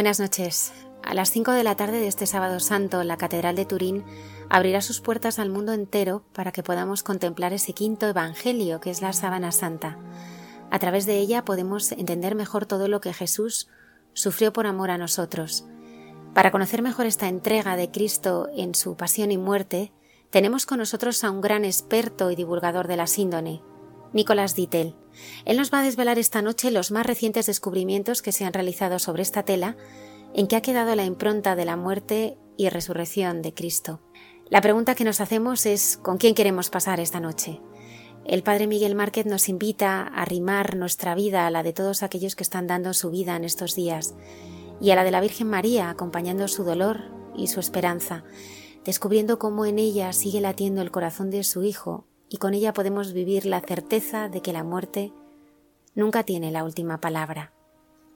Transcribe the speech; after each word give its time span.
Buenas 0.00 0.18
noches. 0.18 0.72
A 1.02 1.12
las 1.12 1.30
5 1.30 1.52
de 1.52 1.62
la 1.62 1.76
tarde 1.76 2.00
de 2.00 2.06
este 2.06 2.24
sábado 2.24 2.58
santo, 2.58 3.04
la 3.04 3.18
Catedral 3.18 3.54
de 3.54 3.66
Turín 3.66 4.02
abrirá 4.48 4.80
sus 4.80 5.02
puertas 5.02 5.38
al 5.38 5.50
mundo 5.50 5.74
entero 5.74 6.24
para 6.32 6.52
que 6.52 6.62
podamos 6.62 7.02
contemplar 7.02 7.52
ese 7.52 7.74
quinto 7.74 8.08
Evangelio 8.08 8.80
que 8.80 8.88
es 8.88 9.02
la 9.02 9.12
Sábana 9.12 9.52
Santa. 9.52 9.98
A 10.70 10.78
través 10.78 11.04
de 11.04 11.18
ella 11.18 11.44
podemos 11.44 11.92
entender 11.92 12.34
mejor 12.34 12.64
todo 12.64 12.88
lo 12.88 13.02
que 13.02 13.12
Jesús 13.12 13.68
sufrió 14.14 14.54
por 14.54 14.66
amor 14.66 14.90
a 14.90 14.96
nosotros. 14.96 15.66
Para 16.32 16.50
conocer 16.50 16.80
mejor 16.80 17.04
esta 17.04 17.28
entrega 17.28 17.76
de 17.76 17.90
Cristo 17.90 18.48
en 18.56 18.74
su 18.74 18.96
pasión 18.96 19.30
y 19.30 19.36
muerte, 19.36 19.92
tenemos 20.30 20.64
con 20.64 20.78
nosotros 20.78 21.24
a 21.24 21.30
un 21.30 21.42
gran 21.42 21.66
experto 21.66 22.30
y 22.30 22.36
divulgador 22.36 22.88
de 22.88 22.96
la 22.96 23.06
síndone, 23.06 23.60
Nicolás 24.12 24.54
Dittel. 24.54 24.94
Él 25.44 25.56
nos 25.56 25.72
va 25.72 25.80
a 25.80 25.82
desvelar 25.82 26.18
esta 26.18 26.42
noche 26.42 26.70
los 26.70 26.90
más 26.90 27.06
recientes 27.06 27.46
descubrimientos 27.46 28.22
que 28.22 28.32
se 28.32 28.44
han 28.44 28.52
realizado 28.52 28.98
sobre 28.98 29.22
esta 29.22 29.44
tela 29.44 29.76
en 30.34 30.46
que 30.46 30.56
ha 30.56 30.62
quedado 30.62 30.94
la 30.94 31.04
impronta 31.04 31.56
de 31.56 31.64
la 31.64 31.76
muerte 31.76 32.36
y 32.56 32.68
resurrección 32.68 33.42
de 33.42 33.54
Cristo. 33.54 34.00
La 34.48 34.60
pregunta 34.60 34.94
que 34.94 35.04
nos 35.04 35.20
hacemos 35.20 35.66
es 35.66 35.96
¿con 35.96 36.18
quién 36.18 36.34
queremos 36.34 36.70
pasar 36.70 37.00
esta 37.00 37.20
noche? 37.20 37.60
El 38.24 38.42
Padre 38.42 38.66
Miguel 38.66 38.94
Márquez 38.94 39.26
nos 39.26 39.48
invita 39.48 40.02
a 40.02 40.22
arrimar 40.22 40.76
nuestra 40.76 41.14
vida 41.14 41.46
a 41.46 41.50
la 41.50 41.62
de 41.62 41.72
todos 41.72 42.02
aquellos 42.02 42.36
que 42.36 42.42
están 42.42 42.66
dando 42.66 42.92
su 42.94 43.10
vida 43.10 43.36
en 43.36 43.44
estos 43.44 43.74
días 43.74 44.14
y 44.80 44.90
a 44.90 44.96
la 44.96 45.04
de 45.04 45.10
la 45.10 45.20
Virgen 45.20 45.48
María 45.48 45.90
acompañando 45.90 46.48
su 46.48 46.64
dolor 46.64 47.00
y 47.36 47.46
su 47.46 47.60
esperanza, 47.60 48.24
descubriendo 48.84 49.38
cómo 49.38 49.66
en 49.66 49.78
ella 49.78 50.12
sigue 50.12 50.40
latiendo 50.40 50.82
el 50.82 50.90
corazón 50.90 51.30
de 51.30 51.44
su 51.44 51.62
Hijo 51.62 52.06
y 52.30 52.38
con 52.38 52.54
ella 52.54 52.72
podemos 52.72 53.12
vivir 53.12 53.44
la 53.44 53.60
certeza 53.60 54.28
de 54.28 54.40
que 54.40 54.52
la 54.54 54.64
muerte 54.64 55.12
nunca 55.94 56.22
tiene 56.22 56.50
la 56.50 56.64
última 56.64 57.00
palabra. 57.00 57.52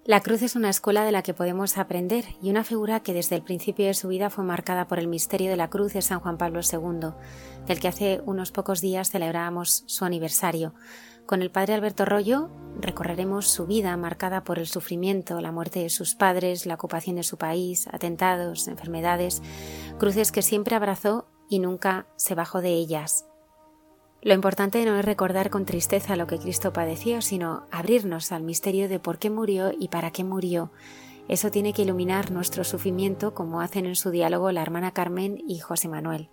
La 0.06 0.20
cruz 0.20 0.42
es 0.42 0.54
una 0.54 0.68
escuela 0.68 1.02
de 1.04 1.12
la 1.12 1.22
que 1.22 1.34
podemos 1.34 1.78
aprender 1.78 2.24
y 2.42 2.50
una 2.50 2.62
figura 2.62 3.00
que 3.00 3.14
desde 3.14 3.36
el 3.36 3.42
principio 3.42 3.86
de 3.86 3.94
su 3.94 4.08
vida 4.08 4.28
fue 4.30 4.44
marcada 4.44 4.86
por 4.86 4.98
el 4.98 5.08
misterio 5.08 5.50
de 5.50 5.56
la 5.56 5.70
cruz 5.70 5.94
de 5.94 6.02
San 6.02 6.20
Juan 6.20 6.36
Pablo 6.36 6.60
II, 6.60 7.14
del 7.66 7.80
que 7.80 7.88
hace 7.88 8.22
unos 8.26 8.52
pocos 8.52 8.82
días 8.82 9.10
celebrábamos 9.10 9.82
su 9.86 10.04
aniversario. 10.04 10.74
Con 11.24 11.40
el 11.40 11.50
padre 11.50 11.72
Alberto 11.72 12.04
Rollo 12.04 12.50
recorreremos 12.78 13.48
su 13.48 13.66
vida 13.66 13.96
marcada 13.96 14.44
por 14.44 14.58
el 14.58 14.66
sufrimiento, 14.66 15.40
la 15.40 15.52
muerte 15.52 15.80
de 15.80 15.88
sus 15.88 16.14
padres, 16.14 16.66
la 16.66 16.74
ocupación 16.74 17.16
de 17.16 17.22
su 17.22 17.38
país, 17.38 17.88
atentados, 17.90 18.68
enfermedades, 18.68 19.42
cruces 19.98 20.32
que 20.32 20.42
siempre 20.42 20.76
abrazó 20.76 21.26
y 21.48 21.60
nunca 21.60 22.06
se 22.16 22.34
bajó 22.34 22.60
de 22.60 22.74
ellas. 22.74 23.24
Lo 24.24 24.32
importante 24.32 24.82
no 24.86 24.98
es 24.98 25.04
recordar 25.04 25.50
con 25.50 25.66
tristeza 25.66 26.16
lo 26.16 26.26
que 26.26 26.38
Cristo 26.38 26.72
padeció, 26.72 27.20
sino 27.20 27.66
abrirnos 27.70 28.32
al 28.32 28.42
misterio 28.42 28.88
de 28.88 28.98
por 28.98 29.18
qué 29.18 29.28
murió 29.28 29.70
y 29.78 29.88
para 29.88 30.12
qué 30.12 30.24
murió. 30.24 30.72
Eso 31.28 31.50
tiene 31.50 31.74
que 31.74 31.82
iluminar 31.82 32.30
nuestro 32.30 32.64
sufrimiento 32.64 33.34
como 33.34 33.60
hacen 33.60 33.84
en 33.84 33.96
su 33.96 34.10
diálogo 34.10 34.50
la 34.50 34.62
hermana 34.62 34.92
Carmen 34.92 35.44
y 35.46 35.58
José 35.58 35.88
Manuel. 35.88 36.30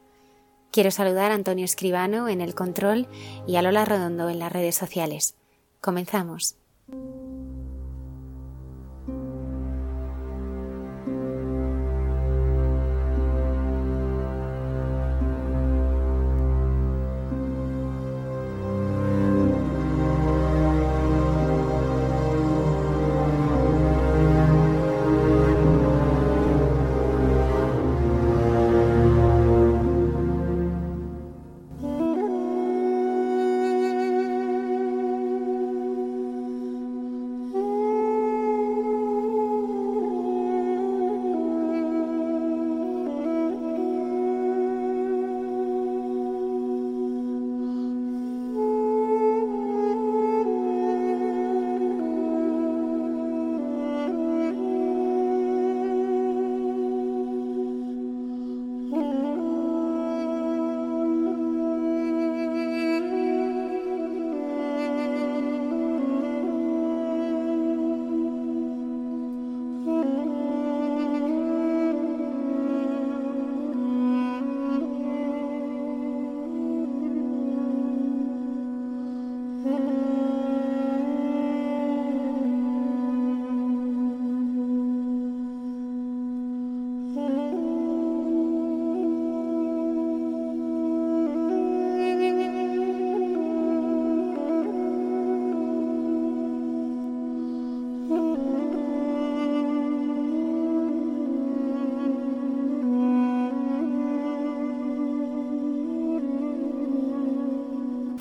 Quiero 0.72 0.90
saludar 0.90 1.34
a 1.34 1.35
Antonio 1.35 1.66
Escribano 1.66 2.30
en 2.30 2.40
el 2.40 2.56
control 2.56 3.09
y 3.46 3.57
a 3.57 3.62
Lola 3.62 3.84
Redondo 3.84 4.30
en 4.30 4.40
las 4.40 4.53
redes 4.53 4.75
sociales. 4.75 5.35
Comenzamos. 5.81 6.56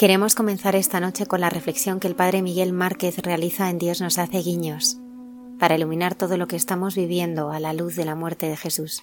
Queremos 0.01 0.35
comenzar 0.35 0.77
esta 0.77 0.99
noche 0.99 1.27
con 1.27 1.43
la 1.43 1.51
reflexión 1.51 2.01
que 2.01 2.09
el 2.09 2.17
Padre 2.17 2.41
Miguel 2.41 2.73
Márquez 2.73 3.19
realiza 3.19 3.69
en 3.69 3.77
Dios 3.77 4.01
nos 4.01 4.17
hace 4.17 4.39
guiños, 4.39 4.97
para 5.59 5.75
iluminar 5.75 6.15
todo 6.15 6.39
lo 6.39 6.49
que 6.49 6.57
estamos 6.57 6.95
viviendo 6.97 7.51
a 7.51 7.61
la 7.61 7.75
luz 7.75 7.97
de 7.97 8.07
la 8.07 8.15
muerte 8.15 8.49
de 8.49 8.57
Jesús. 8.57 9.03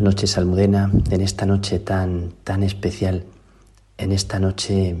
Buenas 0.00 0.14
noches, 0.14 0.38
Almudena, 0.38 0.90
en 1.10 1.20
esta 1.20 1.44
noche 1.44 1.78
tan, 1.78 2.32
tan 2.42 2.62
especial, 2.62 3.26
en 3.98 4.12
esta 4.12 4.38
noche 4.38 4.96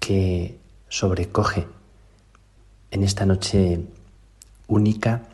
que 0.00 0.58
sobrecoge, 0.88 1.68
en 2.90 3.04
esta 3.04 3.26
noche 3.26 3.82
única, 4.68 5.24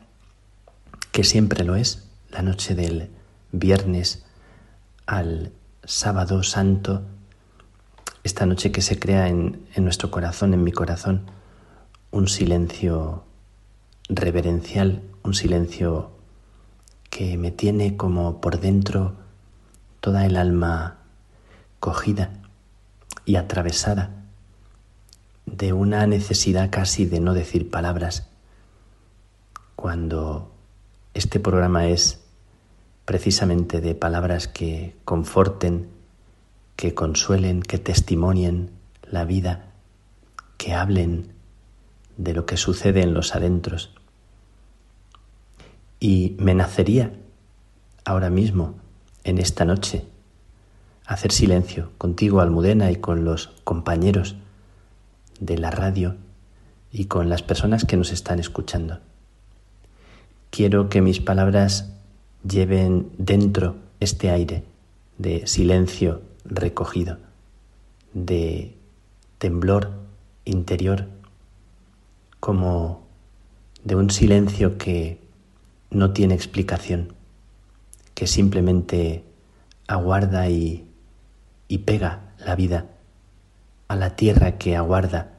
que 1.12 1.22
siempre 1.22 1.62
lo 1.62 1.76
es, 1.76 2.08
la 2.28 2.42
noche 2.42 2.74
del 2.74 3.10
viernes 3.52 4.24
al 5.06 5.52
sábado 5.84 6.42
santo, 6.42 7.02
esta 8.24 8.46
noche 8.46 8.72
que 8.72 8.82
se 8.82 8.98
crea 8.98 9.28
en, 9.28 9.64
en 9.76 9.84
nuestro 9.84 10.10
corazón, 10.10 10.54
en 10.54 10.64
mi 10.64 10.72
corazón, 10.72 11.22
un 12.10 12.26
silencio 12.26 13.22
reverencial, 14.08 15.02
un 15.22 15.34
silencio 15.34 16.19
que 17.10 17.36
me 17.36 17.50
tiene 17.50 17.96
como 17.96 18.40
por 18.40 18.60
dentro 18.60 19.14
toda 20.00 20.24
el 20.24 20.36
alma 20.36 20.98
cogida 21.78 22.30
y 23.24 23.36
atravesada 23.36 24.10
de 25.46 25.72
una 25.72 26.06
necesidad 26.06 26.70
casi 26.70 27.04
de 27.04 27.20
no 27.20 27.34
decir 27.34 27.70
palabras 27.70 28.28
cuando 29.76 30.52
este 31.14 31.40
programa 31.40 31.86
es 31.88 32.20
precisamente 33.04 33.80
de 33.80 33.94
palabras 33.94 34.46
que 34.46 34.94
conforten, 35.04 35.88
que 36.76 36.94
consuelen, 36.94 37.62
que 37.62 37.78
testimonien 37.78 38.70
la 39.02 39.24
vida, 39.24 39.72
que 40.58 40.74
hablen 40.74 41.32
de 42.18 42.34
lo 42.34 42.46
que 42.46 42.56
sucede 42.56 43.02
en 43.02 43.14
los 43.14 43.34
adentros. 43.34 43.94
Y 46.00 46.34
me 46.38 46.54
nacería 46.54 47.12
ahora 48.06 48.30
mismo, 48.30 48.74
en 49.22 49.38
esta 49.38 49.66
noche, 49.66 50.06
hacer 51.04 51.30
silencio 51.30 51.90
contigo, 51.98 52.40
Almudena, 52.40 52.90
y 52.90 52.96
con 52.96 53.24
los 53.24 53.48
compañeros 53.64 54.36
de 55.40 55.58
la 55.58 55.70
radio 55.70 56.16
y 56.90 57.04
con 57.04 57.28
las 57.28 57.42
personas 57.42 57.84
que 57.84 57.98
nos 57.98 58.12
están 58.12 58.38
escuchando. 58.38 58.98
Quiero 60.50 60.88
que 60.88 61.02
mis 61.02 61.20
palabras 61.20 61.92
lleven 62.48 63.10
dentro 63.18 63.76
este 64.00 64.30
aire 64.30 64.64
de 65.18 65.46
silencio 65.46 66.22
recogido, 66.44 67.18
de 68.14 68.74
temblor 69.38 69.92
interior, 70.44 71.06
como 72.40 73.06
de 73.84 73.96
un 73.96 74.10
silencio 74.10 74.78
que 74.78 75.20
no 75.90 76.12
tiene 76.12 76.34
explicación, 76.34 77.14
que 78.14 78.26
simplemente 78.26 79.24
aguarda 79.86 80.48
y, 80.48 80.86
y 81.68 81.78
pega 81.78 82.32
la 82.38 82.54
vida 82.54 82.86
a 83.88 83.96
la 83.96 84.14
tierra 84.16 84.56
que 84.58 84.76
aguarda 84.76 85.32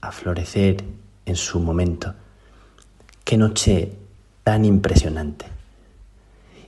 a 0.00 0.12
florecer 0.12 0.84
en 1.26 1.36
su 1.36 1.60
momento. 1.60 2.14
Qué 3.24 3.36
noche 3.36 3.92
tan 4.42 4.64
impresionante. 4.64 5.46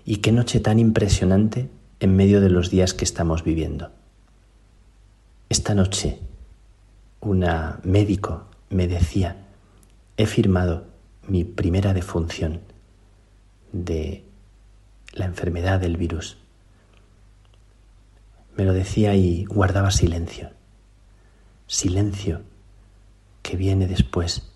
Y 0.05 0.17
qué 0.17 0.32
noche 0.32 0.61
tan 0.61 0.79
impresionante 0.79 1.70
en 2.00 2.17
medio 2.17 2.41
de 2.41 2.50
los 2.50 2.70
días 2.70 2.93
que 2.93 3.05
estamos 3.05 3.44
viviendo. 3.44 3.91
Esta 5.49 5.75
noche 5.75 6.19
una 7.20 7.81
médico 7.82 8.44
me 8.70 8.88
decía, 8.88 9.37
he 10.17 10.26
firmado 10.26 10.87
mi 11.29 11.44
primera 11.44 11.93
defunción 11.93 12.61
de 13.72 14.25
la 15.12 15.25
enfermedad 15.25 15.81
del 15.81 15.96
virus. 15.96 16.38
Me 18.56 18.64
lo 18.64 18.72
decía 18.72 19.14
y 19.14 19.44
guardaba 19.44 19.90
silencio. 19.90 20.50
Silencio 21.67 22.43
que 23.43 23.56
viene 23.56 23.87
después 23.87 24.52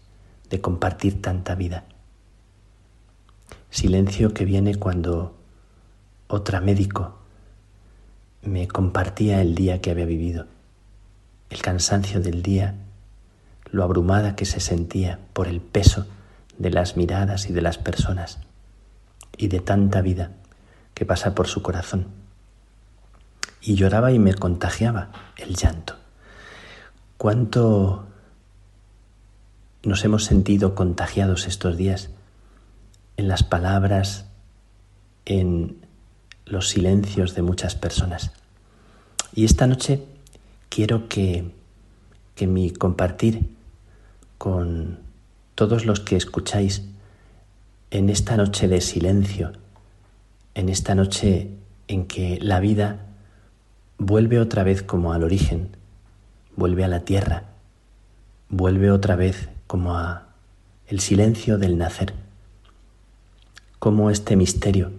de 0.50 0.60
compartir 0.60 1.22
tanta 1.22 1.54
vida. 1.54 1.84
Silencio 3.70 4.34
que 4.34 4.44
viene 4.44 4.76
cuando 4.76 5.36
otra 6.28 6.60
médico 6.60 7.18
me 8.42 8.68
compartía 8.68 9.40
el 9.40 9.54
día 9.54 9.80
que 9.80 9.90
había 9.90 10.04
vivido, 10.04 10.46
el 11.50 11.62
cansancio 11.62 12.20
del 12.20 12.42
día, 12.42 12.74
lo 13.70 13.82
abrumada 13.82 14.36
que 14.36 14.44
se 14.44 14.60
sentía 14.60 15.18
por 15.32 15.48
el 15.48 15.60
peso 15.60 16.06
de 16.58 16.70
las 16.70 16.96
miradas 16.96 17.48
y 17.48 17.52
de 17.52 17.62
las 17.62 17.78
personas 17.78 18.43
y 19.36 19.48
de 19.48 19.60
tanta 19.60 20.00
vida 20.00 20.32
que 20.94 21.04
pasa 21.04 21.34
por 21.34 21.48
su 21.48 21.62
corazón. 21.62 22.06
Y 23.60 23.74
lloraba 23.74 24.12
y 24.12 24.18
me 24.18 24.34
contagiaba 24.34 25.10
el 25.36 25.56
llanto. 25.56 25.96
¿Cuánto 27.16 28.06
nos 29.82 30.04
hemos 30.04 30.24
sentido 30.24 30.74
contagiados 30.74 31.46
estos 31.46 31.76
días 31.76 32.10
en 33.16 33.28
las 33.28 33.42
palabras, 33.42 34.26
en 35.24 35.78
los 36.44 36.68
silencios 36.68 37.34
de 37.34 37.42
muchas 37.42 37.74
personas? 37.74 38.32
Y 39.34 39.44
esta 39.44 39.66
noche 39.66 40.04
quiero 40.68 41.08
que, 41.08 41.50
que 42.34 42.46
mi 42.46 42.70
compartir 42.70 43.48
con 44.38 45.00
todos 45.54 45.86
los 45.86 46.00
que 46.00 46.16
escucháis 46.16 46.82
en 47.94 48.10
esta 48.10 48.36
noche 48.36 48.66
de 48.66 48.80
silencio, 48.80 49.52
en 50.54 50.68
esta 50.68 50.96
noche 50.96 51.50
en 51.86 52.06
que 52.06 52.40
la 52.42 52.58
vida 52.58 53.06
vuelve 53.98 54.40
otra 54.40 54.64
vez 54.64 54.82
como 54.82 55.12
al 55.12 55.22
origen, 55.22 55.76
vuelve 56.56 56.82
a 56.82 56.88
la 56.88 57.04
tierra, 57.04 57.44
vuelve 58.48 58.90
otra 58.90 59.14
vez 59.14 59.48
como 59.68 59.96
a 59.96 60.26
el 60.88 60.98
silencio 60.98 61.56
del 61.56 61.78
nacer, 61.78 62.14
como 63.78 64.10
este 64.10 64.34
misterio 64.34 64.90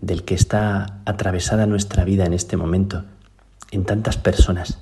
del 0.00 0.24
que 0.24 0.36
está 0.36 1.02
atravesada 1.04 1.66
nuestra 1.66 2.04
vida 2.04 2.24
en 2.24 2.32
este 2.32 2.56
momento, 2.56 3.04
en 3.72 3.84
tantas 3.84 4.16
personas 4.16 4.78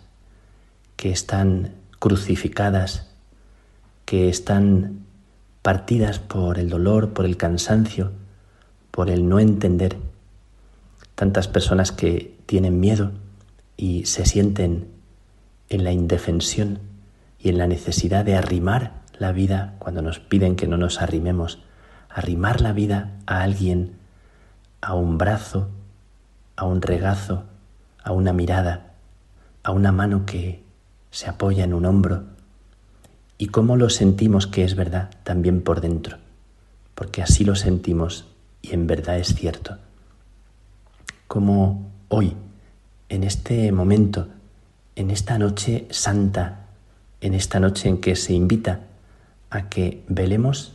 que 0.95 1.11
están 1.11 1.73
crucificadas, 1.99 3.09
que 4.05 4.29
están 4.29 5.04
partidas 5.65 6.19
por 6.19 6.59
el 6.59 6.69
dolor, 6.69 7.15
por 7.15 7.25
el 7.25 7.39
cansancio, 7.39 8.13
por 8.91 9.09
el 9.09 9.31
no 9.31 9.41
entender. 9.41 9.97
Tantas 11.15 11.49
personas 11.49 11.91
que 11.91 12.37
tienen 12.45 12.81
miedo 12.81 13.13
y 13.75 14.05
se 14.05 14.27
sienten 14.27 14.89
en 15.71 15.83
la 15.83 15.91
indefensión 15.91 16.81
y 17.39 17.49
en 17.49 17.57
la 17.57 17.67
necesidad 17.67 18.27
de 18.27 18.37
arrimar 18.37 18.93
la 19.19 19.33
vida 19.33 19.77
cuando 19.79 20.03
nos 20.03 20.19
piden 20.19 20.55
que 20.55 20.67
no 20.67 20.77
nos 20.77 21.01
arrimemos, 21.01 21.61
arrimar 22.11 22.61
la 22.61 22.75
vida 22.75 23.13
a 23.25 23.41
alguien, 23.41 23.93
a 24.83 24.93
un 24.93 25.17
brazo, 25.17 25.71
a 26.57 26.67
un 26.67 26.83
regazo, 26.83 27.45
a 28.03 28.13
una 28.13 28.35
mirada, 28.35 28.93
a 29.63 29.71
una 29.71 29.93
mano 29.93 30.27
que 30.27 30.63
se 31.11 31.27
apoya 31.27 31.65
en 31.65 31.73
un 31.73 31.87
hombro, 31.87 32.34
y 33.45 33.49
cómo 33.49 33.77
lo 33.77 33.91
sentimos 33.91 34.47
que 34.47 34.65
es 34.65 34.75
verdad 34.75 35.11
también 35.23 35.61
por 35.61 35.83
dentro, 35.83 36.17
porque 36.95 37.21
así 37.21 37.45
lo 37.45 37.57
sentimos 37.57 38.25
y 38.63 38.73
en 38.73 38.87
verdad 38.87 39.19
es 39.19 39.35
cierto. 39.35 39.77
Como 41.29 41.91
hoy, 42.09 42.33
en 43.11 43.23
este 43.23 43.71
momento, 43.71 44.29
en 44.97 45.11
esta 45.11 45.37
noche 45.37 45.87
santa, 45.91 46.69
en 47.21 47.35
esta 47.35 47.61
noche 47.61 47.91
en 47.91 48.01
que 48.01 48.17
se 48.17 48.33
invita 48.33 48.81
a 49.51 49.69
que 49.69 50.03
velemos 50.09 50.73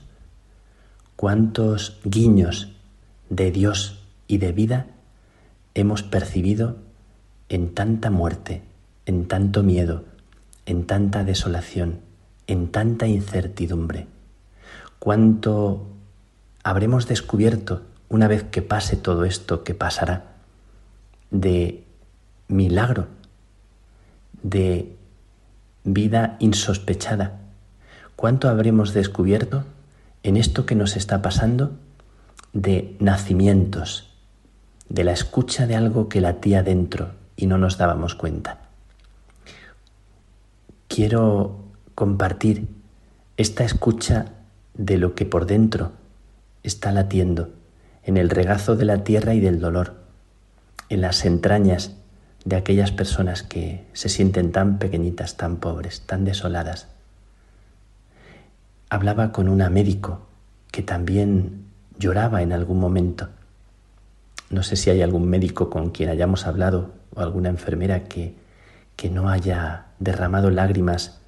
cuántos 1.15 1.99
guiños 2.03 2.71
de 3.31 3.49
Dios 3.49 3.97
y 4.27 4.37
de 4.37 4.51
vida 4.51 4.85
hemos 5.73 6.03
percibido 6.03 6.77
en 7.49 7.73
tanta 7.73 8.11
muerte, 8.11 8.61
en 9.07 9.27
tanto 9.27 9.63
miedo, 9.63 10.03
en 10.67 10.85
tanta 10.85 11.23
desolación, 11.23 12.07
en 12.49 12.71
tanta 12.71 13.05
incertidumbre? 13.05 14.07
¿Cuánto 14.97 15.85
habremos 16.63 17.07
descubierto 17.07 17.83
una 18.09 18.27
vez 18.27 18.43
que 18.43 18.63
pase 18.63 18.97
todo 18.97 19.23
esto 19.23 19.63
que 19.63 19.75
pasará 19.75 20.25
de 21.29 21.83
milagro, 22.47 23.07
de 24.41 24.97
vida 25.83 26.37
insospechada? 26.39 27.39
¿Cuánto 28.15 28.49
habremos 28.49 28.93
descubierto 28.93 29.63
en 30.23 30.35
esto 30.35 30.65
que 30.65 30.75
nos 30.75 30.97
está 30.97 31.21
pasando 31.21 31.77
de 32.51 32.97
nacimientos, 32.99 34.09
de 34.89 35.03
la 35.03 35.11
escucha 35.11 35.67
de 35.67 35.75
algo 35.75 36.09
que 36.09 36.19
latía 36.19 36.63
dentro 36.63 37.11
y 37.35 37.45
no 37.45 37.59
nos 37.59 37.77
dábamos 37.77 38.15
cuenta? 38.15 38.57
Quiero 40.87 41.68
compartir 41.99 42.65
esta 43.35 43.65
escucha 43.65 44.27
de 44.73 44.97
lo 44.97 45.15
que 45.15 45.25
por 45.25 45.45
dentro 45.45 45.91
está 46.63 46.93
latiendo 46.93 47.49
en 48.03 48.15
el 48.15 48.29
regazo 48.29 48.77
de 48.77 48.85
la 48.85 49.03
tierra 49.03 49.33
y 49.33 49.41
del 49.41 49.59
dolor, 49.59 49.95
en 50.87 51.01
las 51.01 51.25
entrañas 51.25 51.97
de 52.45 52.55
aquellas 52.55 52.93
personas 52.93 53.43
que 53.43 53.85
se 53.91 54.07
sienten 54.07 54.53
tan 54.53 54.79
pequeñitas, 54.79 55.35
tan 55.35 55.57
pobres, 55.57 55.99
tan 56.05 56.23
desoladas. 56.23 56.87
Hablaba 58.89 59.33
con 59.33 59.49
una 59.49 59.69
médico 59.69 60.21
que 60.71 60.83
también 60.83 61.65
lloraba 61.97 62.41
en 62.41 62.53
algún 62.53 62.79
momento. 62.79 63.27
No 64.49 64.63
sé 64.63 64.77
si 64.77 64.89
hay 64.89 65.01
algún 65.01 65.27
médico 65.27 65.69
con 65.69 65.89
quien 65.89 66.07
hayamos 66.07 66.47
hablado 66.47 66.91
o 67.13 67.19
alguna 67.19 67.49
enfermera 67.49 68.05
que, 68.05 68.35
que 68.95 69.09
no 69.09 69.29
haya 69.29 69.87
derramado 69.99 70.49
lágrimas 70.49 71.19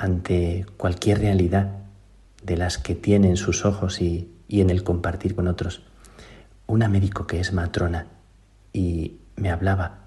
ante 0.00 0.64
cualquier 0.78 1.20
realidad 1.20 1.72
de 2.42 2.56
las 2.56 2.78
que 2.78 2.94
tiene 2.94 3.28
en 3.28 3.36
sus 3.36 3.66
ojos 3.66 4.00
y, 4.00 4.32
y 4.48 4.62
en 4.62 4.70
el 4.70 4.82
compartir 4.82 5.34
con 5.34 5.46
otros. 5.46 5.82
Una 6.66 6.88
médico 6.88 7.26
que 7.26 7.38
es 7.38 7.52
matrona 7.52 8.06
y 8.72 9.18
me 9.36 9.50
hablaba 9.50 9.98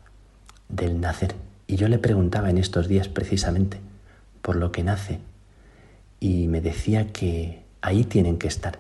del 0.68 1.00
nacer. 1.00 1.36
Y 1.68 1.76
yo 1.76 1.88
le 1.90 2.00
preguntaba 2.00 2.50
en 2.50 2.58
estos 2.58 2.88
días 2.88 3.08
precisamente 3.08 3.82
por 4.42 4.56
lo 4.56 4.72
que 4.72 4.84
nace 4.84 5.20
y 6.20 6.48
me 6.48 6.60
decía 6.60 7.14
que 7.14 7.62
ahí 7.82 8.04
tienen 8.04 8.40
que 8.40 8.48
estar 8.48 8.80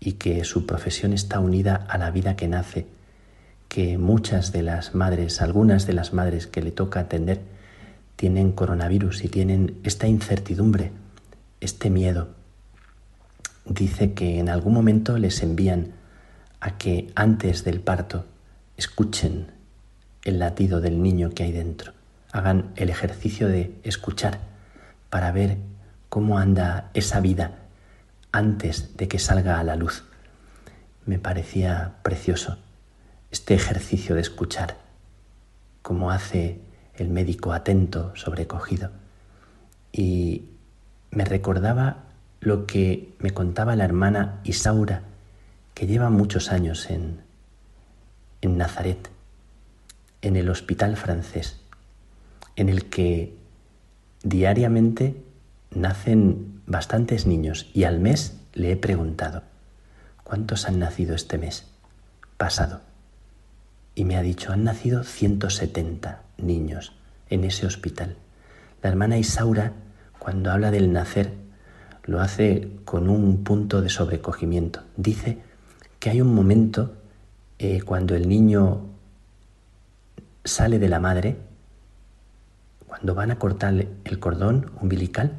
y 0.00 0.12
que 0.12 0.44
su 0.44 0.64
profesión 0.64 1.12
está 1.12 1.38
unida 1.38 1.86
a 1.88 1.98
la 1.98 2.10
vida 2.10 2.34
que 2.34 2.48
nace, 2.48 2.86
que 3.68 3.98
muchas 3.98 4.52
de 4.52 4.62
las 4.62 4.94
madres, 4.94 5.42
algunas 5.42 5.86
de 5.86 5.92
las 5.92 6.14
madres 6.14 6.46
que 6.46 6.62
le 6.62 6.70
toca 6.70 7.00
atender, 7.00 7.42
tienen 8.20 8.52
coronavirus 8.52 9.24
y 9.24 9.28
tienen 9.28 9.80
esta 9.82 10.06
incertidumbre, 10.06 10.92
este 11.62 11.88
miedo. 11.88 12.28
Dice 13.64 14.12
que 14.12 14.38
en 14.38 14.50
algún 14.50 14.74
momento 14.74 15.16
les 15.16 15.42
envían 15.42 15.94
a 16.60 16.76
que 16.76 17.10
antes 17.14 17.64
del 17.64 17.80
parto 17.80 18.26
escuchen 18.76 19.46
el 20.22 20.38
latido 20.38 20.82
del 20.82 21.02
niño 21.02 21.30
que 21.30 21.44
hay 21.44 21.52
dentro. 21.52 21.94
Hagan 22.30 22.72
el 22.76 22.90
ejercicio 22.90 23.48
de 23.48 23.80
escuchar 23.84 24.40
para 25.08 25.32
ver 25.32 25.56
cómo 26.10 26.38
anda 26.38 26.90
esa 26.92 27.20
vida 27.20 27.60
antes 28.32 28.98
de 28.98 29.08
que 29.08 29.18
salga 29.18 29.58
a 29.58 29.64
la 29.64 29.76
luz. 29.76 30.04
Me 31.06 31.18
parecía 31.18 31.94
precioso 32.02 32.58
este 33.30 33.54
ejercicio 33.54 34.14
de 34.14 34.20
escuchar, 34.20 34.76
como 35.80 36.10
hace 36.10 36.60
el 37.00 37.08
médico 37.08 37.54
atento, 37.54 38.12
sobrecogido. 38.14 38.90
Y 39.90 40.44
me 41.10 41.24
recordaba 41.24 42.04
lo 42.40 42.66
que 42.66 43.14
me 43.18 43.30
contaba 43.30 43.74
la 43.74 43.86
hermana 43.86 44.40
Isaura, 44.44 45.02
que 45.72 45.86
lleva 45.86 46.10
muchos 46.10 46.52
años 46.52 46.90
en, 46.90 47.22
en 48.42 48.58
Nazaret 48.58 49.10
en 50.22 50.36
el 50.36 50.50
hospital 50.50 50.98
francés, 50.98 51.56
en 52.56 52.68
el 52.68 52.90
que 52.90 53.34
diariamente 54.22 55.16
nacen 55.70 56.60
bastantes 56.66 57.26
niños 57.26 57.70
y 57.72 57.84
al 57.84 57.98
mes 57.98 58.36
le 58.52 58.72
he 58.72 58.76
preguntado, 58.76 59.42
¿cuántos 60.22 60.66
han 60.66 60.78
nacido 60.78 61.14
este 61.14 61.38
mes 61.38 61.64
pasado? 62.36 62.82
Y 63.94 64.04
me 64.04 64.18
ha 64.18 64.22
dicho, 64.22 64.52
han 64.52 64.64
nacido 64.64 65.02
170 65.02 66.20
niños 66.42 66.92
en 67.28 67.44
ese 67.44 67.66
hospital. 67.66 68.16
La 68.82 68.90
hermana 68.90 69.18
Isaura, 69.18 69.72
cuando 70.18 70.50
habla 70.50 70.70
del 70.70 70.92
nacer, 70.92 71.32
lo 72.04 72.20
hace 72.20 72.70
con 72.84 73.08
un 73.08 73.44
punto 73.44 73.82
de 73.82 73.88
sobrecogimiento. 73.88 74.82
Dice 74.96 75.38
que 75.98 76.10
hay 76.10 76.20
un 76.20 76.34
momento 76.34 76.96
eh, 77.58 77.82
cuando 77.82 78.14
el 78.14 78.28
niño 78.28 78.86
sale 80.44 80.78
de 80.78 80.88
la 80.88 80.98
madre, 80.98 81.36
cuando 82.86 83.14
van 83.14 83.30
a 83.30 83.38
cortar 83.38 83.86
el 84.04 84.18
cordón 84.18 84.70
umbilical, 84.80 85.32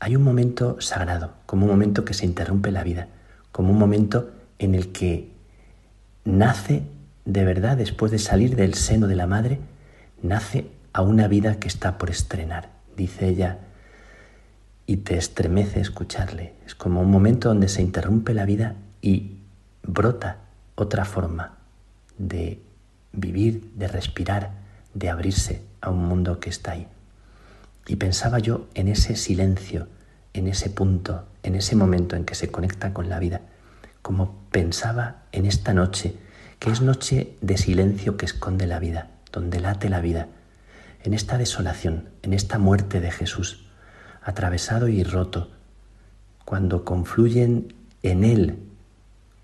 hay 0.00 0.16
un 0.16 0.22
momento 0.22 0.80
sagrado, 0.80 1.34
como 1.46 1.66
un 1.66 1.70
momento 1.70 2.04
que 2.04 2.14
se 2.14 2.26
interrumpe 2.26 2.70
la 2.70 2.82
vida, 2.82 3.08
como 3.52 3.70
un 3.70 3.78
momento 3.78 4.30
en 4.58 4.74
el 4.74 4.90
que 4.92 5.30
nace 6.24 6.82
de 7.24 7.44
verdad 7.44 7.76
después 7.76 8.10
de 8.10 8.18
salir 8.18 8.56
del 8.56 8.74
seno 8.74 9.06
de 9.06 9.16
la 9.16 9.26
madre, 9.26 9.60
nace 10.24 10.70
a 10.92 11.02
una 11.02 11.28
vida 11.28 11.60
que 11.60 11.68
está 11.68 11.98
por 11.98 12.10
estrenar, 12.10 12.70
dice 12.96 13.28
ella, 13.28 13.58
y 14.86 14.98
te 14.98 15.16
estremece 15.16 15.80
escucharle. 15.80 16.54
Es 16.66 16.74
como 16.74 17.00
un 17.00 17.10
momento 17.10 17.48
donde 17.48 17.68
se 17.68 17.82
interrumpe 17.82 18.34
la 18.34 18.44
vida 18.44 18.74
y 19.02 19.38
brota 19.82 20.38
otra 20.74 21.04
forma 21.04 21.58
de 22.18 22.60
vivir, 23.12 23.70
de 23.74 23.86
respirar, 23.86 24.52
de 24.94 25.10
abrirse 25.10 25.62
a 25.80 25.90
un 25.90 26.06
mundo 26.06 26.40
que 26.40 26.50
está 26.50 26.72
ahí. 26.72 26.88
Y 27.86 27.96
pensaba 27.96 28.38
yo 28.38 28.66
en 28.74 28.88
ese 28.88 29.16
silencio, 29.16 29.88
en 30.32 30.48
ese 30.48 30.70
punto, 30.70 31.26
en 31.42 31.54
ese 31.54 31.76
momento 31.76 32.16
en 32.16 32.24
que 32.24 32.34
se 32.34 32.48
conecta 32.48 32.94
con 32.94 33.08
la 33.08 33.18
vida, 33.18 33.42
como 34.00 34.38
pensaba 34.50 35.22
en 35.32 35.44
esta 35.44 35.74
noche, 35.74 36.16
que 36.58 36.70
es 36.70 36.80
noche 36.80 37.36
de 37.42 37.58
silencio 37.58 38.16
que 38.16 38.24
esconde 38.24 38.66
la 38.66 38.78
vida, 38.78 39.10
donde 39.34 39.58
late 39.58 39.88
la 39.88 40.00
vida, 40.00 40.28
en 41.02 41.12
esta 41.12 41.38
desolación, 41.38 42.08
en 42.22 42.32
esta 42.32 42.58
muerte 42.58 43.00
de 43.00 43.10
Jesús, 43.10 43.66
atravesado 44.22 44.86
y 44.86 45.02
roto, 45.02 45.50
cuando 46.44 46.84
confluyen 46.84 47.74
en 48.04 48.22
Él 48.22 48.60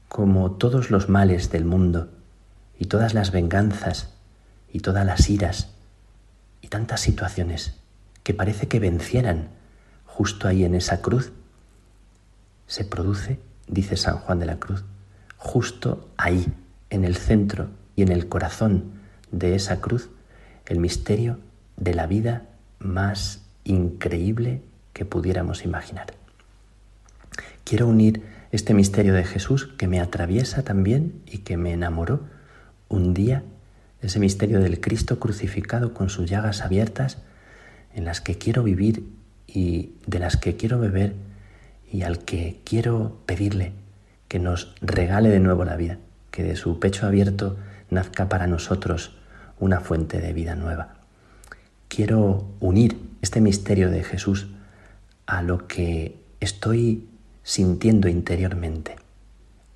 como 0.08 0.52
todos 0.52 0.90
los 0.90 1.08
males 1.08 1.50
del 1.50 1.64
mundo, 1.64 2.08
y 2.78 2.86
todas 2.86 3.14
las 3.14 3.32
venganzas 3.32 4.14
y 4.72 4.80
todas 4.80 5.04
las 5.04 5.28
iras 5.28 5.68
y 6.62 6.68
tantas 6.68 7.00
situaciones 7.00 7.74
que 8.22 8.32
parece 8.32 8.68
que 8.68 8.80
vencieran 8.80 9.50
justo 10.06 10.48
ahí 10.48 10.64
en 10.64 10.74
esa 10.74 11.02
cruz, 11.02 11.32
se 12.66 12.84
produce, 12.84 13.40
dice 13.66 13.96
San 13.96 14.18
Juan 14.18 14.38
de 14.38 14.46
la 14.46 14.58
Cruz, 14.58 14.84
justo 15.36 16.08
ahí, 16.16 16.46
en 16.90 17.04
el 17.04 17.16
centro 17.16 17.68
y 17.96 18.02
en 18.02 18.12
el 18.12 18.28
corazón 18.28 18.99
de 19.30 19.54
esa 19.54 19.80
cruz, 19.80 20.10
el 20.66 20.78
misterio 20.78 21.38
de 21.76 21.94
la 21.94 22.06
vida 22.06 22.46
más 22.78 23.42
increíble 23.64 24.62
que 24.92 25.04
pudiéramos 25.04 25.64
imaginar. 25.64 26.14
Quiero 27.64 27.86
unir 27.86 28.22
este 28.52 28.74
misterio 28.74 29.14
de 29.14 29.24
Jesús 29.24 29.66
que 29.78 29.86
me 29.86 30.00
atraviesa 30.00 30.62
también 30.62 31.22
y 31.26 31.38
que 31.38 31.56
me 31.56 31.72
enamoró 31.72 32.20
un 32.88 33.14
día 33.14 33.44
ese 34.02 34.18
misterio 34.18 34.60
del 34.60 34.80
Cristo 34.80 35.20
crucificado 35.20 35.94
con 35.94 36.08
sus 36.08 36.28
llagas 36.28 36.62
abiertas 36.62 37.18
en 37.94 38.04
las 38.04 38.20
que 38.20 38.38
quiero 38.38 38.62
vivir 38.62 39.04
y 39.46 39.92
de 40.06 40.18
las 40.18 40.36
que 40.36 40.56
quiero 40.56 40.80
beber 40.80 41.14
y 41.92 42.02
al 42.02 42.20
que 42.24 42.60
quiero 42.64 43.20
pedirle 43.26 43.72
que 44.28 44.38
nos 44.38 44.74
regale 44.80 45.28
de 45.28 45.40
nuevo 45.40 45.64
la 45.64 45.76
vida, 45.76 45.98
que 46.30 46.42
de 46.42 46.56
su 46.56 46.78
pecho 46.78 47.06
abierto 47.06 47.56
nazca 47.90 48.28
para 48.28 48.46
nosotros 48.46 49.16
una 49.60 49.80
fuente 49.80 50.20
de 50.20 50.32
vida 50.32 50.56
nueva. 50.56 50.94
Quiero 51.88 52.46
unir 52.60 52.98
este 53.22 53.40
misterio 53.40 53.90
de 53.90 54.02
Jesús 54.02 54.48
a 55.26 55.42
lo 55.42 55.68
que 55.68 56.20
estoy 56.40 57.08
sintiendo 57.42 58.08
interiormente 58.08 58.96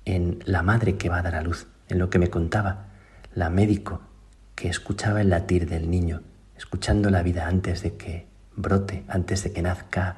en 0.03 0.39
la 0.45 0.61
madre 0.61 0.97
que 0.97 1.09
va 1.09 1.19
a 1.19 1.21
dar 1.21 1.35
a 1.35 1.41
luz, 1.41 1.67
en 1.87 1.99
lo 1.99 2.09
que 2.09 2.19
me 2.19 2.29
contaba 2.29 2.87
la 3.33 3.49
médico 3.49 4.01
que 4.55 4.69
escuchaba 4.69 5.21
el 5.21 5.29
latir 5.29 5.69
del 5.69 5.89
niño, 5.89 6.21
escuchando 6.57 7.09
la 7.09 7.21
vida 7.21 7.47
antes 7.47 7.81
de 7.81 7.97
que 7.97 8.27
brote, 8.55 9.03
antes 9.07 9.43
de 9.43 9.51
que 9.51 9.61
nazca 9.61 10.17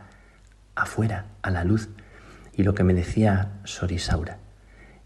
afuera, 0.75 1.25
a 1.41 1.49
la 1.49 1.63
luz, 1.63 1.89
y 2.53 2.63
lo 2.63 2.75
que 2.75 2.83
me 2.83 2.93
decía 2.93 3.53
Sorisaura. 3.63 4.37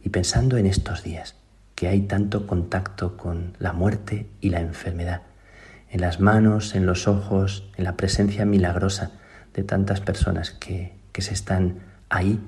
Y 0.01 0.09
pensando 0.09 0.57
en 0.57 0.65
estos 0.65 1.03
días, 1.03 1.35
que 1.81 1.87
hay 1.87 2.01
tanto 2.01 2.45
contacto 2.45 3.17
con 3.17 3.55
la 3.57 3.73
muerte 3.73 4.27
y 4.39 4.51
la 4.51 4.59
enfermedad, 4.59 5.23
en 5.89 6.01
las 6.01 6.19
manos, 6.19 6.75
en 6.75 6.85
los 6.85 7.07
ojos, 7.07 7.67
en 7.75 7.85
la 7.85 7.97
presencia 7.97 8.45
milagrosa 8.45 9.13
de 9.55 9.63
tantas 9.63 9.99
personas 9.99 10.51
que, 10.51 10.93
que 11.11 11.23
se 11.23 11.33
están 11.33 11.79
ahí 12.07 12.39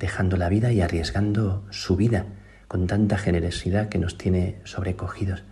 dejando 0.00 0.38
la 0.38 0.48
vida 0.48 0.72
y 0.72 0.80
arriesgando 0.80 1.66
su 1.68 1.96
vida 1.96 2.24
con 2.66 2.86
tanta 2.86 3.18
generosidad 3.18 3.90
que 3.90 3.98
nos 3.98 4.16
tiene 4.16 4.58
sobrecogidos, 4.64 5.44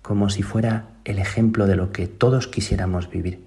como 0.00 0.30
si 0.30 0.42
fuera 0.42 0.86
el 1.04 1.18
ejemplo 1.18 1.66
de 1.66 1.76
lo 1.76 1.92
que 1.92 2.06
todos 2.06 2.48
quisiéramos 2.48 3.10
vivir, 3.10 3.44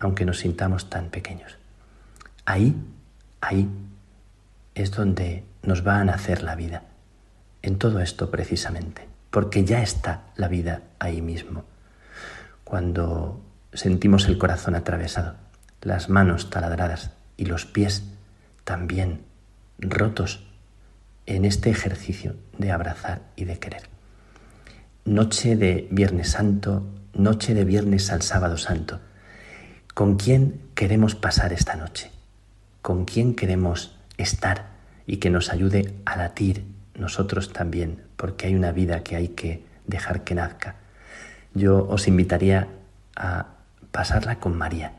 aunque 0.00 0.24
nos 0.24 0.40
sintamos 0.40 0.90
tan 0.90 1.08
pequeños. 1.10 1.56
Ahí, 2.46 2.74
ahí 3.40 3.68
es 4.74 4.90
donde 4.90 5.44
nos 5.62 5.86
va 5.86 6.00
a 6.00 6.04
nacer 6.04 6.42
la 6.42 6.56
vida, 6.56 6.82
en 7.64 7.78
todo 7.78 8.00
esto 8.00 8.30
precisamente, 8.30 9.08
porque 9.30 9.64
ya 9.64 9.82
está 9.82 10.24
la 10.36 10.48
vida 10.48 10.82
ahí 10.98 11.22
mismo. 11.22 11.64
Cuando 12.62 13.40
sentimos 13.72 14.26
el 14.28 14.36
corazón 14.36 14.74
atravesado, 14.74 15.36
las 15.80 16.10
manos 16.10 16.50
taladradas 16.50 17.12
y 17.38 17.46
los 17.46 17.64
pies 17.64 18.04
también 18.64 19.22
rotos 19.78 20.46
en 21.24 21.46
este 21.46 21.70
ejercicio 21.70 22.36
de 22.58 22.70
abrazar 22.70 23.22
y 23.34 23.46
de 23.46 23.58
querer. 23.58 23.88
Noche 25.06 25.56
de 25.56 25.88
Viernes 25.90 26.32
Santo, 26.32 26.86
noche 27.14 27.54
de 27.54 27.64
Viernes 27.64 28.10
al 28.10 28.20
Sábado 28.20 28.58
Santo. 28.58 29.00
¿Con 29.94 30.16
quién 30.16 30.60
queremos 30.74 31.14
pasar 31.14 31.54
esta 31.54 31.76
noche? 31.76 32.10
¿Con 32.82 33.06
quién 33.06 33.34
queremos 33.34 33.96
estar 34.18 34.66
y 35.06 35.16
que 35.16 35.30
nos 35.30 35.50
ayude 35.50 35.94
a 36.04 36.16
latir 36.16 36.73
nosotros 36.96 37.52
también? 37.52 38.02
Porque 38.16 38.46
hay 38.46 38.54
una 38.54 38.72
vida 38.72 39.02
que 39.02 39.16
hay 39.16 39.28
que 39.28 39.64
dejar 39.86 40.24
que 40.24 40.34
nazca. 40.34 40.76
Yo 41.54 41.86
os 41.88 42.08
invitaría 42.08 42.68
a 43.16 43.46
pasarla 43.92 44.40
con 44.40 44.56
María, 44.56 44.92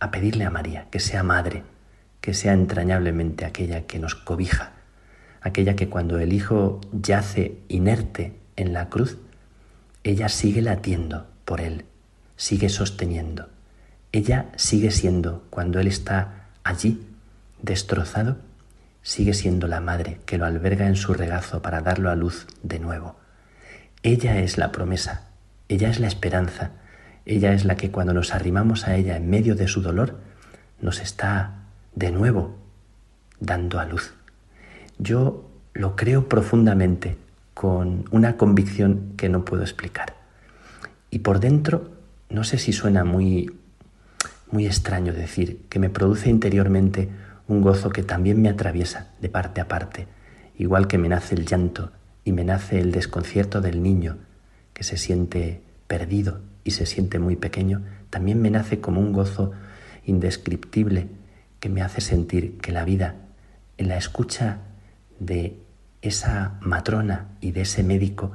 a 0.00 0.10
pedirle 0.10 0.44
a 0.44 0.50
María 0.50 0.86
que 0.90 1.00
sea 1.00 1.22
madre, 1.22 1.62
que 2.20 2.34
sea 2.34 2.52
entrañablemente 2.52 3.44
aquella 3.44 3.86
que 3.86 3.98
nos 3.98 4.14
cobija, 4.14 4.72
aquella 5.40 5.76
que 5.76 5.88
cuando 5.88 6.18
el 6.18 6.32
Hijo 6.32 6.80
yace 6.92 7.58
inerte 7.68 8.34
en 8.56 8.72
la 8.72 8.88
cruz, 8.88 9.18
ella 10.02 10.28
sigue 10.28 10.62
latiendo 10.62 11.26
por 11.44 11.60
Él, 11.60 11.84
sigue 12.36 12.68
sosteniendo. 12.68 13.48
Ella 14.12 14.46
sigue 14.56 14.90
siendo, 14.90 15.44
cuando 15.50 15.78
Él 15.80 15.86
está 15.86 16.48
allí, 16.64 17.06
destrozado, 17.62 18.38
sigue 19.06 19.34
siendo 19.34 19.68
la 19.68 19.80
madre 19.80 20.18
que 20.26 20.36
lo 20.36 20.46
alberga 20.46 20.88
en 20.88 20.96
su 20.96 21.14
regazo 21.14 21.62
para 21.62 21.80
darlo 21.80 22.10
a 22.10 22.16
luz 22.16 22.48
de 22.64 22.80
nuevo. 22.80 23.14
Ella 24.02 24.40
es 24.40 24.58
la 24.58 24.72
promesa, 24.72 25.28
ella 25.68 25.88
es 25.90 26.00
la 26.00 26.08
esperanza, 26.08 26.72
ella 27.24 27.52
es 27.52 27.64
la 27.64 27.76
que 27.76 27.92
cuando 27.92 28.12
nos 28.14 28.34
arrimamos 28.34 28.88
a 28.88 28.96
ella 28.96 29.16
en 29.16 29.30
medio 29.30 29.54
de 29.54 29.68
su 29.68 29.80
dolor, 29.80 30.18
nos 30.80 31.00
está 31.00 31.52
de 31.94 32.10
nuevo 32.10 32.56
dando 33.38 33.78
a 33.78 33.84
luz. 33.84 34.12
Yo 34.98 35.48
lo 35.72 35.94
creo 35.94 36.28
profundamente, 36.28 37.16
con 37.54 38.06
una 38.10 38.36
convicción 38.36 39.12
que 39.16 39.28
no 39.28 39.44
puedo 39.44 39.62
explicar. 39.62 40.16
Y 41.10 41.20
por 41.20 41.38
dentro, 41.38 41.92
no 42.28 42.42
sé 42.42 42.58
si 42.58 42.72
suena 42.72 43.04
muy, 43.04 43.54
muy 44.50 44.66
extraño 44.66 45.12
decir, 45.12 45.62
que 45.68 45.78
me 45.78 45.90
produce 45.90 46.28
interiormente 46.28 47.08
un 47.48 47.60
gozo 47.60 47.90
que 47.90 48.02
también 48.02 48.40
me 48.42 48.48
atraviesa 48.48 49.12
de 49.20 49.28
parte 49.28 49.60
a 49.60 49.68
parte, 49.68 50.06
igual 50.58 50.88
que 50.88 50.98
me 50.98 51.08
nace 51.08 51.34
el 51.34 51.46
llanto 51.46 51.92
y 52.24 52.32
me 52.32 52.44
nace 52.44 52.80
el 52.80 52.92
desconcierto 52.92 53.60
del 53.60 53.82
niño 53.82 54.18
que 54.72 54.84
se 54.84 54.96
siente 54.96 55.62
perdido 55.86 56.40
y 56.64 56.72
se 56.72 56.86
siente 56.86 57.18
muy 57.18 57.36
pequeño, 57.36 57.82
también 58.10 58.42
me 58.42 58.50
nace 58.50 58.80
como 58.80 59.00
un 59.00 59.12
gozo 59.12 59.52
indescriptible 60.04 61.08
que 61.60 61.68
me 61.68 61.82
hace 61.82 62.00
sentir 62.00 62.58
que 62.58 62.72
la 62.72 62.84
vida, 62.84 63.14
en 63.78 63.88
la 63.88 63.96
escucha 63.96 64.58
de 65.18 65.58
esa 66.02 66.58
matrona 66.60 67.28
y 67.40 67.52
de 67.52 67.62
ese 67.62 67.82
médico, 67.82 68.32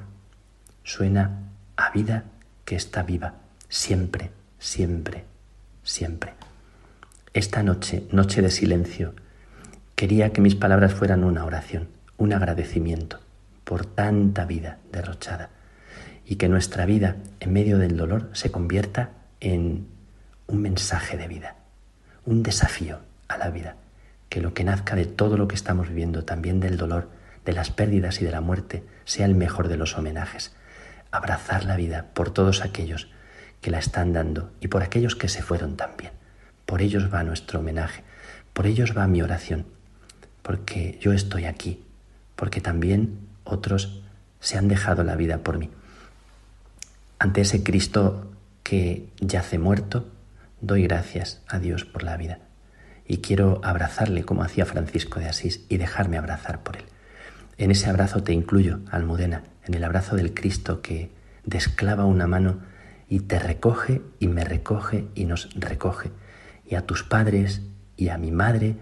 suena 0.84 1.52
a 1.76 1.92
vida 1.92 2.26
que 2.66 2.76
está 2.76 3.04
viva, 3.04 3.36
siempre, 3.70 4.32
siempre, 4.60 5.26
siempre. 5.84 6.41
Esta 7.34 7.64
noche, 7.64 8.04
noche 8.12 8.42
de 8.42 8.52
silencio, 8.52 9.14
quería 9.96 10.34
que 10.34 10.42
mis 10.42 10.56
palabras 10.56 10.94
fueran 10.94 11.24
una 11.24 11.46
oración, 11.46 11.88
un 12.18 12.34
agradecimiento 12.34 13.22
por 13.64 13.86
tanta 13.86 14.44
vida 14.44 14.80
derrochada 14.92 15.50
y 16.26 16.36
que 16.36 16.50
nuestra 16.50 16.86
vida 16.86 17.16
en 17.40 17.54
medio 17.54 17.78
del 17.78 17.96
dolor 17.96 18.30
se 18.34 18.52
convierta 18.52 19.12
en 19.40 19.88
un 20.48 20.62
mensaje 20.62 21.16
de 21.16 21.30
vida, 21.30 21.56
un 22.26 22.44
desafío 22.44 23.00
a 23.30 23.38
la 23.38 23.50
vida, 23.50 23.78
que 24.28 24.42
lo 24.42 24.54
que 24.54 24.66
nazca 24.66 24.98
de 24.98 25.06
todo 25.06 25.38
lo 25.38 25.48
que 25.48 25.56
estamos 25.56 25.88
viviendo, 25.88 26.26
también 26.26 26.60
del 26.60 26.76
dolor, 26.76 27.08
de 27.46 27.54
las 27.54 27.72
pérdidas 27.72 28.22
y 28.22 28.26
de 28.26 28.32
la 28.32 28.42
muerte, 28.42 28.84
sea 29.06 29.26
el 29.26 29.36
mejor 29.36 29.70
de 29.70 29.78
los 29.78 29.98
homenajes. 29.98 30.54
Abrazar 31.12 31.64
la 31.64 31.78
vida 31.78 32.08
por 32.14 32.32
todos 32.32 32.62
aquellos 32.62 33.10
que 33.62 33.72
la 33.72 33.80
están 33.80 34.12
dando 34.12 34.52
y 34.60 34.68
por 34.68 34.84
aquellos 34.84 35.16
que 35.16 35.30
se 35.30 35.42
fueron 35.42 35.78
también. 35.78 36.12
Por 36.72 36.82
ellos 36.82 37.14
va 37.14 37.26
nuestro 37.26 37.60
homenaje, 37.60 38.06
por 38.54 38.66
ellos 38.66 38.98
va 38.98 39.06
mi 39.06 39.22
oración, 39.22 39.66
porque 40.42 40.98
yo 41.02 41.12
estoy 41.12 41.44
aquí, 41.44 41.84
porque 42.38 42.62
también 42.62 43.20
otros 43.44 44.02
se 44.40 44.58
han 44.58 44.70
dejado 44.70 45.04
la 45.04 45.18
vida 45.18 45.40
por 45.40 45.60
mí 45.60 45.70
ante 47.22 47.42
ese 47.42 47.62
Cristo 47.62 48.32
que 48.64 49.08
yace 49.20 49.60
muerto, 49.60 50.10
doy 50.60 50.82
gracias 50.88 51.44
a 51.48 51.60
Dios 51.60 51.86
por 51.86 52.02
la 52.02 52.18
vida. 52.18 52.40
Y 53.06 53.18
quiero 53.18 53.62
abrazarle 53.64 54.24
como 54.24 54.42
hacía 54.42 54.66
Francisco 54.66 55.20
de 55.20 55.28
Asís 55.28 55.64
y 55.70 55.78
dejarme 55.78 56.18
abrazar 56.18 56.64
por 56.64 56.78
él. 56.78 56.86
En 57.60 57.70
ese 57.70 57.92
abrazo 57.92 58.24
te 58.24 58.34
incluyo, 58.34 58.80
Almudena, 58.90 59.44
en 59.68 59.76
el 59.76 59.84
abrazo 59.84 60.16
del 60.16 60.34
Cristo 60.34 60.82
que 60.82 61.12
desclava 61.46 62.06
una 62.06 62.26
mano 62.26 62.58
y 63.08 63.20
te 63.20 63.38
recoge 63.38 64.02
y 64.18 64.28
me 64.28 64.44
recoge 64.44 65.06
y 65.14 65.26
nos 65.26 65.48
recoge. 65.54 66.10
Y 66.72 66.76
a 66.76 66.86
tus 66.86 67.04
padres 67.04 67.62
y 67.98 68.08
a 68.08 68.18
mi 68.18 68.32
madre 68.32 68.78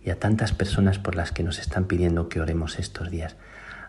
y 0.00 0.10
a 0.10 0.20
tantas 0.20 0.52
personas 0.52 1.00
por 1.00 1.16
las 1.16 1.32
que 1.32 1.42
nos 1.42 1.58
están 1.58 1.86
pidiendo 1.86 2.28
que 2.28 2.40
oremos 2.40 2.78
estos 2.78 3.10
días. 3.10 3.34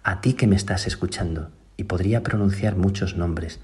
A 0.01 0.21
ti 0.21 0.33
que 0.33 0.47
me 0.47 0.55
estás 0.55 0.87
escuchando 0.87 1.51
y 1.77 1.83
podría 1.83 2.23
pronunciar 2.23 2.75
muchos 2.75 3.15
nombres, 3.15 3.59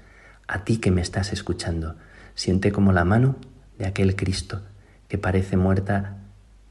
a 0.46 0.62
ti 0.62 0.76
que 0.78 0.92
me 0.92 1.00
estás 1.00 1.32
escuchando, 1.32 1.96
siente 2.36 2.70
como 2.70 2.92
la 2.92 3.04
mano 3.04 3.34
de 3.78 3.86
aquel 3.86 4.14
Cristo 4.14 4.62
que 5.08 5.18
parece 5.18 5.56
muerta 5.56 6.18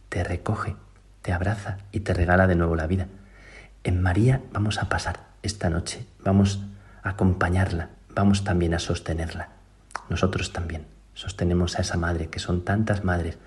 te 0.08 0.24
recoge, 0.24 0.78
te 1.22 1.34
abraza 1.34 1.80
y 1.92 2.00
te 2.00 2.14
regala 2.14 2.48
de 2.48 2.56
nuevo 2.56 2.78
la 2.78 2.88
vida. 2.88 3.08
En 3.84 4.02
María 4.02 4.42
vamos 4.54 4.78
a 4.78 4.88
pasar 4.88 5.28
esta 5.44 5.70
noche, 5.70 6.06
vamos 6.24 6.64
a 7.04 7.10
acompañarla, 7.10 7.90
vamos 8.16 8.46
también 8.46 8.74
a 8.76 8.80
sostenerla. 8.80 9.50
Nosotros 10.08 10.54
también 10.54 10.99
sostenemos 11.20 11.78
a 11.78 11.82
esa 11.82 11.98
madre, 11.98 12.30
que 12.30 12.40
son 12.40 12.64
tantas 12.64 13.04
madres, 13.04 13.38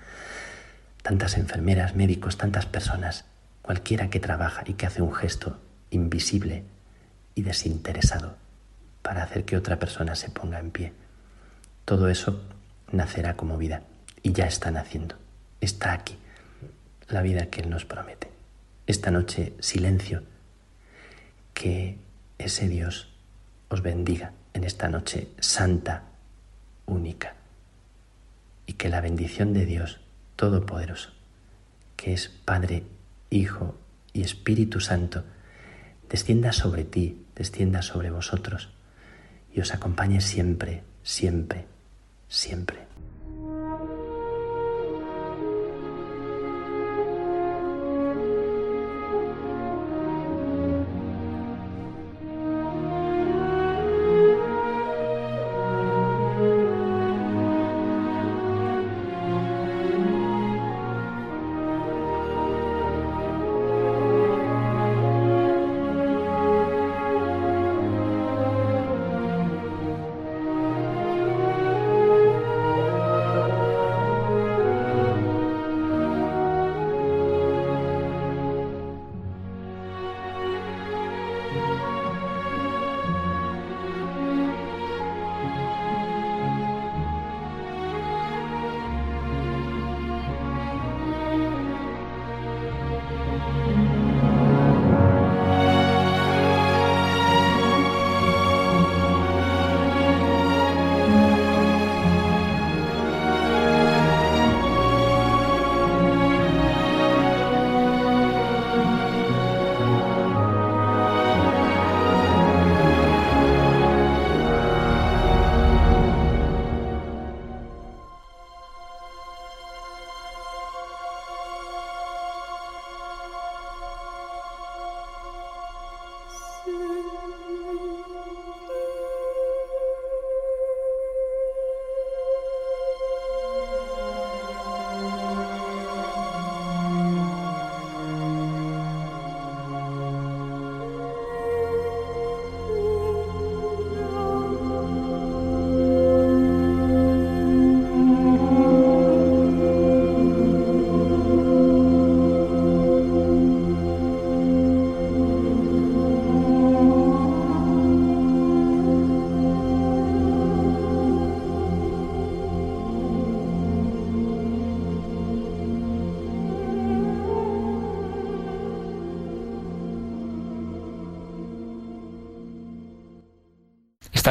tantas 1.01 1.37
enfermeras, 1.37 1.95
médicos, 1.95 2.37
tantas 2.37 2.67
personas, 2.67 3.25
cualquiera 3.63 4.11
que 4.11 4.19
trabaja 4.19 4.61
y 4.67 4.73
que 4.73 4.85
hace 4.85 5.01
un 5.01 5.11
gesto 5.11 5.59
invisible 5.89 6.65
y 7.33 7.41
desinteresado 7.41 8.35
para 9.01 9.23
hacer 9.23 9.43
que 9.43 9.57
otra 9.57 9.79
persona 9.79 10.13
se 10.13 10.29
ponga 10.29 10.59
en 10.59 10.69
pie. 10.69 10.93
Todo 11.83 12.09
eso 12.09 12.43
nacerá 12.91 13.35
como 13.35 13.57
vida 13.57 13.81
y 14.21 14.33
ya 14.33 14.45
está 14.45 14.69
naciendo. 14.69 15.15
Está 15.59 15.93
aquí 15.93 16.17
la 17.07 17.23
vida 17.23 17.47
que 17.47 17.61
Él 17.61 17.71
nos 17.71 17.85
promete. 17.85 18.29
Esta 18.85 19.09
noche, 19.09 19.53
silencio, 19.59 20.21
que 21.55 21.97
ese 22.37 22.67
Dios 22.67 23.09
os 23.69 23.81
bendiga 23.81 24.31
en 24.53 24.63
esta 24.63 24.89
noche 24.89 25.29
santa, 25.39 26.03
única, 26.85 27.33
y 28.65 28.73
que 28.73 28.89
la 28.89 29.01
bendición 29.01 29.53
de 29.53 29.65
Dios 29.65 29.99
Todopoderoso, 30.35 31.11
que 31.95 32.13
es 32.13 32.29
Padre, 32.29 32.83
Hijo 33.29 33.75
y 34.13 34.21
Espíritu 34.21 34.79
Santo, 34.79 35.23
descienda 36.09 36.53
sobre 36.53 36.83
ti, 36.83 37.25
descienda 37.35 37.81
sobre 37.81 38.11
vosotros 38.11 38.69
y 39.53 39.61
os 39.61 39.73
acompañe 39.73 40.21
siempre, 40.21 40.83
siempre, 41.03 41.65
siempre. 42.27 42.82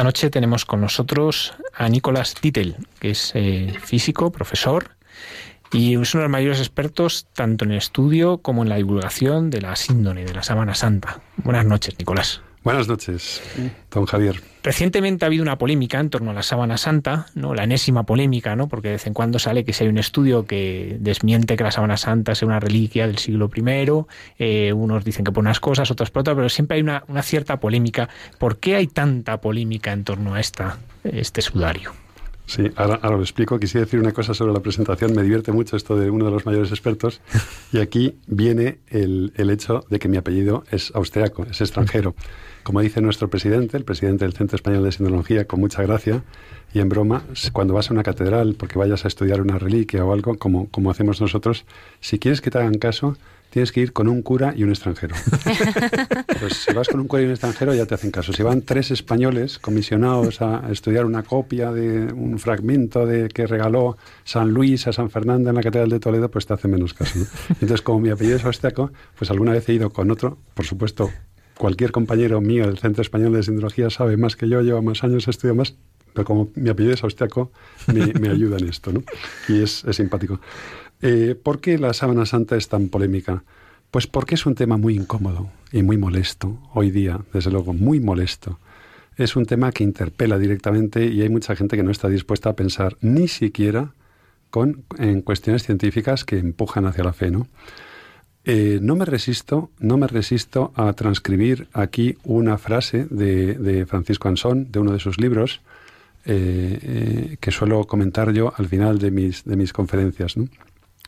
Esta 0.03 0.09
noche 0.09 0.29
tenemos 0.29 0.65
con 0.65 0.81
nosotros 0.81 1.53
a 1.73 1.87
Nicolás 1.87 2.33
Tittel, 2.33 2.75
que 2.99 3.11
es 3.11 3.31
eh, 3.35 3.73
físico, 3.81 4.33
profesor, 4.33 4.97
y 5.71 5.95
es 5.95 6.13
uno 6.13 6.23
de 6.23 6.27
los 6.27 6.29
mayores 6.29 6.59
expertos 6.59 7.25
tanto 7.31 7.63
en 7.63 7.71
el 7.71 7.77
estudio 7.77 8.39
como 8.39 8.63
en 8.63 8.69
la 8.69 8.75
divulgación 8.75 9.49
de 9.49 9.61
la 9.61 9.77
síndone, 9.77 10.25
de 10.25 10.33
la 10.33 10.43
Sábana 10.43 10.75
Santa. 10.75 11.21
Buenas 11.37 11.65
noches, 11.65 11.97
Nicolás. 11.97 12.41
Buenas 12.63 12.87
noches, 12.87 13.41
don 13.91 14.05
Javier. 14.05 14.41
Recientemente 14.63 15.25
ha 15.25 15.27
habido 15.27 15.43
una 15.43 15.57
polémica 15.57 15.99
en 15.99 16.09
torno 16.09 16.31
a 16.31 16.33
la 16.33 16.43
sábana 16.43 16.77
santa, 16.77 17.25
¿no? 17.35 17.53
La 17.53 17.65
enésima 17.65 18.03
polémica, 18.03 18.55
¿no? 18.55 18.69
Porque 18.69 18.87
de 18.87 18.93
vez 18.93 19.07
en 19.07 19.13
cuando 19.13 19.37
sale 19.37 19.65
que 19.65 19.73
si 19.73 19.83
hay 19.83 19.89
un 19.89 19.97
estudio 19.97 20.45
que 20.45 20.95
desmiente 21.01 21.57
que 21.57 21.63
la 21.65 21.71
sábana 21.71 21.97
santa 21.97 22.33
sea 22.35 22.47
una 22.47 22.61
reliquia 22.61 23.05
del 23.05 23.17
siglo 23.17 23.51
I, 23.53 24.05
eh, 24.39 24.71
unos 24.71 25.03
dicen 25.03 25.25
que 25.25 25.33
por 25.33 25.41
unas 25.41 25.59
cosas, 25.59 25.91
otros 25.91 26.09
por 26.09 26.21
otras, 26.21 26.37
pero 26.37 26.47
siempre 26.47 26.77
hay 26.77 26.83
una, 26.83 27.03
cierta 27.21 27.59
polémica. 27.59 28.07
¿Por 28.37 28.57
qué 28.57 28.77
hay 28.77 28.87
tanta 28.87 29.41
polémica 29.41 29.91
en 29.91 30.05
torno 30.05 30.35
a 30.35 30.39
esta, 30.39 30.77
este 31.03 31.41
sudario? 31.41 31.91
Sí, 32.45 32.71
ahora, 32.77 32.99
lo 33.09 33.19
explico. 33.19 33.59
Quisiera 33.59 33.83
decir 33.83 33.99
una 33.99 34.13
cosa 34.13 34.33
sobre 34.33 34.53
la 34.53 34.61
presentación. 34.61 35.13
Me 35.13 35.23
divierte 35.23 35.51
mucho 35.51 35.75
esto 35.75 35.97
de 35.97 36.09
uno 36.09 36.25
de 36.25 36.31
los 36.31 36.45
mayores 36.45 36.71
expertos. 36.71 37.19
Y 37.73 37.79
aquí 37.79 38.15
viene 38.27 38.79
el, 38.87 39.33
el 39.35 39.49
hecho 39.49 39.85
de 39.89 39.99
que 39.99 40.07
mi 40.07 40.17
apellido 40.17 40.63
es 40.71 40.91
austriaco, 40.93 41.45
es 41.49 41.59
extranjero. 41.59 42.15
Como 42.63 42.79
dice 42.79 43.01
nuestro 43.01 43.29
presidente, 43.29 43.75
el 43.75 43.83
presidente 43.83 44.23
del 44.25 44.33
Centro 44.33 44.55
Español 44.55 44.83
de 44.83 44.91
Sindología, 44.91 45.45
con 45.45 45.59
mucha 45.59 45.81
gracia 45.83 46.23
y 46.73 46.79
en 46.79 46.89
broma, 46.89 47.23
cuando 47.51 47.73
vas 47.73 47.89
a 47.89 47.93
una 47.93 48.03
catedral 48.03 48.55
porque 48.57 48.79
vayas 48.79 49.03
a 49.05 49.09
estudiar 49.09 49.41
una 49.41 49.59
reliquia 49.59 50.03
o 50.05 50.13
algo, 50.13 50.37
como, 50.37 50.69
como 50.69 50.89
hacemos 50.89 51.19
nosotros, 51.19 51.65
si 51.99 52.19
quieres 52.19 52.41
que 52.41 52.49
te 52.49 52.57
hagan 52.57 52.77
caso, 52.77 53.17
tienes 53.53 53.71
que 53.71 53.81
ir 53.81 53.93
con 53.93 54.07
un 54.07 54.23
cura 54.23 54.53
y 54.57 54.63
un 54.63 54.69
extranjero. 54.69 55.13
pues 56.39 56.53
si 56.53 56.73
vas 56.73 56.87
con 56.87 57.01
un 57.01 57.07
cura 57.07 57.21
y 57.21 57.25
un 57.25 57.31
extranjero 57.31 57.75
ya 57.75 57.85
te 57.85 57.93
hacen 57.93 58.09
caso. 58.09 58.33
Si 58.33 58.41
van 58.41 58.63
tres 58.63 58.89
españoles 58.89 59.59
comisionados 59.59 60.41
a 60.41 60.63
estudiar 60.71 61.05
una 61.05 61.21
copia 61.21 61.71
de 61.71 62.11
un 62.11 62.39
fragmento 62.39 63.05
de 63.05 63.27
que 63.27 63.45
regaló 63.45 63.97
San 64.23 64.49
Luis 64.49 64.87
a 64.87 64.93
San 64.93 65.11
Fernando 65.11 65.49
en 65.49 65.55
la 65.55 65.61
Catedral 65.61 65.89
de 65.89 65.99
Toledo, 65.99 66.31
pues 66.31 66.47
te 66.47 66.53
hacen 66.53 66.71
menos 66.71 66.95
caso. 66.95 67.19
Entonces, 67.49 67.83
como 67.83 67.99
mi 67.99 68.09
apellido 68.09 68.37
es 68.37 68.45
austriaco, 68.45 68.91
pues 69.15 69.29
alguna 69.29 69.51
vez 69.51 69.69
he 69.69 69.73
ido 69.73 69.91
con 69.91 70.09
otro, 70.09 70.39
por 70.55 70.65
supuesto, 70.65 71.11
cualquier 71.63 71.93
compañero 71.93 72.41
mío 72.41 72.65
del 72.67 72.77
Centro 72.77 73.01
Español 73.01 73.31
de 73.31 73.41
Sindología 73.41 73.89
sabe 73.89 74.17
más 74.17 74.35
que 74.35 74.49
yo, 74.49 74.61
lleva 74.61 74.81
más 74.81 75.01
años, 75.05 75.29
estudio 75.29 75.55
más, 75.55 75.75
pero 76.11 76.25
como 76.25 76.49
mi 76.55 76.69
apellido 76.69 76.93
es 76.93 77.05
austriaco, 77.05 77.53
me, 77.87 78.11
me 78.19 78.27
ayuda 78.27 78.57
en 78.57 78.67
esto, 78.67 78.91
¿no? 78.91 79.01
Y 79.47 79.61
es, 79.61 79.85
es 79.85 79.95
simpático. 79.95 80.41
Eh, 81.01 81.39
¿Por 81.41 81.61
qué 81.61 81.77
la 81.77 81.93
sábana 81.93 82.25
santa 82.25 82.57
es 82.57 82.67
tan 82.67 82.89
polémica? 82.89 83.45
Pues 83.91 84.07
porque 84.07 84.35
es 84.35 84.45
un 84.45 84.55
tema 84.55 84.75
muy 84.75 84.95
incómodo 84.97 85.51
y 85.71 85.83
muy 85.83 85.95
molesto 85.95 86.59
hoy 86.73 86.91
día, 86.91 87.21
desde 87.31 87.49
luego, 87.49 87.71
muy 87.71 88.01
molesto. 88.01 88.59
Es 89.15 89.37
un 89.37 89.45
tema 89.45 89.71
que 89.71 89.85
interpela 89.85 90.37
directamente 90.37 91.05
y 91.05 91.21
hay 91.21 91.29
mucha 91.29 91.55
gente 91.55 91.77
que 91.77 91.83
no 91.83 91.91
está 91.91 92.09
dispuesta 92.09 92.49
a 92.49 92.57
pensar 92.57 92.97
ni 92.99 93.29
siquiera 93.29 93.93
con, 94.49 94.83
en 94.97 95.21
cuestiones 95.21 95.63
científicas 95.63 96.25
que 96.25 96.39
empujan 96.39 96.87
hacia 96.87 97.05
la 97.05 97.13
fe, 97.13 97.31
¿no? 97.31 97.47
Eh, 98.45 98.79
no 98.81 98.95
me 98.95 99.05
resisto, 99.05 99.71
no 99.79 99.97
me 99.97 100.07
resisto 100.07 100.73
a 100.75 100.91
transcribir 100.93 101.69
aquí 101.71 102.17
una 102.23 102.57
frase 102.57 103.07
de, 103.09 103.85
Francisco 103.87 104.27
Ansón, 104.27 104.69
de 104.69 104.79
uno 104.79 104.91
de 104.91 104.99
sus 104.99 105.19
libros, 105.19 105.61
eh, 106.25 107.37
que 107.39 107.51
suelo 107.51 107.85
comentar 107.85 108.31
yo 108.33 108.53
al 108.57 108.67
final 108.67 108.99
de 108.99 109.11
mis, 109.11 109.45
de 109.45 109.55
mis 109.55 109.71
conferencias. 109.71 110.35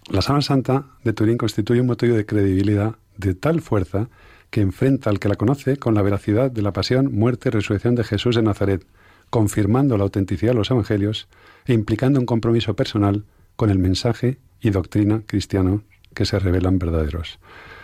La 0.09 0.21
Sábana 0.21 0.43
Santa 0.43 0.85
de 1.03 1.13
Turín 1.13 1.37
constituye 1.37 1.81
un 1.81 1.87
motivo 1.87 2.15
de 2.15 2.25
credibilidad 2.25 2.95
de 3.17 3.33
tal 3.33 3.61
fuerza 3.61 4.07
que 4.49 4.61
enfrenta 4.61 5.09
al 5.09 5.19
que 5.19 5.27
la 5.27 5.35
conoce 5.35 5.77
con 5.77 5.95
la 5.95 6.01
veracidad 6.01 6.51
de 6.51 6.61
la 6.61 6.71
pasión, 6.71 7.13
muerte 7.13 7.49
y 7.49 7.51
resurrección 7.51 7.95
de 7.95 8.03
Jesús 8.03 8.35
de 8.35 8.43
Nazaret, 8.43 8.85
confirmando 9.29 9.97
la 9.97 10.03
autenticidad 10.03 10.51
de 10.51 10.59
los 10.59 10.71
evangelios 10.71 11.27
e 11.65 11.73
implicando 11.73 12.19
un 12.19 12.25
compromiso 12.25 12.75
personal 12.75 13.25
con 13.55 13.69
el 13.69 13.79
mensaje 13.79 14.37
y 14.61 14.69
doctrina 14.69 15.23
cristiano 15.25 15.81
que 16.15 16.25
se 16.25 16.39
revelan 16.39 16.79
verdaderos. 16.79 17.37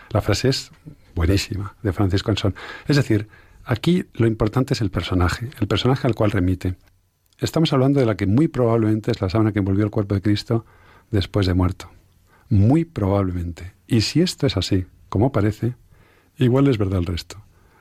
La 0.09 0.21
frase 0.21 0.49
es 0.49 0.71
buenísima 1.13 1.75
de 1.83 1.93
Francisco 1.93 2.31
Ansón. 2.31 2.55
Es 2.87 2.95
decir, 2.95 3.27
aquí 3.63 4.05
lo 4.13 4.25
importante 4.25 4.73
es 4.73 4.81
el 4.81 4.89
personaje, 4.89 5.49
el 5.59 5.67
personaje 5.67 6.07
al 6.07 6.15
cual 6.15 6.31
remite. 6.31 6.75
Estamos 7.37 7.73
hablando 7.73 7.99
de 7.99 8.05
la 8.05 8.15
que 8.15 8.25
muy 8.25 8.47
probablemente 8.47 9.11
es 9.11 9.21
la 9.21 9.29
sábana 9.29 9.51
que 9.51 9.59
envolvió 9.59 9.83
el 9.83 9.91
cuerpo 9.91 10.15
de 10.15 10.21
Cristo 10.21 10.65
después 11.11 11.45
de 11.45 11.53
muerto. 11.53 11.89
Muy 12.49 12.85
probablemente. 12.85 13.73
Y 13.87 14.01
si 14.01 14.21
esto 14.21 14.47
es 14.47 14.57
así, 14.57 14.85
como 15.09 15.31
parece, 15.31 15.75
igual 16.37 16.67
es 16.67 16.77
verdad 16.77 16.99
el 16.99 17.05
resto. 17.05 17.37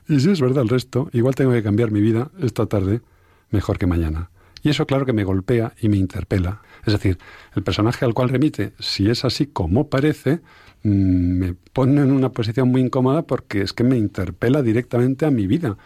Y 0.07 0.19
si 0.19 0.29
es 0.31 0.41
verdad 0.41 0.63
el 0.63 0.69
resto, 0.69 1.09
igual 1.13 1.35
tengo 1.35 1.51
que 1.51 1.63
cambiar 1.63 1.91
mi 1.91 2.01
vida 2.01 2.31
esta 2.39 2.65
tarde 2.65 3.01
mejor 3.49 3.77
que 3.77 3.87
mañana. 3.87 4.29
Y 4.63 4.69
eso 4.69 4.85
claro 4.85 5.05
que 5.05 5.13
me 5.13 5.23
golpea 5.23 5.73
y 5.79 5.89
me 5.89 5.97
interpela. 5.97 6.61
Es 6.85 6.93
decir, 6.93 7.17
el 7.55 7.63
personaje 7.63 8.05
al 8.05 8.13
cual 8.13 8.29
remite, 8.29 8.73
si 8.79 9.09
es 9.09 9.25
así 9.25 9.47
como 9.47 9.87
parece, 9.89 10.41
mm, 10.83 10.89
me 10.89 11.53
pone 11.73 12.01
en 12.01 12.11
una 12.11 12.29
posición 12.29 12.69
muy 12.69 12.81
incómoda 12.81 13.23
porque 13.23 13.61
es 13.61 13.73
que 13.73 13.83
me 13.83 13.97
interpela 13.97 14.61
directamente 14.61 15.25
a 15.25 15.31
mi 15.31 15.47
vida. 15.47 15.77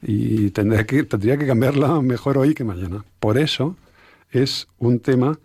Y 0.00 0.50
tendría 0.50 0.84
que, 0.84 1.02
tendría 1.04 1.36
que 1.36 1.46
cambiarla 1.46 2.00
mejor 2.00 2.38
hoy 2.38 2.54
que 2.54 2.64
mañana. 2.64 3.04
Por 3.20 3.36
eso 3.38 3.76
es 4.30 4.68
un 4.78 5.00
tema 5.00 5.38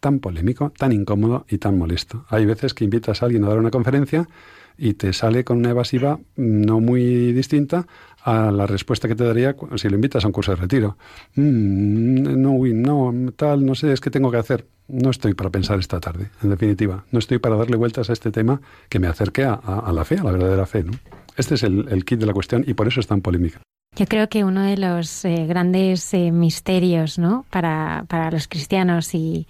tan 0.00 0.20
polémico, 0.20 0.70
tan 0.76 0.92
incómodo 0.92 1.46
y 1.48 1.58
tan 1.58 1.78
molesto. 1.78 2.26
Hay 2.28 2.44
veces 2.46 2.74
que 2.74 2.84
invitas 2.84 3.22
a 3.22 3.26
alguien 3.26 3.44
a 3.44 3.48
dar 3.48 3.58
una 3.58 3.70
conferencia 3.70 4.28
y 4.76 4.94
te 4.94 5.12
sale 5.12 5.44
con 5.44 5.58
una 5.58 5.70
evasiva 5.70 6.18
no 6.36 6.80
muy 6.80 7.32
distinta 7.32 7.86
a 8.24 8.50
la 8.50 8.66
respuesta 8.66 9.06
que 9.06 9.14
te 9.14 9.24
daría 9.24 9.54
si 9.76 9.88
lo 9.88 9.96
invitas 9.96 10.24
a 10.24 10.28
un 10.28 10.32
curso 10.32 10.52
de 10.52 10.56
retiro. 10.56 10.96
Mm, 11.34 12.40
no, 12.40 13.12
no, 13.12 13.32
tal, 13.32 13.66
no 13.66 13.74
sé, 13.74 13.92
es 13.92 14.00
que 14.00 14.10
tengo 14.10 14.30
que 14.30 14.38
hacer. 14.38 14.66
No 14.88 15.10
estoy 15.10 15.34
para 15.34 15.50
pensar 15.50 15.78
esta 15.78 16.00
tarde, 16.00 16.30
en 16.42 16.50
definitiva. 16.50 17.04
No 17.10 17.18
estoy 17.18 17.38
para 17.38 17.56
darle 17.56 17.76
vueltas 17.76 18.08
a 18.08 18.14
este 18.14 18.30
tema 18.30 18.60
que 18.88 18.98
me 18.98 19.08
acerque 19.08 19.44
a, 19.44 19.92
la 19.92 20.04
fe, 20.04 20.16
a 20.18 20.24
la 20.24 20.32
verdadera 20.32 20.64
fe. 20.64 20.84
¿no? 20.84 20.92
Este 21.36 21.54
es 21.54 21.62
el, 21.62 22.04
kit 22.04 22.18
de 22.18 22.26
la 22.26 22.32
cuestión 22.32 22.64
y 22.66 22.72
por 22.72 22.88
eso 22.88 23.00
es 23.00 23.06
tan 23.06 23.20
polémica. 23.20 23.60
Yo 23.96 24.06
creo 24.06 24.28
que 24.28 24.42
uno 24.42 24.62
de 24.62 24.76
los 24.76 25.24
eh, 25.24 25.46
grandes 25.46 26.12
eh, 26.14 26.32
misterios 26.32 27.18
¿no? 27.18 27.44
para, 27.50 28.06
para 28.08 28.30
los 28.30 28.48
cristianos 28.48 29.14
y 29.14 29.46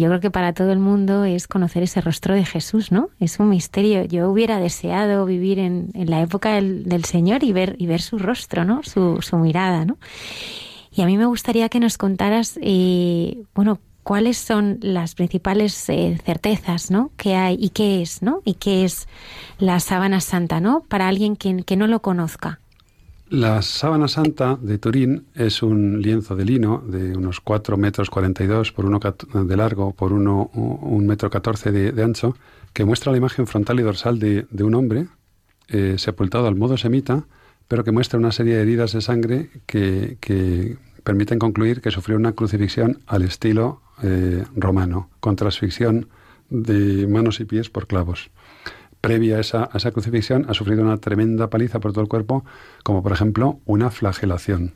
yo 0.00 0.08
creo 0.08 0.20
que 0.20 0.30
para 0.30 0.52
todo 0.52 0.72
el 0.72 0.80
mundo 0.80 1.24
es 1.24 1.46
conocer 1.46 1.84
ese 1.84 2.00
rostro 2.00 2.34
de 2.34 2.44
Jesús, 2.44 2.90
¿no? 2.90 3.10
Es 3.20 3.38
un 3.38 3.48
misterio. 3.48 4.04
Yo 4.04 4.28
hubiera 4.28 4.58
deseado 4.58 5.24
vivir 5.24 5.60
en, 5.60 5.90
la 5.94 6.20
época 6.20 6.54
del, 6.54 7.04
Señor 7.04 7.44
y 7.44 7.52
ver, 7.52 7.76
y 7.78 7.86
ver 7.86 8.02
su 8.02 8.18
rostro, 8.18 8.64
¿no? 8.64 8.82
Su, 8.82 9.20
mirada, 9.36 9.84
¿no? 9.84 9.98
Y 10.90 11.02
a 11.02 11.06
mí 11.06 11.16
me 11.16 11.26
gustaría 11.26 11.68
que 11.68 11.80
nos 11.80 11.96
contaras, 11.96 12.58
eh, 12.60 13.38
bueno, 13.54 13.78
cuáles 14.02 14.36
son 14.36 14.78
las 14.80 15.14
principales 15.14 15.88
eh, 15.88 16.18
certezas, 16.24 16.90
¿no? 16.90 17.10
Que 17.16 17.36
hay 17.36 17.56
y 17.58 17.70
qué 17.70 18.02
es, 18.02 18.22
¿no? 18.22 18.42
Y 18.44 18.54
qué 18.54 18.84
es 18.84 19.08
la 19.58 19.78
sábana 19.80 20.20
santa, 20.20 20.60
¿no? 20.60 20.82
Para 20.88 21.08
alguien 21.08 21.36
que, 21.36 21.62
que 21.62 21.76
no 21.76 21.86
lo 21.86 22.02
conozca. 22.02 22.60
La 23.34 23.62
sábana 23.62 24.06
santa 24.06 24.56
de 24.62 24.78
Turín 24.78 25.26
es 25.34 25.64
un 25.64 26.00
lienzo 26.00 26.36
de 26.36 26.44
lino 26.44 26.84
de 26.86 27.16
unos 27.16 27.40
4 27.40 27.76
metros 27.76 28.08
42 28.08 28.70
por 28.70 28.84
uno 28.84 29.00
de 29.00 29.56
largo 29.56 29.92
por 29.92 30.12
uno, 30.12 30.52
un 30.54 31.04
metro 31.04 31.30
14 31.30 31.72
de, 31.72 32.00
ancho 32.04 32.36
que 32.72 32.84
muestra 32.84 33.10
la 33.10 33.18
imagen 33.18 33.48
frontal 33.48 33.80
y 33.80 33.82
dorsal 33.82 34.20
de, 34.20 34.46
un 34.62 34.76
hombre 34.76 35.08
eh, 35.66 35.96
sepultado 35.98 36.46
al 36.46 36.54
modo 36.54 36.76
semita, 36.76 37.24
pero 37.66 37.82
que 37.82 37.90
muestra 37.90 38.20
una 38.20 38.30
serie 38.30 38.54
de 38.54 38.62
heridas 38.62 38.92
de 38.92 39.00
sangre 39.00 39.50
que, 39.66 40.76
permiten 41.02 41.40
concluir 41.40 41.80
que 41.80 41.90
sufrió 41.90 42.16
una 42.16 42.34
crucifixión 42.34 43.00
al 43.08 43.22
estilo 43.22 43.82
eh, 44.04 44.44
romano, 44.54 45.10
con 45.18 45.34
transfixión 45.34 46.06
de 46.50 47.08
manos 47.08 47.40
y 47.40 47.46
pies 47.46 47.68
por 47.68 47.88
clavos 47.88 48.30
previa 49.04 49.36
a 49.36 49.40
esa, 49.40 49.90
crucifixión 49.92 50.46
ha 50.48 50.54
sufrido 50.54 50.82
una 50.82 50.96
tremenda 50.96 51.50
paliza 51.50 51.78
por 51.78 51.92
todo 51.92 52.00
el 52.00 52.08
cuerpo, 52.08 52.44
como 52.82 53.02
por 53.02 53.12
ejemplo 53.12 53.60
una 53.66 53.90
flagelación. 53.90 54.74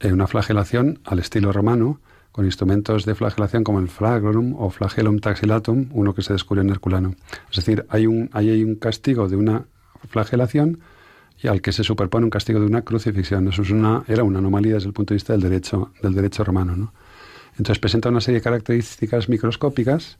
Eh, 0.00 0.12
una 0.12 0.26
flagelación 0.26 0.98
al 1.04 1.20
estilo 1.20 1.52
romano, 1.52 2.00
con 2.32 2.44
instrumentos 2.44 3.04
de 3.04 3.14
flagelación 3.14 3.62
como 3.62 3.78
el 3.78 3.88
flagrum 3.88 4.54
o 4.58 4.70
flagellum 4.70 5.20
taxilatum, 5.20 5.90
uno 5.92 6.12
que 6.12 6.22
se 6.22 6.32
descubrió 6.32 6.62
en 6.62 6.70
Herculano. 6.70 7.14
Es 7.50 7.56
decir, 7.56 7.86
hay 7.88 8.06
un, 8.06 8.30
hay 8.32 8.64
un 8.64 8.74
castigo 8.74 9.28
de 9.28 9.36
una 9.36 9.64
flagelación 10.08 10.80
y 11.40 11.46
al 11.46 11.60
que 11.62 11.72
se 11.72 11.84
superpone 11.84 12.24
un 12.24 12.30
castigo 12.30 12.58
de 12.58 12.66
una 12.66 12.82
crucifixión. 12.82 13.46
Eso 13.48 13.62
es 13.62 13.70
una, 13.70 14.02
era 14.08 14.24
una 14.24 14.40
anomalía 14.40 14.74
desde 14.74 14.88
el 14.88 14.92
punto 14.92 15.14
de 15.14 15.16
vista 15.16 15.34
del 15.34 15.42
derecho, 15.42 15.92
del 16.02 16.14
derecho 16.14 16.42
romano. 16.42 16.76
¿no? 16.76 16.92
Entonces 17.52 17.78
presenta 17.78 18.08
una 18.08 18.20
serie 18.20 18.40
de 18.40 18.44
características 18.44 19.28
microscópicas 19.28 20.18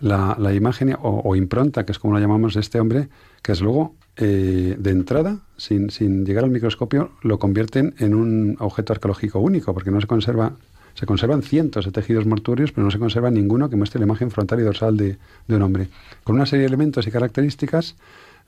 la, 0.00 0.54
imagen 0.54 0.96
o, 1.00 1.36
impronta, 1.36 1.84
que 1.84 1.92
es 1.92 1.98
como 1.98 2.14
la 2.14 2.20
llamamos 2.20 2.54
de 2.54 2.60
este 2.60 2.80
hombre, 2.80 3.08
que 3.42 3.52
es 3.52 3.60
luego, 3.60 3.94
eh, 4.16 4.76
de 4.78 4.90
entrada, 4.90 5.38
sin, 5.56 5.90
sin 5.90 6.24
llegar 6.24 6.44
al 6.44 6.50
microscopio, 6.50 7.12
lo 7.22 7.38
convierten 7.38 7.94
en 7.98 8.14
un 8.14 8.56
objeto 8.58 8.92
arqueológico 8.92 9.38
único, 9.40 9.72
porque 9.74 9.90
no 9.90 10.00
se 10.00 10.06
conserva 10.06 10.52
se 10.94 11.06
conservan 11.06 11.42
cientos 11.42 11.84
de 11.84 11.92
tejidos 11.92 12.26
mortuorios, 12.26 12.72
pero 12.72 12.84
no 12.84 12.90
se 12.90 12.98
conserva 12.98 13.30
ninguno 13.30 13.70
que 13.70 13.76
muestre 13.76 14.00
la 14.00 14.06
imagen 14.06 14.30
frontal 14.30 14.58
y 14.60 14.64
dorsal 14.64 14.96
de, 14.96 15.18
de 15.46 15.56
un 15.56 15.62
hombre. 15.62 15.88
Con 16.24 16.34
una 16.34 16.46
serie 16.46 16.62
de 16.62 16.66
elementos 16.66 17.06
y 17.06 17.10
características 17.12 17.94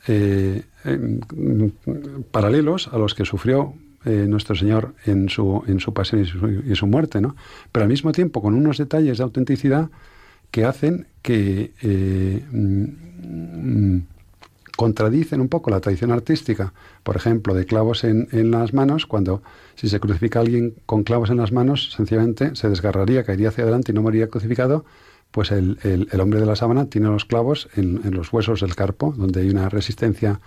eh, 0.08 0.64
paralelos 2.30 2.88
a 2.88 2.98
los 2.98 3.14
que 3.14 3.24
sufrió 3.24 3.74
eh, 4.04 4.26
nuestro 4.28 4.56
Señor 4.56 4.94
en 5.06 5.28
su, 5.28 5.62
en 5.68 5.78
su 5.78 5.94
pasión 5.94 6.22
y 6.22 6.74
su, 6.74 6.86
muerte, 6.88 7.20
¿no? 7.20 7.36
Pero 7.70 7.84
al 7.84 7.88
mismo 7.88 8.10
tiempo 8.10 8.42
con 8.42 8.54
unos 8.54 8.78
detalles 8.78 9.18
de 9.18 9.24
autenticidad 9.24 9.90
que 10.52 10.64
hacen 10.64 11.08
que 11.22 11.72
eh, 11.82 12.44
mm, 12.52 13.98
contradicen 14.76 15.40
un 15.40 15.48
poco 15.48 15.70
la 15.70 15.80
tradición 15.80 16.12
artística, 16.12 16.72
por 17.02 17.16
ejemplo, 17.16 17.54
de 17.54 17.66
clavos 17.66 18.04
en, 18.04 18.28
en, 18.32 18.50
las 18.50 18.72
manos, 18.72 19.06
cuando 19.06 19.42
si 19.74 19.88
se 19.88 19.98
crucifica 19.98 20.38
a 20.38 20.42
alguien 20.42 20.74
con 20.86 21.02
clavos 21.02 21.30
en 21.30 21.38
las 21.38 21.52
manos, 21.52 21.92
sencillamente 21.92 22.54
se 22.54 22.68
desgarraría, 22.68 23.24
caería 23.24 23.48
hacia 23.48 23.64
adelante 23.64 23.90
y 23.90 23.94
no 23.94 24.02
moriría 24.02 24.28
crucificado, 24.28 24.84
pues 25.30 25.50
el, 25.50 25.78
el, 25.82 26.20
hombre 26.20 26.40
de 26.40 26.46
la 26.46 26.56
sábana 26.56 26.86
tiene 26.86 27.08
los 27.08 27.24
clavos 27.24 27.68
en, 27.74 28.02
en, 28.04 28.14
los 28.14 28.32
huesos 28.32 28.60
del 28.60 28.76
carpo, 28.76 29.14
donde 29.16 29.40
hay 29.40 29.48
una 29.48 29.70
resistencia 29.70 30.40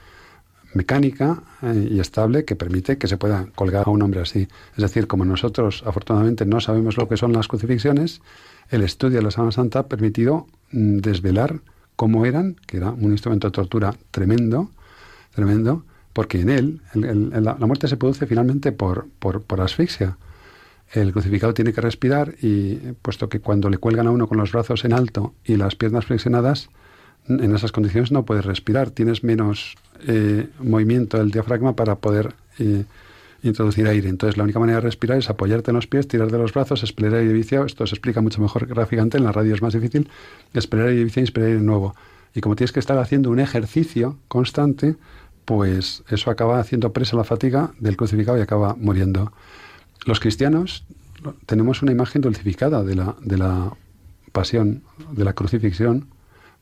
mecánica 0.75 1.41
eh, 1.63 1.87
y 1.91 1.99
estable 1.99 2.45
que 2.45 2.55
permite 2.55 2.97
que 2.97 3.07
se 3.07 3.17
pueda 3.17 3.47
colgar 3.55 3.87
a 3.87 3.89
un 3.89 4.01
hombre 4.03 4.21
así. 4.21 4.47
Es 4.75 4.81
decir, 4.83 5.07
como 5.07 5.25
nosotros 5.25 5.83
afortunadamente 5.85 6.45
no 6.45 6.59
sabemos 6.59 6.97
lo 6.97 7.07
que 7.07 7.17
son 7.17 7.33
las 7.33 7.47
crucifixiones, 7.47 8.21
el 8.69 8.81
estudio 8.81 9.17
de 9.17 9.23
la 9.23 9.31
Sábana 9.31 9.51
Santa 9.51 9.79
ha 9.79 9.87
permitido 9.87 10.47
mm, 10.71 10.97
desvelar 10.97 11.61
cómo 11.95 12.25
eran, 12.25 12.55
que 12.67 12.77
era 12.77 12.91
un 12.91 13.11
instrumento 13.11 13.47
de 13.47 13.51
tortura 13.51 13.95
tremendo, 14.11 14.69
tremendo, 15.33 15.83
porque 16.13 16.41
en 16.41 16.49
él 16.49 16.81
la, 16.93 17.55
muerte 17.55 17.87
se 17.87 17.97
produce 17.97 18.25
finalmente 18.25 18.71
por, 18.71 19.07
por, 19.19 19.41
por 19.41 19.61
asfixia. 19.61 20.17
El 20.93 21.11
crucificado 21.11 21.53
tiene 21.53 21.73
que 21.73 21.81
respirar 21.81 22.35
y 22.41 22.75
puesto 23.01 23.27
que 23.27 23.39
cuando 23.39 23.69
le 23.69 23.77
cuelgan 23.77 24.07
a 24.07 24.11
uno 24.11 24.27
con 24.27 24.37
los 24.37 24.51
brazos 24.51 24.85
en 24.85 24.93
alto 24.93 25.33
y 25.43 25.57
las 25.57 25.75
piernas 25.75 26.05
flexionadas, 26.05 26.69
en 27.27 27.55
esas 27.55 27.71
condiciones 27.71 28.11
no 28.11 28.23
puedes 28.23 28.45
respirar, 28.45 28.91
tienes 28.91 29.23
menos 29.23 29.75
eh, 30.07 30.47
movimiento 30.59 31.17
del 31.17 31.31
diafragma 31.31 31.75
para 31.75 31.95
poder 31.95 32.35
eh, 32.59 32.85
introducir 33.47 33.87
aire. 33.87 34.09
Entonces 34.09 34.37
la 34.37 34.43
única 34.43 34.59
manera 34.59 34.77
de 34.77 34.81
respirar 34.81 35.17
es 35.17 35.29
apoyarte 35.29 35.71
en 35.71 35.75
los 35.75 35.87
pies, 35.87 36.07
tirar 36.07 36.31
de 36.31 36.37
los 36.37 36.53
brazos, 36.53 36.83
esperar 36.83 37.15
aire 37.15 37.33
viciado. 37.33 37.65
Esto 37.65 37.85
se 37.87 37.95
explica 37.95 38.21
mucho 38.21 38.41
mejor 38.41 38.67
gráficamente, 38.67 39.17
en 39.17 39.23
la 39.23 39.31
radio 39.31 39.53
es 39.53 39.61
más 39.61 39.73
difícil, 39.73 40.09
esperar 40.53 40.87
aire 40.87 41.03
viciado 41.03 41.23
y 41.23 41.25
esperar 41.25 41.49
aire 41.49 41.61
nuevo. 41.61 41.95
Y 42.33 42.41
como 42.41 42.55
tienes 42.55 42.71
que 42.71 42.79
estar 42.79 42.97
haciendo 42.97 43.29
un 43.29 43.39
ejercicio 43.39 44.17
constante, 44.27 44.95
pues 45.45 46.03
eso 46.09 46.31
acaba 46.31 46.59
haciendo 46.59 46.91
presa 46.91 47.15
la 47.15 47.23
fatiga 47.23 47.71
del 47.79 47.95
crucificado 47.95 48.37
y 48.37 48.41
acaba 48.41 48.75
muriendo. 48.77 49.31
Los 50.05 50.19
cristianos 50.19 50.85
tenemos 51.45 51.81
una 51.81 51.91
imagen 51.91 52.21
dulcificada 52.21 52.83
de 52.83 52.95
la, 52.95 53.15
de 53.21 53.37
la 53.37 53.71
pasión, 54.31 54.83
de 55.11 55.23
la 55.23 55.33
crucifixión, 55.33 56.07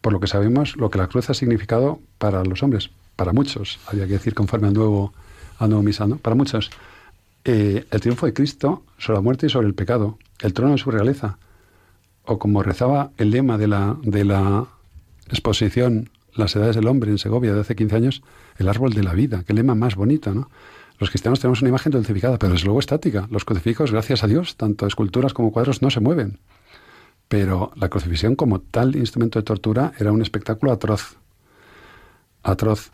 por 0.01 0.13
lo 0.13 0.19
que 0.19 0.27
sabemos 0.27 0.75
lo 0.75 0.89
que 0.89 0.99
la 0.99 1.07
cruz 1.07 1.29
ha 1.29 1.33
significado 1.33 1.99
para 2.17 2.43
los 2.43 2.61
hombres, 2.61 2.91
para 3.15 3.33
muchos, 3.33 3.79
había 3.87 4.05
que 4.05 4.13
decir 4.13 4.33
conforme 4.33 4.67
al 4.67 4.73
nuevo, 4.73 5.13
misa, 5.59 6.07
para 6.21 6.35
muchos. 6.35 6.71
Eh, 7.45 7.85
el 7.91 8.01
triunfo 8.01 8.25
de 8.25 8.33
Cristo 8.33 8.83
sobre 8.97 9.17
la 9.17 9.21
muerte 9.21 9.47
y 9.47 9.49
sobre 9.49 9.67
el 9.67 9.73
pecado, 9.73 10.17
el 10.41 10.53
trono 10.53 10.73
de 10.73 10.77
su 10.77 10.91
realeza, 10.91 11.37
o 12.25 12.39
como 12.39 12.63
rezaba 12.63 13.11
el 13.17 13.31
lema 13.31 13.57
de 13.57 13.67
la, 13.67 14.67
exposición 15.29 16.09
Las 16.35 16.55
edades 16.55 16.75
del 16.75 16.87
hombre 16.87 17.11
en 17.11 17.17
Segovia 17.17 17.53
de 17.53 17.61
hace 17.61 17.75
15 17.75 17.95
años, 17.95 18.23
el 18.57 18.69
árbol 18.69 18.93
de 18.93 19.03
la 19.03 19.13
vida, 19.13 19.43
qué 19.45 19.53
lema 19.53 19.75
más 19.75 19.95
bonito, 19.95 20.33
¿no? 20.33 20.49
Los 20.99 21.09
cristianos 21.09 21.39
tenemos 21.39 21.61
una 21.61 21.69
imagen 21.69 21.91
dulcificada, 21.91 22.37
pero 22.37 22.53
desde 22.53 22.65
luego 22.65 22.79
estática. 22.79 23.27
Los 23.29 23.45
crucifijos, 23.45 23.91
gracias 23.91 24.23
a 24.23 24.27
Dios, 24.27 24.55
tanto 24.55 24.87
esculturas 24.87 25.33
como 25.33 25.51
cuadros 25.51 25.81
no 25.81 25.89
se 25.89 25.99
mueven. 25.99 26.39
Pero 27.27 27.71
la 27.75 27.89
crucifixión 27.89 28.35
como 28.35 28.61
tal 28.61 28.95
instrumento 28.95 29.39
de 29.39 29.43
tortura 29.43 29.91
era 29.99 30.11
un 30.11 30.21
espectáculo 30.21 30.71
atroz. 30.71 31.17
Atroz. 32.43 32.91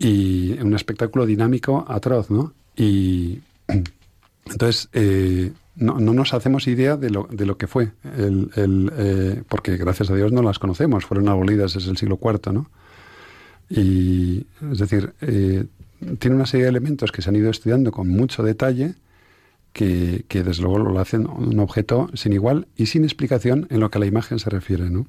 Y 0.00 0.58
un 0.60 0.74
espectáculo 0.74 1.26
dinámico 1.26 1.84
atroz, 1.86 2.30
¿no? 2.30 2.54
Y 2.74 3.40
entonces 4.46 4.88
eh, 4.92 5.52
no, 5.76 6.00
nos 6.00 6.34
hacemos 6.34 6.66
idea 6.66 6.96
de 6.96 7.10
lo, 7.10 7.28
de 7.30 7.46
lo 7.46 7.56
que 7.56 7.66
fue, 7.66 7.92
el, 8.16 8.50
eh, 8.96 9.42
porque 9.48 9.76
gracias 9.76 10.10
a 10.10 10.14
Dios 10.14 10.32
no 10.32 10.42
las 10.42 10.58
conocemos, 10.58 11.04
fueron 11.04 11.28
abolidas 11.28 11.74
desde 11.74 11.90
el 11.90 11.96
siglo 11.96 12.18
IV, 12.20 12.52
¿no? 12.52 12.70
Y 13.68 14.46
es 14.72 14.78
decir, 14.78 15.12
eh, 15.20 15.64
tiene 16.18 16.36
una 16.36 16.46
serie 16.46 16.64
de 16.64 16.70
elementos 16.70 17.12
que 17.12 17.22
se 17.22 17.30
han 17.30 17.36
ido 17.36 17.50
estudiando 17.50 17.92
con 17.92 18.08
mucho 18.08 18.42
detalle, 18.42 18.94
que, 19.72 20.24
desde 20.28 20.62
luego 20.62 20.78
lo 20.78 20.98
hacen 20.98 21.26
un 21.26 21.58
objeto 21.60 22.10
sin 22.14 22.32
igual 22.32 22.66
y 22.76 22.86
sin 22.86 23.04
explicación 23.04 23.66
en 23.70 23.80
lo 23.80 23.90
que 23.90 23.98
a 23.98 24.00
la 24.00 24.06
imagen 24.06 24.38
se 24.38 24.50
refiere. 24.50 24.90
¿no? 24.90 25.06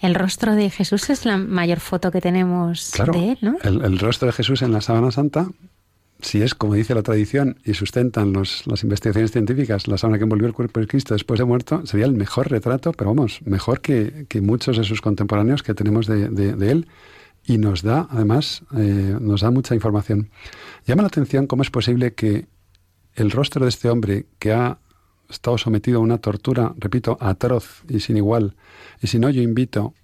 El 0.00 0.14
rostro 0.14 0.54
de 0.54 0.70
Jesús 0.70 1.10
es 1.10 1.24
la 1.24 1.36
mayor 1.36 1.80
foto 1.80 2.10
que 2.10 2.20
tenemos 2.20 2.92
de 3.12 3.32
él, 3.32 3.38
¿no? 3.40 3.56
El, 3.62 3.98
rostro 3.98 4.26
de 4.26 4.32
Jesús 4.32 4.62
en 4.62 4.72
la 4.72 4.80
sábana 4.80 5.10
santa, 5.10 5.48
si 6.20 6.42
es 6.42 6.54
como 6.54 6.74
dice 6.74 6.94
la 6.94 7.02
tradición 7.02 7.58
y 7.64 7.74
sustentan 7.74 8.32
los, 8.32 8.66
las 8.66 8.82
investigaciones 8.82 9.32
científicas, 9.32 9.88
la 9.88 9.98
sábana 9.98 10.18
que 10.18 10.24
envolvió 10.24 10.46
el 10.46 10.54
cuerpo 10.54 10.80
de 10.80 10.86
Cristo 10.86 11.14
después 11.14 11.38
de 11.38 11.44
muerto, 11.44 11.84
sería 11.84 12.06
el 12.06 12.12
mejor 12.12 12.50
retrato, 12.50 12.92
pero 12.92 13.14
vamos, 13.14 13.40
mejor 13.44 13.80
que, 13.80 14.26
muchos 14.40 14.76
de 14.78 14.84
sus 14.84 15.00
contemporáneos 15.00 15.62
que 15.62 15.74
tenemos 15.74 16.06
de, 16.06 16.28
de 16.28 16.70
él 16.70 16.86
y 17.46 17.58
nos 17.58 17.82
da, 17.82 18.08
además, 18.10 18.62
eh, 18.76 19.16
nos 19.20 19.42
da 19.42 19.50
mucha 19.50 19.74
información. 19.74 20.30
Llama 20.86 21.02
la 21.02 21.08
atención 21.08 21.46
cómo 21.46 21.62
es 21.62 21.70
posible 21.70 22.14
que 22.14 22.46
el 23.14 23.30
rostro 23.30 23.64
de 23.64 23.68
este 23.68 23.88
hombre 23.88 24.26
que 24.38 24.52
ha 24.52 24.78
estado 25.28 25.58
sometido 25.58 25.98
a 25.98 26.02
una 26.02 26.18
tortura, 26.18 26.74
repito, 26.78 27.16
atroz 27.20 27.82
y 27.88 28.00
sin 28.00 28.16
igual, 28.16 28.54
y 29.00 29.06
si 29.06 29.18
no, 29.18 29.30
yo 29.30 29.42
invito 29.42 29.94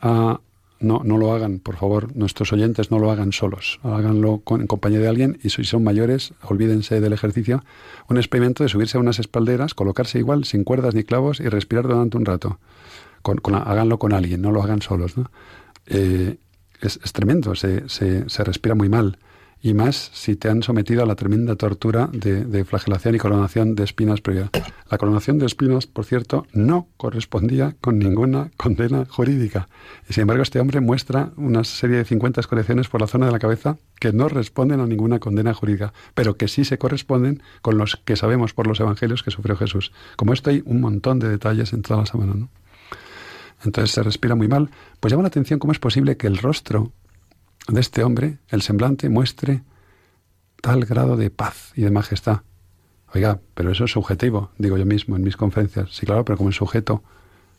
a... 0.00 0.40
No, 0.80 1.00
no 1.02 1.16
lo 1.16 1.32
hagan, 1.32 1.60
por 1.60 1.76
favor, 1.76 2.14
nuestros 2.14 2.52
oyentes 2.52 2.90
no 2.90 2.98
lo 2.98 3.10
hagan 3.10 3.32
solos, 3.32 3.80
háganlo 3.84 4.42
en 4.50 4.66
compañía 4.66 4.98
de 4.98 5.08
alguien 5.08 5.38
y 5.42 5.48
si 5.48 5.64
son 5.64 5.82
mayores, 5.82 6.34
olvídense 6.42 7.00
del 7.00 7.14
ejercicio, 7.14 7.64
un 8.08 8.18
experimento 8.18 8.64
de 8.64 8.68
subirse 8.68 8.98
a 8.98 9.00
unas 9.00 9.18
espalderas, 9.18 9.72
colocarse 9.72 10.18
igual, 10.18 10.44
sin 10.44 10.62
cuerdas 10.62 10.94
ni 10.94 11.02
clavos 11.04 11.40
y 11.40 11.48
respirar 11.48 11.84
durante 11.84 12.18
un 12.18 12.26
rato. 12.26 12.58
Con, 13.22 13.40
háganlo 13.54 13.98
con 13.98 14.12
alguien, 14.12 14.42
no 14.42 14.50
lo 14.50 14.62
hagan 14.62 14.82
solos. 14.82 15.14
Eh, 15.86 16.36
es, 16.82 17.12
tremendo, 17.12 17.54
se, 17.54 17.88
se, 17.88 18.28
se, 18.28 18.44
respira 18.44 18.74
muy 18.74 18.90
mal. 18.90 19.18
Y 19.64 19.72
más 19.72 20.10
si 20.12 20.36
te 20.36 20.50
han 20.50 20.62
sometido 20.62 21.02
a 21.02 21.06
la 21.06 21.14
tremenda 21.14 21.56
tortura 21.56 22.10
de, 22.12 22.64
flagelación 22.66 23.14
y 23.14 23.18
coronación 23.18 23.74
de 23.74 23.84
espinas 23.84 24.20
previa. 24.20 24.50
La 24.90 24.98
coronación 24.98 25.38
de 25.38 25.46
espinas, 25.46 25.86
por 25.86 26.04
cierto, 26.04 26.46
no 26.52 26.88
correspondía 26.98 27.74
con 27.80 27.98
ninguna 27.98 28.50
condena 28.58 29.06
jurídica. 29.06 29.70
Y 30.06 30.12
sin 30.12 30.20
embargo, 30.20 30.42
este 30.42 30.60
hombre 30.60 30.82
muestra 30.82 31.32
una 31.38 31.64
serie 31.64 31.96
de 31.96 32.04
50 32.04 32.42
escoreciones 32.42 32.88
por 32.88 33.00
la 33.00 33.06
zona 33.06 33.24
de 33.24 33.32
la 33.32 33.38
cabeza 33.38 33.78
que 33.98 34.12
no 34.12 34.28
responden 34.28 34.80
a 34.80 34.86
ninguna 34.86 35.18
condena 35.18 35.54
jurídica, 35.54 35.94
pero 36.14 36.36
que 36.36 36.46
sí 36.46 36.66
se 36.66 36.76
corresponden 36.76 37.42
con 37.62 37.78
los 37.78 37.96
que 37.96 38.16
sabemos 38.16 38.52
por 38.52 38.66
los 38.66 38.80
evangelios 38.80 39.22
que 39.22 39.30
sufrió 39.30 39.56
Jesús. 39.56 39.92
Como 40.16 40.34
esto 40.34 40.50
hay 40.50 40.62
un 40.66 40.82
montón 40.82 41.20
de 41.20 41.30
detalles 41.30 41.72
en 41.72 41.80
toda 41.80 42.00
la 42.00 42.06
semana. 42.06 42.34
¿no? 42.34 42.50
entonces 43.64 43.92
se 43.92 44.02
respira 44.02 44.34
muy 44.34 44.46
mal, 44.46 44.68
pues 45.00 45.10
llama 45.10 45.22
la 45.22 45.28
atención 45.28 45.58
cómo 45.58 45.72
es 45.72 45.78
posible 45.78 46.18
que 46.18 46.26
el 46.26 46.36
rostro 46.36 46.92
de 47.68 47.80
este 47.80 48.04
hombre, 48.04 48.38
el 48.48 48.62
semblante, 48.62 49.08
muestre 49.08 49.62
tal 50.60 50.84
grado 50.84 51.16
de 51.16 51.30
paz 51.30 51.72
y 51.76 51.82
de 51.82 51.90
majestad. 51.90 52.40
Oiga, 53.14 53.38
pero 53.54 53.70
eso 53.70 53.84
es 53.84 53.92
subjetivo, 53.92 54.50
digo 54.58 54.76
yo 54.76 54.86
mismo 54.86 55.16
en 55.16 55.22
mis 55.22 55.36
conferencias. 55.36 55.90
Sí, 55.92 56.06
claro, 56.06 56.24
pero 56.24 56.36
como 56.36 56.48
el 56.48 56.54
sujeto 56.54 57.02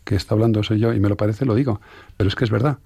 que 0.04 0.16
está 0.16 0.36
hablando 0.36 0.64
soy 0.64 0.80
yo 0.80 0.94
y 0.94 1.00
me 1.00 1.10
lo 1.10 1.16
parece, 1.16 1.46
lo 1.46 1.56
digo. 1.56 1.82
Pero 2.18 2.28
es 2.28 2.36
que 2.36 2.44
es 2.44 2.52
verdad. 2.52 2.80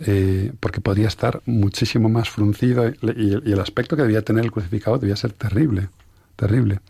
Eh, 0.00 0.52
porque 0.60 0.80
podría 0.80 1.08
estar 1.08 1.42
muchísimo 1.44 2.08
más 2.08 2.30
fruncido 2.30 2.88
y, 2.88 3.52
el 3.52 3.60
aspecto 3.60 3.96
que 3.96 4.02
debía 4.02 4.22
tener 4.22 4.44
el 4.44 4.50
crucificado 4.50 4.96
debía 4.96 5.16
ser 5.16 5.32
terrible, 5.32 5.88
terrible. 6.36 6.80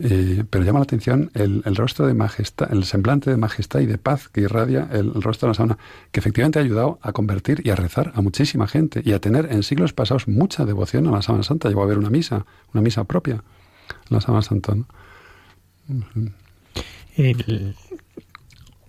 Eh, 0.00 0.42
pero 0.50 0.64
llama 0.64 0.80
la 0.80 0.84
atención 0.84 1.30
el, 1.34 1.62
rostro 1.76 2.06
de 2.06 2.14
majestad, 2.14 2.72
el 2.72 2.84
semblante 2.84 3.30
de 3.30 3.36
majestad 3.36 3.80
y 3.80 3.86
de 3.86 3.96
paz 3.96 4.28
que 4.28 4.40
irradia 4.40 4.88
el, 4.92 5.22
rostro 5.22 5.46
de 5.46 5.50
la 5.50 5.54
sábana, 5.54 5.78
que 6.10 6.20
efectivamente 6.20 6.58
ha 6.58 6.62
ayudado 6.62 6.98
a 7.00 7.12
convertir 7.12 7.62
y 7.64 7.70
a 7.70 7.76
rezar 7.76 8.12
a 8.14 8.20
muchísima 8.20 8.66
gente 8.66 9.02
y 9.04 9.12
a 9.12 9.20
tener 9.20 9.52
en 9.52 9.62
siglos 9.62 9.92
pasados 9.92 10.26
mucha 10.26 10.64
devoción 10.64 11.06
a 11.06 11.12
la 11.12 11.22
sábana 11.22 11.44
santa. 11.44 11.68
Llegó 11.68 11.82
a 11.82 11.84
haber 11.84 11.98
una 11.98 12.10
misa, 12.10 12.44
una 12.72 12.82
misa 12.82 13.04
propia, 13.04 13.42
la 14.08 14.20
sábana 14.20 14.42
santa. 14.42 14.74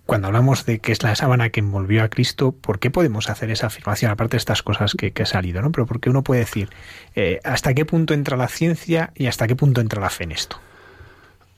cuando 0.06 0.26
hablamos 0.26 0.66
de 0.66 0.80
que 0.80 0.90
es 0.90 1.04
la 1.04 1.14
sábana 1.14 1.50
que 1.50 1.60
envolvió 1.60 2.02
a 2.02 2.08
Cristo, 2.08 2.50
¿por 2.50 2.80
qué 2.80 2.90
podemos 2.90 3.30
hacer 3.30 3.50
esa 3.50 3.68
afirmación? 3.68 4.10
Aparte 4.10 4.32
de 4.32 4.38
estas 4.38 4.64
cosas 4.64 4.94
que, 4.94 5.12
que 5.12 5.22
ha 5.22 5.26
salido, 5.26 5.62
¿no? 5.62 5.70
Pero 5.70 5.86
porque 5.86 6.10
uno 6.10 6.24
puede 6.24 6.40
decir, 6.40 6.70
eh, 7.14 7.38
¿hasta 7.44 7.74
qué 7.74 7.84
punto 7.84 8.12
entra 8.12 8.36
la 8.36 8.48
ciencia 8.48 9.12
y 9.14 9.26
hasta 9.26 9.46
qué 9.46 9.54
punto 9.54 9.80
entra 9.80 10.00
la 10.00 10.10
fe 10.10 10.24
en 10.24 10.32
esto? 10.32 10.58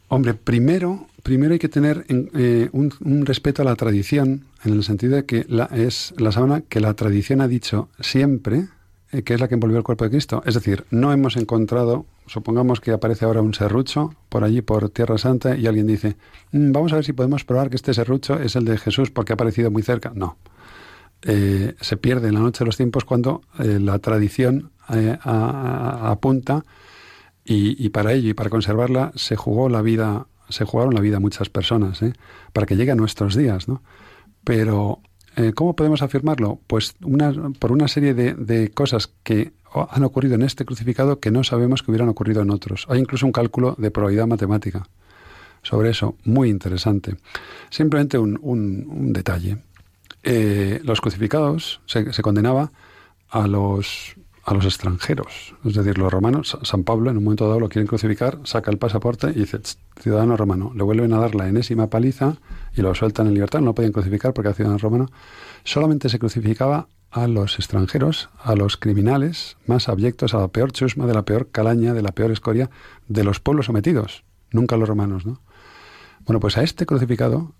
Hombre, 0.08 0.32
primero, 0.32 1.06
primero 1.22 1.52
hay 1.52 1.58
que 1.58 1.68
tener 1.68 2.06
eh, 2.08 2.70
un, 2.72 3.26
respeto 3.26 3.60
a 3.60 3.64
la 3.66 3.76
tradición, 3.76 4.46
en 4.64 4.72
el 4.72 4.82
sentido 4.82 5.16
de 5.16 5.26
que 5.26 5.44
la, 5.48 5.66
es 5.66 6.14
la 6.16 6.32
sábana 6.32 6.62
que 6.62 6.80
la 6.80 6.94
tradición 6.94 7.42
ha 7.42 7.48
dicho 7.48 7.90
siempre 8.00 8.68
eh, 9.12 9.22
que 9.22 9.34
es 9.34 9.40
la 9.40 9.48
que 9.48 9.54
envolvió 9.54 9.76
el 9.76 9.84
cuerpo 9.84 10.04
de 10.04 10.10
Cristo. 10.10 10.42
Es 10.46 10.54
decir, 10.54 10.86
no 10.90 11.12
hemos 11.12 11.36
encontrado, 11.36 12.06
supongamos 12.26 12.80
que 12.80 12.90
aparece 12.90 13.26
ahora 13.26 13.42
un 13.42 13.52
serrucho 13.52 14.14
por 14.30 14.44
allí, 14.44 14.62
por 14.62 14.88
Tierra 14.88 15.18
Santa, 15.18 15.56
y 15.56 15.66
alguien 15.66 15.86
dice, 15.86 16.16
mm, 16.52 16.72
vamos 16.72 16.92
a 16.92 16.96
ver 16.96 17.04
si 17.04 17.12
podemos 17.12 17.44
probar 17.44 17.68
que 17.68 17.76
este 17.76 17.92
serrucho 17.92 18.40
es 18.40 18.56
el 18.56 18.64
de 18.64 18.78
Jesús 18.78 19.10
porque 19.10 19.32
ha 19.32 19.34
aparecido 19.34 19.70
muy 19.70 19.82
cerca. 19.82 20.12
No. 20.14 20.38
Eh, 21.20 21.74
se 21.80 21.96
pierde 21.98 22.28
en 22.28 22.34
la 22.34 22.40
noche 22.40 22.60
de 22.60 22.66
los 22.66 22.76
tiempos 22.76 23.04
cuando 23.04 23.42
la 23.58 23.98
tradición 23.98 24.70
apunta 24.86 26.64
Y, 27.50 27.88
para 27.88 28.12
ello 28.12 28.28
y 28.28 28.34
para 28.34 28.50
conservarla 28.50 29.10
se 29.14 29.34
jugó 29.34 29.70
la 29.70 29.80
vida, 29.80 30.26
se 30.50 30.66
jugaron 30.66 30.94
la 30.94 31.00
vida 31.00 31.18
muchas 31.18 31.48
personas, 31.48 32.02
¿eh? 32.02 32.12
para 32.52 32.66
que 32.66 32.76
llegue 32.76 32.90
a 32.90 32.94
nuestros 32.94 33.34
días, 33.34 33.68
¿no? 33.68 33.82
Pero 34.44 35.00
eh, 35.34 35.54
¿cómo 35.54 35.74
podemos 35.74 36.02
afirmarlo? 36.02 36.60
Pues 36.66 36.94
una, 37.02 37.32
por 37.58 37.72
una 37.72 37.88
serie 37.88 38.12
de, 38.12 38.34
de, 38.34 38.70
cosas 38.70 39.10
que 39.22 39.52
han 39.72 40.04
ocurrido 40.04 40.34
en 40.34 40.42
este 40.42 40.66
crucificado 40.66 41.20
que 41.20 41.30
no 41.30 41.42
sabemos 41.42 41.82
que 41.82 41.90
hubieran 41.90 42.10
ocurrido 42.10 42.42
en 42.42 42.50
otros. 42.50 42.86
Hay 42.90 43.00
incluso 43.00 43.24
un 43.24 43.32
cálculo 43.32 43.74
de 43.78 43.90
probabilidad 43.90 44.26
matemática 44.26 44.86
sobre 45.62 45.90
eso, 45.90 46.16
muy 46.24 46.50
interesante. 46.50 47.16
Simplemente 47.70 48.18
un, 48.18 48.38
un, 48.42 49.12
detalle. 49.12 49.58
Eh, 50.22 50.80
los 50.82 51.00
crucificados 51.00 51.80
se, 51.86 52.12
se, 52.12 52.22
condenaba 52.22 52.72
a 53.30 53.46
los, 53.46 54.16
a 54.48 54.54
los 54.54 54.64
extranjeros, 54.64 55.54
es 55.62 55.74
decir, 55.74 55.98
los 55.98 56.10
romanos. 56.10 56.56
San 56.62 56.82
Pablo 56.82 57.10
en 57.10 57.18
un 57.18 57.24
momento 57.24 57.46
dado 57.46 57.60
lo 57.60 57.68
quieren 57.68 57.86
crucificar, 57.86 58.38
saca 58.44 58.70
el 58.70 58.78
pasaporte 58.78 59.28
y 59.28 59.40
dice, 59.40 59.60
ciudadano 60.00 60.38
romano. 60.38 60.72
Le 60.74 60.82
vuelven 60.84 61.12
a 61.12 61.18
dar 61.18 61.34
la 61.34 61.48
enésima 61.48 61.90
paliza 61.90 62.36
y 62.74 62.80
lo 62.80 62.94
sueltan 62.94 63.26
en 63.26 63.34
libertad. 63.34 63.60
No 63.60 63.66
lo 63.66 63.74
podían 63.74 63.92
crucificar 63.92 64.32
porque 64.32 64.48
era 64.48 64.54
ciudadano 64.54 64.78
romano. 64.78 65.10
Solamente 65.64 66.08
se 66.08 66.18
crucificaba 66.18 66.88
a 67.10 67.26
los 67.26 67.58
extranjeros, 67.58 68.30
a 68.42 68.54
los 68.54 68.78
criminales 68.78 69.58
más 69.66 69.90
abyectos, 69.90 70.32
a 70.32 70.38
la 70.38 70.48
peor 70.48 70.72
chusma, 70.72 71.04
de 71.04 71.12
la 71.12 71.26
peor 71.26 71.48
calaña, 71.50 71.92
de 71.92 72.00
la 72.00 72.12
peor 72.12 72.30
escoria 72.30 72.70
de 73.06 73.24
los 73.24 73.40
pueblos 73.40 73.66
sometidos, 73.66 74.24
nunca 74.50 74.76
a 74.76 74.78
los 74.78 74.88
romanos, 74.88 75.26
¿no? 75.26 75.42
Bueno, 76.24 76.40
pues 76.40 76.56
a 76.56 76.62
este 76.62 76.86
crucificado, 76.86 77.52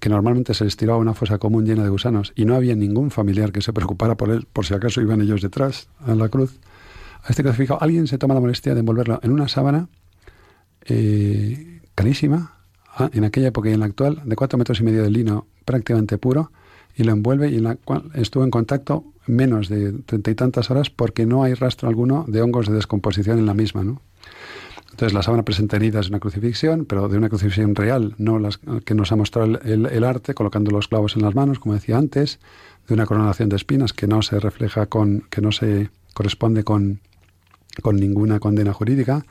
que 0.00 0.08
normalmente 0.08 0.54
se 0.54 0.64
les 0.64 0.76
tiraba 0.76 0.98
una 0.98 1.14
fosa 1.14 1.38
común 1.38 1.64
llena 1.64 1.82
de 1.82 1.88
gusanos 1.88 2.32
y 2.36 2.44
no 2.44 2.54
había 2.54 2.74
ningún 2.74 3.10
familiar 3.10 3.52
que 3.52 3.62
se 3.62 3.72
preocupara 3.72 4.16
por 4.16 4.30
él, 4.30 4.46
por 4.52 4.66
si 4.66 4.74
acaso 4.74 5.00
iban 5.00 5.20
ellos 5.20 5.42
detrás 5.42 5.88
a 6.00 6.14
la 6.14 6.28
cruz, 6.28 6.58
a 7.22 7.30
este 7.30 7.42
crucificado 7.42 7.82
alguien 7.82 8.06
se 8.06 8.18
toma 8.18 8.34
la 8.34 8.40
molestia 8.40 8.74
de 8.74 8.80
envolverlo 8.80 9.18
en 9.22 9.32
una 9.32 9.48
sábana 9.48 9.88
eh, 10.84 11.80
carísima, 11.94 12.56
ah, 12.94 13.10
en 13.12 13.24
aquella 13.24 13.48
época 13.48 13.70
y 13.70 13.72
en 13.72 13.80
la 13.80 13.86
actual, 13.86 14.22
de 14.24 14.36
cuatro 14.36 14.58
metros 14.58 14.80
y 14.80 14.84
medio 14.84 15.02
de 15.02 15.10
lino 15.10 15.46
prácticamente 15.64 16.18
puro, 16.18 16.52
y 16.94 17.04
lo 17.04 17.12
envuelve 17.12 17.50
y 17.50 17.56
en 17.56 17.64
la 17.64 17.76
cual 17.76 18.10
estuvo 18.14 18.44
en 18.44 18.50
contacto 18.50 19.04
menos 19.26 19.68
de 19.68 19.92
treinta 19.92 20.30
y 20.30 20.34
tantas 20.34 20.70
horas 20.70 20.88
porque 20.88 21.26
no 21.26 21.42
hay 21.42 21.54
rastro 21.54 21.88
alguno 21.88 22.24
de 22.28 22.40
hongos 22.40 22.68
de 22.68 22.74
descomposición 22.74 23.38
en 23.38 23.46
la 23.46 23.54
misma, 23.54 23.84
¿no? 23.84 24.00
Entonces 24.96 25.12
la 25.12 25.22
sábana 25.22 25.42
presenta 25.42 25.76
heridas 25.76 26.06
de 26.06 26.12
una 26.12 26.20
crucifixión, 26.20 26.86
pero 26.86 27.10
de 27.10 27.18
una 27.18 27.28
crucifixión 27.28 27.74
real, 27.74 28.14
no 28.16 28.38
las 28.38 28.60
que 28.86 28.94
nos 28.94 29.12
ha 29.12 29.16
mostrado 29.16 29.60
el, 29.60 30.04
arte, 30.04 30.32
colocando 30.32 30.70
los 30.70 30.88
clavos 30.88 31.16
en 31.16 31.22
las 31.22 31.34
manos, 31.34 31.58
como 31.58 31.74
decía 31.74 31.98
antes, 31.98 32.40
de 32.88 32.94
una 32.94 33.04
coronación 33.04 33.50
de 33.50 33.56
espinas 33.56 33.92
que 33.92 34.06
no 34.06 34.22
se 34.22 34.40
refleja 34.40 34.86
con, 34.86 35.26
que 35.28 35.42
no 35.42 35.52
se 35.52 35.90
corresponde 36.14 36.64
con, 36.64 37.00
con 37.82 37.96
ninguna 37.96 38.40
condena 38.40 38.72
jurídica. 38.72 39.26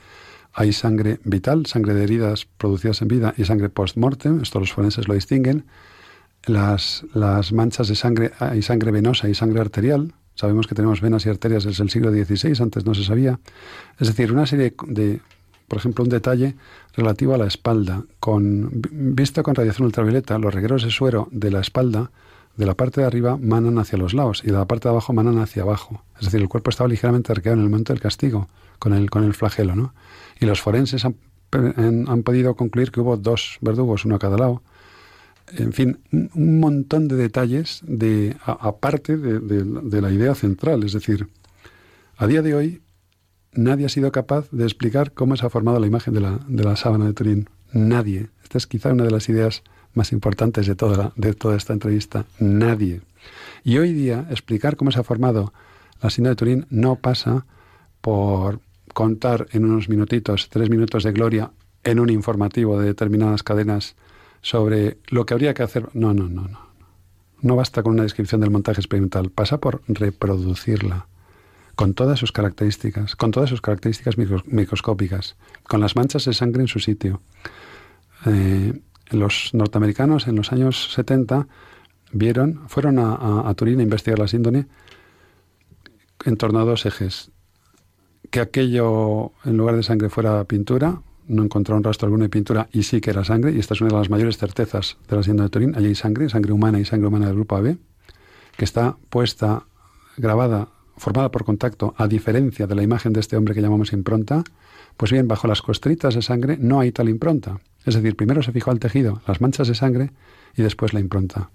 Hay 0.53 0.71
sangre 0.71 1.19
vital, 1.23 1.65
sangre 1.65 1.95
de 1.95 2.03
heridas 2.03 2.45
producidas 2.45 3.01
en 3.01 3.07
vida 3.07 3.33
y 3.35 3.45
sangre 3.45 3.69
post-mortem, 3.69 4.43
esto 4.43 4.59
los 4.59 4.71
forenses 4.71 5.07
lo 5.07 5.15
distinguen. 5.15 5.65
Las, 6.45 7.07
las 7.15 7.53
manchas 7.53 7.87
de 7.87 7.95
sangre, 7.95 8.33
hay 8.37 8.61
sangre 8.61 8.91
venosa 8.91 9.29
y 9.29 9.33
sangre 9.33 9.61
arterial, 9.61 10.13
Sabemos 10.35 10.67
que 10.67 10.75
tenemos 10.75 10.99
venas 10.99 11.25
y 11.25 11.29
arterias 11.29 11.63
desde 11.63 11.81
el 11.81 11.89
siglo 11.89 12.11
XVI, 12.11 12.61
antes 12.61 12.85
no 12.85 12.93
se 12.93 13.05
sabía. 13.05 13.39
Es 13.97 14.09
decir, 14.09 14.33
una 14.33 14.45
serie 14.45 14.75
de 14.85 15.21
por 15.67 15.79
ejemplo, 15.79 16.03
un 16.03 16.09
detalle 16.09 16.55
relativo 16.95 17.33
a 17.33 17.37
la 17.37 17.47
espalda. 17.47 18.03
Con, 18.19 18.69
visto 18.91 19.43
con 19.43 19.55
radiación 19.55 19.85
ultravioleta, 19.85 20.37
los 20.37 20.53
regueros 20.53 20.83
de 20.83 20.91
suero 20.91 21.27
de 21.31 21.51
la 21.51 21.59
espalda, 21.59 22.11
de 22.55 22.65
la 22.65 22.75
parte 22.75 23.01
de 23.01 23.07
arriba, 23.07 23.37
manan 23.37 23.79
hacia 23.79 23.97
los 23.97 24.13
lados 24.13 24.41
y 24.43 24.47
de 24.47 24.53
la 24.53 24.65
parte 24.65 24.87
de 24.87 24.93
abajo 24.93 25.13
manan 25.13 25.39
hacia 25.39 25.63
abajo. 25.63 26.03
Es 26.19 26.25
decir, 26.25 26.41
el 26.41 26.47
cuerpo 26.47 26.69
estaba 26.69 26.87
ligeramente 26.87 27.31
arqueado 27.31 27.57
en 27.57 27.63
el 27.63 27.69
momento 27.69 27.93
del 27.93 28.01
castigo, 28.01 28.47
con 28.79 28.93
el, 28.93 29.09
con 29.09 29.23
el 29.23 29.33
flagelo. 29.33 29.75
¿no? 29.75 29.93
Y 30.39 30.45
los 30.45 30.61
forenses 30.61 31.03
han, 31.05 31.15
han 31.51 32.23
podido 32.23 32.55
concluir 32.55 32.91
que 32.91 33.01
hubo 33.01 33.17
dos 33.17 33.57
verdugos, 33.61 34.05
uno 34.05 34.15
a 34.15 34.19
cada 34.19 34.37
lado. 34.37 34.61
En 35.57 35.73
fin, 35.73 35.99
un 36.11 36.59
montón 36.59 37.07
de 37.07 37.15
detalles 37.15 37.81
de, 37.83 38.35
aparte 38.45 39.17
de, 39.17 39.39
de 39.39 40.01
la 40.01 40.11
idea 40.11 40.33
central. 40.33 40.83
Es 40.83 40.93
decir, 40.93 41.27
a 42.17 42.27
día 42.27 42.41
de 42.41 42.55
hoy 42.55 42.81
nadie 43.55 43.85
ha 43.85 43.89
sido 43.89 44.11
capaz 44.11 44.49
de 44.51 44.63
explicar 44.63 45.11
cómo 45.13 45.35
se 45.35 45.45
ha 45.45 45.49
formado 45.49 45.79
la 45.79 45.87
imagen 45.87 46.13
de 46.13 46.21
la, 46.21 46.39
de 46.47 46.63
la 46.63 46.75
sábana 46.75 47.05
de 47.05 47.13
Turín. 47.13 47.49
Nadie. 47.71 48.29
Esta 48.43 48.57
es 48.57 48.67
quizá 48.67 48.91
una 48.93 49.03
de 49.03 49.11
las 49.11 49.27
ideas 49.29 49.63
más 49.93 50.11
importantes 50.11 50.67
de 50.67 50.75
toda, 50.75 51.13
de 51.15 51.33
toda 51.33 51.55
esta 51.55 51.73
entrevista. 51.73 52.25
Nadie. 52.39 53.01
Y 53.63 53.77
hoy 53.77 53.93
día 53.93 54.27
explicar 54.29 54.75
cómo 54.75 54.91
se 54.91 54.99
ha 54.99 55.03
formado 55.03 55.53
la 56.01 56.09
sábana 56.09 56.29
de 56.29 56.35
Turín 56.35 56.65
no 56.69 56.95
pasa 56.97 57.45
por 58.01 58.59
contar 58.93 59.47
en 59.51 59.65
unos 59.65 59.89
minutitos, 59.89 60.49
tres 60.49 60.69
minutos 60.69 61.03
de 61.03 61.11
gloria, 61.11 61.51
en 61.83 61.99
un 61.99 62.09
informativo 62.09 62.79
de 62.79 62.87
determinadas 62.87 63.43
cadenas 63.43 63.95
sobre 64.41 64.97
lo 65.07 65.25
que 65.25 65.33
habría 65.33 65.53
que 65.53 65.63
hacer. 65.63 65.89
No, 65.93 66.13
no, 66.13 66.29
no, 66.29 66.47
no. 66.47 66.65
No 67.41 67.55
basta 67.55 67.83
con 67.83 67.93
una 67.93 68.03
descripción 68.03 68.41
del 68.41 68.51
montaje 68.51 68.79
experimental. 68.79 69.29
Pasa 69.29 69.59
por 69.59 69.81
reproducirla 69.87 71.07
con 71.75 71.93
todas 71.93 72.19
sus 72.19 72.31
características, 72.31 73.15
con 73.15 73.31
todas 73.31 73.49
sus 73.49 73.61
características 73.61 74.15
microscópicas, 74.17 75.35
con 75.63 75.81
las 75.81 75.95
manchas 75.95 76.25
de 76.25 76.33
sangre 76.33 76.61
en 76.61 76.67
su 76.67 76.79
sitio. 76.79 77.21
Eh, 78.25 78.73
los 79.11 79.53
norteamericanos 79.53 80.27
en 80.27 80.35
los 80.35 80.51
años 80.51 80.93
70 80.93 81.47
vieron, 82.11 82.61
fueron 82.67 82.97
a, 82.99 83.53
Turín 83.55 83.79
a 83.79 83.83
investigar 83.83 84.19
la 84.19 84.27
síndrome 84.27 84.67
en 86.25 86.37
torno 86.37 86.59
a 86.59 86.65
dos 86.65 86.85
ejes. 86.85 87.31
Que 88.31 88.39
aquello, 88.39 89.33
en 89.43 89.57
lugar 89.57 89.75
de 89.75 89.83
sangre, 89.83 90.09
fuera 90.09 90.43
pintura, 90.45 91.01
no 91.27 91.43
encontraron 91.43 91.83
rastro 91.83 92.07
alguno 92.07 92.23
de 92.23 92.29
pintura 92.29 92.67
y 92.71 92.83
sí 92.83 93.01
que 93.01 93.11
era 93.11 93.23
sangre, 93.23 93.51
y 93.51 93.59
esta 93.59 93.73
es 93.73 93.81
una 93.81 93.91
de 93.91 93.97
las 93.97 94.09
mayores 94.09 94.37
certezas 94.37 94.97
de 95.07 95.15
la 95.15 95.23
síndrome 95.23 95.47
de 95.47 95.51
Turín. 95.51 95.75
Allí 95.75 95.87
hay 95.87 95.95
sangre, 95.95 96.29
sangre 96.29 96.53
humana 96.53 96.79
y 96.79 96.85
sangre 96.85 97.07
humana 97.07 97.27
del 97.27 97.35
grupo 97.35 97.57
AB, 97.57 97.77
que 98.57 98.65
está 98.65 98.97
puesta, 99.09 99.65
grabada 100.17 100.69
formada 100.97 101.31
por 101.31 101.43
contacto, 101.45 101.93
a 101.97 102.07
diferencia 102.07 102.67
de 102.67 102.75
la 102.75 102.83
imagen 102.83 103.13
de 103.13 103.19
este 103.19 103.37
hombre 103.37 103.53
que 103.53 103.61
llamamos 103.61 103.93
impronta, 103.93 104.43
pues 104.97 105.11
bien, 105.11 105.27
bajo 105.27 105.47
las 105.47 105.61
costritas 105.61 106.15
de 106.15 106.21
sangre 106.21 106.57
no 106.59 106.79
hay 106.79 106.91
tal 106.91 107.09
impronta. 107.09 107.59
Es 107.85 107.95
decir, 107.95 108.15
primero 108.15 108.41
se 108.41 108.51
fijó 108.51 108.71
al 108.71 108.79
tejido, 108.79 109.21
las 109.27 109.41
manchas 109.41 109.67
de 109.67 109.75
sangre 109.75 110.11
y 110.55 110.63
después 110.63 110.93
la 110.93 110.99
impronta. 110.99 111.49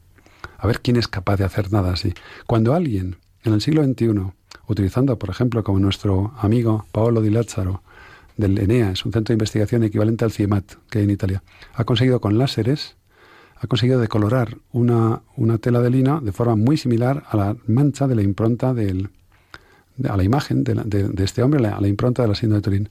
A 0.59 0.67
ver 0.67 0.81
quién 0.81 0.97
es 0.97 1.09
capaz 1.09 1.37
de 1.37 1.45
hacer 1.45 1.73
nada 1.73 1.93
así. 1.93 2.13
Cuando 2.47 2.75
alguien 2.75 3.17
en 3.43 3.55
el 3.55 3.61
siglo 3.61 3.83
XXI, 3.83 4.33
utilizando, 4.67 5.19
por 5.19 5.31
ejemplo, 5.31 5.65
como 5.65 5.79
nuestro 5.79 6.33
amigo 6.39 6.87
Paolo 6.93 7.23
Di 7.23 7.31
Lazzaro, 7.31 7.83
del 8.37 8.59
ENEA, 8.59 8.93
es 8.93 9.05
un 9.05 9.13
centro 9.13 9.33
de 9.33 9.37
investigación 9.37 9.83
equivalente 9.85 10.25
al 10.25 10.33
CIEMAT 10.33 10.75
que 10.89 10.99
hay 10.99 11.05
en 11.05 11.11
Italia, 11.11 11.43
ha 11.75 11.85
conseguido 11.85 12.21
con 12.21 12.39
láseres, 12.39 12.97
ha 13.57 13.67
conseguido 13.67 14.01
decolorar 14.01 14.57
una, 14.73 15.23
una 15.37 15.59
tela 15.59 15.81
de 15.81 15.91
lino 15.91 16.21
de 16.21 16.33
forma 16.33 16.57
muy 16.57 16.77
similar 16.77 17.25
a 17.29 17.37
la 17.37 17.57
mancha 17.67 18.07
de 18.07 18.15
la 18.15 18.23
impronta 18.23 18.73
del, 18.73 19.11
a 20.09 20.17
la 20.17 20.25
imagen 20.25 20.65
de, 20.65 21.25
este 21.25 21.43
hombre, 21.43 21.67
a 21.67 21.81
la 21.81 21.89
impronta 21.89 22.23
de 22.23 22.29
la 22.29 22.35
síndrome 22.35 22.59
de 22.59 22.63
Turín. 22.63 22.89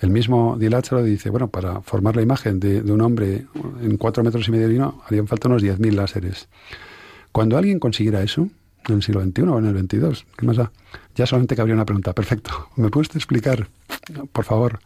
El 0.00 0.10
mismo 0.10 0.56
Dilacharo 0.58 1.02
dice, 1.02 1.28
bueno, 1.30 1.48
para 1.48 1.80
formar 1.82 2.14
la 2.14 2.22
imagen 2.22 2.60
de, 2.60 2.80
un 2.80 3.00
hombre 3.00 3.46
en 3.82 3.96
cuatro 3.96 4.22
metros 4.22 4.46
y 4.48 4.52
medio 4.52 4.66
de 4.66 4.72
vino 4.72 5.02
harían 5.06 5.26
falta 5.26 5.48
unos 5.48 5.62
10.000 5.62 5.92
láseres. 5.92 6.48
Cuando 7.32 7.58
alguien 7.58 7.78
consiguiera 7.78 8.22
eso, 8.22 8.48
en 8.86 8.94
el 8.94 9.02
siglo 9.02 9.22
XXI 9.22 9.42
o 9.42 9.58
en 9.58 9.66
el 9.66 9.78
XXII, 9.78 10.26
¿qué 10.36 10.46
más 10.46 10.56
da? 10.56 10.70
Ya 11.14 11.26
solamente 11.26 11.56
cabría 11.56 11.74
una 11.74 11.84
pregunta. 11.84 12.12
Perfecto. 12.12 12.68
¿Me 12.76 12.90
puedes 12.90 13.14
explicar, 13.16 13.68
por 14.32 14.44
favor, 14.44 14.78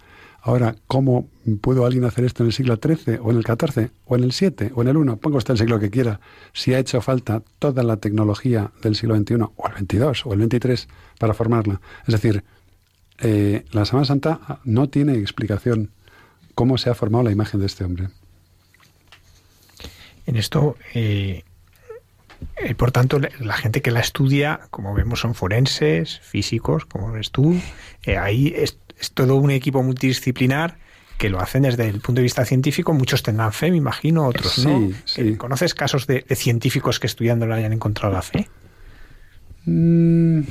Ahora, 0.45 0.74
¿cómo 0.88 1.28
pudo 1.61 1.86
alguien 1.86 2.05
hacer 2.05 2.24
esto 2.24 2.43
en 2.43 2.49
el 2.49 2.53
siglo 2.53 2.76
XIII 2.76 3.18
o 3.22 3.30
en 3.30 3.36
el 3.36 3.45
XIV 3.45 3.90
o 4.07 4.16
en 4.16 4.24
el 4.24 4.34
VII 4.38 4.72
o 4.74 4.82
en 4.82 4.88
el 4.88 4.97
I? 4.97 5.16
Ponga 5.16 5.38
usted 5.38 5.53
el 5.53 5.59
siglo 5.59 5.78
que 5.78 5.88
quiera. 5.88 6.18
Si 6.53 6.74
ha 6.74 6.80
hecho 6.80 7.01
falta 7.01 7.43
toda 7.61 7.84
la 7.84 7.99
tecnología 7.99 8.72
del 8.82 8.97
siglo 8.97 9.16
XXI 9.16 9.34
o 9.34 9.68
el 9.68 9.86
XXII 9.86 10.03
o 10.24 10.34
el 10.34 10.43
XXIII 10.43 10.88
para 11.20 11.32
formarla. 11.32 11.80
Es 12.09 12.12
decir, 12.12 12.43
eh, 13.20 13.64
la 13.70 13.84
Semana 13.84 14.05
Santa 14.05 14.61
no 14.64 14.88
tiene 14.88 15.14
explicación 15.14 15.93
cómo 16.57 16.76
se 16.76 16.90
ha 16.90 16.95
formado 16.95 17.22
la 17.22 17.30
imagen 17.30 17.61
de 17.61 17.66
este 17.66 17.84
hombre. 17.84 18.09
En 20.26 20.34
esto, 20.34 20.76
eh, 20.93 21.45
eh, 22.57 22.74
por 22.74 22.90
tanto, 22.90 23.20
la 23.20 23.55
gente 23.55 23.80
que 23.80 23.93
la 23.93 24.01
estudia, 24.01 24.62
como 24.70 24.93
vemos, 24.93 25.20
son 25.20 25.36
forenses, 25.36 26.18
físicos, 26.18 26.84
como 26.84 27.12
ves 27.12 27.30
tú. 27.30 27.55
ahí 28.20 28.53
es, 28.57 28.76
es 29.03 29.11
todo 29.13 29.35
un 29.35 29.51
equipo 29.51 29.83
multidisciplinar 29.83 30.79
que 31.19 31.29
lo 31.29 31.41
hacen 31.41 31.63
desde 31.63 31.89
el 31.89 32.01
punto 32.01 32.21
de 32.21 32.23
vista 32.23 32.45
científico. 32.45 32.95
Muchos 32.95 33.23
tendrán 33.23 33.53
fe, 33.53 33.71
me 33.71 33.77
imagino, 33.77 34.27
otros 34.27 34.65
no. 34.65 34.91
¿Conoces 35.39 35.75
casos 35.75 36.07
de, 36.07 36.25
científicos 36.35 37.01
que 37.01 37.09
estudiando 37.09 37.47
lo 37.47 37.55
hayan 37.55 37.73
encontrado 37.73 38.15
la 38.15 38.23
fe? 38.23 38.49
Mm, 39.67 40.43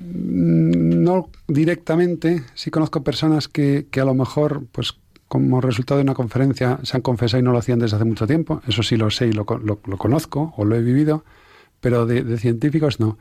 no 0.00 1.30
directamente. 1.46 2.42
Sí 2.54 2.70
conozco 2.70 3.04
personas 3.04 3.48
que, 3.48 3.86
a 3.94 4.04
lo 4.04 4.14
mejor, 4.14 4.64
pues 4.72 4.94
como 5.28 5.60
resultado 5.60 5.98
de 5.98 6.04
una 6.04 6.14
conferencia, 6.14 6.78
se 6.82 6.96
han 6.96 7.02
confesado 7.02 7.40
y 7.40 7.44
no 7.44 7.52
lo 7.52 7.58
hacían 7.58 7.78
desde 7.78 7.96
hace 7.96 8.04
mucho 8.06 8.26
tiempo. 8.26 8.62
Eso 8.66 8.82
sí 8.82 8.96
lo 8.96 9.10
sé 9.10 9.28
y 9.28 9.32
lo, 9.32 9.44
conozco 9.44 10.54
o 10.56 10.64
lo 10.64 10.76
he 10.76 10.82
vivido, 10.82 11.24
pero 11.80 12.06
de 12.06 12.38
científicos 12.38 13.00
no 13.00 13.18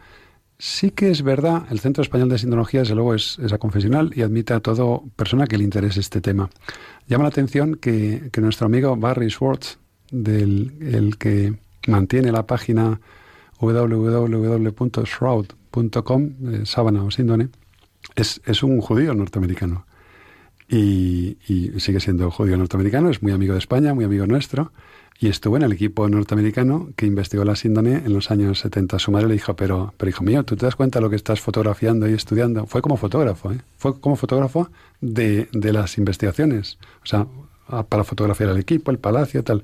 Sí 0.64 0.91
que 0.91 1.09
es 1.09 1.24
verdad, 1.24 1.64
el 1.72 1.80
Centro 1.80 2.03
Español 2.03 2.30
de 2.30 2.38
Sindonología, 2.38 2.82
desde 2.82 2.93
luego, 2.93 3.16
es, 3.16 3.39
es 3.39 3.51
confesional 3.57 4.12
y 4.16 4.22
admite 4.22 4.53
a 4.53 4.59
toda 4.59 4.99
persona 5.16 5.47
que 5.47 5.57
le 5.57 5.64
interese 5.64 5.99
este 5.99 6.22
tema. 6.22 6.51
Llama 7.07 7.24
la 7.24 7.30
atención 7.30 7.78
que, 7.78 8.30
nuestro 8.38 8.68
amigo 8.68 8.95
Barry 8.95 9.32
Schwartz, 9.32 9.80
del, 10.12 10.76
el 10.80 11.18
que 11.18 11.55
mantiene 11.88 12.32
la 12.32 12.45
página 12.45 13.01
www.shroud.com, 13.59 16.30
eh, 16.53 16.62
sábana 16.66 17.05
o 17.05 17.09
síndone, 17.09 17.49
es, 18.16 18.39
es 18.45 18.62
un 18.62 18.82
judío 18.82 19.16
norteamericano. 19.16 19.88
Y, 20.70 21.39
y, 21.47 21.80
sigue 21.80 21.99
siendo 21.99 22.30
judío 22.30 22.55
norteamericano, 22.55 23.09
es 23.09 23.24
muy 23.24 23.32
amigo 23.32 23.53
de 23.53 23.59
España, 23.59 23.95
muy 23.95 24.05
amigo 24.05 24.28
nuestro, 24.28 24.72
y 25.22 25.30
estuvo 25.30 25.56
en 25.56 25.62
el 25.62 25.72
equipo 25.72 26.10
norteamericano 26.10 26.90
que 26.96 27.06
investigó 27.06 27.46
la 27.46 27.56
síndrome 27.56 27.98
en 27.98 28.12
los 28.12 28.32
años 28.32 28.58
70. 28.58 28.98
Su 28.98 29.12
madre 29.12 29.28
le 29.28 29.36
dijo, 29.36 29.56
pero, 29.56 29.94
pero 29.96 30.10
hijo 30.10 30.24
mío, 30.24 30.44
¿tú 30.44 30.56
te 30.56 30.66
das 30.66 30.76
cuenta 30.76 30.98
de 30.98 31.04
lo 31.04 31.12
que 31.12 31.16
estás 31.16 31.40
fotografiando 31.40 32.10
y 32.10 32.14
estudiando? 32.14 32.66
Fue 32.66 32.82
como 32.82 32.98
fotógrafo, 32.98 33.52
¿eh? 33.52 33.62
Fue 33.78 34.00
como 34.00 34.16
fotógrafo 34.16 34.72
de, 35.00 35.48
de 35.54 35.74
las 35.74 36.00
investigaciones. 36.00 36.80
O 37.04 37.06
sea, 37.06 37.28
para 37.88 38.04
fotografiar 38.04 38.50
el 38.50 38.58
equipo, 38.58 38.90
el 38.90 38.98
palacio, 38.98 39.44
tal. 39.44 39.64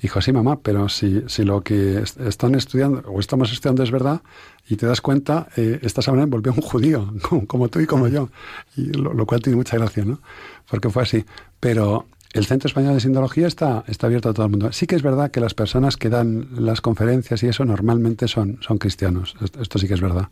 Dijo, 0.00 0.22
sí, 0.22 0.32
mamá, 0.32 0.60
pero 0.60 0.88
si, 0.88 1.22
si 1.26 1.44
lo 1.44 1.62
que 1.62 2.02
están 2.26 2.54
estudiando 2.54 3.02
o 3.06 3.20
estamos 3.20 3.52
estudiando 3.52 3.82
es 3.82 3.90
verdad 3.90 4.22
y 4.70 4.76
te 4.76 4.86
das 4.86 5.02
cuenta, 5.02 5.48
eh, 5.58 5.80
esta 5.82 6.00
semana 6.00 6.24
volvió 6.24 6.54
un 6.54 6.62
judío, 6.62 7.12
como, 7.46 7.68
tú 7.68 7.78
y 7.80 7.86
como 7.86 8.08
yo. 8.08 8.30
Y 8.74 8.84
lo, 8.94 9.12
lo, 9.12 9.26
cual 9.26 9.42
tiene 9.42 9.56
mucha 9.56 9.76
gracia, 9.76 10.02
¿no? 10.06 10.20
Porque 10.66 10.88
fue 10.88 11.02
así. 11.02 11.26
Pero 11.60 12.06
el 12.34 12.46
Centro 12.46 12.66
Español 12.66 12.94
de 12.94 13.00
Sindología 13.00 13.46
está, 13.46 13.84
está 13.86 14.08
abierto 14.08 14.28
a 14.28 14.34
todo 14.34 14.46
el 14.46 14.50
mundo. 14.50 14.72
Sí 14.72 14.88
que 14.88 14.96
es 14.96 15.02
verdad 15.02 15.30
que 15.30 15.38
las 15.38 15.54
personas 15.54 15.96
que 15.96 16.10
dan 16.10 16.48
las 16.56 16.80
conferencias 16.80 17.44
y 17.44 17.46
eso 17.46 17.64
normalmente 17.64 18.26
son, 18.26 18.58
son 18.60 18.78
cristianos. 18.78 19.36
Esto, 19.40 19.78
sí 19.78 19.86
que 19.86 19.94
es 19.94 20.00
verdad. 20.00 20.28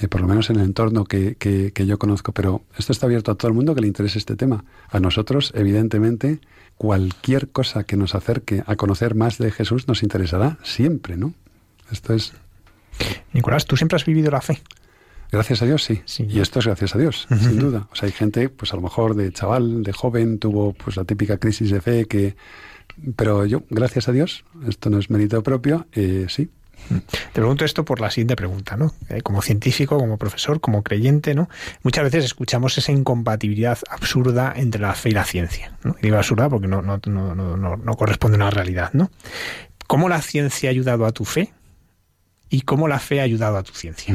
Eh, 0.00 0.06
por 0.06 0.20
lo 0.20 0.28
menos 0.28 0.48
en 0.48 0.56
el 0.56 0.62
entorno 0.62 1.04
que, 1.04 1.34
que, 1.34 1.86
yo 1.86 1.98
conozco. 1.98 2.30
Pero 2.30 2.62
esto 2.78 2.92
está 2.92 3.06
abierto 3.06 3.32
a 3.32 3.34
todo 3.34 3.48
el 3.48 3.54
mundo 3.54 3.74
que 3.74 3.80
le 3.80 3.88
interese 3.88 4.16
este 4.16 4.36
tema. 4.36 4.64
A 4.90 5.00
nosotros, 5.00 5.52
evidentemente, 5.56 6.40
cualquier 6.76 7.48
cosa 7.48 7.82
que 7.82 7.96
nos 7.96 8.14
acerque 8.14 8.62
a 8.64 8.76
conocer 8.76 9.16
más 9.16 9.38
de 9.38 9.50
Jesús 9.50 9.88
nos 9.88 10.04
interesará 10.04 10.58
siempre, 10.62 11.16
¿no? 11.16 11.34
Esto 11.90 12.14
es... 12.14 12.32
Nicolás, 13.32 13.66
¿tú 13.66 13.76
siempre 13.76 13.96
has 13.96 14.04
vivido 14.04 14.30
la 14.30 14.40
fe? 14.40 14.62
Gracias 15.30 15.62
a 15.62 15.66
Dios, 15.66 15.84
sí. 15.84 16.02
Y 16.28 16.40
esto 16.40 16.58
es 16.58 16.66
gracias 16.66 16.94
a 16.94 16.98
Dios, 16.98 17.26
sin 17.40 17.58
duda. 17.58 17.88
O 17.92 17.94
sea, 17.94 18.06
hay 18.06 18.12
gente, 18.12 18.48
pues 18.48 18.72
a 18.72 18.76
lo 18.76 18.82
mejor 18.82 19.14
de 19.14 19.32
chaval, 19.32 19.82
de 19.82 19.92
joven, 19.92 20.38
tuvo 20.38 20.72
pues 20.72 20.96
la 20.96 21.04
típica 21.04 21.38
crisis 21.38 21.70
de 21.70 21.80
fe 21.80 22.06
que... 22.06 22.36
Pero 23.14 23.46
yo, 23.46 23.62
gracias 23.70 24.08
a 24.08 24.12
Dios, 24.12 24.44
esto 24.68 24.90
no 24.90 24.98
es 24.98 25.08
mérito 25.08 25.40
propio, 25.44 25.86
eh, 25.92 26.26
sí, 26.28 26.50
te 26.88 27.40
pregunto 27.40 27.64
esto 27.64 27.84
por 27.84 28.00
la 28.00 28.10
siguiente 28.10 28.36
pregunta, 28.36 28.76
¿no? 28.76 28.94
Eh, 29.08 29.20
como 29.20 29.42
científico, 29.42 29.98
como 29.98 30.16
profesor, 30.16 30.60
como 30.60 30.82
creyente, 30.82 31.34
¿no? 31.34 31.48
Muchas 31.82 32.04
veces 32.04 32.24
escuchamos 32.24 32.78
esa 32.78 32.92
incompatibilidad 32.92 33.78
absurda 33.90 34.52
entre 34.56 34.80
la 34.80 34.94
fe 34.94 35.10
y 35.10 35.12
la 35.12 35.24
ciencia. 35.24 35.72
¿no? 35.84 35.96
Y 35.98 36.06
digo 36.06 36.16
absurda 36.16 36.48
porque 36.48 36.66
no, 36.66 36.80
no, 36.80 36.98
no, 37.04 37.76
no, 37.76 37.94
corresponde 37.94 38.36
a 38.36 38.40
una 38.40 38.50
realidad, 38.50 38.90
¿no? 38.94 39.10
¿Cómo 39.86 40.08
la 40.08 40.22
ciencia 40.22 40.70
ha 40.70 40.72
ayudado 40.72 41.04
a 41.06 41.12
tu 41.12 41.24
fe? 41.24 41.52
¿Y 42.50 42.62
cómo 42.62 42.88
la 42.88 42.98
fe 42.98 43.20
ha 43.20 43.24
ayudado 43.24 43.58
a 43.58 43.62
tu 43.62 43.72
ciencia? 43.72 44.14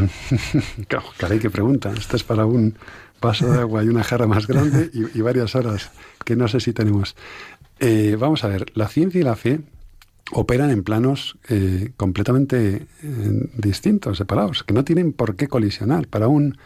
caray, 1.17 1.39
qué 1.39 1.49
pregunta. 1.49 1.93
Esto 1.95 2.15
es 2.15 2.23
para 2.23 2.45
un 2.45 2.75
vaso 3.21 3.51
de 3.51 3.59
agua 3.59 3.83
y 3.83 3.87
una 3.87 4.03
jarra 4.03 4.27
más 4.27 4.47
grande 4.47 4.89
y, 4.93 5.21
varias 5.21 5.55
horas 5.55 5.91
que 6.25 6.35
no 6.35 6.47
sé 6.47 6.59
si 6.59 6.73
tenemos. 6.73 7.15
Eh, 7.79 8.17
vamos 8.19 8.43
a 8.43 8.47
ver, 8.47 8.65
la 8.75 8.87
ciencia 8.87 9.21
y 9.21 9.23
la 9.23 9.35
fe 9.35 9.61
operan 10.31 10.71
en 10.71 10.83
planos 10.83 11.37
eh, 11.49 11.91
completamente 11.95 12.87
eh, 13.03 13.49
distintos, 13.55 14.17
separados, 14.17 14.63
que 14.63 14.73
no 14.73 14.83
tienen 14.83 15.13
por 15.13 15.35
qué 15.35 15.47
colisionar. 15.47 16.07
Para 16.07 16.27
un, 16.27 16.57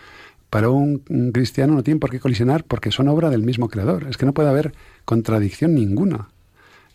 para 0.49 0.69
un 0.69 0.99
cristiano 1.33 1.75
no 1.75 1.83
tienen 1.83 1.99
por 1.99 2.11
qué 2.11 2.19
colisionar 2.19 2.63
porque 2.63 2.91
son 2.91 3.09
obra 3.09 3.29
del 3.29 3.43
mismo 3.43 3.67
creador. 3.69 4.07
Es 4.09 4.17
que 4.17 4.25
no 4.25 4.33
puede 4.33 4.49
haber 4.49 4.73
contradicción 5.05 5.75
ninguna 5.75 6.29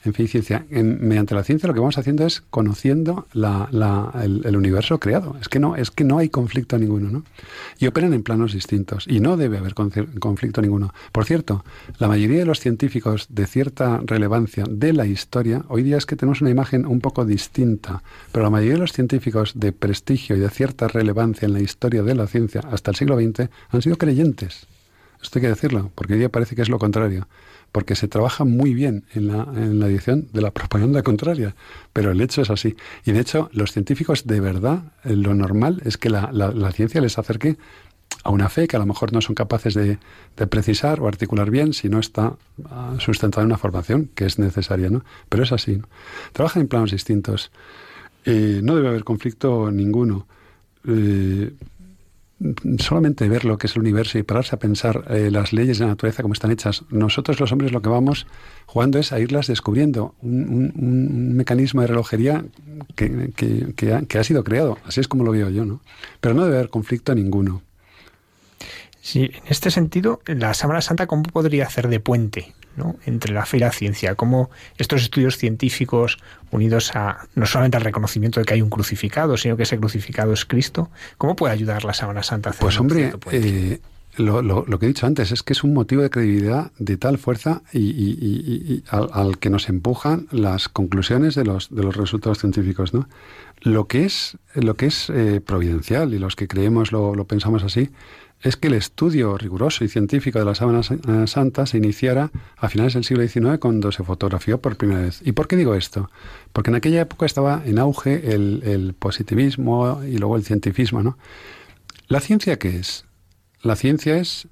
en 0.04 0.14
fin, 0.14 0.26
ciencia. 0.26 0.66
mediante 0.70 1.34
la 1.34 1.44
ciencia 1.44 1.68
lo 1.68 1.74
que 1.74 1.80
vamos 1.80 1.96
haciendo 1.96 2.26
es 2.26 2.42
conociendo 2.50 3.26
el, 3.34 4.56
universo 4.56 4.98
creado. 4.98 5.36
Es 5.40 5.48
que 5.48 5.60
no, 5.60 5.76
es 5.76 5.90
que 5.90 6.02
no 6.02 6.18
hay 6.18 6.28
conflicto 6.28 6.76
ninguno, 6.76 7.10
¿no? 7.10 7.24
Y 7.78 7.86
operan 7.86 8.12
en 8.12 8.22
planos 8.22 8.52
distintos. 8.52 9.06
Y 9.06 9.20
no 9.20 9.36
debe 9.36 9.58
haber 9.58 9.74
conflicto 9.74 10.60
ninguno. 10.60 10.92
Por 11.12 11.24
cierto, 11.24 11.64
la 11.98 12.08
mayoría 12.08 12.38
de 12.38 12.46
los 12.46 12.58
científicos 12.58 13.26
de 13.28 13.46
cierta 13.46 14.00
relevancia 14.04 14.64
de 14.68 14.92
la 14.92 15.06
historia, 15.06 15.64
hoy 15.68 15.84
día 15.84 15.98
es 15.98 16.06
que 16.06 16.16
tenemos 16.16 16.40
una 16.40 16.50
imagen 16.50 16.84
un 16.84 17.00
poco 17.00 17.24
distinta, 17.24 18.02
pero 18.32 18.42
la 18.42 18.50
mayoría 18.50 18.74
de 18.74 18.80
los 18.80 18.92
científicos 18.92 19.52
de 19.54 19.72
prestigio 19.72 20.36
y 20.36 20.40
de 20.40 20.50
cierta 20.50 20.88
relevancia 20.88 21.46
en 21.46 21.52
la 21.52 21.60
historia 21.60 22.02
de 22.02 22.14
la 22.14 22.26
ciencia 22.26 22.62
hasta 22.70 22.90
el 22.90 22.96
siglo 22.96 23.16
XX 23.16 23.48
han 23.70 23.82
sido 23.82 23.96
creyentes. 23.96 24.66
Esto 25.22 25.38
hay 25.38 25.42
que 25.42 25.48
decirlo, 25.48 25.92
porque 25.94 26.14
hoy 26.14 26.18
día 26.18 26.28
parece 26.28 26.56
que 26.56 26.62
es 26.62 26.68
lo 26.68 26.80
contrario 26.80 27.28
porque 27.72 27.96
se 27.96 28.06
trabaja 28.06 28.44
muy 28.44 28.74
bien 28.74 29.04
en 29.14 29.28
la, 29.28 29.48
en 29.56 29.80
la 29.80 29.86
edición 29.86 30.28
de 30.32 30.42
la 30.42 30.50
propaganda 30.50 31.02
contraria, 31.02 31.56
pero 31.92 32.10
el 32.10 32.20
hecho 32.20 32.42
es 32.42 32.50
así. 32.50 32.76
Y 33.04 33.12
de 33.12 33.20
hecho, 33.20 33.48
los 33.52 33.72
científicos 33.72 34.26
de 34.26 34.40
verdad, 34.40 34.92
eh, 35.04 35.16
lo 35.16 35.34
normal 35.34 35.80
es 35.84 35.96
que 35.96 36.10
la, 36.10 36.30
ciencia 36.72 37.00
les 37.00 37.18
acerque 37.18 37.56
a 38.24 38.30
una 38.30 38.50
fe 38.50 38.68
que 38.68 38.76
a 38.76 38.78
lo 38.78 38.86
mejor 38.86 39.12
no 39.12 39.20
son 39.22 39.34
capaces 39.34 39.74
de, 39.74 39.98
de 40.36 40.46
precisar 40.46 41.00
o 41.00 41.08
articular 41.08 41.50
bien 41.50 41.72
si 41.72 41.88
no 41.88 41.98
está 41.98 42.36
ah, 42.66 42.94
sustentada 42.98 43.42
en 43.42 43.46
una 43.46 43.58
formación 43.58 44.10
que 44.14 44.26
es 44.26 44.38
necesaria, 44.38 44.90
¿no? 44.90 45.04
Pero 45.28 45.42
es 45.42 45.50
así. 45.50 45.80
Trabajan 46.32 46.62
en 46.62 46.68
planos 46.68 46.92
distintos. 46.92 47.50
Eh, 48.24 48.60
no 48.62 48.76
debe 48.76 48.88
haber 48.88 49.04
conflicto 49.04 49.70
ninguno. 49.72 50.26
Eh, 50.86 51.52
solamente 52.78 53.28
ver 53.28 53.44
lo 53.44 53.58
que 53.58 53.66
es 53.66 53.76
el 53.76 53.82
universo 53.82 54.18
y 54.18 54.22
pararse 54.22 54.54
a 54.54 54.58
pensar 54.58 55.04
eh, 55.10 55.30
las 55.30 55.52
leyes 55.52 55.78
de 55.78 55.84
la 55.84 55.90
naturaleza 55.90 56.22
como 56.22 56.34
están 56.34 56.50
hechas, 56.50 56.84
nosotros 56.90 57.38
los 57.40 57.52
hombres 57.52 57.72
lo 57.72 57.82
que 57.82 57.88
vamos 57.88 58.26
jugando 58.66 58.98
es 58.98 59.12
a 59.12 59.20
irlas 59.20 59.46
descubriendo. 59.46 60.14
Un, 60.22 61.34
mecanismo 61.36 61.80
de 61.80 61.86
relojería 61.88 62.44
que, 62.94 63.32
que, 63.76 63.92
ha, 63.92 64.02
que, 64.02 64.18
ha, 64.18 64.24
sido 64.24 64.44
creado. 64.44 64.78
Así 64.84 65.00
es 65.00 65.08
como 65.08 65.24
lo 65.24 65.32
veo 65.32 65.50
yo, 65.50 65.64
¿no? 65.64 65.80
Pero 66.20 66.34
no 66.34 66.44
debe 66.44 66.56
haber 66.56 66.70
conflicto 66.70 67.14
ninguno. 67.14 67.62
Sí, 69.00 69.30
en 69.32 69.42
este 69.48 69.70
sentido, 69.70 70.20
la 70.26 70.54
Sábana 70.54 70.80
Santa, 70.80 71.06
¿cómo 71.06 71.24
podría 71.24 71.66
hacer 71.66 71.88
de 71.88 72.00
puente 72.00 72.54
entre 73.06 73.32
la 73.32 73.46
fe 73.46 73.58
y 73.58 73.60
la 73.60 73.72
ciencia, 73.72 74.14
cómo 74.14 74.50
estos 74.78 75.02
estudios 75.02 75.36
científicos 75.36 76.18
unidos 76.50 76.94
a 76.94 77.26
no 77.34 77.46
solamente 77.46 77.76
al 77.76 77.82
reconocimiento 77.82 78.40
de 78.40 78.46
que 78.46 78.54
hay 78.54 78.62
un 78.62 78.70
crucificado, 78.70 79.36
sino 79.36 79.56
que 79.56 79.64
ese 79.64 79.78
crucificado 79.78 80.32
es 80.32 80.44
Cristo, 80.44 80.90
¿cómo 81.18 81.36
puede 81.36 81.52
ayudar 81.52 81.84
la 81.84 81.94
Sábana 81.94 82.22
Santa 82.22 82.50
a 82.50 82.52
hacer 82.52 82.60
Pues 82.60 82.78
hombre, 82.78 83.12
eh, 83.30 83.80
lo, 84.16 84.78
que 84.78 84.86
he 84.86 84.88
dicho 84.88 85.06
antes 85.06 85.32
es 85.32 85.42
que 85.42 85.54
es 85.54 85.64
un 85.64 85.72
motivo 85.72 86.02
de 86.02 86.10
credibilidad 86.10 86.70
de 86.78 86.96
tal 86.98 87.16
fuerza 87.16 87.62
y, 87.72 88.82
al, 88.88 89.38
que 89.38 89.48
nos 89.48 89.68
empujan 89.68 90.26
las 90.30 90.68
conclusiones 90.68 91.34
de 91.34 91.44
los, 91.44 91.74
de 91.74 91.82
los 91.82 91.96
resultados 91.96 92.38
científicos. 92.38 92.92
¿no? 92.92 93.08
Lo 93.60 93.86
que 93.86 94.04
es, 94.04 94.36
lo 94.54 94.74
que 94.74 94.86
es 94.86 95.08
eh, 95.08 95.40
providencial 95.40 96.12
y 96.12 96.18
los 96.18 96.36
que 96.36 96.46
creemos 96.46 96.92
lo, 96.92 97.14
lo 97.14 97.26
pensamos 97.26 97.62
así, 97.64 97.90
es 98.42 98.56
que 98.56 98.68
el 98.68 98.74
estudio 98.74 99.38
riguroso 99.38 99.84
y 99.84 99.88
científico 99.88 100.38
de 100.38 100.44
la 100.44 100.54
sábana 100.54 100.80
eh, 100.80 101.26
santa 101.26 101.64
se 101.64 101.78
iniciara 101.78 102.30
a 102.56 102.68
finales 102.68 102.94
del 102.94 103.04
siglo 103.04 103.26
XIX 103.26 103.58
cuando 103.60 103.92
se 103.92 104.02
fotografió 104.02 104.60
por 104.60 104.76
primera 104.76 105.00
vez. 105.00 105.20
¿Y 105.24 105.32
por 105.32 105.46
qué 105.46 105.56
digo 105.56 105.74
esto? 105.74 106.10
Porque 106.52 106.70
en 106.70 106.76
aquella 106.76 107.02
época 107.02 107.24
estaba 107.24 107.62
en 107.64 107.78
auge 107.78 108.34
el, 108.34 108.94
positivismo 108.98 110.02
y 110.04 110.18
luego 110.18 110.36
el 110.36 110.44
cientifismo. 110.44 111.02
¿no? 111.02 111.18
¿La 112.08 112.20
ciencia 112.20 112.58
qué 112.58 112.76
es? 112.76 113.04
La 113.62 113.76
ciencia 113.76 114.16
es 114.16 114.48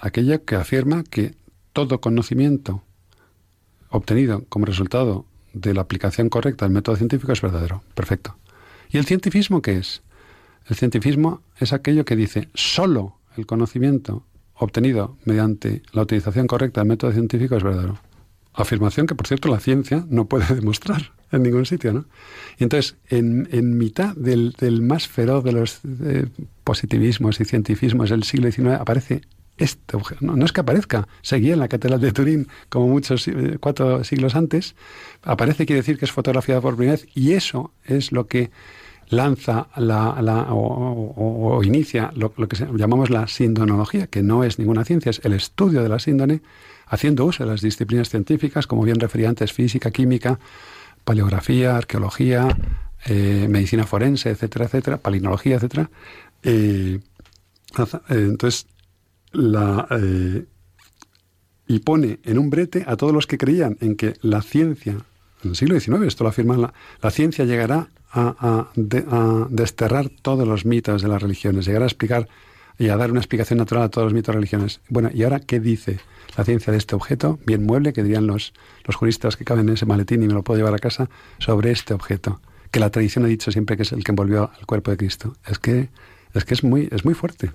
aquella 0.00 0.38
que 0.38 0.56
afirma 0.56 1.04
que 1.04 1.36
todo 1.72 2.00
conocimiento 2.00 2.82
obtenido 3.90 4.44
como 4.48 4.66
resultado 4.66 5.24
de 5.52 5.72
la 5.72 5.82
aplicación 5.82 6.28
correcta 6.28 6.64
del 6.64 6.74
método 6.74 6.96
científico 6.96 7.32
es 7.32 7.40
verdadero. 7.40 7.84
Perfecto. 7.94 8.36
¿Y 8.90 8.98
el 8.98 9.06
cientifismo 9.06 9.62
qué 9.62 9.78
es? 9.78 10.02
El 10.68 10.76
cientifismo 10.76 11.42
es 11.58 11.72
aquello 11.72 12.04
que 12.04 12.16
dice 12.16 12.48
solo 12.54 13.18
el 13.36 13.46
conocimiento 13.46 14.24
obtenido 14.54 15.16
mediante 15.24 15.82
la 15.92 16.02
utilización 16.02 16.46
correcta 16.46 16.80
del 16.80 16.88
método 16.88 17.12
científico 17.12 17.56
es 17.56 17.62
verdadero. 17.62 17.98
Afirmación 18.52 19.06
que, 19.06 19.14
por 19.14 19.26
cierto, 19.26 19.48
la 19.48 19.60
ciencia 19.60 20.06
no 20.08 20.26
puede 20.26 20.54
demostrar 20.54 21.12
en 21.32 21.42
ningún 21.42 21.66
sitio, 21.66 21.92
¿no? 21.92 22.04
Y 22.58 22.62
entonces, 22.62 22.96
en, 23.08 23.76
mitad 23.76 24.14
del, 24.14 24.54
más 24.82 25.08
feroz 25.08 25.42
de 25.42 25.52
los 25.52 25.80
positivismos 26.62 27.40
y 27.40 27.44
cientifismos 27.44 28.10
del 28.10 28.22
siglo 28.22 28.50
XIX 28.50 28.74
aparece 28.80 29.22
este 29.56 29.96
no, 30.20 30.34
no, 30.36 30.44
es 30.44 30.52
que 30.52 30.62
aparezca, 30.62 31.06
seguía 31.22 31.54
en 31.54 31.60
la 31.60 31.68
Catedral 31.68 32.00
de 32.00 32.12
Turín 32.12 32.48
como 32.68 32.88
muchos 32.88 33.28
eh, 33.28 33.58
cuatro 33.60 34.02
siglos 34.02 34.34
antes, 34.34 34.74
aparece 35.22 35.64
quiere 35.64 35.80
decir 35.80 35.96
que 35.96 36.06
es 36.06 36.12
fotografiada 36.12 36.60
por 36.60 36.76
primera 36.76 36.96
vez 36.96 37.06
y 37.14 37.34
eso 37.34 37.72
es 37.84 38.10
lo 38.10 38.26
que 38.26 38.50
lanza 39.08 39.68
la, 39.76 40.46
o, 40.50 41.60
inicia 41.64 42.12
lo, 42.14 42.32
que 42.32 42.56
llamamos 42.74 43.10
la 43.10 43.26
sindonología, 43.28 44.06
que 44.06 44.22
no 44.22 44.44
es 44.44 44.58
ninguna 44.58 44.84
ciencia, 44.84 45.10
es 45.10 45.20
el 45.24 45.32
estudio 45.32 45.82
de 45.82 45.88
la 45.88 45.98
síndone, 45.98 46.42
haciendo 46.86 47.24
uso 47.24 47.44
de 47.44 47.50
las 47.50 47.60
disciplinas 47.60 48.08
científicas, 48.08 48.66
como 48.66 48.82
bien 48.82 49.00
refería 49.00 49.28
antes, 49.28 49.52
física, 49.52 49.90
química, 49.90 50.38
paleografía, 51.04 51.76
arqueología, 51.76 52.56
eh, 53.06 53.46
medicina 53.48 53.86
forense, 53.86 54.30
etcétera, 54.30 54.66
etcétera, 54.66 54.96
palinología, 54.98 55.56
etcétera. 55.56 55.90
Eh, 56.42 57.00
entonces, 58.08 58.66
la, 59.32 59.88
y 61.66 61.78
pone 61.80 62.20
en 62.24 62.38
un 62.38 62.50
brete 62.50 62.84
a 62.86 62.96
todos 62.96 63.12
los 63.12 63.26
que 63.26 63.38
creían 63.38 63.76
en 63.80 63.96
que 63.96 64.14
la 64.20 64.42
ciencia, 64.42 64.92
en 65.42 65.50
el 65.50 65.56
siglo 65.56 65.78
XIX, 65.78 66.02
esto 66.06 66.24
lo 66.24 66.30
afirma, 66.30 66.56
la, 66.56 66.74
la 67.02 67.10
ciencia 67.10 67.44
llegará 67.44 67.88
a, 68.14 69.46
desterrar 69.50 70.08
todos 70.08 70.46
los 70.46 70.64
mitos 70.64 71.02
de 71.02 71.08
las 71.08 71.20
religiones, 71.20 71.66
llegará 71.66 71.84
a 71.84 71.88
explicar 71.88 72.28
y 72.78 72.88
a 72.88 72.96
dar 72.96 73.10
una 73.10 73.20
explicación 73.20 73.58
natural 73.58 73.84
a 73.84 73.88
todos 73.88 74.06
los 74.06 74.14
mitos 74.14 74.32
de 74.32 74.38
religiones. 74.38 74.80
Bueno, 74.88 75.10
¿y 75.12 75.22
ahora 75.22 75.40
qué 75.40 75.60
dice 75.60 76.00
la 76.36 76.44
ciencia 76.44 76.72
de 76.72 76.78
este 76.78 76.94
objeto? 76.94 77.38
Bien 77.46 77.64
mueble, 77.64 77.92
que 77.92 78.02
dirían 78.02 78.26
los, 78.26 78.52
los 78.84 78.96
juristas 78.96 79.36
que 79.36 79.44
caben 79.44 79.68
en 79.68 79.74
ese 79.74 79.86
maletín 79.86 80.22
y 80.22 80.26
me 80.26 80.34
lo 80.34 80.42
puedo 80.42 80.58
llevar 80.58 80.74
a 80.74 80.78
casa, 80.78 81.08
sobre 81.38 81.70
este 81.70 81.94
objeto, 81.94 82.40
que 82.70 82.80
la 82.80 82.90
tradición 82.90 83.24
ha 83.24 83.28
dicho 83.28 83.52
siempre 83.52 83.76
que 83.76 83.82
es 83.82 83.92
el 83.92 84.02
que 84.02 84.12
envolvió 84.12 84.50
al 84.58 84.66
cuerpo 84.66 84.90
de 84.90 84.96
Cristo. 84.96 85.36
Es 85.46 85.58
que 85.58 85.88
es, 86.34 86.44
que 86.44 86.54
es, 86.54 86.64
muy, 86.64 86.88
es 86.90 87.04
muy 87.04 87.14
fuerte. 87.14 87.52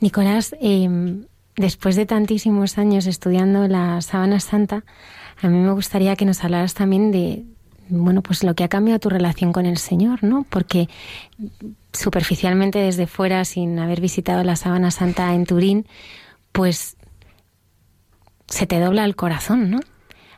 Nicolás, 0.00 0.56
em, 0.60 1.26
después 1.56 1.96
de 1.96 2.06
tantísimos 2.06 2.78
años 2.78 3.06
estudiando 3.06 3.68
la 3.68 4.00
sábana 4.00 4.40
santa, 4.40 4.84
a 5.42 5.48
mí 5.48 5.58
me 5.58 5.72
gustaría 5.72 6.16
que 6.16 6.24
nos 6.24 6.42
hablaras 6.44 6.74
también 6.74 7.12
de, 7.12 7.44
bueno, 7.88 8.22
pues 8.22 8.44
lo 8.44 8.54
que 8.54 8.64
ha 8.64 8.68
cambiado 8.68 8.98
tu 8.98 9.08
relación 9.08 9.52
con 9.52 9.66
el 9.66 9.78
Señor, 9.78 10.22
¿no? 10.22 10.44
Porque 10.48 10.88
superficialmente 11.92 12.78
desde 12.78 13.06
fuera, 13.06 13.44
sin 13.44 13.78
haber 13.78 14.00
visitado 14.00 14.44
la 14.44 14.56
sábana 14.56 14.90
santa 14.90 15.34
en 15.34 15.46
Turín, 15.46 15.86
pues 16.52 16.96
se 18.48 18.66
te 18.66 18.80
dobla 18.80 19.04
el 19.04 19.16
corazón, 19.16 19.70
¿no? 19.70 19.80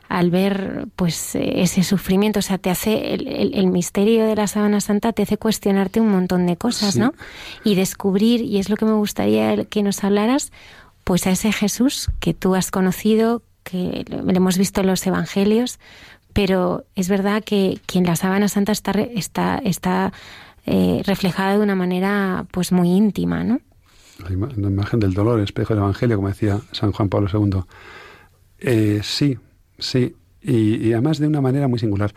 Al 0.07 0.29
ver 0.29 0.87
pues 0.97 1.35
ese 1.35 1.83
sufrimiento, 1.83 2.39
o 2.39 2.41
sea, 2.41 2.57
te 2.57 2.69
hace 2.69 3.13
el, 3.13 3.67
misterio 3.67 4.27
de 4.27 4.35
la 4.35 4.47
sábana 4.47 4.81
santa 4.81 5.13
te 5.13 5.23
hace 5.23 5.37
cuestionarte 5.37 6.01
un 6.01 6.09
montón 6.09 6.45
de 6.47 6.57
cosas, 6.57 6.97
¿no? 6.97 7.13
Y 7.63 7.75
descubrir, 7.75 8.41
y 8.41 8.57
es 8.57 8.69
lo 8.69 8.75
que 8.75 8.83
me 8.83 8.93
gustaría 8.93 9.63
que 9.63 9.83
nos 9.83 10.03
hablaras, 10.03 10.51
pues 11.05 11.27
a 11.27 11.31
ese 11.31 11.53
Jesús 11.53 12.09
que 12.19 12.33
tú 12.33 12.55
has 12.55 12.71
conocido, 12.71 13.41
que 13.63 14.03
lo 14.09 14.29
hemos 14.29 14.57
visto 14.57 14.81
en 14.81 14.87
los 14.87 15.05
evangelios, 15.07 15.79
pero 16.33 16.85
es 16.95 17.09
verdad 17.09 17.43
que, 17.43 17.79
quien 17.85 18.03
en 18.05 18.09
la 18.09 18.15
sábana 18.15 18.47
santa 18.47 18.71
está, 18.71 18.91
está, 18.91 19.57
está 19.63 20.13
eh, 20.65 21.01
reflejada 21.05 21.57
de 21.57 21.63
una 21.63 21.75
manera 21.75 22.45
pues 22.51 22.71
muy 22.71 22.89
íntima, 22.89 23.43
¿no? 23.43 23.59
La, 24.29 24.31
imagen 24.31 24.99
del 24.99 25.13
dolor, 25.13 25.39
el 25.39 25.45
espejo 25.45 25.73
del 25.73 25.83
Evangelio, 25.83 26.17
como 26.17 26.27
decía 26.27 26.59
San 26.71 26.91
Juan 26.91 27.09
Pablo 27.09 27.27
II. 27.33 27.61
Eh, 28.59 29.01
sí, 29.03 29.37
sí, 29.79 30.15
y, 30.41 30.93
además 30.93 31.19
de 31.19 31.27
una 31.27 31.41
manera 31.41 31.67
muy 31.67 31.79
singular. 31.79 32.13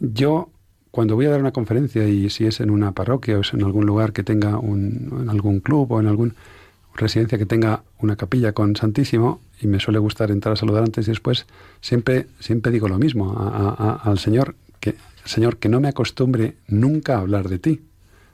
Yo, 0.00 0.50
cuando 0.90 1.14
voy 1.14 1.26
a 1.26 1.30
dar 1.30 1.40
una 1.40 1.52
conferencia, 1.52 2.06
y 2.08 2.30
si 2.30 2.46
es 2.46 2.60
en 2.60 2.70
una 2.70 2.92
parroquia 2.92 3.38
o 3.38 3.40
es 3.42 3.52
en 3.52 3.62
algún 3.62 3.86
lugar 3.86 4.12
que 4.12 4.24
tenga 4.24 4.58
un, 4.58 5.20
en 5.22 5.28
algún 5.28 5.60
club 5.60 5.92
o 5.92 6.00
en 6.00 6.06
alguna 6.08 6.34
residencia 6.98 7.38
que 7.38 7.46
tenga 7.46 7.82
una 7.98 8.16
capilla 8.16 8.52
con 8.52 8.76
Santísimo, 8.76 9.40
y 9.60 9.66
me 9.66 9.80
suele 9.80 9.98
gustar 9.98 10.30
entrar 10.30 10.52
a 10.52 10.56
saludar 10.56 10.84
antes 10.84 11.06
y 11.08 11.10
después, 11.10 11.46
siempre, 11.80 12.26
siempre 12.40 12.70
digo 12.70 12.88
lo 12.88 12.98
mismo 12.98 13.34
al 14.02 14.18
Señor, 14.18 14.54
que 14.80 14.96
Señor, 15.24 15.58
que 15.58 15.68
no 15.68 15.80
me 15.80 15.88
acostumbre 15.88 16.56
nunca 16.68 17.16
a 17.16 17.20
hablar 17.20 17.48
de 17.48 17.58
ti, 17.58 17.80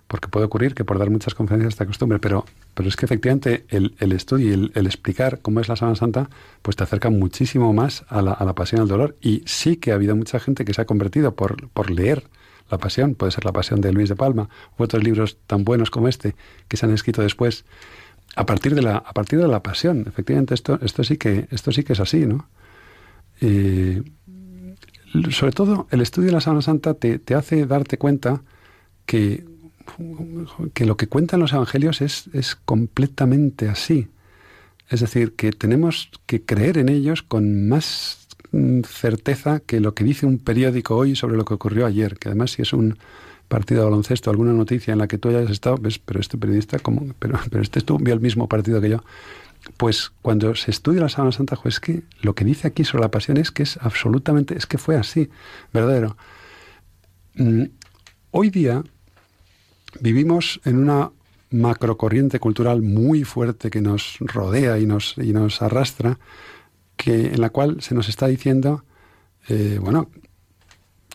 porque 0.06 0.28
puede 0.28 0.46
ocurrir 0.46 0.74
que 0.74 0.84
por 0.84 0.98
dar 0.98 1.10
muchas 1.10 1.34
conferencias 1.34 1.76
te 1.76 1.84
acostumbre, 1.84 2.18
pero, 2.18 2.44
pero 2.74 2.88
es 2.88 2.96
que 2.96 3.06
efectivamente 3.06 3.64
el, 3.68 4.12
estudio 4.12 4.48
y 4.48 4.70
el, 4.74 4.86
explicar 4.86 5.40
cómo 5.40 5.60
es 5.60 5.68
la 5.68 5.76
Sábana 5.76 5.96
Santa, 5.96 6.30
pues 6.62 6.76
te 6.76 6.84
acerca 6.84 7.10
muchísimo 7.10 7.72
más 7.72 8.04
a 8.08 8.22
la, 8.22 8.32
a 8.32 8.44
la 8.44 8.54
pasión 8.54 8.80
al 8.80 8.88
dolor. 8.88 9.16
Y 9.20 9.42
sí 9.46 9.76
que 9.76 9.92
ha 9.92 9.94
habido 9.94 10.14
mucha 10.14 10.38
gente 10.38 10.64
que 10.64 10.74
se 10.74 10.82
ha 10.82 10.84
convertido 10.84 11.34
por, 11.34 11.68
por 11.70 11.90
leer 11.90 12.24
la 12.70 12.78
pasión, 12.78 13.14
puede 13.14 13.32
ser 13.32 13.44
la 13.44 13.52
pasión 13.52 13.80
de 13.80 13.92
Luis 13.92 14.08
de 14.08 14.16
Palma, 14.16 14.48
u 14.78 14.82
otros 14.82 15.02
libros 15.02 15.38
tan 15.46 15.64
buenos 15.64 15.90
como 15.90 16.08
este, 16.08 16.34
que 16.68 16.76
se 16.76 16.86
han 16.86 16.92
escrito 16.92 17.22
después, 17.22 17.64
a 18.36 18.46
partir 18.46 18.74
de 18.74 18.82
la, 18.82 18.96
a 18.96 19.12
partir 19.12 19.38
de 19.38 19.48
la 19.48 19.62
pasión. 19.62 20.04
Efectivamente, 20.06 20.54
esto, 20.54 20.78
esto, 20.82 21.04
sí, 21.04 21.16
que, 21.16 21.46
esto 21.50 21.72
sí 21.72 21.84
que 21.84 21.92
es 21.92 22.00
así, 22.00 22.26
¿no? 22.26 22.48
sobre 25.30 25.52
todo, 25.52 25.86
el 25.90 26.00
estudio 26.00 26.28
de 26.28 26.32
la 26.32 26.40
Sábana 26.40 26.62
Santa 26.62 26.94
te, 26.94 27.18
te, 27.18 27.34
hace 27.34 27.66
darte 27.66 27.98
cuenta 27.98 28.42
que, 29.04 29.44
que 30.72 30.86
lo 30.86 30.96
que 30.96 31.08
cuentan 31.08 31.40
los 31.40 31.52
evangelios 31.52 32.00
es, 32.00 32.30
es 32.32 32.54
completamente 32.54 33.68
así. 33.68 34.08
Es 34.88 35.00
decir, 35.00 35.34
que 35.34 35.52
tenemos 35.52 36.10
que 36.26 36.42
creer 36.42 36.78
en 36.78 36.88
ellos 36.88 37.22
con 37.22 37.68
más 37.68 38.26
certeza 38.88 39.60
que 39.60 39.80
lo 39.80 39.94
que 39.94 40.04
dice 40.04 40.26
un 40.26 40.38
periódico 40.38 40.96
hoy 40.96 41.16
sobre 41.16 41.36
lo 41.36 41.44
que 41.44 41.54
ocurrió 41.54 41.86
ayer, 41.86 42.16
que 42.18 42.28
además 42.28 42.52
si 42.52 42.62
es 42.62 42.72
un, 42.72 42.98
partido 43.54 43.82
de 43.82 43.84
baloncesto, 43.84 44.30
alguna 44.30 44.52
noticia 44.52 44.90
en 44.90 44.98
la 44.98 45.06
que 45.06 45.16
tú 45.16 45.28
hayas 45.28 45.48
estado, 45.48 45.76
ves, 45.76 46.00
pero 46.00 46.18
este 46.18 46.36
periodista, 46.36 46.80
como, 46.80 47.14
pero, 47.20 47.38
pero 47.50 47.62
este 47.62 47.82
tú 47.82 47.98
vio 47.98 48.12
el 48.12 48.20
mismo 48.20 48.48
partido 48.48 48.80
que 48.80 48.90
yo. 48.90 49.04
Pues 49.76 50.10
cuando 50.22 50.56
se 50.56 50.72
estudia 50.72 51.00
la 51.00 51.08
Sábana 51.08 51.30
Santa, 51.30 51.56
es 51.64 51.78
que 51.78 52.02
lo 52.20 52.34
que 52.34 52.44
dice 52.44 52.66
aquí 52.66 52.82
sobre 52.82 53.02
la 53.02 53.12
pasión 53.12 53.36
es 53.36 53.52
que 53.52 53.62
es 53.62 53.78
absolutamente, 53.80 54.56
es 54.58 54.66
que 54.66 54.76
fue 54.76 54.96
así, 54.96 55.30
verdadero. 55.72 56.16
Mm, 57.36 57.66
hoy 58.32 58.50
día 58.50 58.82
vivimos 60.00 60.60
en 60.64 60.78
una 60.78 61.12
macrocorriente 61.50 62.40
cultural 62.40 62.82
muy 62.82 63.22
fuerte 63.22 63.70
que 63.70 63.80
nos 63.80 64.16
rodea 64.18 64.80
y 64.80 64.86
nos, 64.86 65.14
y 65.16 65.32
nos 65.32 65.62
arrastra, 65.62 66.18
que, 66.96 67.28
en 67.28 67.40
la 67.40 67.50
cual 67.50 67.80
se 67.82 67.94
nos 67.94 68.08
está 68.08 68.26
diciendo, 68.26 68.84
eh, 69.48 69.78
bueno, 69.80 70.10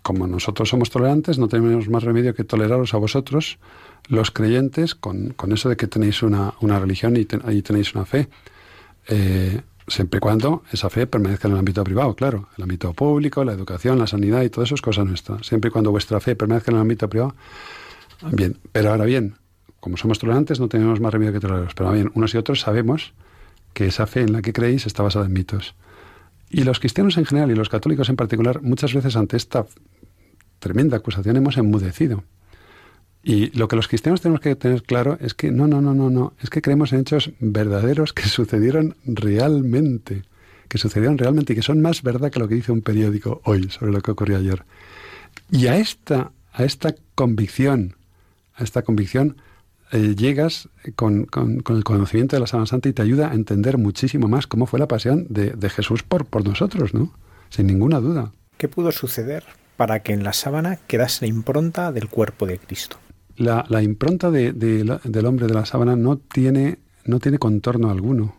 como 0.02 0.28
nosotros 0.28 0.70
somos 0.70 0.90
tolerantes, 0.90 1.38
no 1.40 1.48
tenemos 1.48 1.90
más 1.90 2.04
remedio 2.04 2.34
que 2.34 2.44
toleraros 2.44 2.94
a 2.94 2.98
vosotros, 2.98 3.60
los 4.08 4.32
creyentes, 4.32 4.96
con, 4.96 5.36
eso 5.52 5.70
de 5.70 5.78
que 5.78 5.88
tenéis 5.88 6.24
una, 6.24 6.54
religión 6.62 7.18
y, 7.18 7.26
tenéis 7.26 7.96
una 7.96 8.06
fe. 8.06 8.30
Eh, 9.08 9.62
siempre 9.88 10.18
y 10.18 10.22
cuando 10.22 10.64
esa 10.72 10.90
fe 10.90 11.08
permanezca 11.08 11.48
en 11.48 11.54
el 11.54 11.60
ámbito 11.60 11.84
privado, 11.84 12.16
claro, 12.16 12.48
el 12.58 12.64
ámbito 12.64 12.94
público, 12.94 13.44
la 13.44 13.54
educación, 13.54 14.00
la 14.00 14.08
sanidad 14.08 14.44
y 14.44 14.50
todo 14.50 14.64
eso 14.64 14.76
es 14.76 14.82
cosa 14.82 15.04
nuestra. 15.04 15.42
Siempre 15.44 15.70
y 15.70 15.72
cuando 15.72 15.92
vuestra 15.92 16.20
fe 16.20 16.36
permanezca 16.36 16.72
en 16.72 16.78
el 16.78 16.82
ámbito 16.82 17.10
privado, 17.10 17.36
bien. 18.32 18.58
Pero 18.72 18.92
ahora 18.92 19.06
bien, 19.06 19.36
como 19.80 19.98
somos 19.98 20.20
tolerantes, 20.20 20.60
no 20.60 20.70
tenemos 20.70 21.00
más 21.00 21.12
remedio 21.12 21.34
que 21.34 21.40
toleraros. 21.40 21.74
Pero 21.74 21.92
bien, 21.92 22.12
unos 22.16 22.34
y 22.34 22.38
otros 22.38 22.62
sabemos 22.62 23.14
que 23.74 23.88
esa 23.88 24.08
fe 24.08 24.22
en 24.22 24.34
la 24.34 24.42
que 24.42 24.54
creéis 24.54 24.86
está 24.86 25.04
basada 25.04 25.26
en 25.26 25.34
mitos. 25.34 25.76
Y 26.50 26.64
los 26.64 26.80
cristianos 26.80 27.18
en 27.18 27.26
general 27.26 27.52
y 27.52 27.56
los 27.56 27.70
católicos 27.70 28.10
en 28.10 28.16
particular, 28.16 28.62
muchas 28.62 28.94
veces 28.94 29.16
ante 29.16 29.38
esta 29.38 29.66
tremenda 30.60 30.98
acusación 30.98 31.38
hemos 31.38 31.58
enmudecido. 31.58 32.24
Y 33.22 33.56
lo 33.58 33.68
que 33.68 33.76
los 33.76 33.88
cristianos 33.88 34.22
tenemos 34.22 34.40
que 34.42 34.56
tener 34.56 34.84
claro 34.84 35.18
es 35.20 35.34
que 35.34 35.52
no, 35.52 35.68
no, 35.68 35.82
no, 35.82 35.94
no, 35.94 36.10
no, 36.10 36.34
es 36.42 36.50
que 36.50 36.62
creemos 36.62 36.94
en 36.94 37.02
hechos 37.02 37.32
verdaderos 37.40 38.14
que 38.14 38.24
sucedieron 38.28 38.96
realmente, 39.06 40.24
que 40.68 40.78
sucedieron 40.78 41.18
realmente 41.18 41.54
y 41.54 41.56
que 41.56 41.62
son 41.62 41.82
más 41.82 42.02
verdad 42.02 42.32
que 42.32 42.40
lo 42.40 42.48
que 42.48 42.56
dice 42.56 42.72
un 42.72 42.82
periódico 42.82 43.42
hoy 43.44 43.70
sobre 43.70 43.92
lo 43.92 44.02
que 44.02 44.12
ocurrió 44.12 44.38
ayer. 44.38 44.64
Y 45.52 45.68
a 45.68 45.78
esta, 45.78 46.32
a 46.54 46.64
esta 46.64 46.96
convicción, 47.16 47.96
a 48.56 48.64
esta 48.64 48.84
convicción, 48.84 49.38
eh, 49.92 50.16
llegas 50.16 50.70
con, 50.96 51.28
el 51.36 51.84
conocimiento 51.84 52.36
de 52.36 52.42
la 52.42 52.48
Sábana 52.48 52.68
Santa 52.68 52.90
y 52.90 52.94
te 52.94 53.02
ayuda 53.02 53.32
a 53.32 53.34
entender 53.34 53.78
muchísimo 53.78 54.28
más 54.28 54.48
cómo 54.48 54.66
fue 54.66 54.80
la 54.80 54.88
pasión 54.88 55.26
de, 55.30 55.70
Jesús 55.70 56.04
por, 56.04 56.26
por 56.26 56.46
nosotros, 56.46 56.94
¿no? 56.94 57.14
Sin 57.50 57.68
ninguna 57.68 58.00
duda. 58.00 58.32
¿Qué 58.58 58.68
pudo 58.68 58.92
suceder 58.92 59.46
para 59.78 60.02
que 60.02 60.14
en 60.14 60.24
la 60.24 60.34
sábana 60.34 60.78
quedase 60.88 61.26
la 61.26 61.30
impronta 61.30 61.92
del 61.92 62.10
cuerpo 62.10 62.46
de 62.46 62.60
Cristo? 62.60 62.98
La, 63.38 63.82
impronta 63.82 64.30
del 64.32 65.26
hombre 65.26 65.48
de 65.48 65.54
la 65.54 65.66
sábana 65.66 65.96
no 65.96 66.18
tiene, 66.18 66.80
no 67.06 67.20
tiene 67.20 67.40
contorno 67.40 67.90
alguno. 67.90 68.36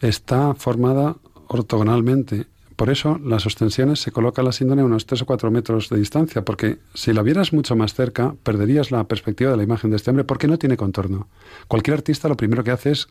Está 0.00 0.54
formada 0.54 1.16
ortogonalmente 1.48 2.46
por 2.76 2.90
eso 2.90 3.18
las 3.24 3.46
ostensiones 3.46 4.00
se 4.00 4.12
coloca 4.12 4.42
la 4.42 4.52
síndrome 4.52 4.82
a 4.82 4.84
unos 4.84 5.06
3 5.06 5.22
o 5.22 5.26
4 5.26 5.50
metros 5.50 5.88
de 5.88 5.98
distancia, 5.98 6.44
porque 6.44 6.78
si 6.94 7.12
la 7.12 7.22
vieras 7.22 7.52
mucho 7.52 7.76
más 7.76 7.94
cerca, 7.94 8.34
perderías 8.42 8.90
la 8.90 9.04
perspectiva 9.04 9.50
de 9.50 9.56
la 9.56 9.62
imagen 9.62 9.90
de 9.90 9.96
este 9.96 10.10
hombre, 10.10 10.24
porque 10.24 10.48
no 10.48 10.58
tiene 10.58 10.76
contorno. 10.76 11.28
Cualquier 11.68 11.96
artista 11.96 12.28
lo 12.28 12.36
primero 12.36 12.64
que 12.64 12.70
hace 12.70 12.92
es 12.92 13.08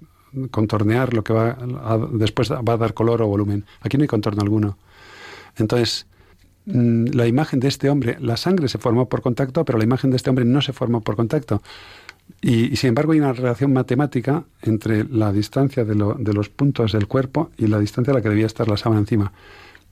contornear 0.49 1.13
lo 1.13 1.23
que 1.23 1.33
va 1.33 1.57
después 2.13 2.51
va 2.51 2.73
a 2.73 2.77
dar 2.77 2.93
color 2.93 3.21
o 3.21 3.27
volumen. 3.27 3.65
Aquí 3.81 3.97
no 3.97 4.03
hay 4.03 4.07
contorno 4.07 4.41
alguno. 4.41 4.77
Entonces, 5.57 6.07
mm, 6.65 7.07
la 7.13 7.27
imagen 7.27 7.59
de 7.59 7.67
este 7.67 7.89
hombre, 7.89 8.17
la 8.19 8.37
sangre 8.37 8.67
se 8.67 8.77
formó 8.77 9.09
por 9.09 9.21
contacto, 9.21 9.65
pero 9.65 9.77
la 9.77 9.83
imagen 9.83 10.11
de 10.11 10.17
este 10.17 10.29
hombre 10.29 10.45
no 10.45 10.61
se 10.61 10.73
formó 10.73 11.01
por 11.01 11.15
contacto. 11.15 11.61
Y, 12.41 12.75
sin 12.75 12.89
embargo 12.89 13.13
hay 13.13 13.19
una 13.19 13.33
relación 13.33 13.73
matemática 13.73 14.43
entre 14.61 15.03
la 15.05 15.31
distancia 15.31 15.83
de, 15.83 15.95
los 15.95 16.49
puntos 16.49 16.91
del 16.91 17.07
cuerpo 17.07 17.51
y 17.57 17.67
la 17.67 17.79
distancia 17.79 18.11
a 18.11 18.15
la 18.15 18.21
que 18.21 18.29
debía 18.29 18.45
estar 18.45 18.67
la 18.67 18.77
sábana 18.77 19.01
encima. 19.01 19.33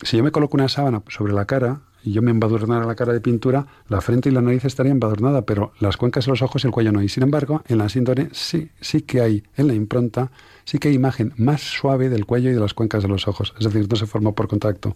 Si 0.01 0.17
yo 0.17 0.23
me 0.23 0.31
coloco 0.31 0.55
una 0.55 0.69
sábana 0.69 1.03
sobre 1.09 1.33
la 1.33 1.45
cara 1.45 1.81
y 2.03 2.13
yo 2.13 2.21
me 2.21 2.31
embadurnara 2.31 2.85
la 2.85 2.95
cara 2.95 3.11
de 3.11 3.19
pintura, 3.19 3.67
la 3.89 3.99
frente 3.99 4.29
y 4.29 4.31
la 4.31 4.41
nariz 4.41 4.63
estarían 4.63 4.93
embadurnadas, 4.93 5.43
pero 5.45 5.73
las 5.79 5.97
cuencas 5.97 6.25
de 6.25 6.31
los 6.31 6.41
ojos 6.41 6.63
y 6.63 6.67
el 6.67 6.71
cuello 6.73 6.91
no. 6.91 7.03
Y 7.03 7.09
sin 7.09 7.23
embargo, 7.23 7.61
en 7.67 7.77
la 7.77 7.89
síndrome 7.89 8.29
sí, 8.31 8.69
sí 8.79 9.01
que 9.01 9.19
hay, 9.19 9.43
en 9.57 9.67
la 9.67 9.73
impronta, 9.73 10.31
sí 10.63 10.79
que 10.79 10.87
hay 10.87 10.93
imagen 10.93 11.33
más 11.35 11.61
suave 11.61 12.07
del 12.07 12.25
cuello 12.25 12.49
y 12.49 12.53
de 12.53 12.59
las 12.59 12.73
cuencas 12.73 13.03
de 13.03 13.09
los 13.09 13.27
ojos. 13.27 13.53
Es 13.59 13.65
decir, 13.65 13.87
no 13.89 13.97
se 13.97 14.05
formó 14.05 14.33
por 14.33 14.47
contacto. 14.47 14.95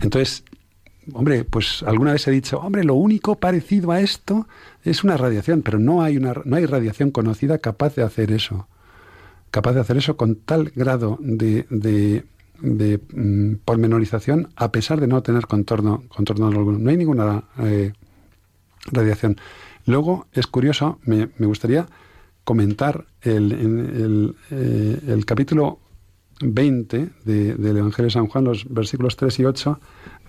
Entonces, 0.00 0.44
hombre, 1.12 1.44
pues 1.44 1.82
alguna 1.82 2.12
vez 2.12 2.26
he 2.28 2.30
dicho, 2.30 2.58
hombre, 2.58 2.84
lo 2.84 2.94
único 2.94 3.36
parecido 3.36 3.92
a 3.92 4.00
esto 4.00 4.46
es 4.84 5.04
una 5.04 5.16
radiación, 5.16 5.62
pero 5.62 5.78
no 5.78 6.02
hay, 6.02 6.16
una, 6.16 6.34
no 6.44 6.56
hay 6.56 6.66
radiación 6.66 7.10
conocida 7.10 7.58
capaz 7.58 7.94
de 7.96 8.02
hacer 8.02 8.32
eso. 8.32 8.68
Capaz 9.50 9.72
de 9.72 9.80
hacer 9.80 9.96
eso 9.96 10.16
con 10.16 10.36
tal 10.36 10.70
grado 10.74 11.18
de, 11.20 11.66
de, 11.70 12.24
de 12.60 13.00
mm, 13.12 13.56
pormenorización, 13.64 14.48
a 14.56 14.70
pesar 14.70 15.00
de 15.00 15.08
no 15.08 15.22
tener 15.22 15.46
contorno, 15.46 16.04
contorno 16.08 16.46
alguno. 16.46 16.78
No 16.78 16.90
hay 16.90 16.96
ninguna 16.96 17.44
eh, 17.58 17.92
radiación. 18.92 19.36
Luego, 19.86 20.26
es 20.32 20.46
curioso, 20.46 20.98
me, 21.04 21.30
me 21.38 21.46
gustaría 21.46 21.86
comentar 22.44 23.06
el, 23.22 23.52
el, 23.52 24.36
eh, 24.50 25.00
el 25.08 25.24
capítulo 25.24 25.80
20 26.40 27.10
del 27.24 27.76
Evangelio 27.76 28.06
de 28.06 28.10
San 28.10 28.26
Juan, 28.26 28.44
los 28.44 28.66
versículos 28.68 29.16
3 29.16 29.40
y 29.40 29.44
8, 29.44 29.80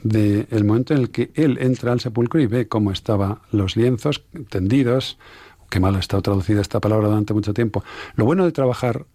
del 0.04 0.64
momento 0.64 0.94
en 0.94 1.02
el 1.02 1.12
que 1.12 1.32
él 1.36 1.58
entra 1.62 1.92
al 1.92 2.00
sepulcro 2.00 2.42
y 2.42 2.48
ve 2.48 2.68
cómo 2.68 2.92
estaban 2.92 3.40
los 3.52 3.76
lienzos 3.76 4.24
tendidos. 4.50 5.18
Qué 5.70 5.80
mal 5.80 5.96
ha 5.96 6.00
estado 6.00 6.22
traducida 6.22 6.62
esta 6.62 6.80
palabra 6.80 7.08
durante 7.08 7.34
mucho 7.34 7.54
tiempo. 7.54 7.84
Lo 8.16 8.26
bueno 8.26 8.46
de 8.46 8.52
trabajar 8.52 9.06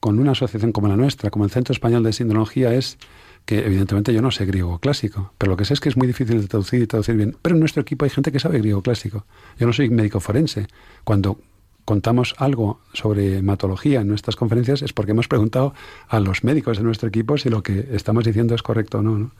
con 0.00 0.18
una 0.18 0.32
asociación 0.32 0.72
como 0.72 0.88
la 0.88 0.96
nuestra, 0.96 1.30
como 1.30 1.44
el 1.44 1.50
Centro 1.50 1.72
Español 1.72 2.02
de 2.02 2.12
Sindología, 2.12 2.74
es 2.74 2.98
que 3.44 3.64
evidentemente 3.66 4.12
yo 4.12 4.22
no 4.22 4.30
sé 4.30 4.46
griego 4.46 4.78
clásico, 4.78 5.32
pero 5.38 5.50
lo 5.50 5.56
que 5.56 5.64
sé 5.64 5.74
es 5.74 5.80
que 5.80 5.88
es 5.88 5.96
muy 5.96 6.06
difícil 6.06 6.40
de 6.40 6.48
traducir 6.48 6.82
y 6.82 6.86
traducir 6.86 7.16
bien. 7.16 7.36
Pero 7.42 7.54
en 7.54 7.60
nuestro 7.60 7.82
equipo 7.82 8.04
hay 8.04 8.10
gente 8.10 8.32
que 8.32 8.40
sabe 8.40 8.58
griego 8.58 8.82
clásico. 8.82 9.26
Yo 9.58 9.66
no 9.66 9.72
soy 9.72 9.90
médico 9.90 10.20
forense. 10.20 10.66
Cuando 11.04 11.38
contamos 11.84 12.34
algo 12.38 12.80
sobre 12.92 13.38
hematología 13.38 14.00
en 14.00 14.08
nuestras 14.08 14.36
conferencias 14.36 14.82
es 14.82 14.92
porque 14.92 15.12
hemos 15.12 15.28
preguntado 15.28 15.74
a 16.08 16.20
los 16.20 16.44
médicos 16.44 16.78
de 16.78 16.84
nuestro 16.84 17.08
equipo 17.08 17.36
si 17.36 17.50
lo 17.50 17.62
que 17.62 17.88
estamos 17.92 18.24
diciendo 18.24 18.54
es 18.54 18.62
correcto 18.62 18.98
o 18.98 19.02
no. 19.02 19.32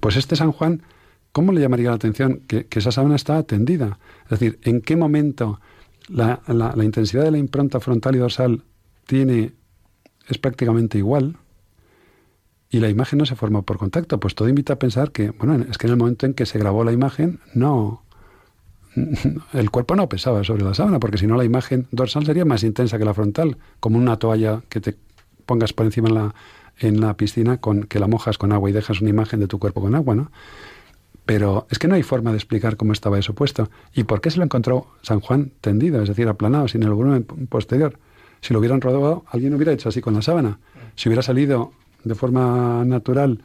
Pues 0.00 0.16
este 0.16 0.36
San 0.36 0.52
Juan, 0.52 0.82
¿cómo 1.32 1.52
le 1.52 1.60
llamaría 1.60 1.90
la 1.90 1.96
atención 1.96 2.40
que, 2.46 2.66
esa 2.70 2.92
sábana 2.92 3.16
está 3.16 3.42
tendida? 3.42 3.98
Es 4.24 4.30
decir, 4.30 4.58
¿en 4.62 4.80
qué 4.80 4.96
momento 4.96 5.60
la, 6.08 6.40
intensidad 6.82 7.24
de 7.24 7.30
la 7.30 7.38
impronta 7.38 7.80
frontal 7.80 8.14
y 8.16 8.18
dorsal 8.18 8.64
tiene, 9.06 9.52
es 10.28 10.38
prácticamente 10.38 10.98
igual? 10.98 11.36
y 12.74 12.80
la 12.80 12.88
imagen 12.88 13.18
no 13.18 13.26
se 13.26 13.36
forma 13.36 13.60
por 13.60 13.76
contacto. 13.76 14.18
Pues 14.18 14.34
todo 14.34 14.48
invita 14.48 14.72
a 14.72 14.78
pensar 14.78 15.12
que, 15.12 15.28
bueno, 15.28 15.62
es 15.68 15.76
que 15.76 15.86
en 15.86 15.92
el 15.92 15.98
momento 15.98 16.24
en 16.24 16.32
que 16.32 16.46
se 16.46 16.58
grabó 16.58 16.84
la 16.84 16.92
imagen, 16.92 17.38
no, 17.52 18.02
el 19.52 19.70
cuerpo 19.70 19.94
no 19.94 20.08
pesaba 20.08 20.42
sobre 20.42 20.64
la 20.64 20.72
sábana, 20.72 20.98
porque 20.98 21.18
si 21.18 21.26
no 21.26 21.36
la 21.36 21.44
imagen 21.44 21.86
dorsal 21.90 22.24
sería 22.24 22.46
más 22.46 22.62
intensa 22.62 22.98
que 22.98 23.04
la 23.04 23.12
frontal, 23.12 23.58
como 23.78 23.98
una 23.98 24.18
toalla 24.18 24.62
que 24.70 24.80
te 24.80 24.96
pongas 25.44 25.74
por 25.74 25.84
encima 25.84 26.08
en 26.08 26.14
la, 26.14 26.34
en 26.78 27.00
la 27.00 27.16
piscina, 27.16 27.58
con, 27.58 27.84
que 27.84 27.98
la 27.98 28.08
mojas 28.08 28.38
con 28.38 28.52
agua 28.52 28.70
y 28.70 28.72
dejas 28.72 29.00
una 29.00 29.10
imagen 29.10 29.40
de 29.40 29.46
tu 29.46 29.58
cuerpo 29.58 29.80
con 29.80 29.94
agua, 29.94 30.14
¿no? 30.14 30.30
Pero 31.24 31.66
es 31.70 31.78
que 31.78 31.86
no 31.86 31.94
hay 31.94 32.02
forma 32.02 32.30
de 32.30 32.36
explicar 32.36 32.76
cómo 32.76 32.92
estaba 32.92 33.18
eso 33.18 33.34
puesto. 33.34 33.70
¿Y 33.94 34.04
por 34.04 34.20
qué 34.20 34.30
se 34.30 34.38
lo 34.38 34.44
encontró 34.44 34.88
San 35.02 35.20
Juan 35.20 35.52
tendido, 35.60 36.02
es 36.02 36.08
decir, 36.08 36.26
aplanado, 36.26 36.66
sin 36.66 36.82
el 36.82 36.90
volumen 36.90 37.24
posterior? 37.24 37.98
Si 38.40 38.52
lo 38.52 38.58
hubieran 38.58 38.80
rodado, 38.80 39.24
alguien 39.28 39.54
hubiera 39.54 39.72
hecho 39.72 39.88
así 39.88 40.00
con 40.00 40.14
la 40.14 40.22
sábana. 40.22 40.58
Si 40.96 41.08
hubiera 41.08 41.22
salido 41.22 41.72
de 42.02 42.16
forma 42.16 42.84
natural 42.84 43.42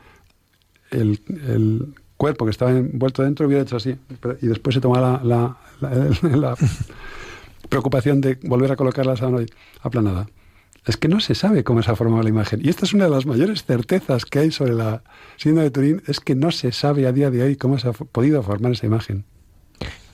el, 0.90 1.22
el 1.48 1.94
cuerpo 2.18 2.46
que 2.46 2.52
estaba 2.52 2.72
envuelto 2.72 3.24
dentro 3.24 3.46
hubiera 3.46 3.64
hecho 3.64 3.78
así. 3.78 3.96
Y 4.42 4.48
después 4.48 4.74
se 4.74 4.82
tomaba 4.82 5.22
la, 5.24 5.58
la, 6.36 6.56
preocupación 7.70 8.22
de 8.22 8.40
volver 8.44 8.72
a 8.72 8.76
colocar 8.76 9.06
la 9.06 9.16
sábana 9.16 9.46
aplanada. 9.82 10.28
Es 10.88 10.98
que 10.98 11.10
no 11.10 11.20
se 11.20 11.36
sabe 11.36 11.64
cómo 11.64 11.84
se 11.84 11.92
ha 11.92 11.96
formado 11.96 12.24
la 12.24 12.30
imagen. 12.30 12.62
Y 12.64 12.70
esta 12.70 12.86
es 12.86 12.94
una 12.94 13.04
de 13.06 13.12
las 13.12 13.26
mayores 13.26 13.66
certezas 13.66 14.26
que 14.26 14.40
hay 14.40 14.52
sobre 14.52 14.74
la 14.74 15.04
síndrome 15.36 15.66
de 15.66 15.72
Turín, 15.72 16.02
es 16.08 16.20
que 16.22 16.34
no 16.34 16.52
se 16.52 16.72
sabe 16.72 17.06
a 17.08 17.12
día 17.12 17.30
de 17.30 17.44
hoy 17.44 17.56
cómo 17.58 17.78
se 17.78 17.90
ha 17.90 17.92
podido 17.92 18.42
formar 18.42 18.72
esa 18.72 18.86
imagen. 18.86 19.26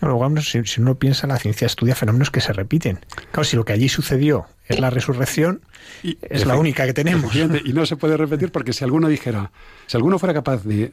Luego, 0.02 0.42
si, 0.42 0.82
uno 0.82 0.96
piensa, 0.96 1.28
la 1.28 1.38
ciencia 1.38 1.66
estudia 1.66 1.96
fenómenos 1.96 2.30
que 2.30 2.42
se 2.42 2.52
repiten. 2.52 3.00
Claro, 3.32 3.46
si 3.46 3.56
lo 3.56 3.64
que 3.64 3.72
allí 3.72 3.88
sucedió 3.88 4.48
es 4.68 4.80
la 4.80 4.90
resurrección, 4.90 5.62
y, 6.02 6.18
es 6.30 6.46
la 6.46 6.58
única 6.58 6.86
que 6.86 6.94
tenemos. 6.94 7.34
Y 7.36 7.74
no 7.74 7.86
se 7.86 7.96
puede 7.96 8.18
repetir 8.18 8.52
porque 8.52 8.74
si 8.74 8.84
alguno 8.84 9.08
dijera, 9.08 9.52
si 9.88 9.96
alguno 9.96 10.20
fuera 10.20 10.34
capaz 10.34 10.64
de, 10.64 10.92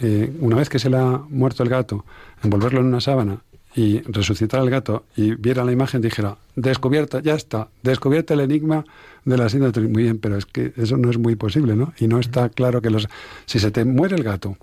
eh, 0.00 0.32
una 0.40 0.56
vez 0.56 0.68
que 0.68 0.78
se 0.78 0.88
le 0.88 0.96
ha 0.96 1.20
muerto 1.28 1.62
el 1.62 1.68
gato, 1.68 2.06
envolverlo 2.42 2.80
en 2.80 2.86
una 2.86 3.00
sábana 3.00 3.40
y 3.76 4.00
resucitar 4.00 4.60
al 4.60 4.70
gato 4.70 5.04
y 5.16 5.34
viera 5.34 5.64
la 5.64 5.70
imagen, 5.70 6.00
dijera, 6.00 6.36
descubierta, 6.56 7.20
ya 7.20 7.34
está, 7.34 7.68
descubierta 7.82 8.34
el 8.34 8.40
enigma 8.40 8.84
de 9.24 9.36
la 9.36 9.46
de 9.46 9.80
Muy 9.82 10.04
bien, 10.04 10.18
pero 10.18 10.36
es 10.36 10.46
que 10.46 10.72
eso 10.76 10.96
no 10.96 11.10
es 11.10 11.18
muy 11.18 11.36
posible, 11.36 11.76
¿no? 11.76 11.92
Y 11.98 12.08
no 12.08 12.18
está 12.18 12.48
claro 12.48 12.80
que 12.80 12.90
los... 12.90 13.06
Si 13.44 13.58
se 13.58 13.70
te 13.70 13.84
muere 13.84 14.16
el 14.16 14.22
gato, 14.22 14.56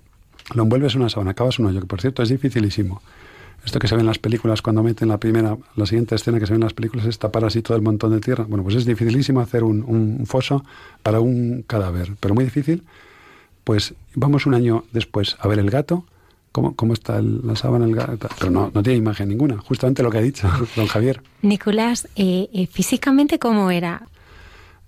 lo 0.54 0.64
envuelves 0.64 0.94
en 0.94 1.02
una 1.02 1.10
sábana, 1.10 1.30
acabas 1.30 1.58
un 1.58 1.66
hoyo, 1.66 1.80
que 1.80 1.86
por 1.86 2.00
cierto 2.00 2.22
es 2.22 2.28
dificilísimo 2.28 3.00
esto 3.64 3.78
que 3.78 3.88
se 3.88 3.94
ve 3.94 4.02
en 4.02 4.06
las 4.06 4.18
películas 4.18 4.62
cuando 4.62 4.82
meten 4.82 5.08
la 5.08 5.18
primera, 5.18 5.56
la 5.76 5.86
siguiente 5.86 6.14
escena 6.14 6.38
que 6.38 6.46
se 6.46 6.52
ve 6.52 6.56
en 6.56 6.64
las 6.64 6.74
películas 6.74 7.06
es 7.06 7.18
tapar 7.18 7.44
así 7.44 7.62
todo 7.62 7.76
el 7.76 7.82
montón 7.82 8.12
de 8.12 8.20
tierra. 8.20 8.44
Bueno, 8.46 8.62
pues 8.62 8.76
es 8.76 8.84
dificilísimo 8.84 9.40
hacer 9.40 9.64
un, 9.64 10.24
foso 10.26 10.64
para 11.02 11.20
un 11.20 11.64
cadáver, 11.66 12.12
pero 12.20 12.34
muy 12.34 12.44
difícil. 12.44 12.82
Pues 13.64 13.94
vamos 14.14 14.44
un 14.44 14.54
año 14.54 14.84
después 14.92 15.36
a 15.40 15.48
ver 15.48 15.58
el 15.58 15.70
gato, 15.70 16.04
cómo, 16.54 16.76
cómo 16.76 16.92
está 16.92 17.20
la 17.20 17.56
sábana, 17.56 17.84
el 17.84 17.96
gato, 17.96 18.28
pero 18.38 18.48
no, 18.48 18.70
no 18.72 18.80
tiene 18.80 18.98
imagen 18.98 19.28
ninguna, 19.28 19.58
justamente 19.58 20.04
lo 20.04 20.10
que 20.10 20.18
ha 20.18 20.22
dicho 20.22 20.48
don 20.76 20.86
Javier. 20.86 21.20
Nicolás, 21.42 22.06
eh, 22.14 22.48
eh, 22.52 22.68
físicamente, 22.68 23.40
¿cómo 23.40 23.72
era? 23.72 24.06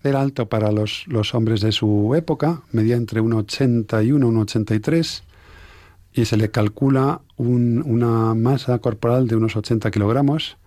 Era 0.04 0.20
alto 0.20 0.46
para 0.48 0.70
los, 0.70 1.02
los 1.08 1.34
hombres 1.34 1.60
de 1.62 1.72
su 1.72 2.14
época, 2.14 2.62
medía 2.70 2.94
entre 2.94 3.20
1,81 3.20 4.06
y 4.06 4.10
1,83 4.10 5.22
y 6.14 6.24
se 6.24 6.36
le 6.36 6.52
calcula 6.52 7.20
una 7.36 8.34
masa 8.34 8.78
corporal 8.78 9.26
de 9.26 9.34
unos 9.34 9.56
80 9.56 9.90
kilogramos, 9.90 10.58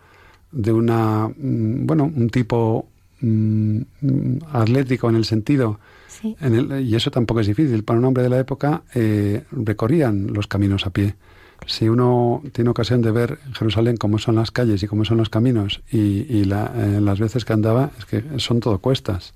de 0.52 0.74
una, 0.74 1.30
mm, 1.30 1.86
bueno, 1.86 2.12
un 2.14 2.30
tipo 2.30 2.90
mm, 3.22 3.82
atlético 4.52 5.10
en 5.10 5.16
el 5.16 5.24
sentido, 5.24 5.80
y 6.24 6.96
eso 6.96 7.12
tampoco 7.12 7.40
es 7.40 7.48
difícil. 7.48 7.84
Para 7.84 8.00
un 8.00 8.06
hombre 8.06 8.24
de 8.24 8.30
la 8.30 8.40
época 8.40 8.84
eh, 8.94 9.44
recorrían 9.52 10.28
los 10.34 10.48
caminos 10.48 10.86
a 10.86 10.92
pie. 10.92 11.16
Si 11.66 11.90
uno 11.90 12.42
tiene 12.52 12.70
ocasión 12.70 13.02
de 13.02 13.12
ver 13.12 13.40
en 13.46 13.54
Jerusalén 13.54 13.98
cómo 13.98 14.18
son 14.18 14.36
las 14.36 14.52
calles 14.52 14.82
y 14.82 14.88
cómo 14.88 15.06
son 15.06 15.18
los 15.18 15.30
caminos, 15.30 15.82
y, 15.92 16.42
eh, 16.42 16.46
las 17.02 17.20
veces 17.20 17.46
que 17.46 17.54
andaba, 17.54 17.92
es 17.98 18.06
que 18.06 18.24
son 18.38 18.60
todo 18.60 18.80
cuestas 18.80 19.34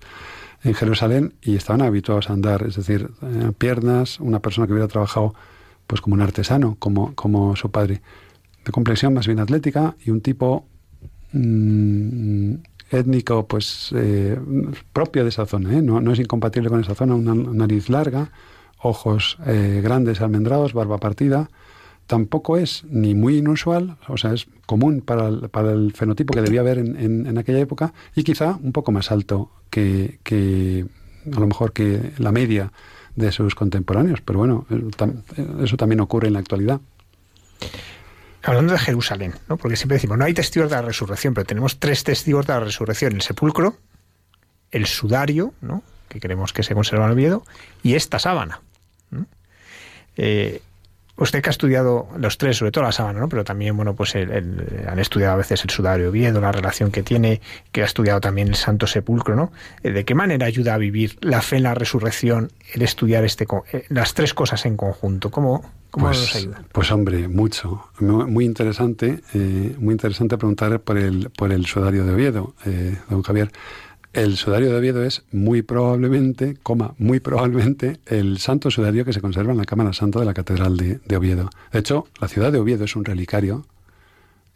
en 0.64 0.74
Jerusalén 0.74 1.34
y 1.42 1.56
estaban 1.56 1.82
habituados 1.82 2.30
a 2.30 2.34
andar, 2.34 2.66
es 2.66 2.78
decir, 2.78 3.10
eh, 3.22 3.52
piernas, 3.58 4.20
una 4.20 4.40
persona 4.40 4.66
que 4.66 4.74
hubiera 4.74 4.88
trabajado 4.88 5.36
pues 5.88 6.00
como 6.00 6.14
un 6.16 6.22
artesano, 6.22 6.78
como, 6.80 7.14
como 7.16 7.56
su 7.58 7.70
padre, 7.70 8.02
de 8.64 8.72
complexión 8.72 9.14
más 9.14 9.28
bien 9.28 9.40
atlética 9.40 9.96
y 10.06 10.12
un 10.12 10.22
tipo 10.22 10.66
mm, 11.34 12.54
étnico 12.92 13.48
pues 13.48 13.92
eh, 13.96 14.38
propio 14.92 15.24
de 15.24 15.30
esa 15.30 15.46
zona, 15.46 15.78
¿eh? 15.78 15.82
no, 15.82 16.02
no, 16.02 16.14
es 16.14 16.20
incompatible 16.20 16.70
con 16.70 16.80
esa 16.82 16.96
zona, 16.96 17.16
una 17.16 17.34
nariz 17.34 17.90
larga, 17.90 18.32
ojos 18.82 19.38
eh, 19.46 19.82
grandes 19.84 20.22
almendrados, 20.22 20.74
barba 20.74 20.98
partida, 20.98 21.50
tampoco 22.08 22.58
es 22.58 22.84
ni 22.90 23.16
muy 23.16 23.38
inusual, 23.38 23.98
o 24.08 24.18
sea, 24.18 24.34
es 24.34 24.48
común 24.66 25.02
para 25.02 25.28
el, 25.28 25.50
para 25.50 25.72
el 25.72 25.94
fenotipo 25.94 26.34
que 26.34 26.42
debía 26.42 26.62
haber 26.62 26.78
en, 26.78 26.96
en, 27.00 27.28
en, 27.28 27.38
aquella 27.38 27.60
época 27.60 27.94
y 28.16 28.24
quizá 28.24 28.58
un 28.62 28.72
poco 28.72 28.92
más 28.92 29.12
alto 29.12 29.50
que, 29.70 30.20
que 30.24 30.86
a 31.32 31.40
lo 31.40 31.48
mejor 31.48 31.72
que 31.74 32.12
la 32.18 32.32
media 32.32 32.72
de 33.16 33.32
sus 33.32 33.56
contemporáneos. 33.56 34.22
Pero 34.22 34.40
bueno, 34.40 34.66
eso 35.64 35.78
también 35.78 36.00
ocurre 36.00 36.28
en 36.28 36.34
la 36.34 36.40
actualidad. 36.40 36.82
Hablando 38.44 38.74
de 38.74 38.80
Jerusalén, 38.80 39.34
¿no? 39.48 39.58
porque 39.58 39.78
siempre 39.78 39.96
decimos, 39.96 40.18
no 40.18 40.26
hay 40.26 40.34
testigos 40.34 40.70
de 40.70 40.76
la 40.76 40.82
resurrección, 40.82 41.34
pero 41.34 41.46
tenemos 41.46 41.80
tres 41.80 42.04
testigos 42.04 42.46
de 42.46 42.54
la 42.54 42.60
resurrección, 42.60 43.14
el 43.14 43.22
sepulcro, 43.22 43.78
el 44.72 44.86
sudario, 44.86 45.54
¿no? 45.62 45.82
que 46.10 46.20
creemos 46.20 46.52
que 46.52 46.62
se 46.62 46.74
conserva 46.74 47.06
en 47.06 47.12
Oviedo, 47.12 47.46
y 47.82 47.96
esta 47.96 48.20
sábana. 48.20 48.62
Eh, 50.18 50.62
Usted 51.16 51.44
que 51.44 51.50
ha 51.50 51.52
estudiado 51.52 52.08
los 52.18 52.40
tres, 52.40 52.58
sobre 52.58 52.72
todo 52.72 52.84
la 52.84 52.92
sábana, 52.92 53.20
¿no? 53.20 53.30
pero 53.30 53.44
también, 53.44 53.78
bueno, 53.78 53.96
pues 53.96 54.16
han 54.16 55.00
estudiado 55.00 55.34
a 55.34 55.38
veces 55.38 55.64
el 55.64 55.70
sudario 55.70 56.10
Oviedo, 56.10 56.42
la 56.42 56.52
relación 56.52 56.92
que 56.92 57.04
tiene, 57.04 57.40
que 57.72 57.84
ha 57.84 57.86
estudiado 57.86 58.20
también 58.20 58.48
el 58.48 58.56
Santo 58.56 58.88
Sepulcro, 58.88 59.36
¿no? 59.36 59.52
Eh, 59.84 59.92
¿De 59.92 60.06
qué 60.06 60.16
manera 60.16 60.48
ayuda 60.48 60.74
a 60.74 60.78
vivir 60.78 61.18
la 61.22 61.42
fe 61.42 61.58
en 61.58 61.64
la 61.64 61.76
resurrección 61.76 62.52
el 62.74 62.82
estudiar 62.82 63.24
este, 63.26 63.46
eh, 63.72 63.86
las 63.90 64.16
tres 64.16 64.34
cosas 64.34 64.66
en 64.66 64.76
conjunto? 64.76 65.30
¿Cómo, 65.30 65.64
cómo 65.92 66.08
pues, 66.08 66.20
nos 66.20 66.36
ayuda? 66.36 66.64
Pues 66.72 66.92
hombre, 66.92 67.28
mucho. 67.28 67.90
Muy 68.00 68.46
interesante, 68.46 69.22
eh, 69.36 69.76
muy 69.78 69.94
interesante 69.94 70.38
preguntar 70.38 70.80
por 70.80 70.98
el, 70.98 71.30
por 71.30 71.52
el 71.52 71.68
sudario 71.68 72.06
de 72.06 72.14
Oviedo, 72.14 72.56
don 73.10 73.22
Javier. 73.22 73.52
El 74.14 74.38
sudario 74.38 74.70
de 74.70 74.78
Oviedo 74.78 75.04
es 75.04 75.24
muy 75.32 75.64
probablemente, 75.64 76.56
coma, 76.62 76.94
muy 77.00 77.20
probablemente 77.20 78.00
el 78.06 78.38
santo 78.38 78.70
sudario 78.70 79.06
que 79.06 79.14
se 79.14 79.22
conserva 79.22 79.54
en 79.54 79.58
la 79.58 79.66
Cámara 79.66 79.92
Santa 79.92 80.20
de 80.20 80.26
la 80.26 80.36
Catedral 80.36 80.78
de, 80.78 81.18
Oviedo. 81.18 81.50
De 81.72 81.80
hecho, 81.80 82.06
la 82.22 82.28
ciudad 82.28 82.52
de 82.52 82.60
Oviedo 82.60 82.86
es 82.86 82.96
un 82.96 83.06
relicario, 83.06 83.66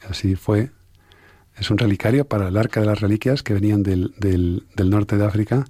así 0.08 0.36
fue, 0.36 0.70
es 1.58 1.72
un 1.72 1.80
relicario 1.80 2.26
para 2.26 2.50
el 2.50 2.58
arca 2.58 2.82
de 2.82 2.86
las 2.86 3.02
reliquias 3.02 3.42
que 3.42 3.56
venían 3.56 3.82
del, 3.82 4.14
norte 4.78 5.18
de 5.18 5.26
África 5.26 5.66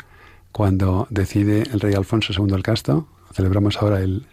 cuando 0.51 1.07
decide 1.09 1.63
el 1.71 1.79
rey 1.79 1.93
Alfonso 1.93 2.33
II 2.37 2.53
el 2.53 2.63
Casto, 2.63 3.07
celebramos 3.31 3.81
ahora 3.81 4.01
el, 4.01 4.25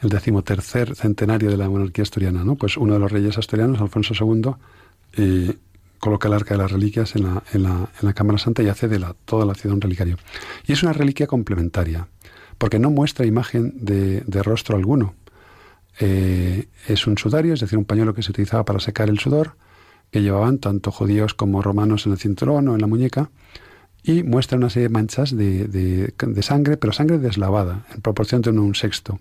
decimotercer 0.00 0.94
centenario 0.94 1.50
de 1.50 1.56
la 1.58 1.68
monarquía 1.68 2.02
asturiana, 2.02 2.44
¿no? 2.44 2.56
Pues 2.56 2.76
uno 2.76 2.94
de 2.94 2.98
los 2.98 3.12
reyes 3.12 3.36
asturianos, 3.36 3.80
Alfonso 3.80 4.14
II, 4.14 5.56
coloca 5.98 6.28
el 6.28 6.34
arca 6.34 6.54
de 6.54 6.62
las 6.62 6.72
reliquias 6.72 7.16
en 7.16 7.24
la, 7.24 7.42
en 7.52 7.62
la, 7.62 7.70
en 7.70 8.06
la 8.06 8.12
Cámara 8.12 8.38
Santa 8.38 8.62
y 8.62 8.68
hace 8.68 8.88
de 8.88 8.98
la, 8.98 9.14
toda 9.24 9.44
la 9.44 9.54
ciudad 9.54 9.74
un 9.74 9.80
relicario. 9.80 10.16
Y 10.66 10.72
es 10.72 10.82
una 10.82 10.92
reliquia 10.92 11.26
complementaria, 11.26 12.08
porque 12.58 12.78
no 12.78 12.90
muestra 12.90 13.26
imagen 13.26 13.72
de, 13.76 14.22
de 14.26 14.42
rostro 14.42 14.76
alguno. 14.76 15.14
Eh, 15.98 16.68
es 16.88 17.06
un 17.06 17.16
sudario, 17.16 17.54
es 17.54 17.60
decir, 17.60 17.78
un 17.78 17.84
pañuelo 17.84 18.14
que 18.14 18.22
se 18.22 18.30
utilizaba 18.30 18.64
para 18.64 18.80
secar 18.80 19.08
el 19.08 19.18
sudor, 19.18 19.56
que 20.10 20.22
llevaban 20.22 20.58
tanto 20.58 20.92
judíos 20.92 21.34
como 21.34 21.62
romanos 21.62 22.06
en 22.06 22.12
el 22.12 22.18
cinturón 22.18 22.68
o 22.68 22.74
en 22.74 22.80
la 22.80 22.86
muñeca, 22.86 23.30
y 24.02 24.22
muestra 24.22 24.56
una 24.56 24.70
serie 24.70 24.88
de 24.88 24.92
manchas 24.92 25.36
de, 25.36 25.66
de, 25.66 26.14
de 26.16 26.42
sangre, 26.42 26.76
pero 26.76 26.92
sangre 26.92 27.18
deslavada, 27.18 27.86
en 27.92 28.02
proporción 28.02 28.40
de 28.40 28.50
un 28.50 28.74
sexto. 28.74 29.18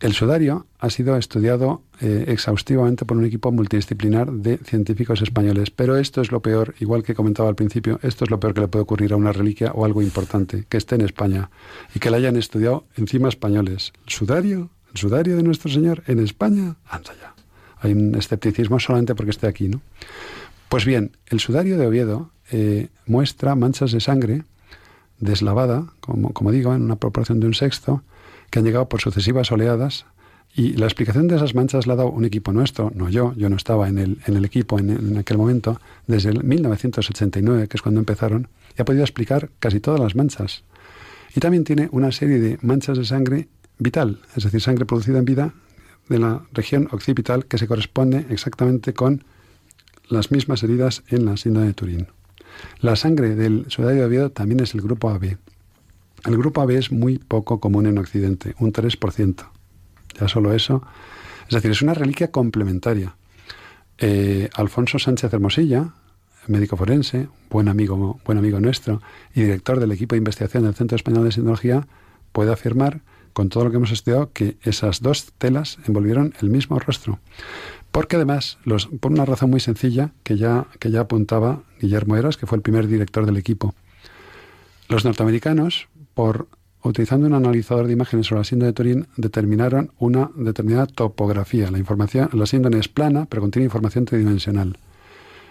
El 0.00 0.14
sudario 0.14 0.66
ha 0.78 0.88
sido 0.88 1.14
estudiado 1.16 1.82
eh, 2.00 2.24
exhaustivamente 2.28 3.04
por 3.04 3.18
un 3.18 3.26
equipo 3.26 3.52
multidisciplinar 3.52 4.32
de 4.32 4.56
científicos 4.56 5.20
españoles, 5.20 5.70
pero 5.70 5.98
esto 5.98 6.22
es 6.22 6.32
lo 6.32 6.40
peor, 6.40 6.74
igual 6.80 7.02
que 7.02 7.14
comentaba 7.14 7.50
al 7.50 7.54
principio, 7.54 8.00
esto 8.02 8.24
es 8.24 8.30
lo 8.30 8.40
peor 8.40 8.54
que 8.54 8.62
le 8.62 8.68
puede 8.68 8.84
ocurrir 8.84 9.12
a 9.12 9.16
una 9.16 9.32
reliquia 9.32 9.72
o 9.72 9.84
algo 9.84 10.00
importante, 10.00 10.64
que 10.70 10.78
esté 10.78 10.94
en 10.94 11.02
España 11.02 11.50
y 11.94 11.98
que 11.98 12.08
la 12.10 12.16
hayan 12.16 12.36
estudiado 12.36 12.86
encima 12.96 13.28
españoles. 13.28 13.92
¿El 14.06 14.12
sudario? 14.12 14.70
¿El 14.90 14.98
sudario 14.98 15.36
de 15.36 15.42
nuestro 15.42 15.70
Señor 15.70 16.02
en 16.06 16.18
España? 16.20 16.76
Anda 16.88 17.12
ya. 17.20 17.34
Hay 17.80 17.92
un 17.92 18.14
escepticismo 18.14 18.80
solamente 18.80 19.14
porque 19.14 19.32
esté 19.32 19.48
aquí, 19.48 19.68
¿no? 19.68 19.82
Pues 20.70 20.86
bien, 20.86 21.18
el 21.26 21.40
sudario 21.40 21.76
de 21.76 21.86
Oviedo 21.86 22.30
eh, 22.50 22.88
muestra 23.04 23.54
manchas 23.54 23.92
de 23.92 24.00
sangre 24.00 24.44
deslavada, 25.18 25.92
como, 26.00 26.32
como 26.32 26.52
digo, 26.52 26.74
en 26.74 26.82
una 26.82 26.96
proporción 26.96 27.38
de 27.38 27.48
un 27.48 27.54
sexto, 27.54 28.02
que 28.50 28.58
han 28.58 28.64
llegado 28.64 28.88
por 28.88 29.00
sucesivas 29.00 29.50
oleadas. 29.52 30.06
Y 30.54 30.72
la 30.72 30.86
explicación 30.86 31.28
de 31.28 31.36
esas 31.36 31.54
manchas 31.54 31.86
la 31.86 31.94
ha 31.94 31.96
dado 31.96 32.10
un 32.10 32.24
equipo 32.24 32.52
nuestro, 32.52 32.90
no 32.94 33.08
yo, 33.08 33.32
yo 33.36 33.48
no 33.48 33.56
estaba 33.56 33.88
en 33.88 33.98
el, 33.98 34.18
en 34.26 34.36
el 34.36 34.44
equipo 34.44 34.78
en, 34.80 35.16
aquel 35.16 35.38
momento, 35.38 35.80
desde 36.08 36.30
el 36.30 36.42
1989, 36.42 37.68
que 37.68 37.76
es 37.76 37.82
cuando 37.82 38.00
empezaron, 38.00 38.48
y 38.76 38.82
ha 38.82 38.84
podido 38.84 39.04
explicar 39.04 39.50
casi 39.60 39.78
todas 39.78 40.00
las 40.00 40.16
manchas. 40.16 40.64
Y 41.36 41.40
también 41.40 41.62
tiene 41.62 41.88
una 41.92 42.10
serie 42.10 42.40
de 42.40 42.58
manchas 42.62 42.98
de 42.98 43.04
sangre 43.04 43.48
vital, 43.78 44.18
es 44.36 44.42
decir, 44.42 44.60
sangre 44.60 44.86
producida 44.86 45.18
en 45.18 45.24
vida 45.24 45.54
de 46.08 46.18
la 46.18 46.42
región 46.52 46.88
occipital 46.90 47.46
que 47.46 47.56
se 47.56 47.68
corresponde 47.68 48.26
exactamente 48.30 48.92
con 48.92 49.22
las 50.08 50.32
mismas 50.32 50.64
heridas 50.64 51.04
en 51.08 51.24
la 51.24 51.36
síndrome 51.36 51.68
de 51.68 51.74
Turín. 51.74 52.08
La 52.80 52.96
sangre 52.96 53.36
del 53.36 53.66
sudario 53.68 54.00
de 54.00 54.06
Oviedo 54.06 54.30
también 54.30 54.60
es 54.60 54.74
el 54.74 54.82
grupo 54.82 55.10
AB. 55.10 55.38
El 56.24 56.36
grupo 56.36 56.60
AB 56.60 56.70
es 56.70 56.92
muy 56.92 57.18
poco 57.18 57.60
común 57.60 57.86
en 57.86 57.98
Occidente, 57.98 58.54
un 58.58 58.72
3%. 58.72 59.46
Ya 60.18 60.28
solo 60.28 60.52
eso. 60.52 60.82
Es 61.48 61.54
decir, 61.54 61.70
es 61.70 61.82
una 61.82 61.94
reliquia 61.94 62.30
complementaria. 62.30 63.16
Eh, 63.98 64.48
Alfonso 64.54 64.98
Sánchez 64.98 65.32
Hermosilla, 65.32 65.94
médico 66.46 66.76
forense, 66.76 67.28
buen 67.50 67.68
amigo, 67.68 68.20
buen 68.24 68.38
amigo 68.38 68.60
nuestro 68.60 69.00
y 69.34 69.42
director 69.42 69.80
del 69.80 69.92
equipo 69.92 70.14
de 70.14 70.18
investigación 70.18 70.64
del 70.64 70.74
Centro 70.74 70.96
Español 70.96 71.24
de 71.24 71.32
Sindología, 71.32 71.86
puede 72.32 72.52
afirmar, 72.52 73.02
con 73.32 73.48
todo 73.48 73.64
lo 73.64 73.70
que 73.70 73.76
hemos 73.76 73.92
estudiado, 73.92 74.32
que 74.32 74.56
esas 74.62 75.02
dos 75.02 75.32
telas 75.38 75.78
envolvieron 75.86 76.34
el 76.40 76.50
mismo 76.50 76.78
rostro. 76.78 77.20
Porque 77.92 78.16
además, 78.16 78.58
por 79.00 79.12
una 79.12 79.24
razón 79.24 79.50
muy 79.50 79.60
sencilla 79.60 80.12
que 80.22 80.36
ya, 80.36 80.66
que 80.78 80.90
ya 80.90 81.00
apuntaba 81.00 81.62
Guillermo 81.80 82.16
Eras, 82.16 82.36
que 82.36 82.46
fue 82.46 82.56
el 82.56 82.62
primer 82.62 82.88
director 82.88 83.26
del 83.26 83.36
equipo, 83.36 83.74
los 84.88 85.04
norteamericanos 85.04 85.88
por 86.14 86.48
utilizando 86.82 87.26
un 87.26 87.34
analizador 87.34 87.86
de 87.86 87.92
imágenes 87.92 88.26
sobre 88.26 88.40
la 88.40 88.44
síndrome 88.44 88.68
de 88.68 88.72
Turín, 88.72 89.06
determinaron 89.16 89.92
una 89.98 90.30
determinada 90.34 90.86
topografía. 90.86 91.70
La, 91.70 91.78
información, 91.78 92.30
la 92.32 92.46
síndrome 92.46 92.78
es 92.78 92.88
plana, 92.88 93.26
pero 93.28 93.42
contiene 93.42 93.64
información 93.64 94.04
tridimensional. 94.04 94.78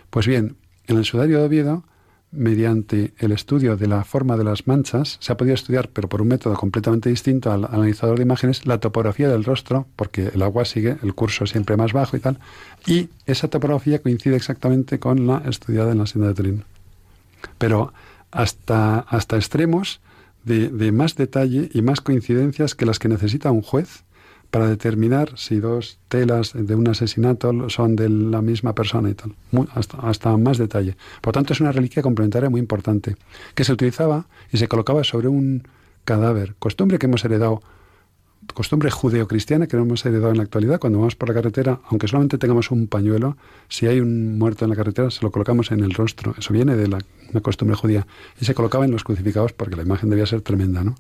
Pues 0.10 0.26
bien, 0.28 0.56
en 0.88 0.98
el 0.98 1.06
sudario 1.06 1.40
de 1.40 1.46
Oviedo, 1.46 1.84
mediante 2.32 3.14
el 3.18 3.32
estudio 3.32 3.76
de 3.76 3.88
la 3.88 4.04
forma 4.04 4.38
de 4.38 4.44
las 4.44 4.68
manchas, 4.68 5.18
se 5.20 5.32
ha 5.32 5.38
podido 5.38 5.56
estudiar, 5.56 5.90
pero 5.90 6.10
por 6.10 6.22
un 6.22 6.30
método 6.30 6.56
completamente 6.56 7.10
distinto 7.10 7.52
al 7.52 7.66
analizador 7.66 8.18
de 8.18 8.24
imágenes, 8.24 8.66
la 8.66 8.80
topografía 8.80 9.30
del 9.30 9.44
rostro, 9.44 9.88
porque 9.96 10.32
el 10.34 10.42
agua 10.42 10.66
sigue 10.66 10.98
el 11.02 11.16
curso 11.16 11.46
siempre 11.46 11.78
más 11.78 11.94
bajo 11.94 12.18
y 12.18 12.20
tal, 12.20 12.40
y 12.86 13.10
esa 13.26 13.48
topografía 13.48 14.02
coincide 14.02 14.36
exactamente 14.36 15.00
con 15.00 15.26
la 15.26 15.44
estudiada 15.48 15.92
en 15.92 16.00
la 16.00 16.08
síndrome 16.08 16.34
de 16.34 16.36
Turín. 16.36 16.64
Pero 17.58 17.94
hasta, 18.32 19.00
hasta 19.00 19.36
extremos 19.38 20.02
de, 20.44 20.92
más 20.92 21.16
detalle 21.16 21.70
y 21.74 21.82
más 21.82 22.02
coincidencias 22.02 22.76
que 22.76 22.86
las 22.86 23.00
que 23.00 23.10
necesita 23.10 23.52
un 23.52 23.62
juez 23.62 24.04
para 24.52 24.68
determinar 24.68 25.38
si 25.38 25.60
dos 25.60 26.00
telas 26.08 26.54
de 26.56 26.74
un 26.74 26.88
asesinato 26.88 27.70
son 27.70 27.96
de 27.96 28.10
la 28.10 28.42
misma 28.42 28.74
persona 28.74 29.10
y 29.10 29.14
tal. 29.14 29.36
Hasta, 29.76 29.98
hasta 29.98 30.36
más 30.38 30.58
detalle. 30.58 30.98
Por 31.22 31.34
tanto, 31.34 31.54
es 31.54 31.62
una 31.62 31.72
reliquia 31.72 32.02
complementaria 32.02 32.50
muy 32.50 32.60
importante, 32.60 33.16
que 33.54 33.64
se 33.64 33.74
utilizaba 33.74 34.26
y 34.52 34.58
se 34.58 34.68
colocaba 34.68 35.04
sobre 35.04 35.28
un 35.28 35.68
cadáver, 36.04 36.56
costumbre 36.58 36.98
que 36.98 37.06
hemos 37.06 37.24
heredado 37.24 37.62
costumbre 38.54 38.90
judeocristiana 38.90 39.68
que 39.68 39.78
no 39.78 39.84
hemos 39.84 40.06
heredado 40.06 40.32
en 40.32 40.38
la 40.38 40.44
actualidad. 40.44 40.80
Cuando 40.80 41.00
vamos 41.00 41.16
por 41.16 41.30
la 41.30 41.36
carretera, 41.36 41.80
aunque 41.90 42.08
solamente 42.08 42.38
tengamos 42.38 42.72
un 42.72 42.88
pañuelo, 42.88 43.38
si 43.68 43.88
hay 43.88 44.00
un 44.00 44.38
muerto 44.38 44.66
en 44.66 44.70
la 44.70 44.76
carretera, 44.76 45.12
se 45.12 45.22
lo 45.22 45.32
colocamos 45.32 45.72
en 45.72 45.82
el 45.82 45.94
rostro. 45.94 46.36
Eso 46.38 46.54
viene 46.54 46.76
de 46.76 46.88
la, 46.88 47.00
una 47.32 47.42
costumbre 47.42 47.76
judía. 47.76 48.08
Y 48.40 48.46
se 48.46 48.54
colocaba 48.54 48.86
en 48.86 48.92
los 48.92 49.04
crucificados 49.04 49.54
porque 49.54 49.76
la 49.76 49.84
imagen 49.84 50.10
debía 50.10 50.26
ser 50.26 50.42
tremenda, 50.42 50.84
¿no? 50.84 50.96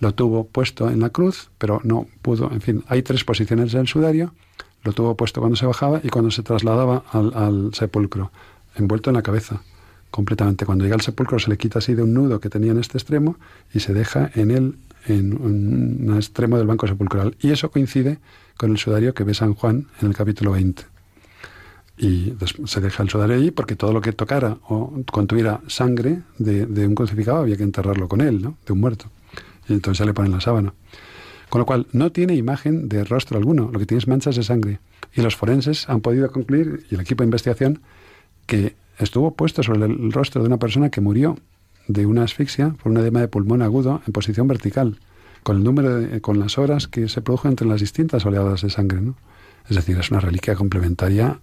Lo 0.00 0.14
tuvo 0.14 0.46
puesto 0.46 0.90
en 0.90 1.00
la 1.00 1.10
cruz, 1.10 1.50
pero 1.58 1.80
no 1.84 2.06
pudo. 2.22 2.50
En 2.50 2.60
fin, 2.60 2.84
hay 2.88 3.02
tres 3.02 3.24
posiciones 3.24 3.72
del 3.72 3.86
sudario. 3.86 4.34
Lo 4.82 4.92
tuvo 4.92 5.16
puesto 5.16 5.40
cuando 5.40 5.56
se 5.56 5.64
bajaba 5.64 6.00
y 6.02 6.08
cuando 6.08 6.32
se 6.32 6.42
trasladaba 6.42 7.04
al, 7.12 7.32
al 7.34 7.70
sepulcro, 7.72 8.32
envuelto 8.74 9.10
en 9.10 9.14
la 9.14 9.22
cabeza 9.22 9.62
completamente. 10.10 10.66
Cuando 10.66 10.84
llega 10.84 10.94
al 10.94 11.02
sepulcro 11.02 11.38
se 11.38 11.50
le 11.50 11.56
quita 11.56 11.78
así 11.78 11.94
de 11.94 12.02
un 12.02 12.14
nudo 12.14 12.40
que 12.40 12.48
tenía 12.48 12.72
en 12.72 12.78
este 12.78 12.98
extremo 12.98 13.36
y 13.72 13.80
se 13.80 13.94
deja 13.94 14.30
en 14.34 14.50
el 14.50 14.76
en 15.06 15.34
un 15.40 16.14
extremo 16.16 16.58
del 16.58 16.66
banco 16.66 16.86
sepulcral. 16.86 17.36
Y 17.40 17.50
eso 17.50 17.70
coincide 17.70 18.18
con 18.56 18.70
el 18.70 18.78
sudario 18.78 19.14
que 19.14 19.24
ve 19.24 19.34
San 19.34 19.54
Juan 19.54 19.86
en 20.00 20.08
el 20.08 20.14
capítulo 20.14 20.52
20. 20.52 20.84
Y 21.98 22.34
se 22.64 22.80
deja 22.80 23.02
el 23.02 23.10
sudario 23.10 23.36
allí 23.36 23.50
porque 23.50 23.76
todo 23.76 23.92
lo 23.92 24.00
que 24.00 24.12
tocara 24.12 24.58
o 24.68 25.02
contuviera 25.10 25.60
sangre 25.66 26.22
de, 26.38 26.86
un 26.86 26.94
crucificado 26.94 27.38
había 27.38 27.56
que 27.56 27.62
enterrarlo 27.62 28.08
con 28.08 28.20
él, 28.20 28.42
¿no? 28.42 28.56
de 28.66 28.72
un 28.72 28.80
muerto. 28.80 29.06
Y 29.68 29.74
entonces 29.74 29.98
ya 29.98 30.06
le 30.06 30.14
ponen 30.14 30.32
la 30.32 30.40
sábana. 30.40 30.74
Con 31.48 31.58
lo 31.58 31.66
cual, 31.66 31.86
no 31.92 32.10
tiene 32.10 32.34
imagen 32.34 32.88
de 32.88 33.04
rostro 33.04 33.36
alguno, 33.36 33.70
lo 33.70 33.78
que 33.78 33.84
tiene 33.84 33.98
es 33.98 34.08
manchas 34.08 34.36
de 34.36 34.42
sangre. 34.42 34.80
Y 35.14 35.20
los 35.20 35.36
forenses 35.36 35.88
han 35.88 36.00
podido 36.00 36.32
concluir, 36.32 36.86
y 36.90 36.94
el 36.94 37.02
equipo 37.02 37.22
de 37.22 37.26
investigación, 37.26 37.80
que 38.46 38.74
estuvo 38.98 39.34
puesto 39.34 39.62
sobre 39.62 39.84
el 39.84 40.12
rostro 40.12 40.40
de 40.40 40.48
una 40.48 40.58
persona 40.58 40.88
que 40.88 41.02
murió 41.02 41.36
de 41.88 42.06
una 42.06 42.24
asfixia 42.24 42.70
por 42.82 42.92
un 42.92 42.98
edema 42.98 43.20
de 43.20 43.28
pulmón 43.28 43.62
agudo 43.62 44.02
en 44.06 44.12
posición 44.12 44.48
vertical, 44.48 44.98
con 45.42 45.56
el 45.56 45.64
número 45.64 45.96
de, 45.96 46.20
con 46.20 46.38
las 46.38 46.58
horas 46.58 46.88
que 46.88 47.08
se 47.08 47.22
produjo 47.22 47.48
entre 47.48 47.66
las 47.66 47.80
distintas 47.80 48.24
oleadas 48.24 48.62
de 48.62 48.70
sangre, 48.70 49.00
¿no? 49.00 49.16
Es 49.68 49.76
decir, 49.76 49.96
es 49.98 50.10
una 50.10 50.20
reliquia 50.20 50.54
complementaria 50.54 51.40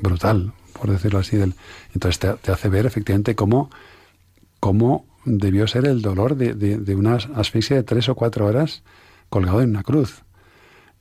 brutal, 0.00 0.52
por 0.78 0.90
decirlo 0.90 1.18
así. 1.18 1.36
Del, 1.36 1.54
entonces 1.94 2.18
te, 2.40 2.52
hace 2.52 2.68
ver 2.68 2.86
efectivamente 2.86 3.34
cómo, 3.34 3.70
cómo 4.60 5.06
debió 5.24 5.66
ser 5.66 5.86
el 5.86 6.02
dolor 6.02 6.36
de, 6.36 6.54
de, 6.54 6.78
de, 6.78 6.94
una 6.94 7.16
asfixia 7.16 7.76
de 7.76 7.82
tres 7.82 8.08
o 8.08 8.14
cuatro 8.14 8.46
horas 8.46 8.82
colgado 9.28 9.60
en 9.62 9.70
una 9.70 9.82
cruz. 9.82 10.22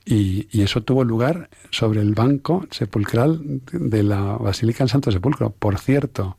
Y, 0.05 0.47
y, 0.51 0.61
eso 0.61 0.83
tuvo 0.83 1.03
lugar 1.03 1.49
sobre 1.69 1.99
el 2.01 2.13
banco 2.13 2.65
sepulcral 2.71 3.61
de 3.71 4.03
la 4.03 4.37
Basílica 4.37 4.79
del 4.79 4.89
Santo 4.89 5.11
Sepulcro. 5.11 5.49
Por 5.49 5.77
cierto, 5.79 6.37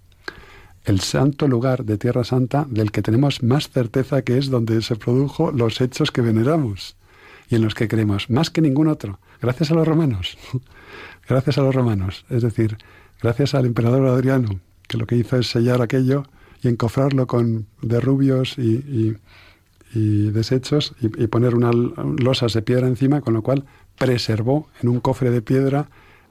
el 0.88 1.00
santo 1.00 1.48
lugar 1.48 1.84
de 1.84 1.98
Tierra 1.98 2.24
Santa 2.24 2.66
del 2.68 2.90
que 2.90 3.02
tenemos 3.02 3.42
más 3.42 3.68
certeza 3.68 4.22
que 4.22 4.38
es 4.38 4.48
donde 4.48 4.80
se 4.80 4.96
produjo 4.96 5.52
los 5.52 5.82
hechos 5.82 6.10
que 6.10 6.22
veneramos 6.22 6.96
y 7.50 7.56
en 7.56 7.62
los 7.62 7.74
que 7.74 7.88
creemos, 7.88 8.30
más 8.30 8.48
que 8.48 8.62
ningún 8.62 8.88
otro, 8.88 9.20
gracias 9.40 9.70
a 9.70 9.74
los 9.74 9.86
romanos, 9.86 10.38
gracias 11.28 11.58
a 11.58 11.62
los 11.62 11.74
romanos, 11.74 12.24
es 12.30 12.42
decir, 12.42 12.78
gracias 13.22 13.54
al 13.54 13.66
emperador 13.66 14.06
Adriano, 14.06 14.60
que 14.86 14.96
lo 14.96 15.06
que 15.06 15.16
hizo 15.16 15.36
es 15.36 15.48
sellar 15.48 15.82
aquello 15.82 16.24
y 16.62 16.68
encofrarlo 16.68 17.26
con 17.26 17.66
derrubios 17.82 18.56
y, 18.58 19.14
y, 19.94 20.30
desechos 20.30 20.94
y, 21.00 21.06
y 21.22 21.26
poner 21.26 21.54
unas 21.54 21.74
losas 22.18 22.54
de 22.54 22.62
piedra 22.62 22.86
encima, 22.86 23.20
con 23.20 23.34
lo 23.34 23.42
cual 23.42 23.64
preservó 23.98 24.68
en 24.80 24.88
un 24.88 25.00
cofre 25.00 25.30
de 25.30 25.42
piedra 25.42 25.90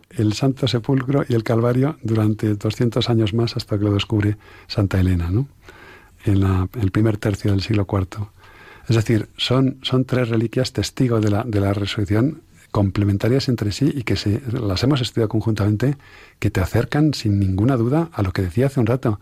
el 0.09 0.33
Santo 0.33 0.67
Sepulcro 0.67 1.23
y 1.27 1.33
el 1.33 1.43
Calvario 1.43 1.97
durante 2.01 2.55
200 2.55 3.09
años 3.09 3.33
más 3.33 3.55
hasta 3.55 3.77
que 3.77 3.83
lo 3.83 3.93
descubre 3.93 4.37
Santa 4.67 4.99
Elena, 4.99 5.29
¿no? 5.29 5.47
en 6.25 6.43
el 6.81 6.91
primer 6.91 7.17
tercio 7.17 7.51
del 7.51 7.61
siglo 7.61 7.87
IV. 7.89 8.27
Es 8.89 8.95
decir, 8.95 9.29
son, 9.37 9.77
son 9.81 10.05
tres 10.05 10.29
reliquias 10.29 10.73
testigos 10.73 11.21
de 11.21 11.29
la, 11.29 11.43
de 11.43 11.59
la 11.59 11.73
resurrección 11.73 12.41
complementarias 12.71 13.47
entre 13.47 13.71
sí 13.71 13.91
y 13.93 14.03
que 14.03 14.15
se, 14.15 14.41
las 14.51 14.83
hemos 14.83 15.01
estudiado 15.01 15.29
conjuntamente, 15.29 15.97
que 16.39 16.51
te 16.51 16.59
acercan 16.59 17.13
sin 17.13 17.39
ninguna 17.39 17.77
duda 17.77 18.09
a 18.11 18.21
lo 18.23 18.33
que 18.33 18.41
decía 18.41 18.67
hace 18.67 18.79
un 18.79 18.87
rato, 18.87 19.19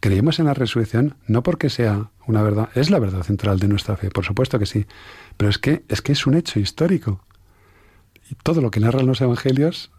Creemos 0.00 0.38
en 0.38 0.46
la 0.46 0.54
resurrección 0.54 1.16
no 1.26 1.42
porque 1.42 1.70
sea 1.70 2.10
una 2.26 2.42
verdad, 2.42 2.68
es 2.74 2.90
la 2.90 2.98
verdad 2.98 3.22
central 3.22 3.58
de 3.58 3.68
nuestra 3.68 3.96
fe, 3.96 4.10
por 4.10 4.24
supuesto 4.24 4.58
que 4.58 4.66
sí, 4.66 4.86
pero 5.36 5.50
es 5.50 5.58
que 5.58 5.84
es 5.88 6.02
que 6.02 6.12
es 6.12 6.26
un 6.26 6.34
hecho 6.34 6.60
histórico. 6.60 7.20
Y 8.30 8.34
todo 8.42 8.60
lo 8.60 8.70
que 8.70 8.80
narran 8.80 9.06
los 9.06 9.20
evangelios 9.20 9.90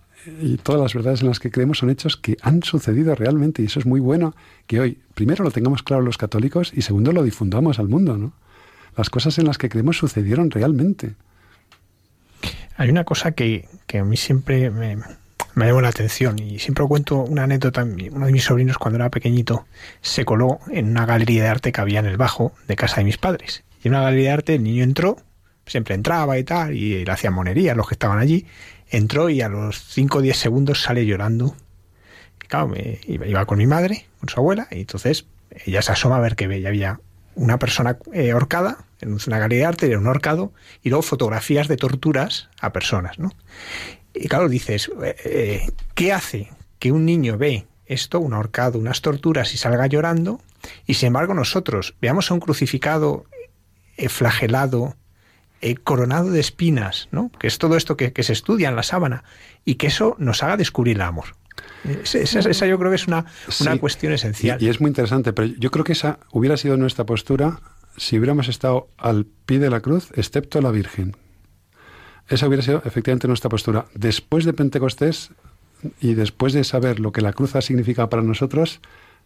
y 0.42 0.58
todas 0.58 0.82
las 0.82 0.94
verdades 0.94 1.22
en 1.22 1.28
las 1.28 1.40
que 1.40 1.52
creemos 1.52 1.80
son 1.80 1.90
hechos 1.90 2.18
que 2.18 2.38
han 2.42 2.64
sucedido 2.64 3.16
realmente 3.16 3.62
y 3.62 3.66
eso 3.66 3.80
es 3.80 3.86
muy 3.86 4.00
bueno 4.00 4.36
que 4.66 4.80
hoy 4.80 5.00
primero 5.14 5.44
lo 5.44 5.52
tengamos 5.52 5.84
claro 5.84 6.02
los 6.02 6.18
católicos 6.18 6.72
y 6.76 6.82
segundo 6.82 7.12
lo 7.12 7.24
difundamos 7.24 7.80
al 7.80 7.88
mundo, 7.88 8.18
¿no? 8.18 8.34
Las 8.96 9.10
cosas 9.10 9.38
en 9.38 9.46
las 9.46 9.58
que 9.58 9.70
creemos 9.70 9.98
sucedieron 9.98 10.50
realmente. 10.50 11.14
Hay 12.76 12.90
una 12.90 13.04
cosa 13.04 13.32
que, 13.32 13.68
que 13.86 14.00
a 14.00 14.04
mí 14.04 14.18
siempre 14.18 14.70
me, 14.70 14.98
me 15.58 15.66
llamó 15.66 15.82
la 15.82 15.90
atención 15.90 16.38
y 16.38 16.60
siempre 16.60 16.86
cuento 16.86 17.18
una 17.18 17.44
anécdota. 17.44 17.84
Uno 17.84 18.26
de 18.28 18.32
mis 18.32 18.44
sobrinos 18.44 18.78
cuando 18.78 18.98
era 18.98 19.10
pequeñito 19.10 19.66
se 20.02 20.24
coló 20.24 20.60
en 20.70 20.90
una 20.92 21.08
galería 21.08 21.44
de 21.44 21.50
arte 21.50 21.72
que 21.72 21.82
había 21.82 22.00
en 22.00 22.06
el 22.06 22.18
bajo 22.18 22.54
de 22.68 22.76
casa 22.76 22.98
de 22.98 23.06
mis 23.06 23.18
padres. 23.18 23.64
Y 23.84 23.88
en 23.88 23.96
una 23.96 24.04
galería 24.04 24.30
de 24.30 24.34
arte 24.34 24.56
el 24.56 24.64
niño 24.64 24.84
entró, 24.84 25.18
siempre 25.66 25.96
entraba 25.96 26.38
y 26.38 26.44
tal, 26.44 26.76
y 26.76 27.04
le 27.04 27.12
hacía 27.12 27.32
monería 27.32 27.74
los 27.74 27.88
que 27.88 27.96
estaban 27.96 28.20
allí. 28.20 28.46
Entró 28.90 29.30
y 29.30 29.42
a 29.42 29.50
los 29.50 29.82
5 29.84 30.20
o 30.20 30.22
10 30.22 30.38
segundos 30.38 30.82
sale 30.82 31.06
llorando. 31.06 31.56
Claro, 32.38 32.72
iba, 33.08 33.46
con 33.46 33.58
mi 33.58 33.68
madre, 33.68 34.06
con 34.20 34.30
su 34.30 34.40
abuela, 34.40 34.68
y 34.72 34.82
entonces 34.82 35.26
ella 35.66 35.82
se 35.82 35.92
asoma 35.92 36.18
a 36.18 36.22
ver 36.22 36.36
que 36.36 36.48
ve, 36.48 36.66
había 36.66 37.02
una 37.36 37.60
persona 37.60 37.98
eh, 38.14 38.34
en 39.02 39.14
una 39.28 39.40
galería 39.40 39.66
de 39.66 39.66
arte, 39.66 39.88
era 39.88 40.00
un 40.00 40.08
ahorcado, 40.08 40.54
y 40.82 40.90
luego 40.90 41.04
fotografías 41.04 41.68
de 41.68 41.78
torturas 41.78 42.50
a 42.62 42.72
personas, 42.72 43.20
¿no? 43.20 43.32
Y 44.14 44.28
claro, 44.28 44.50
dices, 44.50 44.90
eh, 45.04 45.16
eh, 45.26 45.72
¿qué 45.94 46.14
hace 46.14 46.50
que 46.80 46.92
un 46.92 47.06
niño 47.06 47.38
ve 47.38 47.68
esto, 47.86 48.20
un 48.20 48.34
ahorcado, 48.34 48.80
unas 48.80 49.02
torturas 49.02 49.54
y 49.54 49.58
salga 49.58 49.88
llorando? 49.88 50.42
Y 50.86 50.96
sin 50.96 51.08
embargo 51.08 51.34
nosotros 51.34 51.96
veamos 52.02 52.32
a 52.32 52.34
un 52.34 52.40
crucificado 52.40 53.26
eh, 55.62 55.76
coronado 55.76 56.32
de 56.32 56.40
espinas, 56.40 57.10
¿no? 57.12 57.32
que 57.40 57.48
es 57.48 57.58
todo 57.58 57.78
esto 57.78 57.98
que, 57.98 58.12
se 58.24 58.34
estudia 58.34 58.70
en 58.70 58.76
la 58.76 58.84
sábana, 58.84 59.24
y 59.66 59.76
que 59.76 59.88
eso 59.88 60.16
nos 60.20 60.44
haga 60.44 60.58
descubrir 60.58 60.96
el 60.96 61.02
amor. 61.02 61.36
Esa, 62.04 62.66
yo 62.66 62.80
creo 62.80 62.92
que 62.92 62.96
es 62.96 63.08
una, 63.08 63.26
una 63.62 63.78
cuestión 63.78 64.14
esencial. 64.14 64.62
y, 64.62 64.70
es 64.70 64.82
muy 64.82 64.90
interesante, 64.90 65.34
pero 65.34 65.48
yo 65.58 65.72
creo 65.72 65.84
que 65.84 65.94
esa 65.94 66.20
hubiera 66.32 66.58
sido 66.58 66.78
nuestra 66.78 67.06
postura 67.06 67.60
si 67.98 68.18
hubiéramos 68.18 68.48
estado 68.48 68.90
al 68.98 69.26
pie 69.26 69.60
de 69.60 69.70
la 69.70 69.82
cruz, 69.82 70.12
excepto 70.16 70.62
la 70.62 70.72
Virgen, 70.72 71.16
esa 72.30 72.48
hubiera 72.48 72.64
sido 72.64 72.82
efectivamente 72.86 73.28
nuestra 73.28 73.50
postura. 73.50 73.86
Después 73.94 74.46
de 74.46 74.54
Pentecostés 74.54 75.32
y 76.00 76.14
después 76.14 76.54
de 76.54 76.64
saber 76.64 77.00
lo 77.00 77.12
que 77.12 77.22
la 77.22 77.34
cruz 77.34 77.56
ha 77.56 77.62
significado 77.62 78.10
para 78.10 78.22
nosotros, 78.22 78.82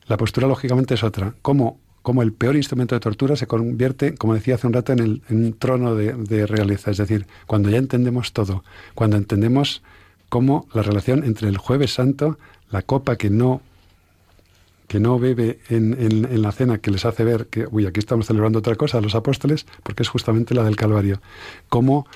la 0.07 0.17
postura 0.17 0.47
lógicamente 0.47 0.93
es 0.93 1.03
otra. 1.03 1.33
¿Cómo, 1.41 1.79
cómo 2.01 2.21
el 2.21 2.33
peor 2.33 2.55
instrumento 2.55 2.95
de 2.95 2.99
tortura 2.99 3.35
se 3.35 3.47
convierte, 3.47 4.15
como 4.15 4.33
decía 4.33 4.55
hace 4.55 4.67
un 4.67 4.73
rato, 4.73 4.93
en, 4.93 5.21
un 5.29 5.53
trono 5.57 5.95
de, 5.95 6.13
de, 6.13 6.47
realeza? 6.47 6.91
Es 6.91 6.97
decir, 6.97 7.27
cuando 7.47 7.69
ya 7.69 7.77
entendemos 7.77 8.33
todo, 8.33 8.63
cuando 8.95 9.17
entendemos 9.17 9.83
cómo 10.29 10.67
la 10.73 10.81
relación 10.81 11.23
entre 11.23 11.49
el 11.49 11.57
jueves 11.57 11.93
santo, 11.93 12.37
la 12.69 12.81
copa 12.81 13.17
que 13.17 13.29
no 13.29 13.61
que 14.91 14.99
no 14.99 15.17
bebe 15.19 15.59
en, 15.69 16.41
la 16.41 16.51
cena, 16.51 16.79
que 16.79 16.91
les 16.91 17.05
hace 17.05 17.23
ver 17.23 17.47
que, 17.47 17.65
uy, 17.71 17.85
aquí 17.85 18.01
estamos 18.01 18.27
celebrando 18.27 18.59
otra 18.59 18.75
cosa 18.75 18.99
los 18.99 19.15
apóstoles, 19.15 19.65
porque 19.83 20.03
es 20.03 20.09
justamente 20.09 20.53
la 20.53 20.65
del 20.65 20.75
Calvario. 20.75 21.21
Cómo 21.69 22.07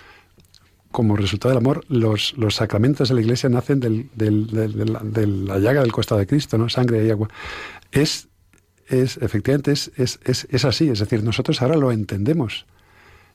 como 0.91 1.15
resultado 1.15 1.53
del 1.53 1.63
amor, 1.63 1.85
los, 1.87 2.37
los 2.37 2.55
sacramentos 2.55 3.07
de 3.07 3.15
la 3.15 3.21
Iglesia 3.21 3.47
nacen 3.47 3.79
del, 3.79 4.09
de 4.13 5.27
la 5.27 5.59
llaga 5.59 5.83
del 5.83 5.93
costado 5.93 6.19
de 6.19 6.27
Cristo, 6.27 6.57
¿no? 6.57 6.67
Sangre 6.67 7.05
y 7.05 7.09
agua. 7.09 7.29
Es, 7.93 8.27
es 8.87 9.17
efectivamente, 9.17 9.71
es, 9.71 9.91
es, 9.95 10.19
es, 10.23 10.65
así. 10.65 10.89
Es 10.89 10.99
decir, 10.99 11.23
nosotros 11.23 11.61
ahora 11.61 11.75
lo 11.75 11.91
entendemos 11.91 12.65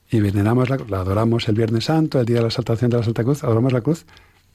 y 0.09 0.19
veneramos, 0.19 0.69
la, 0.69 0.77
la, 0.87 1.01
adoramos 1.01 1.47
el 1.47 1.55
Viernes 1.55 1.85
Santo, 1.85 2.19
el 2.19 2.25
día 2.25 2.37
de 2.37 2.41
la 2.43 2.47
exaltación 2.47 2.91
de 2.91 2.97
la 2.97 3.03
Santa 3.03 3.23
Cruz, 3.23 3.43
adoramos 3.43 3.73
la 3.73 3.81
cruz, 3.81 4.05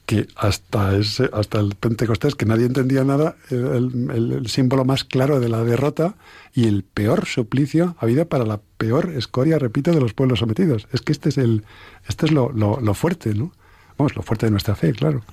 que 0.07 0.25
hasta, 0.37 0.95
ese, 0.95 1.29
hasta 1.33 1.59
el 1.59 1.75
Pentecostés, 1.75 2.35
que 2.35 2.45
nadie 2.45 2.65
entendía 2.65 3.03
nada, 3.03 3.35
el, 3.49 4.09
el, 4.09 4.47
símbolo 4.47 4.85
más 4.85 5.03
claro 5.03 5.41
de 5.41 5.49
la 5.49 5.65
derrota 5.65 6.15
y 6.53 6.65
el 6.65 6.83
peor 6.83 7.25
suplicio 7.25 7.95
ha 7.99 8.05
habido 8.05 8.25
para 8.25 8.45
la 8.45 8.61
peor 8.77 9.11
escoria, 9.15 9.59
repito, 9.59 9.91
de 9.91 9.99
los 9.99 10.13
pueblos 10.13 10.39
sometidos. 10.39 10.87
Es 10.93 11.01
que 11.01 11.11
este 11.11 11.27
es, 11.27 11.37
el, 11.37 11.65
este 12.07 12.27
es 12.27 12.31
lo, 12.31 12.53
lo, 12.53 12.79
lo 12.79 12.93
fuerte, 12.93 13.33
¿no? 13.33 13.51
Vamos, 13.97 14.15
lo 14.15 14.21
fuerte 14.21 14.45
de 14.45 14.51
nuestra 14.51 14.75
fe, 14.75 14.93
claro. 14.93 15.23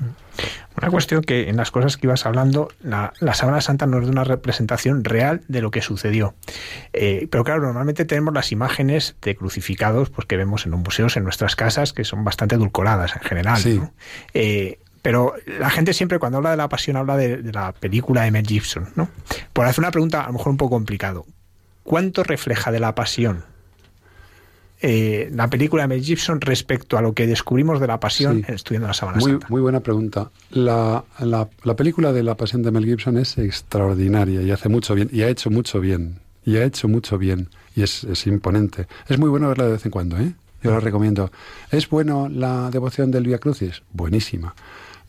Una 0.80 0.90
cuestión 0.90 1.22
que 1.22 1.50
en 1.50 1.56
las 1.56 1.70
cosas 1.70 1.96
que 1.96 2.06
ibas 2.06 2.24
hablando, 2.24 2.68
la, 2.82 3.12
la 3.20 3.34
Sábana 3.34 3.60
Santa 3.60 3.86
nos 3.86 4.04
da 4.04 4.10
una 4.10 4.24
representación 4.24 5.04
real 5.04 5.42
de 5.48 5.60
lo 5.60 5.70
que 5.70 5.82
sucedió. 5.82 6.34
Eh, 6.94 7.28
pero 7.30 7.44
claro, 7.44 7.62
normalmente 7.62 8.06
tenemos 8.06 8.32
las 8.32 8.52
imágenes 8.52 9.16
de 9.20 9.36
crucificados 9.36 10.08
pues, 10.08 10.26
que 10.26 10.38
vemos 10.38 10.64
en 10.64 10.72
los 10.72 10.80
museos, 10.80 11.16
en 11.16 11.24
nuestras 11.24 11.56
casas, 11.56 11.92
que 11.92 12.04
son 12.04 12.24
bastante 12.24 12.54
edulcoradas 12.54 13.14
en 13.16 13.22
general. 13.22 13.58
Sí. 13.58 13.80
Eh, 14.32 14.78
pero 15.02 15.34
la 15.58 15.68
gente 15.68 15.92
siempre 15.92 16.18
cuando 16.18 16.38
habla 16.38 16.52
de 16.52 16.56
la 16.56 16.70
pasión 16.70 16.96
habla 16.96 17.18
de, 17.18 17.42
de, 17.42 17.52
la 17.52 17.72
película 17.72 18.22
de 18.22 18.30
Mel 18.30 18.46
Gibson, 18.46 18.88
¿no? 18.96 19.10
Por 19.52 19.66
hacer 19.66 19.80
una 19.80 19.90
pregunta 19.90 20.22
a 20.22 20.28
lo 20.28 20.32
mejor 20.32 20.48
un 20.48 20.56
poco 20.56 20.70
complicado. 20.70 21.26
¿Cuánto 21.82 22.24
refleja 22.24 22.72
de 22.72 22.80
la 22.80 22.94
pasión 22.94 23.44
eh, 24.86 25.30
la 25.32 25.48
película 25.48 25.84
de 25.84 25.88
Mel 25.88 26.02
Gibson 26.02 26.42
respecto 26.42 26.98
a 26.98 27.00
lo 27.00 27.14
que 27.14 27.26
descubrimos 27.26 27.80
de 27.80 27.86
la 27.86 27.98
pasión 27.98 28.44
estudiando 28.46 28.88
la 28.88 28.92
Sábana 28.92 29.18
muy, 29.18 29.30
Santa? 29.30 29.46
Muy 29.48 29.62
buena 29.62 29.80
pregunta. 29.80 30.30
La, 30.50 31.02
la, 31.20 31.48
la, 31.62 31.76
película 31.76 32.12
de 32.12 32.22
la 32.22 32.36
pasión 32.36 32.62
de 32.62 32.70
Mel 32.70 32.84
Gibson 32.84 33.16
es 33.16 33.38
extraordinaria 33.38 34.42
y 34.42 34.50
hace 34.50 34.68
mucho 34.68 34.94
bien, 34.94 35.08
y 35.10 35.22
ha 35.22 35.28
hecho 35.28 35.48
mucho 35.48 35.80
bien, 35.80 36.20
y 36.44 36.58
ha 36.58 36.64
hecho 36.64 36.86
mucho 36.86 37.16
bien, 37.16 37.48
y 37.74 37.82
es, 37.82 38.04
es 38.04 38.26
imponente. 38.26 38.86
Es 39.08 39.18
muy 39.18 39.30
bueno 39.30 39.48
verla 39.48 39.64
de 39.64 39.72
vez 39.72 39.86
en 39.86 39.90
cuando, 39.90 40.18
¿eh? 40.18 40.34
Yo 40.62 40.70
la 40.70 40.80
recomiendo. 40.80 41.30
¿Es 41.70 41.88
bueno 41.88 42.28
la 42.28 42.70
devoción 42.70 43.10
del 43.10 43.24
Via 43.24 43.38
Crucis? 43.38 43.82
Buenísima. 43.92 44.54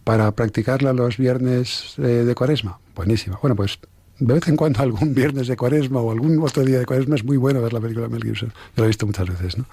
¿Para 0.05 0.31
practicarla 0.31 0.93
los 0.93 1.17
viernes 1.17 1.95
eh, 1.97 2.01
de 2.01 2.33
cuaresma? 2.33 2.79
Buenísima. 2.95 3.39
Bueno, 3.41 3.57
pues 3.57 3.77
de 4.19 4.33
vez 4.33 4.47
en 4.47 4.55
cuando 4.55 4.81
algún 4.81 5.13
viernes 5.13 5.47
de 5.47 5.57
cuaresma 5.57 5.99
o 6.01 6.11
algún 6.11 6.41
otro 6.41 6.63
día 6.63 6.79
de 6.79 6.85
cuaresma 6.85 7.15
es 7.15 7.23
muy 7.23 7.37
bueno 7.37 7.61
ver 7.61 7.73
la 7.73 7.81
película 7.81 8.07
de 8.07 8.13
Mel 8.13 8.23
Gibson. 8.23 8.49
Yo 8.49 8.81
la 8.81 8.83
he 8.85 8.87
visto 8.87 9.05
muchas 9.05 9.27
veces, 9.27 9.57
¿no? 9.57 9.65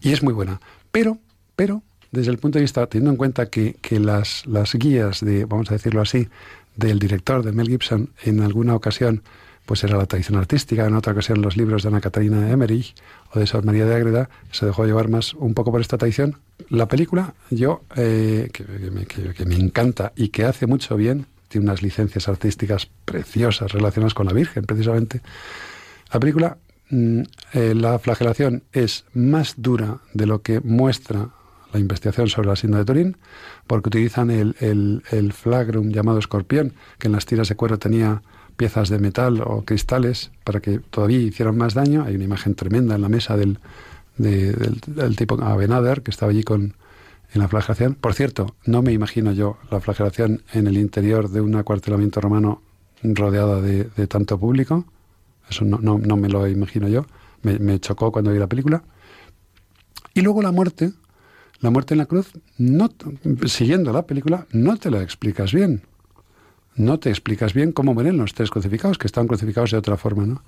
Y 0.00 0.12
es 0.12 0.22
muy 0.22 0.32
buena. 0.32 0.60
Pero, 0.92 1.18
pero, 1.56 1.82
desde 2.12 2.30
el 2.30 2.38
punto 2.38 2.58
de 2.58 2.62
vista, 2.62 2.86
teniendo 2.86 3.10
en 3.10 3.16
cuenta 3.16 3.46
que, 3.46 3.76
que 3.80 3.98
las, 3.98 4.46
las 4.46 4.74
guías 4.74 5.20
de, 5.20 5.44
vamos 5.44 5.70
a 5.70 5.74
decirlo 5.74 6.00
así, 6.00 6.28
del 6.76 6.98
director 6.98 7.42
de 7.42 7.52
Mel 7.52 7.68
Gibson 7.68 8.10
en 8.24 8.40
alguna 8.40 8.74
ocasión 8.74 9.22
pues 9.66 9.82
era 9.82 9.96
la 9.96 10.06
tradición 10.06 10.38
artística, 10.38 10.86
en 10.86 10.94
otra 10.94 11.12
ocasión 11.12 11.40
los 11.40 11.56
libros 11.56 11.82
de 11.82 11.88
Ana 11.88 12.00
Catarina 12.00 12.50
Emmerich 12.50 12.94
o 13.32 13.38
de 13.38 13.46
Sor 13.46 13.64
María 13.64 13.86
de 13.86 13.94
Ágreda, 13.94 14.28
se 14.50 14.66
dejó 14.66 14.84
llevar 14.84 15.08
más 15.08 15.34
un 15.34 15.54
poco 15.54 15.70
por 15.72 15.80
esta 15.80 15.96
tradición. 15.96 16.38
La 16.68 16.86
película, 16.86 17.34
yo, 17.50 17.82
eh, 17.96 18.50
que, 18.52 18.64
que, 18.64 18.90
me, 18.90 19.06
que, 19.06 19.32
que, 19.32 19.46
me, 19.46 19.56
encanta 19.56 20.12
y 20.16 20.28
que 20.28 20.44
hace 20.44 20.66
mucho 20.66 20.96
bien, 20.96 21.26
tiene 21.48 21.66
unas 21.66 21.82
licencias 21.82 22.28
artísticas 22.28 22.88
preciosas 23.04 23.72
relacionadas 23.72 24.14
con 24.14 24.26
la 24.26 24.32
Virgen, 24.32 24.64
precisamente. 24.64 25.20
La 26.12 26.20
película, 26.20 26.58
mm, 26.90 27.20
eh, 27.52 27.74
la 27.74 27.98
flagelación 27.98 28.62
es 28.72 29.04
más 29.14 29.54
dura 29.56 29.98
de 30.12 30.26
lo 30.26 30.42
que 30.42 30.60
muestra 30.60 31.30
la 31.72 31.80
investigación 31.80 32.28
sobre 32.28 32.48
la 32.48 32.56
síndrome 32.56 32.80
de 32.80 32.86
Turín, 32.86 33.16
porque 33.66 33.88
utilizan 33.88 34.30
el, 34.30 35.32
flagrum 35.32 35.90
llamado 35.90 36.18
escorpión, 36.18 36.72
que 36.98 37.08
en 37.08 37.12
las 37.12 37.26
tiras 37.26 37.48
de 37.48 37.56
cuero 37.56 37.78
tenía 37.78 38.22
piezas 38.56 38.88
de 38.88 38.98
metal 39.00 39.42
o 39.44 39.64
cristales 39.64 40.30
para 40.44 40.60
que 40.60 40.78
todavía 40.78 41.18
hicieran 41.18 41.56
más 41.56 41.74
daño. 41.74 42.04
Hay 42.04 42.14
una 42.14 42.24
imagen 42.24 42.54
tremenda 42.54 42.94
en 42.94 43.02
la 43.02 43.08
mesa 43.08 43.36
del, 43.36 43.58
de, 44.16 44.52
del, 44.52 45.16
tipo 45.16 45.42
Abenader, 45.42 46.02
que 46.02 46.12
estaba 46.12 46.30
allí 46.30 46.44
con, 46.44 46.74
en 47.34 47.40
la 47.40 47.48
flagelación. 47.48 47.94
Por 47.94 48.14
cierto, 48.14 48.54
no 48.64 48.80
me 48.82 48.92
imagino 48.92 49.32
yo 49.32 49.58
la 49.70 49.80
flagelación 49.80 50.42
en 50.52 50.66
el 50.66 50.78
interior 50.78 51.28
de 51.28 51.40
un 51.40 51.56
acuartelamiento 51.56 52.20
romano 52.20 52.62
rodeada 53.02 53.60
de, 53.60 53.84
tanto 54.06 54.38
público. 54.38 54.84
Eso 55.50 55.64
no, 55.64 55.78
no, 55.78 55.98
no, 55.98 56.16
me 56.16 56.28
lo 56.28 56.46
imagino 56.46 56.88
yo. 56.88 57.06
Me, 57.42 57.58
me, 57.58 57.78
chocó 57.80 58.12
cuando 58.12 58.32
vi 58.32 58.38
la 58.38 58.46
película. 58.46 58.82
Y 60.14 60.22
luego 60.22 60.40
la 60.42 60.52
muerte, 60.52 60.92
la 61.60 61.70
muerte 61.70 61.94
en 61.94 61.98
la 61.98 62.06
cruz, 62.06 62.32
no, 62.56 62.88
siguiendo 63.46 63.92
la 63.92 64.06
película, 64.06 64.46
no 64.52 64.76
te 64.76 64.90
la 64.90 65.02
explicas 65.02 65.52
bien. 65.52 65.82
No 66.76 66.98
te 66.98 67.10
explicas 67.10 67.52
bien 67.52 67.72
cómo 67.72 67.94
mueren 67.94 68.16
los 68.16 68.32
tres 68.32 68.50
crucificados, 68.50 68.96
que 68.96 69.06
están 69.06 69.26
crucificados 69.26 69.72
de 69.72 69.76
otra 69.76 69.96
forma, 69.96 70.24
¿no? 70.24 70.42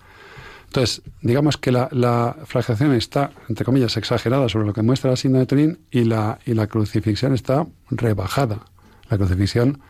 Entonces, 0.66 1.02
digamos 1.22 1.56
que 1.56 1.72
la, 1.72 1.88
la, 1.92 2.36
flagelación 2.44 2.92
está, 2.92 3.30
entre 3.48 3.64
comillas, 3.64 3.96
exagerada 3.96 4.48
sobre 4.48 4.66
lo 4.66 4.74
que 4.74 4.82
muestra 4.82 5.10
la 5.10 5.16
síndrome 5.16 5.40
de 5.40 5.46
Turín 5.46 5.78
y 5.90 6.04
la, 6.04 6.38
y 6.44 6.54
la 6.54 6.66
crucifixión 6.66 7.32
está 7.32 7.66
rebajada. 7.90 8.60
La 9.08 9.16
crucifixión 9.16 9.80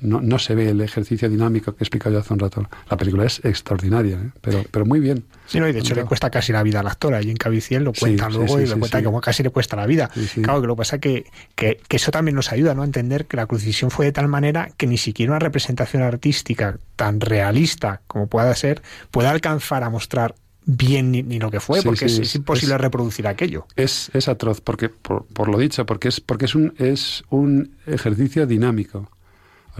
no, 0.00 0.20
no 0.20 0.38
se 0.38 0.54
ve 0.54 0.70
el 0.70 0.80
ejercicio 0.80 1.28
dinámico 1.28 1.72
que 1.72 1.82
he 1.82 1.84
explicado 1.84 2.14
yo 2.14 2.20
hace 2.20 2.32
un 2.32 2.38
rato. 2.38 2.68
La 2.88 2.96
película 2.96 3.24
es 3.24 3.44
extraordinaria, 3.44 4.16
¿eh? 4.16 4.30
pero, 4.40 4.64
pero 4.70 4.86
muy 4.86 5.00
bien. 5.00 5.24
Sí, 5.46 5.60
no, 5.60 5.68
y 5.68 5.72
de 5.72 5.80
hecho 5.80 5.94
le 5.94 6.04
cuesta 6.04 6.30
casi 6.30 6.52
la 6.52 6.62
vida 6.62 6.80
al 6.80 6.86
actor. 6.86 7.14
Allí 7.14 7.30
en 7.30 7.36
Cabiciel 7.36 7.84
lo 7.84 7.92
cuenta 7.92 8.28
luego 8.28 8.60
y 8.60 8.66
lo 8.66 8.78
cuenta 8.78 9.02
como 9.02 9.20
casi 9.20 9.42
le 9.42 9.50
cuesta 9.50 9.76
la 9.76 9.86
vida. 9.86 10.10
Claro, 10.42 10.60
que 10.60 10.66
lo 10.66 10.74
que 10.74 10.78
pasa 10.78 10.96
es 10.96 11.02
que, 11.02 11.26
que, 11.54 11.80
que, 11.86 11.96
eso 11.96 12.10
también 12.10 12.34
nos 12.34 12.52
ayuda 12.52 12.74
¿no? 12.74 12.82
a 12.82 12.84
entender 12.84 13.26
que 13.26 13.36
la 13.36 13.46
crucifixión 13.46 13.90
fue 13.90 14.06
de 14.06 14.12
tal 14.12 14.28
manera 14.28 14.70
que 14.76 14.86
ni 14.86 14.98
siquiera 14.98 15.32
una 15.32 15.38
representación 15.38 16.02
artística 16.02 16.78
tan 16.96 17.20
realista 17.20 18.02
como 18.06 18.26
pueda 18.26 18.54
ser 18.54 18.82
puede 19.10 19.28
alcanzar 19.28 19.82
a 19.84 19.90
mostrar 19.90 20.34
bien 20.66 21.10
ni, 21.10 21.38
lo 21.38 21.50
que 21.50 21.60
fue, 21.60 21.82
porque 21.82 22.06
es, 22.06 22.34
imposible 22.34 22.78
reproducir 22.78 23.26
aquello. 23.26 23.66
Es, 23.76 24.10
es 24.14 24.28
atroz, 24.28 24.60
porque, 24.60 24.88
por, 24.88 25.24
por, 25.26 25.48
lo 25.48 25.58
dicho, 25.58 25.84
porque 25.86 26.08
es, 26.08 26.20
porque 26.20 26.44
es 26.44 26.54
un, 26.54 26.74
es 26.78 27.24
un 27.30 27.72
ejercicio 27.86 28.46
dinámico. 28.46 29.10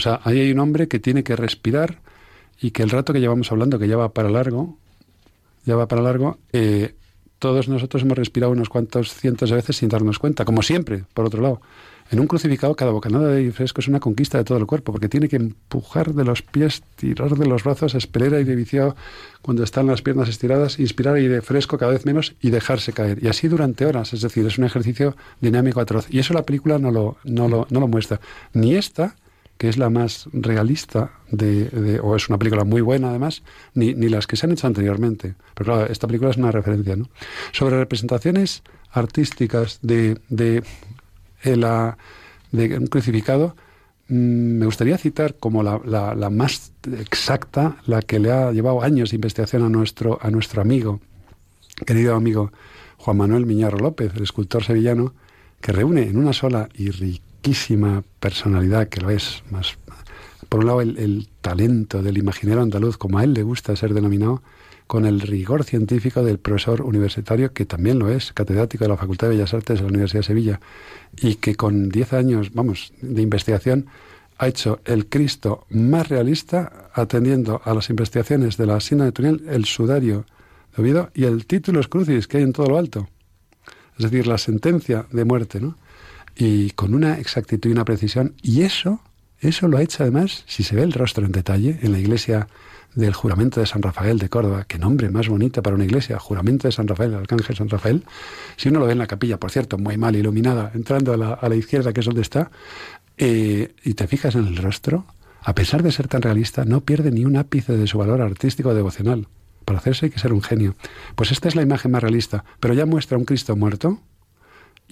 O 0.01 0.03
sea, 0.03 0.19
ahí 0.25 0.41
hay 0.41 0.51
un 0.51 0.61
hombre 0.61 0.89
que 0.89 0.99
tiene 0.99 1.23
que 1.23 1.37
respirar 1.37 1.99
y 2.59 2.71
que 2.71 2.83
el 2.83 2.89
rato 2.89 3.13
que 3.13 3.21
llevamos 3.21 3.53
hablando, 3.53 3.79
que 3.79 3.87
ya 3.87 3.99
va 3.99 4.15
para 4.15 4.31
largo, 4.31 4.79
ya 5.67 5.77
va 5.77 5.89
para 5.89 6.01
largo, 6.01 6.39
eh, 6.55 6.95
todos 7.39 7.69
nosotros 7.69 8.03
hemos 8.03 8.17
respirado 8.17 8.51
unos 8.51 8.71
cuantos 8.71 9.13
cientos 9.13 9.51
de 9.51 9.57
veces 9.57 9.77
sin 9.77 9.91
darnos 9.91 10.19
cuenta, 10.19 10.47
como 10.47 10.63
siempre, 10.63 11.05
por 11.13 11.27
otro 11.27 11.43
lado. 11.43 11.61
En 12.11 12.19
un 12.19 12.27
crucificado 12.27 12.75
cada 12.77 12.93
bocanada 12.93 13.29
de 13.29 13.53
fresco 13.53 13.83
es 13.83 13.89
una 13.89 14.01
conquista 14.01 14.39
de 14.39 14.45
todo 14.45 14.57
el 14.57 14.65
cuerpo, 14.65 14.91
porque 14.91 15.11
tiene 15.11 15.29
que 15.29 15.37
empujar 15.37 16.15
de 16.15 16.25
los 16.25 16.41
pies, 16.41 16.83
tirar 16.97 17.37
de 17.37 17.47
los 17.47 17.63
brazos, 17.63 17.95
esperar 17.95 18.33
aire 18.33 18.57
viciado 18.57 18.97
cuando 19.43 19.65
están 19.65 19.87
las 19.87 20.01
piernas 20.01 20.31
estiradas, 20.31 20.79
inspirar 20.79 21.17
aire 21.17 21.43
fresco 21.43 21.77
cada 21.77 21.93
vez 21.93 22.07
menos 22.07 22.37
y 22.41 22.49
dejarse 22.49 22.95
caer. 22.95 23.23
Y 23.23 23.29
así 23.29 23.49
durante 23.49 23.85
horas, 23.85 24.15
es 24.15 24.23
decir, 24.23 24.47
es 24.47 24.57
un 24.57 24.65
ejercicio 24.65 25.15
dinámico 25.43 25.79
atroz. 25.79 26.07
Y 26.09 26.21
eso 26.21 26.33
la 26.33 26.47
película 26.47 26.79
no 26.79 26.91
lo, 26.91 27.19
no 27.25 27.49
lo, 27.49 27.67
no 27.69 27.81
lo 27.81 27.87
muestra. 27.87 28.19
Ni 28.55 28.77
esta, 28.77 29.15
que 29.61 29.69
es 29.69 29.77
la 29.77 29.91
más 29.91 30.27
realista, 30.33 31.11
de, 31.31 32.01
o 32.03 32.17
es 32.17 32.31
una 32.31 32.39
película 32.39 32.65
muy 32.65 32.81
buena 32.81 33.11
además, 33.11 33.43
ni, 33.75 33.93
ni 33.93 34.09
las 34.09 34.27
que 34.27 34.37
se 34.37 34.47
han 34.47 34.53
hecho 34.53 34.67
anteriormente. 34.67 35.35
Pero 35.55 35.75
claro, 35.75 35.93
esta 35.93 36.07
película 36.07 36.31
es 36.31 36.39
una 36.39 36.51
referencia. 36.51 36.97
¿no? 36.97 37.11
Sobre 37.53 37.79
representaciones 37.79 38.63
artísticas 38.91 39.79
de, 39.83 40.19
de 40.31 40.63
un 42.55 42.87
crucificado, 42.87 43.55
mm, 44.09 44.15
me 44.61 44.65
gustaría 44.65 44.97
citar 44.97 45.35
como 45.35 45.63
la, 45.63 45.79
la, 45.85 46.31
más 46.31 46.73
exacta, 46.99 47.77
la 47.85 48.01
que 48.01 48.19
le 48.19 48.33
ha 48.33 48.53
llevado 48.53 48.81
años 48.81 49.11
de 49.11 49.17
investigación 49.17 49.63
a 49.63 49.69
nuestro, 49.69 50.19
a 50.23 50.31
nuestro 50.31 50.63
amigo, 50.63 51.01
querido 51.85 52.15
amigo 52.15 52.51
Juan 52.97 53.19
Manuel 53.19 53.45
Miñarro 53.45 53.77
López, 53.77 54.11
el 54.17 54.23
escultor 54.23 54.65
sevillano, 54.65 55.13
que 55.61 55.73
reúne 55.73 56.05
en 56.05 56.17
una 56.17 56.33
sola 56.33 56.71
y 56.75 56.89
riquísima 57.41 58.05
personalidad, 58.21 58.89
que 58.89 59.01
lo 59.01 59.09
es 59.09 59.43
más. 59.51 59.79
Por 60.51 60.61
un 60.61 60.67
lado, 60.67 60.81
el, 60.83 60.99
el 60.99 61.29
talento 61.41 62.03
del 62.03 62.19
imaginero 62.19 62.61
andaluz, 62.61 62.99
como 62.99 63.19
a 63.19 63.25
él 63.25 63.33
le 63.33 63.43
gusta 63.43 63.75
ser 63.77 63.95
denominado, 63.95 64.43
con 64.87 65.07
el 65.07 65.21
rigor 65.21 65.65
científico 65.65 66.23
del 66.23 66.39
profesor 66.39 66.83
universitario, 66.83 67.53
que 67.53 67.65
también 67.65 67.99
lo 67.99 68.11
es, 68.11 68.33
catedrático 68.33 68.85
de 68.85 68.89
la 68.89 68.97
Facultad 68.97 69.29
de 69.29 69.37
Bellas 69.37 69.55
Artes 69.55 69.79
de 69.79 69.83
la 69.85 69.89
Universidad 69.89 70.21
de 70.21 70.27
Sevilla, 70.27 70.61
y 71.17 71.37
que 71.37 71.55
con 71.55 71.89
10 71.89 72.13
años, 72.13 72.53
vamos, 72.53 72.93
de 73.01 73.23
investigación, 73.23 73.87
ha 74.37 74.49
hecho 74.49 74.81
el 74.85 75.07
Cristo 75.07 75.67
más 75.71 76.09
realista, 76.09 76.91
atendiendo 76.93 77.63
a 77.65 77.73
las 77.73 77.89
investigaciones 77.89 78.59
de 78.59 78.67
la 78.67 78.81
Sina 78.81 79.05
de 79.05 79.13
Tuniel, 79.13 79.47
el 79.49 79.65
sudario 79.65 80.27
de 80.77 80.83
Oviedo 80.83 81.11
y 81.15 81.25
el 81.25 81.47
título 81.47 81.81
crucis 81.89 82.27
que 82.27 82.39
hay 82.39 82.43
en 82.43 82.53
todo 82.53 82.67
lo 82.67 82.77
alto. 82.77 83.09
Es 83.97 84.11
decir, 84.11 84.27
la 84.27 84.39
sentencia 84.39 85.07
de 85.11 85.25
muerte, 85.25 85.61
¿no? 85.61 85.77
Y 86.41 86.71
con 86.71 86.95
una 86.95 87.19
exactitud 87.19 87.69
y 87.69 87.73
una 87.73 87.85
precisión. 87.85 88.35
Y 88.41 88.63
eso, 88.63 89.03
eso 89.41 89.69
lo 89.69 89.77
ha 89.77 89.83
hecho 89.83 90.03
además, 90.05 90.43
si 90.47 90.63
se 90.63 90.75
ve 90.75 90.83
el 90.83 90.95
rostro 90.95 91.27
en 91.27 91.33
detalle, 91.33 91.79
en 91.83 91.93
la 91.93 91.99
iglesia 91.99 92.49
del 92.95 93.13
juramento 93.13 93.61
de 93.61 93.67
San 93.67 93.83
Rafael 93.83 94.19
de 94.19 94.31
Córdoba. 94.31 94.65
Qué 94.67 94.79
nombre 94.79 95.11
más 95.11 95.29
bonito 95.29 95.63
para 95.63 95.77
una 95.77 95.85
iglesia, 95.85 96.19
juramento 96.19 96.67
de 96.67 96.73
San 96.73 96.89
Rafael, 96.89 97.11
el 97.13 97.19
arcángel 97.19 97.57
San 97.57 97.69
Rafael. 97.69 98.05
Si 98.57 98.71
uno 98.71 98.81
lo 98.81 98.87
ve 98.87 98.93
en 98.93 98.99
la 98.99 99.07
capilla, 99.07 99.39
por 99.39 99.51
cierto, 99.51 99.77
muy 99.77 99.99
mal 99.99 100.17
iluminada, 100.17 100.73
entrando 100.75 101.13
a 101.13 101.19
la, 101.19 101.35
a 101.35 101.47
la 101.47 101.57
izquierda, 101.57 101.93
que 101.93 102.01
es 102.01 102.07
donde 102.07 102.23
está, 102.23 102.51
eh, 103.19 103.75
y 103.85 103.93
te 103.93 104.07
fijas 104.07 104.35
en 104.35 104.47
el 104.47 104.57
rostro, 104.57 105.05
a 105.43 105.55
pesar 105.55 105.83
de 105.83 105.93
ser 105.93 106.09
tan 106.09 106.23
realista, 106.23 106.65
no 106.65 106.81
pierde 106.81 107.11
ni 107.11 107.27
un 107.27 107.37
ápice 107.37 107.77
de 107.77 107.87
su 107.87 107.99
valor 107.99 108.23
artístico 108.23 108.71
o 108.71 108.75
devocional. 108.75 109.29
Para 109.67 109.79
hacerse 109.79 110.07
hay 110.07 110.11
que 110.11 110.19
ser 110.19 110.33
un 110.33 110.41
genio. 110.41 110.75
Pues 111.17 111.33
esta 111.33 111.49
es 111.49 111.55
la 111.55 111.61
imagen 111.61 111.91
más 111.91 112.03
realista, 112.03 112.47
pero 112.61 112.73
ya 112.73 112.87
muestra 112.87 113.19
un 113.19 113.27
Cristo 113.27 113.55
muerto, 113.57 114.01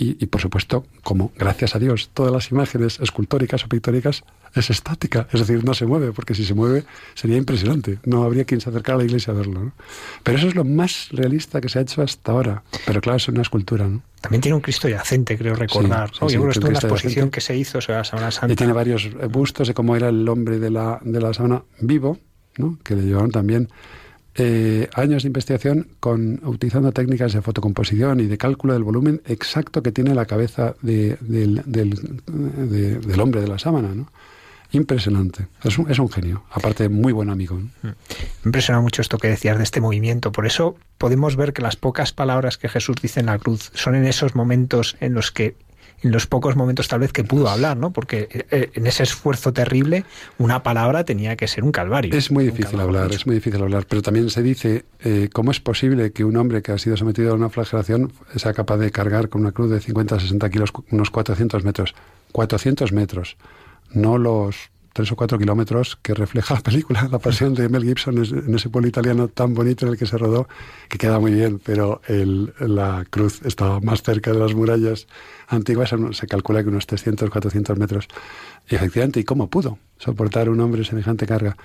y, 0.01 0.27
por 0.27 0.41
supuesto, 0.41 0.87
como 1.03 1.33
gracias 1.37 1.75
a 1.75 1.81
Dios, 1.81 2.11
todas 2.15 2.33
las 2.33 2.53
imágenes 2.53 3.01
escultóricas 3.01 3.65
o 3.65 3.69
pictóricas 3.69 4.23
es 4.55 4.71
estática, 4.71 5.27
es 5.33 5.41
decir, 5.41 5.65
no 5.65 5.75
se 5.75 5.87
mueve, 5.87 6.13
porque 6.13 6.35
si 6.35 6.45
se 6.45 6.55
mueve 6.55 6.85
sería 7.15 7.37
impresionante, 7.37 7.99
no 8.05 8.23
habría 8.23 8.45
quien 8.45 8.61
se 8.61 8.71
acercara 8.71 8.95
a 8.95 8.99
la 8.99 9.05
iglesia 9.05 9.33
a 9.33 9.37
verlo. 9.37 9.73
Pero 10.23 10.39
eso 10.39 10.47
es 10.47 10.55
lo 10.55 10.63
más 10.63 11.09
realista 11.11 11.61
que 11.61 11.69
se 11.69 11.81
ha 11.81 11.83
hecho 11.83 12.01
hasta 12.03 12.31
ahora. 12.31 12.63
Pero 12.87 13.01
claro, 13.01 13.17
es 13.17 13.27
una 13.27 13.43
escultura. 13.43 13.89
¿no? 13.89 14.03
También 14.21 14.41
tiene 14.41 14.55
un 14.55 14.61
Cristo 14.61 14.89
yacente, 14.89 15.37
creo 15.37 15.55
recordar. 15.55 16.11
Sí, 16.11 16.35
Yo 16.35 16.43
creo 16.43 16.53
que 16.53 16.73
la 16.73 16.79
exposición 16.79 17.31
que 17.31 17.41
se 17.41 17.57
hizo 17.57 17.81
sobre 17.81 17.99
la 17.99 18.05
Sábana 18.05 18.31
Santa. 18.31 18.53
Y 18.53 18.57
tiene 18.57 18.73
varios 18.73 19.11
bustos 19.31 19.67
de 19.67 19.75
cómo 19.75 19.97
era 19.97 20.11
el 20.11 20.29
hombre 20.29 20.61
de 20.61 20.71
la, 20.71 21.01
de 21.03 21.21
la 21.21 21.35
sábana 21.35 21.65
vivo, 21.81 22.19
¿no? 22.57 22.79
que 22.85 22.95
le 22.95 23.03
llevaron 23.03 23.33
también 23.33 23.69
eh, 24.41 24.89
años 24.95 25.25
de 25.25 25.27
investigación 25.27 25.89
con, 25.99 26.41
utilizando 26.45 26.93
técnicas 26.93 27.33
de 27.33 27.43
fotocomposición 27.43 28.21
y 28.21 28.27
de 28.27 28.39
cálculo 28.39 28.73
del 28.73 28.85
volumen 28.85 29.21
exacto 29.27 29.83
que 29.83 29.91
tiene 29.91 30.15
la 30.15 30.27
cabeza 30.27 30.77
de, 30.81 31.17
del, 31.21 31.61
hombre 33.21 33.41
de 33.41 33.49
la 33.49 33.59
sábana. 33.59 33.95
¿no? 33.95 34.09
Impresionante. 34.71 35.49
Es 35.65 35.79
un, 35.79 36.09
genio. 36.09 36.45
Aparte, 36.53 36.89
muy 36.89 37.13
buen 37.13 37.31
amigo. 37.31 37.57
Mm. 37.57 37.87
Me 37.87 37.95
impresiona 38.45 38.81
mucho 38.81 39.03
esto 39.03 39.19
que 39.19 39.29
decías 39.29 39.57
de 39.57 39.65
este 39.65 39.81
movimiento. 39.81 40.31
Por 40.31 40.47
eso 40.47 40.77
podemos 40.99 41.35
ver 41.35 41.53
que 41.53 41.63
las 41.63 41.77
pocas 41.77 42.13
palabras 42.13 42.59
que 42.59 42.69
Jesús 42.69 42.97
dice 43.03 43.21
en 43.21 43.27
la 43.27 43.39
cruz 43.39 43.73
son 43.75 43.97
en 43.97 44.05
esos 44.05 44.35
momentos 44.35 44.97
en 45.01 45.15
los 45.15 45.33
que 45.33 45.57
en 46.03 46.13
los 46.13 46.27
pocos 46.27 46.57
momentos 46.57 46.89
tal 46.89 47.01
vez 47.01 47.13
que 47.13 47.25
pudo 47.25 47.49
hablar, 47.49 47.77
¿no? 47.77 47.93
Porque 47.93 48.29
eh, 48.51 48.71
en 48.75 48.87
ese 48.87 49.03
esfuerzo 49.03 49.53
terrible 49.53 50.05
una 50.39 50.63
palabra 50.63 51.05
tenía 51.05 51.37
que 51.37 51.49
ser 51.49 51.65
un 51.65 51.73
calvario. 51.73 52.15
Es 52.17 52.31
muy 52.31 52.45
difícil 52.45 52.81
hablar, 52.81 53.11
es 53.13 53.27
muy 53.27 53.37
difícil 53.37 53.61
hablar, 53.63 53.87
pero 53.89 54.03
también 54.03 54.31
se 54.31 54.43
dice 54.43 54.85
eh, 55.01 55.29
cómo 55.33 55.51
es 55.51 55.61
posible 55.61 56.13
que 56.13 56.25
un 56.25 56.37
hombre 56.37 56.63
que 56.63 56.73
ha 56.73 56.79
sido 56.79 56.97
sometido 56.97 57.33
a 57.33 57.35
una 57.35 57.49
flagelación 57.49 58.13
sea 58.37 58.53
capaz 58.53 58.79
de 58.79 58.91
cargar 58.91 59.29
con 59.29 59.43
una 59.43 59.53
cruz 59.53 59.71
de 59.71 59.81
50 59.81 60.21
60 60.21 60.51
kilos 60.51 60.73
unos 60.91 61.11
400 61.11 61.65
metros. 61.65 61.95
400 62.33 62.93
metros, 62.93 63.37
no 63.93 64.19
los 64.19 64.71
tres 64.99 65.13
o 65.13 65.15
cuatro 65.15 65.39
kilómetros 65.39 65.97
que 66.03 66.13
refleja 66.13 66.55
la 66.55 66.61
película, 66.61 67.09
la 67.09 67.21
pasión 67.21 67.55
de 67.55 67.69
Mel 67.69 67.85
Gibson 67.85 68.19
en 68.19 68.53
ese 68.53 68.69
pueblo 68.69 68.89
italiano 68.89 69.29
tan 69.29 69.55
bonito 69.55 69.87
en 69.87 69.93
el 69.93 69.97
que 69.97 70.07
se 70.07 70.19
rodó, 70.19 70.49
que 70.89 70.99
queda 70.99 71.21
muy 71.21 71.33
bien, 71.33 71.61
pero 71.65 72.01
la 72.09 73.07
cruz 73.09 73.41
estaba 73.45 73.79
más 73.79 74.03
cerca 74.03 74.33
de 74.33 74.41
las 74.41 74.55
murallas 74.55 75.07
antiguas, 75.47 75.95
se 76.11 76.27
calcula 76.27 76.65
que 76.65 76.69
unos 76.71 76.89
300, 76.89 77.31
400 77.31 77.79
metros. 77.79 78.09
Y 78.69 78.75
efectivamente, 78.75 79.21
¿y 79.21 79.25
cómo 79.25 79.49
pudo 79.49 79.79
soportar 79.99 80.49
un 80.49 80.59
hombre 80.59 80.83
semejante 80.83 81.29
carga? 81.29 81.57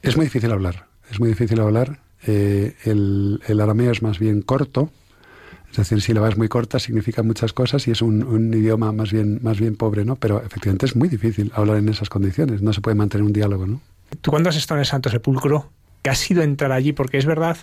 Es 0.00 0.16
muy 0.16 0.26
difícil 0.26 0.52
hablar, 0.52 0.86
es 1.10 1.18
muy 1.18 1.30
difícil 1.30 1.58
hablar. 1.58 1.98
Eh, 2.24 2.76
el 2.84 3.60
arameo 3.60 3.90
es 3.90 4.00
más 4.00 4.20
bien 4.20 4.42
corto, 4.42 4.92
es 5.70 5.76
decir, 5.76 6.00
sílabas 6.00 6.36
muy 6.36 6.48
cortas 6.48 6.82
significa 6.82 7.22
muchas 7.22 7.52
cosas 7.52 7.86
y 7.88 7.90
es 7.90 8.02
un, 8.02 8.52
idioma 8.54 8.92
más 8.92 9.12
bien, 9.12 9.40
más 9.42 9.58
bien 9.58 9.76
pobre, 9.76 10.04
¿no? 10.04 10.16
Pero 10.16 10.42
efectivamente 10.42 10.86
es 10.86 10.96
muy 10.96 11.08
difícil 11.08 11.52
hablar 11.54 11.78
en 11.78 11.88
esas 11.88 12.08
condiciones, 12.08 12.62
no 12.62 12.72
se 12.72 12.80
puede 12.80 12.94
mantener 12.94 13.24
un 13.24 13.32
diálogo, 13.32 13.66
¿no? 13.66 13.80
Tú 14.20 14.30
cuando 14.30 14.48
has 14.48 14.56
estado 14.56 14.78
en 14.78 14.80
el 14.80 14.86
Santo 14.86 15.10
Sepulcro, 15.10 15.70
¿qué 16.02 16.10
ha 16.10 16.14
sido 16.14 16.42
entrar 16.42 16.72
allí? 16.72 16.92
Porque 16.92 17.18
es 17.18 17.26
verdad 17.26 17.56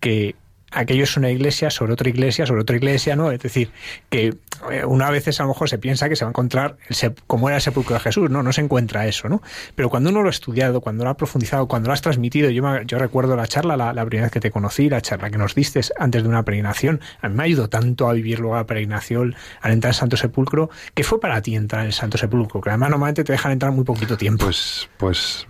que 0.00 0.36
aquello 0.70 1.04
es 1.04 1.16
una 1.16 1.30
iglesia 1.30 1.70
sobre 1.70 1.92
otra 1.92 2.08
iglesia, 2.08 2.46
sobre 2.46 2.62
otra 2.62 2.76
iglesia, 2.76 3.16
¿no? 3.16 3.30
Es 3.30 3.40
decir, 3.40 3.70
que 4.10 4.34
eh, 4.70 4.84
una 4.84 5.10
vez 5.10 5.28
a 5.38 5.42
lo 5.42 5.48
mejor 5.48 5.68
se 5.68 5.78
piensa 5.78 6.08
que 6.08 6.16
se 6.16 6.24
va 6.24 6.28
a 6.28 6.32
encontrar 6.32 6.76
el 6.88 7.14
como 7.26 7.48
era 7.48 7.56
el 7.56 7.62
sepulcro 7.62 7.94
de 7.94 8.00
Jesús, 8.00 8.30
¿no? 8.30 8.42
No 8.42 8.52
se 8.52 8.60
encuentra 8.60 9.06
eso, 9.06 9.28
¿no? 9.28 9.42
Pero 9.74 9.88
cuando 9.88 10.10
uno 10.10 10.22
lo 10.22 10.28
ha 10.28 10.30
estudiado, 10.30 10.80
cuando 10.80 11.04
lo 11.04 11.10
ha 11.10 11.16
profundizado, 11.16 11.68
cuando 11.68 11.88
lo 11.88 11.92
has 11.92 12.02
transmitido, 12.02 12.50
yo, 12.50 12.82
yo 12.82 12.98
recuerdo 12.98 13.36
la 13.36 13.46
charla, 13.46 13.76
la, 13.76 14.06
primera 14.06 14.26
vez 14.26 14.32
que 14.32 14.40
te 14.40 14.50
conocí, 14.50 14.88
la 14.88 15.00
charla 15.00 15.30
que 15.30 15.38
nos 15.38 15.54
diste 15.54 15.80
antes 15.98 16.22
de 16.22 16.28
una 16.28 16.44
peregrinación, 16.44 17.00
a 17.20 17.28
mí 17.28 17.34
me 17.36 17.44
ayudó 17.44 17.68
tanto 17.68 18.08
a 18.08 18.12
vivir 18.12 18.40
luego 18.40 18.56
la 18.56 18.66
peregrinación, 18.66 19.34
al 19.60 19.72
entrar 19.72 19.90
al 19.90 19.94
Santo 19.94 20.16
Sepulcro. 20.16 20.70
¿Qué 20.94 21.04
fue 21.04 21.20
para 21.20 21.40
ti 21.42 21.54
entrar 21.54 21.82
en 21.82 21.88
el 21.88 21.92
Santo 21.92 22.18
Sepulcro? 22.18 22.60
Que 22.60 22.70
además 22.70 22.90
normalmente 22.90 23.24
te 23.24 23.32
dejan 23.32 23.52
entrar 23.52 23.72
muy 23.72 23.84
poquito 23.84 24.16
tiempo. 24.16 24.44
Pues, 24.44 24.88
pues 24.96 25.46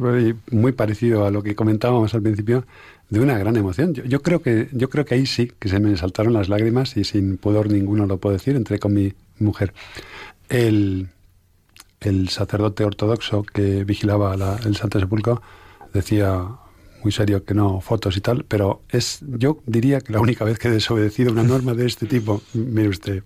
muy 0.51 0.73
parecido 0.73 1.27
a 1.27 1.31
lo 1.31 1.43
que 1.43 1.55
comentábamos 1.55 2.15
al 2.15 2.23
principio 2.23 2.65
de 3.11 3.21
una 3.21 3.39
gran 3.39 3.57
emoción. 3.57 3.95
Yo, 3.95 4.23
creo 4.23 4.43
que, 4.43 4.69
yo 4.73 4.91
creo 4.91 5.05
que 5.05 5.15
ahí 5.15 5.27
sí, 5.27 5.53
que 5.59 5.69
se 5.69 5.81
me 5.81 5.97
saltaron 5.97 6.33
las 6.33 6.49
lágrimas 6.49 6.97
y 6.97 7.05
sin 7.05 7.39
pudor 7.39 7.71
ninguno 7.71 8.07
lo 8.07 8.19
puedo 8.19 8.35
decir, 8.35 8.57
entré 8.57 8.79
con 8.79 8.93
mi 8.93 9.15
mujer. 9.39 9.73
El, 10.49 11.09
el 12.01 12.29
sacerdote 12.29 12.85
ortodoxo 12.85 13.43
que 13.43 13.85
vigilaba 13.85 14.35
el 14.65 14.77
Santo 14.77 15.01
Sepulcro 15.01 15.43
decía 15.93 16.49
muy 17.03 17.13
serio 17.13 17.45
que 17.45 17.55
no 17.55 17.81
fotos 17.81 18.17
y 18.17 18.21
tal, 18.21 18.45
pero 18.45 18.83
es 18.89 19.21
yo 19.23 19.63
diría 19.67 20.01
que 20.01 20.13
la 20.13 20.21
única 20.21 20.45
vez 20.45 20.59
que 20.59 20.69
he 20.69 20.71
desobedecido 20.71 21.33
una 21.33 21.45
norma 21.45 21.75
de 21.75 21.87
este 21.87 22.07
tipo, 22.07 22.43
mire 22.55 22.89
usted, 22.89 23.23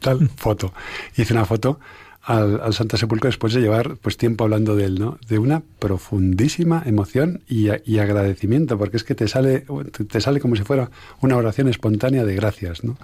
tal 0.00 0.28
foto. 0.28 0.72
Hice 1.16 1.32
una 1.32 1.44
foto 1.44 1.80
al, 2.22 2.72
Santo 2.74 2.96
Sepulcro 2.96 3.28
después 3.28 3.54
de 3.54 3.60
llevar 3.60 3.96
pues 3.96 4.16
tiempo 4.16 4.44
hablando 4.44 4.76
de 4.76 4.84
él, 4.84 4.98
¿no? 4.98 5.18
De 5.28 5.38
una 5.38 5.62
profundísima 5.78 6.82
emoción 6.84 7.42
y, 7.48 7.68
agradecimiento, 7.98 8.78
porque 8.78 8.98
es 8.98 9.04
que 9.04 9.14
te 9.14 9.28
sale, 9.28 9.64
te 10.08 10.20
sale 10.20 10.40
como 10.40 10.56
si 10.56 10.62
fuera 10.62 10.90
una 11.20 11.36
oración 11.36 11.68
espontánea 11.68 12.24
de 12.24 12.34
gracias, 12.34 12.84
¿no? 12.84 12.96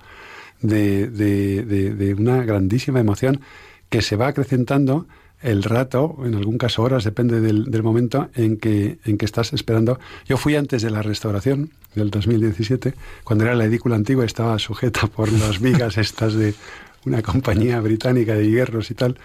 De, 0.60 1.08
de, 1.08 2.14
una 2.14 2.44
grandísima 2.44 3.00
emoción 3.00 3.40
que 3.88 4.02
se 4.02 4.16
va 4.16 4.28
acrecentando 4.28 5.06
el 5.42 5.62
rato, 5.62 6.16
en 6.24 6.34
algún 6.34 6.56
caso 6.56 6.82
horas, 6.82 7.04
depende 7.04 7.40
del, 7.40 7.70
del, 7.70 7.82
momento 7.82 8.30
en 8.34 8.56
que, 8.56 8.98
en 9.04 9.18
que 9.18 9.26
estás 9.26 9.52
esperando. 9.52 10.00
Yo 10.26 10.38
fui 10.38 10.56
antes 10.56 10.80
de 10.80 10.90
la 10.90 11.02
restauración 11.02 11.70
del 11.94 12.10
2017, 12.10 12.94
cuando 13.22 13.44
era 13.44 13.54
la 13.54 13.66
edícula 13.66 13.96
antigua, 13.96 14.24
estaba 14.24 14.58
sujeta 14.58 15.06
por 15.06 15.30
las 15.30 15.60
vigas 15.60 15.98
estas 15.98 16.34
de 16.34 16.54
una 17.06 17.22
compañía 17.22 17.80
británica 17.80 18.34
de 18.34 18.50
hierros 18.50 18.90
y 18.90 18.94
tal, 18.94 19.16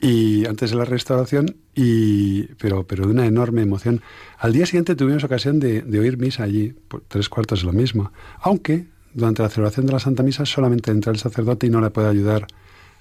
y 0.00 0.46
antes 0.46 0.70
de 0.70 0.76
la 0.76 0.84
restauración, 0.84 1.56
y, 1.74 2.44
pero, 2.54 2.86
pero 2.86 3.06
de 3.06 3.12
una 3.12 3.26
enorme 3.26 3.62
emoción. 3.62 4.02
Al 4.38 4.52
día 4.52 4.66
siguiente 4.66 4.94
tuvimos 4.94 5.24
ocasión 5.24 5.60
de, 5.60 5.82
oír 5.98 6.18
misa 6.18 6.44
allí, 6.44 6.74
por 6.88 7.02
tres 7.08 7.28
cuartos 7.28 7.60
de 7.60 7.66
lo 7.66 7.72
mismo, 7.72 8.12
aunque 8.40 8.86
durante 9.12 9.42
la 9.42 9.48
celebración 9.48 9.86
de 9.86 9.92
la 9.92 10.00
Santa 10.00 10.22
Misa 10.22 10.44
solamente 10.44 10.90
entra 10.90 11.12
el 11.12 11.18
sacerdote 11.18 11.66
y 11.66 11.70
no 11.70 11.80
le 11.80 11.90
puede 11.90 12.08
ayudar 12.08 12.46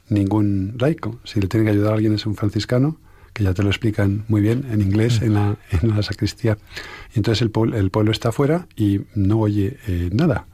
ningún 0.09 0.75
laico. 0.79 1.19
Si 1.23 1.41
le 1.41 1.47
tiene 1.47 1.65
que 1.65 1.71
ayudar 1.71 1.93
a 1.93 1.95
alguien 1.95 2.13
es 2.13 2.25
un 2.25 2.35
franciscano, 2.35 2.97
que 3.33 3.43
ya 3.43 3.53
te 3.53 3.63
lo 3.63 3.69
explican 3.69 4.25
muy 4.27 4.41
bien 4.41 4.65
en 4.71 4.81
inglés 4.81 5.21
en 5.23 5.33
la, 5.33 5.57
en 5.71 5.89
la 5.89 6.03
sacristía. 6.03 6.57
Y 7.15 7.19
entonces 7.19 7.41
el 7.41 7.49
pueblo, 7.49 7.75
el 7.77 7.89
pueblo 7.89 8.11
está 8.11 8.29
afuera 8.29 8.67
y 8.75 9.01
no 9.15 9.39
oye 9.39 9.77
eh, 9.87 10.09
nada. 10.13 10.45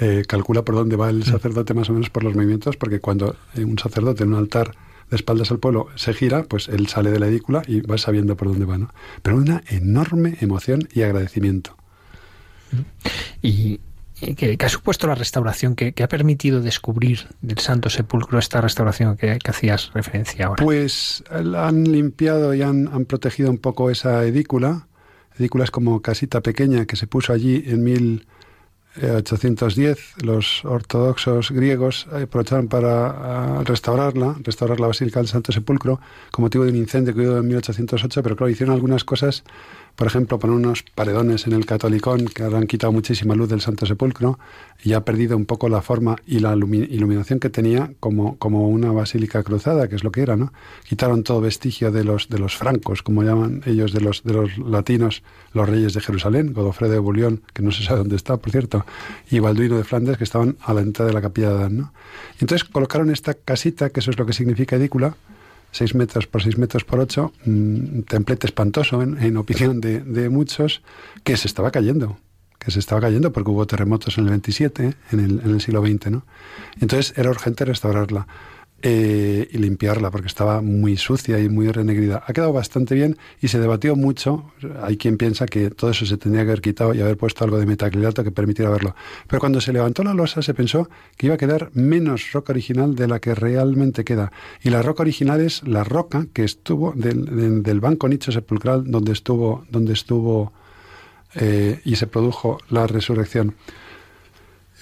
Eh, 0.00 0.24
calcula 0.26 0.62
por 0.62 0.74
dónde 0.74 0.96
va 0.96 1.08
el 1.08 1.24
sacerdote 1.24 1.72
más 1.72 1.88
o 1.88 1.92
menos 1.92 2.10
por 2.10 2.22
los 2.22 2.34
movimientos, 2.34 2.76
porque 2.76 3.00
cuando 3.00 3.36
un 3.56 3.78
sacerdote 3.78 4.24
en 4.24 4.34
un 4.34 4.38
altar 4.38 4.72
de 5.10 5.16
espaldas 5.16 5.50
al 5.50 5.58
pueblo 5.58 5.88
se 5.94 6.12
gira, 6.12 6.44
pues 6.44 6.68
él 6.68 6.86
sale 6.88 7.10
de 7.10 7.18
la 7.18 7.28
edícula 7.28 7.62
y 7.66 7.80
va 7.80 7.96
sabiendo 7.96 8.36
por 8.36 8.48
dónde 8.48 8.66
va, 8.66 8.76
¿no? 8.76 8.92
Pero 9.22 9.36
una 9.36 9.62
enorme 9.68 10.36
emoción 10.40 10.88
y 10.92 11.02
agradecimiento. 11.02 11.76
Y 13.40 13.80
¿Qué, 14.18 14.56
ha 14.58 14.68
supuesto 14.68 15.06
la 15.06 15.14
restauración? 15.14 15.76
¿Qué, 15.76 15.94
ha 16.02 16.08
permitido 16.08 16.62
descubrir 16.62 17.26
del 17.42 17.58
Santo 17.58 17.90
Sepulcro 17.90 18.38
esta 18.38 18.62
restauración 18.62 19.16
que, 19.16 19.38
hacías 19.44 19.92
referencia 19.92 20.46
ahora? 20.46 20.64
Pues 20.64 21.22
han 21.30 21.84
limpiado 21.84 22.54
y 22.54 22.62
han, 22.62 22.88
han, 22.88 23.04
protegido 23.04 23.50
un 23.50 23.58
poco 23.58 23.90
esa 23.90 24.24
edícula. 24.24 24.88
Edícula 25.38 25.64
es 25.64 25.70
como 25.70 26.00
casita 26.00 26.40
pequeña 26.40 26.86
que 26.86 26.96
se 26.96 27.06
puso 27.06 27.34
allí 27.34 27.62
en 27.66 27.84
mil 27.84 28.26
810 29.02 29.98
eh, 29.98 30.24
los 30.24 30.64
ortodoxos 30.64 31.50
griegos 31.50 32.06
aprovecharon 32.10 32.68
para 32.68 33.10
ah, 33.10 33.62
restaurarla, 33.64 34.36
restaurar 34.42 34.80
la 34.80 34.88
Basílica 34.88 35.20
del 35.20 35.28
Santo 35.28 35.52
Sepulcro 35.52 36.00
con 36.30 36.42
motivo 36.42 36.64
de 36.64 36.70
un 36.70 36.76
incendio 36.76 37.14
que 37.14 37.28
hubo 37.28 37.38
en 37.38 37.48
1808, 37.48 38.22
pero 38.22 38.36
claro, 38.36 38.50
hicieron 38.50 38.74
algunas 38.74 39.04
cosas 39.04 39.44
por 39.96 40.06
ejemplo, 40.06 40.38
poner 40.38 40.56
unos 40.56 40.82
paredones 40.82 41.46
en 41.46 41.54
el 41.54 41.64
catolicón 41.64 42.26
que 42.26 42.44
han 42.44 42.66
quitado 42.66 42.92
muchísima 42.92 43.34
luz 43.34 43.48
del 43.48 43.62
Santo 43.62 43.86
Sepulcro 43.86 44.38
y 44.84 44.92
ha 44.92 45.04
perdido 45.04 45.36
un 45.36 45.46
poco 45.46 45.68
la 45.70 45.80
forma 45.80 46.16
y 46.26 46.38
la 46.38 46.54
iluminación 46.54 47.40
que 47.40 47.48
tenía 47.48 47.90
como, 47.98 48.36
como 48.36 48.68
una 48.68 48.92
basílica 48.92 49.42
cruzada, 49.42 49.88
que 49.88 49.96
es 49.96 50.04
lo 50.04 50.12
que 50.12 50.20
era, 50.20 50.36
¿no? 50.36 50.52
Quitaron 50.86 51.22
todo 51.22 51.40
vestigio 51.40 51.90
de 51.90 52.04
los, 52.04 52.28
de 52.28 52.38
los 52.38 52.56
francos, 52.56 53.02
como 53.02 53.22
llaman 53.22 53.62
ellos, 53.64 53.92
de 53.92 54.02
los, 54.02 54.22
de 54.22 54.34
los 54.34 54.58
latinos, 54.58 55.22
los 55.54 55.68
reyes 55.68 55.94
de 55.94 56.02
Jerusalén, 56.02 56.52
Godofredo 56.52 56.92
de 56.92 56.98
Bouillon, 56.98 57.42
que 57.54 57.62
no 57.62 57.72
se 57.72 57.82
sabe 57.82 58.00
dónde 58.00 58.16
está, 58.16 58.36
por 58.36 58.50
cierto, 58.50 58.84
y 59.30 59.38
Balduino 59.38 59.78
de 59.78 59.84
Flandes, 59.84 60.18
que 60.18 60.24
estaban 60.24 60.56
a 60.60 60.74
la 60.74 60.82
entrada 60.82 61.08
de 61.08 61.14
la 61.14 61.22
capilla 61.22 61.50
de 61.50 61.54
Adán, 61.54 61.76
¿no? 61.78 61.92
entonces 62.38 62.68
colocaron 62.68 63.10
esta 63.10 63.34
casita, 63.34 63.90
que 63.90 64.00
eso 64.00 64.10
es 64.10 64.18
lo 64.18 64.26
que 64.26 64.34
significa 64.34 64.76
edícula, 64.76 65.16
6 65.76 65.94
metros 65.94 66.26
por 66.26 66.42
6 66.42 66.56
metros 66.56 66.84
por 66.84 67.00
8, 67.00 67.32
un 67.46 68.04
templete 68.08 68.46
espantoso 68.46 69.02
en, 69.02 69.36
opinión 69.36 69.80
de, 69.80 70.28
muchos, 70.30 70.82
que 71.22 71.36
se 71.36 71.46
estaba 71.46 71.70
cayendo, 71.70 72.18
que 72.58 72.70
se 72.70 72.78
estaba 72.78 73.00
cayendo 73.00 73.30
porque 73.32 73.50
hubo 73.50 73.66
terremotos 73.66 74.16
en 74.16 74.24
el 74.24 74.30
27, 74.30 74.94
en 75.12 75.20
el, 75.20 75.40
en 75.40 75.50
el 75.50 75.60
siglo 75.60 75.82
XX, 75.86 76.10
¿no? 76.10 76.26
Entonces 76.80 77.12
era 77.16 77.30
urgente 77.30 77.64
restaurarla. 77.66 78.26
Eh, 78.88 79.48
y 79.50 79.58
limpiarla 79.58 80.12
porque 80.12 80.28
estaba 80.28 80.60
muy 80.60 80.96
sucia 80.96 81.40
y 81.40 81.48
muy 81.48 81.72
renegrida. 81.72 82.22
Ha 82.24 82.32
quedado 82.32 82.52
bastante 82.52 82.94
bien 82.94 83.16
y 83.40 83.48
se 83.48 83.58
debatió 83.58 83.96
mucho. 83.96 84.52
Hay 84.80 84.96
quien 84.96 85.16
piensa 85.16 85.46
que 85.46 85.70
todo 85.70 85.90
eso 85.90 86.06
se 86.06 86.16
tendría 86.16 86.44
que 86.44 86.50
haber 86.50 86.60
quitado 86.60 86.94
y 86.94 87.00
haber 87.00 87.16
puesto 87.16 87.42
algo 87.42 87.58
de 87.58 87.66
metacrilato 87.66 88.22
que 88.22 88.30
permitiera 88.30 88.70
verlo. 88.70 88.94
Pero 89.26 89.40
cuando 89.40 89.60
se 89.60 89.72
levantó 89.72 90.04
la 90.04 90.14
losa 90.14 90.40
se 90.40 90.54
pensó 90.54 90.88
que 91.16 91.26
iba 91.26 91.34
a 91.34 91.36
quedar 91.36 91.72
menos 91.74 92.30
roca 92.30 92.52
original 92.52 92.94
de 92.94 93.08
la 93.08 93.18
que 93.18 93.34
realmente 93.34 94.04
queda. 94.04 94.30
Y 94.62 94.70
la 94.70 94.82
roca 94.82 95.02
original 95.02 95.40
es 95.40 95.66
la 95.66 95.82
roca 95.82 96.28
que 96.32 96.44
estuvo 96.44 96.92
del, 96.92 97.80
banco 97.80 98.08
nicho 98.08 98.30
sepulcral 98.30 98.88
donde 98.88 99.10
estuvo, 99.10 99.64
donde 99.68 99.94
estuvo 99.94 100.52
eh, 101.34 101.80
y 101.84 101.96
se 101.96 102.06
produjo 102.06 102.58
la 102.70 102.86
resurrección. 102.86 103.56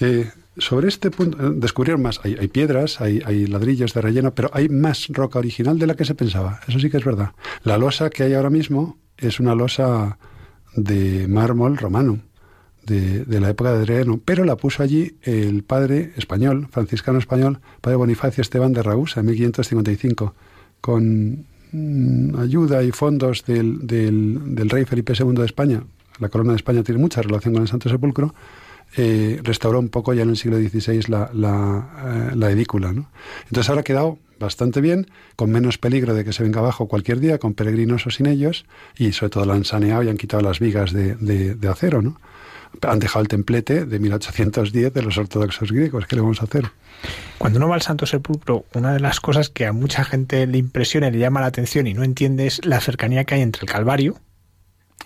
Eh, 0.01 0.31
sobre 0.57 0.89
este 0.89 1.11
punto 1.11 1.39
eh, 1.39 1.53
descubrieron 1.55 2.03
más. 2.03 2.21
Hay, 2.25 2.49
piedras, 2.49 3.01
hay, 3.01 3.47
ladrillos 3.47 3.95
de 3.95 4.01
relleno, 4.01 4.35
pero 4.35 4.51
hay 4.53 4.69
más 4.69 5.09
roca 5.09 5.39
original 5.39 5.79
de 5.79 5.87
la 5.87 5.95
que 5.95 6.05
se 6.05 6.15
pensaba. 6.15 6.61
Eso 6.69 6.79
sí 6.79 6.91
que 6.91 6.99
es 6.99 7.05
verdad. 7.05 7.33
La 7.63 7.79
losa 7.79 8.11
que 8.11 8.23
hay 8.23 8.35
ahora 8.35 8.51
mismo 8.51 8.99
es 9.17 9.41
una 9.41 9.55
losa 9.55 10.19
de 10.77 11.27
mármol 11.29 11.77
romano, 11.77 12.19
de, 12.85 13.25
la 13.41 13.51
época 13.51 13.73
de 13.73 13.79
Adriano, 13.79 14.21
pero 14.25 14.45
la 14.45 14.57
puso 14.57 14.83
allí 14.83 15.17
el 15.23 15.63
padre 15.65 16.13
español, 16.17 16.69
franciscano 16.71 17.19
español, 17.19 17.61
padre 17.81 17.97
Bonifacio 17.97 18.43
Esteban 18.43 18.73
de 18.73 18.83
Ragusa, 18.83 19.21
en 19.21 19.27
1555, 19.27 20.35
con 20.81 21.47
mm, 21.73 22.37
ayuda 22.37 22.83
y 22.83 22.91
fondos 22.93 23.45
del, 23.45 23.87
del 23.87 24.71
rey 24.71 24.85
Felipe 24.85 25.15
II 25.19 25.35
de 25.35 25.47
España. 25.47 25.83
La 26.21 26.29
corona 26.29 26.53
de 26.53 26.57
España 26.57 26.83
tiene 26.83 27.01
mucha 27.01 27.23
relación 27.23 27.55
con 27.55 27.63
el 27.63 27.69
Santo 27.69 27.89
Sepulcro 27.89 28.35
eh, 28.97 29.41
restauró 29.43 29.79
un 29.79 29.89
poco 29.89 30.15
ya 30.15 30.23
en 30.23 30.31
el 30.31 30.37
siglo 30.37 30.59
XVI 30.59 30.99
eh, 30.99 31.05
la 31.09 32.51
edícula. 32.51 32.93
¿no? 32.93 33.11
Entonces 33.47 33.69
ahora 33.69 33.81
ha 33.81 33.85
quedado 33.85 34.19
bastante 34.39 34.81
bien, 34.81 35.07
con 35.37 35.51
menos 35.51 35.79
peligro 35.79 36.15
de 36.15 36.25
que 36.25 36.33
se 36.33 36.43
venga 36.43 36.61
abajo 36.61 36.87
cualquier 36.89 37.21
día, 37.21 37.39
con 37.39 37.55
peregrinos 37.55 38.07
o 38.07 38.11
sin 38.11 38.27
ellos, 38.27 38.67
y 38.97 39.13
sobre 39.13 39.31
todo 39.31 39.45
la 39.47 39.55
han 39.55 39.65
saneado 39.65 40.03
y 40.03 40.09
han 40.09 40.17
quitado 40.17 40.43
las 40.43 40.61
vigas 40.61 40.93
de, 40.93 41.15
de, 41.17 41.69
acero. 41.69 42.03
¿no? 42.03 42.21
Han 42.83 42.99
dejado 42.99 43.23
el 43.23 43.29
templete 43.29 43.87
de 43.87 43.99
1810 43.99 44.93
de 44.93 45.03
los 45.03 45.17
ortodoxos 45.19 45.73
griegos. 45.73 46.07
¿Qué 46.07 46.17
le 46.17 46.23
vamos 46.23 46.41
a 46.41 46.45
hacer? 46.45 46.71
Cuando 47.39 47.59
uno 47.59 47.69
va 47.69 47.75
al 47.75 47.83
Santo 47.83 48.07
Sepulcro, 48.07 48.65
una 48.75 48.93
de 48.93 49.01
las 49.01 49.21
cosas 49.21 49.49
que 49.49 49.67
a 49.67 49.73
mucha 49.73 50.05
gente 50.05 50.47
le 50.47 50.59
impresiona 50.59 51.09
y 51.09 51.13
le 51.13 51.19
llama 51.19 51.41
la 51.41 51.47
atención 51.47 51.87
y 51.87 51.95
no 51.95 52.05
entiende 52.05 52.47
es 52.47 52.65
la 52.65 52.81
cercanía 52.81 53.25
que 53.25 53.35
hay 53.35 53.43
entre 53.43 53.63
el 53.63 53.71
Calvario, 53.71 54.17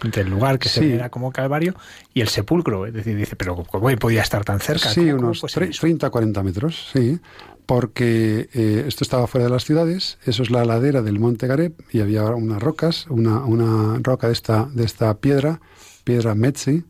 entre 0.02 0.22
el 0.22 0.30
lugar 0.30 0.58
que 0.58 0.68
se 0.68 0.80
ve 0.80 1.10
como 1.10 1.32
Calvario 1.32 1.74
y 2.14 2.20
el 2.20 2.28
sepulcro. 2.28 2.86
Es 2.86 2.94
decir, 2.94 3.16
dice, 3.16 3.36
pero 3.36 3.56
¿cómo 3.64 3.88
podía 3.96 4.22
estar 4.22 4.44
tan 4.44 4.60
cerca? 4.60 4.88
Sí, 4.90 5.10
unos 5.10 5.40
30, 5.40 6.10
40 6.10 6.42
metros, 6.42 6.90
sí. 6.92 7.18
Porque 7.66 8.48
eh, 8.54 8.84
esto 8.86 9.04
estaba 9.04 9.26
fuera 9.26 9.46
de 9.46 9.52
las 9.52 9.64
ciudades, 9.64 10.18
eso 10.24 10.42
es 10.42 10.50
la 10.50 10.64
ladera 10.64 11.02
del 11.02 11.18
Monte 11.18 11.46
Gareb 11.46 11.74
y 11.90 12.00
había 12.00 12.24
unas 12.24 12.62
rocas, 12.62 13.06
una, 13.10 13.44
una 13.44 13.98
roca 14.02 14.28
de 14.28 14.32
esta, 14.32 14.70
de 14.72 14.84
esta 14.84 15.12
piedra, 15.18 15.60
piedra 16.04 16.34
Metzi, 16.34 16.70
eh, 16.70 16.84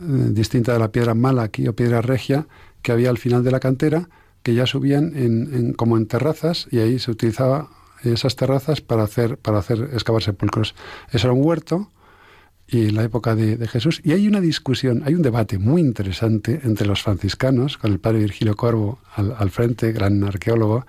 distinta 0.00 0.72
de 0.72 0.80
la 0.80 0.90
piedra 0.90 1.14
Malaki 1.14 1.68
o 1.68 1.76
piedra 1.76 2.02
Regia, 2.02 2.48
que 2.82 2.90
había 2.90 3.10
al 3.10 3.18
final 3.18 3.44
de 3.44 3.52
la 3.52 3.60
cantera, 3.60 4.08
que 4.42 4.54
ya 4.54 4.66
subían 4.66 5.12
en, 5.16 5.72
como 5.74 5.96
en 5.96 6.06
terrazas 6.06 6.66
y 6.70 6.78
ahí 6.78 6.98
se 6.98 7.10
utilizaba 7.10 7.68
esas 8.02 8.36
terrazas 8.36 8.80
para 8.80 9.02
hacer, 9.02 9.38
para 9.38 9.58
hacer 9.58 9.90
excavar 9.92 10.22
sepulcros. 10.22 10.74
Eso 11.10 11.28
era 11.28 11.32
un 11.32 11.44
huerto 11.44 11.90
y 12.68 12.90
la 12.90 13.04
época 13.04 13.34
de, 13.34 13.66
Jesús. 13.68 14.00
Y 14.02 14.12
hay 14.12 14.26
una 14.26 14.40
discusión, 14.40 15.02
hay 15.04 15.14
un 15.14 15.22
debate 15.22 15.58
muy 15.58 15.80
interesante 15.80 16.60
entre 16.64 16.86
los 16.86 17.02
franciscanos, 17.02 17.78
con 17.78 17.92
el 17.92 18.00
padre 18.00 18.20
Virgilio 18.20 18.56
Corvo 18.56 18.98
al, 19.14 19.50
frente, 19.50 19.92
gran 19.92 20.22
arqueólogo, 20.24 20.86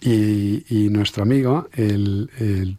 y, 0.00 0.88
nuestro 0.90 1.22
amigo, 1.22 1.68
el, 1.74 2.76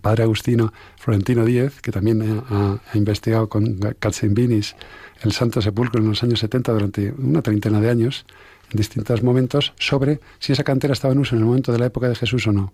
padre 0.00 0.24
Agustino 0.24 0.72
Florentino 0.98 1.44
Díez, 1.44 1.80
que 1.80 1.92
también 1.92 2.42
ha, 2.48 2.80
investigado 2.94 3.48
con 3.48 3.78
Katzenbinis 3.98 4.74
el 5.22 5.32
Santo 5.32 5.62
Sepulcro 5.62 6.00
en 6.00 6.08
los 6.08 6.22
años 6.22 6.40
70 6.40 6.72
durante 6.72 7.12
una 7.12 7.42
treintena 7.42 7.80
de 7.80 7.90
años, 7.90 8.26
en 8.72 8.78
distintos 8.78 9.22
momentos, 9.22 9.72
sobre 9.78 10.18
si 10.40 10.52
esa 10.52 10.64
cantera 10.64 10.94
estaba 10.94 11.12
en 11.12 11.20
uso 11.20 11.36
en 11.36 11.42
el 11.42 11.46
momento 11.46 11.72
de 11.72 11.78
la 11.78 11.86
época 11.86 12.08
de 12.08 12.16
Jesús 12.16 12.46
o 12.48 12.52
no. 12.52 12.72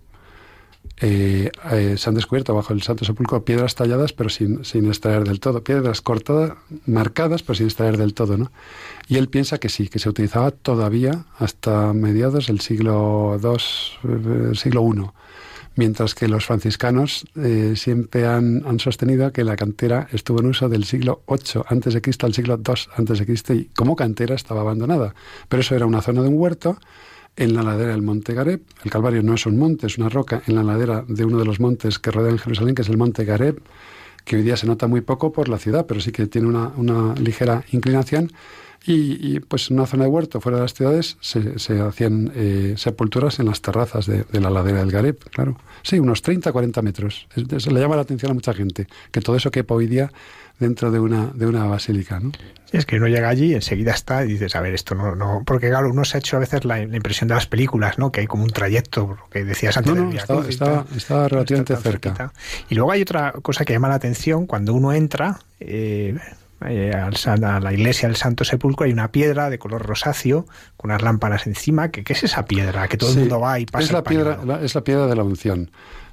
Eh, 1.00 1.52
eh, 1.70 1.94
se 1.96 2.08
han 2.08 2.16
descubierto 2.16 2.54
bajo 2.54 2.72
el 2.72 2.82
Santo 2.82 3.04
Sepulcro 3.04 3.44
piedras 3.44 3.76
talladas 3.76 4.12
pero 4.12 4.30
sin, 4.30 4.64
sin 4.64 4.86
extraer 4.88 5.22
del 5.24 5.38
todo, 5.38 5.62
piedras 5.62 6.00
cortadas, 6.00 6.54
marcadas 6.86 7.44
pero 7.44 7.54
sin 7.54 7.66
extraer 7.66 7.96
del 7.96 8.14
todo, 8.14 8.36
¿no? 8.36 8.50
Y 9.06 9.16
él 9.16 9.28
piensa 9.28 9.58
que 9.58 9.68
sí, 9.68 9.88
que 9.88 10.00
se 10.00 10.08
utilizaba 10.08 10.50
todavía 10.50 11.26
hasta 11.38 11.92
mediados 11.92 12.48
del 12.48 12.60
siglo 12.60 13.38
II, 13.40 14.50
eh, 14.50 14.54
siglo 14.56 14.82
I, 14.92 15.06
mientras 15.76 16.16
que 16.16 16.26
los 16.26 16.44
franciscanos 16.44 17.24
siempre 17.76 18.26
han, 18.26 18.64
han, 18.66 18.80
sostenido 18.80 19.32
que 19.32 19.44
la 19.44 19.54
cantera 19.54 20.08
estuvo 20.10 20.40
en 20.40 20.46
uso 20.46 20.68
del 20.68 20.82
siglo 20.82 21.22
VIII 21.28 21.62
antes 21.68 21.94
de 21.94 22.02
Cristo 22.02 22.26
al 22.26 22.34
siglo 22.34 22.58
II 22.66 22.74
antes 22.96 23.20
de 23.20 23.26
Cristo 23.26 23.54
y 23.54 23.66
como 23.76 23.94
cantera 23.94 24.34
estaba 24.34 24.62
abandonada. 24.62 25.14
Pero 25.48 25.60
eso 25.60 25.76
era 25.76 25.86
una 25.86 26.02
zona 26.02 26.22
de 26.22 26.28
un 26.28 26.38
huerto 26.38 26.78
en 27.38 27.54
la 27.54 27.62
ladera 27.62 27.92
del 27.92 28.02
monte 28.02 28.34
Gareb. 28.34 28.60
El 28.84 28.90
Calvario 28.90 29.22
no 29.22 29.34
es 29.34 29.46
un 29.46 29.56
monte, 29.56 29.86
es 29.86 29.96
una 29.96 30.08
roca 30.08 30.42
en 30.46 30.56
la 30.56 30.62
ladera 30.62 31.04
de 31.06 31.24
uno 31.24 31.38
de 31.38 31.44
los 31.44 31.60
montes 31.60 31.98
que 31.98 32.10
rodean 32.10 32.38
Jerusalén, 32.38 32.74
que 32.74 32.82
es 32.82 32.88
el 32.88 32.98
monte 32.98 33.24
Gareb, 33.24 33.60
que 34.24 34.36
hoy 34.36 34.42
día 34.42 34.56
se 34.56 34.66
nota 34.66 34.88
muy 34.88 35.00
poco 35.00 35.32
por 35.32 35.48
la 35.48 35.58
ciudad, 35.58 35.86
pero 35.86 36.00
sí 36.00 36.10
que 36.12 36.26
tiene 36.26 36.48
una, 36.48 37.14
ligera 37.14 37.64
inclinación. 37.72 38.32
Y, 38.90 39.40
pues 39.40 39.70
en 39.70 39.76
una 39.76 39.86
zona 39.86 40.04
de 40.04 40.10
huerto 40.10 40.40
fuera 40.40 40.58
de 40.58 40.62
las 40.62 40.72
ciudades 40.72 41.18
se, 41.20 41.58
se 41.58 41.80
hacían 41.80 42.32
eh, 42.34 42.74
sepulturas 42.78 43.38
en 43.38 43.46
las 43.46 43.60
terrazas 43.60 44.06
de, 44.06 44.24
de, 44.24 44.40
la 44.40 44.48
ladera 44.48 44.78
del 44.78 44.90
Gareb, 44.90 45.18
claro. 45.30 45.58
Sí, 45.82 45.98
unos 45.98 46.22
30, 46.22 46.50
40 46.52 46.80
metros. 46.80 47.28
Se 47.58 47.70
le 47.70 47.80
llama 47.80 47.96
la 47.96 48.02
atención 48.02 48.30
a 48.30 48.34
mucha 48.34 48.54
gente, 48.54 48.86
que 49.10 49.20
todo 49.20 49.36
eso 49.36 49.50
quepa 49.50 49.74
hoy 49.74 49.88
día 49.88 50.10
dentro 50.58 50.90
de 50.90 51.00
una, 51.00 51.30
de 51.34 51.46
una 51.46 51.64
basílica. 51.66 52.20
¿no? 52.20 52.32
Es 52.72 52.84
que 52.84 52.96
uno 52.96 53.08
llega 53.08 53.28
allí 53.28 53.52
y 53.52 53.54
enseguida 53.54 53.92
está 53.92 54.24
y 54.24 54.28
dices, 54.28 54.54
a 54.54 54.60
ver, 54.60 54.74
esto 54.74 54.94
no, 54.94 55.14
no, 55.14 55.42
porque 55.46 55.68
claro, 55.68 55.90
uno 55.90 56.04
se 56.04 56.16
ha 56.16 56.20
hecho 56.20 56.36
a 56.36 56.40
veces 56.40 56.64
la, 56.64 56.78
la 56.84 56.96
impresión 56.96 57.28
de 57.28 57.34
las 57.34 57.46
películas, 57.46 57.98
¿no? 57.98 58.12
Que 58.12 58.20
hay 58.20 58.26
como 58.26 58.44
un 58.44 58.50
trayecto, 58.50 59.16
que 59.30 59.44
decías 59.44 59.76
antes. 59.76 59.94
No, 59.94 60.04
no, 60.04 60.12
estaba, 60.12 60.46
estaba, 60.46 60.84
estaba, 60.94 61.28
relativamente 61.28 61.76
cerca. 61.76 62.14
Cerquita. 62.14 62.32
Y 62.68 62.74
luego 62.74 62.92
hay 62.92 63.02
otra 63.02 63.32
cosa 63.42 63.64
que 63.64 63.72
llama 63.72 63.88
la 63.88 63.94
atención, 63.94 64.46
cuando 64.46 64.74
uno 64.74 64.92
entra, 64.92 65.38
eh, 65.60 66.18
eh, 66.66 66.92
a 66.92 67.60
la 67.60 67.72
iglesia 67.72 68.08
del 68.08 68.16
Santo 68.16 68.44
Sepulcro 68.44 68.84
hay 68.84 68.92
una 68.92 69.12
piedra 69.12 69.48
de 69.48 69.58
color 69.58 69.86
rosáceo 69.86 70.44
con 70.76 70.90
unas 70.90 71.02
lámparas 71.02 71.46
encima. 71.46 71.90
¿Qué, 71.90 72.04
qué 72.04 72.12
es 72.12 72.24
esa 72.24 72.44
piedra? 72.44 72.86
Que 72.88 72.98
todo 72.98 73.10
sí, 73.10 73.16
el 73.16 73.20
mundo 73.20 73.40
va 73.40 73.60
y 73.60 73.66
pasa. 73.66 73.84
Es 73.84 73.92
la, 73.92 74.02
piedra, 74.02 74.40
la, 74.44 74.60
es 74.62 74.74
la 74.74 74.82
piedra 74.82 75.06
de 75.06 75.16
la 75.16 75.22
unción 75.22 75.70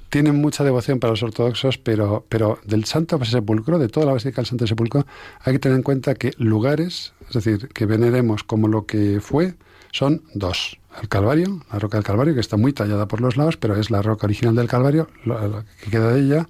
tienen 0.08 0.36
mucha 0.36 0.64
devoción 0.64 1.00
para 1.00 1.12
los 1.12 1.22
ortodoxos, 1.22 1.78
pero, 1.78 2.24
pero 2.28 2.58
del 2.64 2.84
Santo 2.84 3.22
Sepulcro, 3.24 3.78
de 3.78 3.88
toda 3.88 4.06
la 4.06 4.12
Basílica 4.12 4.36
del 4.36 4.46
Santo 4.46 4.66
Sepulcro, 4.66 5.06
hay 5.40 5.54
que 5.54 5.58
tener 5.58 5.76
en 5.76 5.82
cuenta 5.82 6.14
que 6.14 6.32
lugares, 6.38 7.12
es 7.28 7.34
decir, 7.34 7.68
que 7.68 7.86
veneremos 7.86 8.44
como 8.44 8.68
lo 8.68 8.86
que 8.86 9.20
fue, 9.20 9.54
son 9.92 10.22
dos. 10.34 10.78
El 11.00 11.08
Calvario, 11.08 11.62
la 11.72 11.78
roca 11.78 11.98
del 11.98 12.04
Calvario, 12.04 12.34
que 12.34 12.40
está 12.40 12.56
muy 12.56 12.72
tallada 12.72 13.06
por 13.06 13.20
los 13.20 13.36
lados, 13.36 13.56
pero 13.56 13.76
es 13.76 13.90
la 13.90 14.02
roca 14.02 14.26
original 14.26 14.54
del 14.54 14.68
Calvario, 14.68 15.08
la, 15.24 15.64
que 15.82 15.90
queda 15.90 16.12
de 16.12 16.20
ella, 16.20 16.48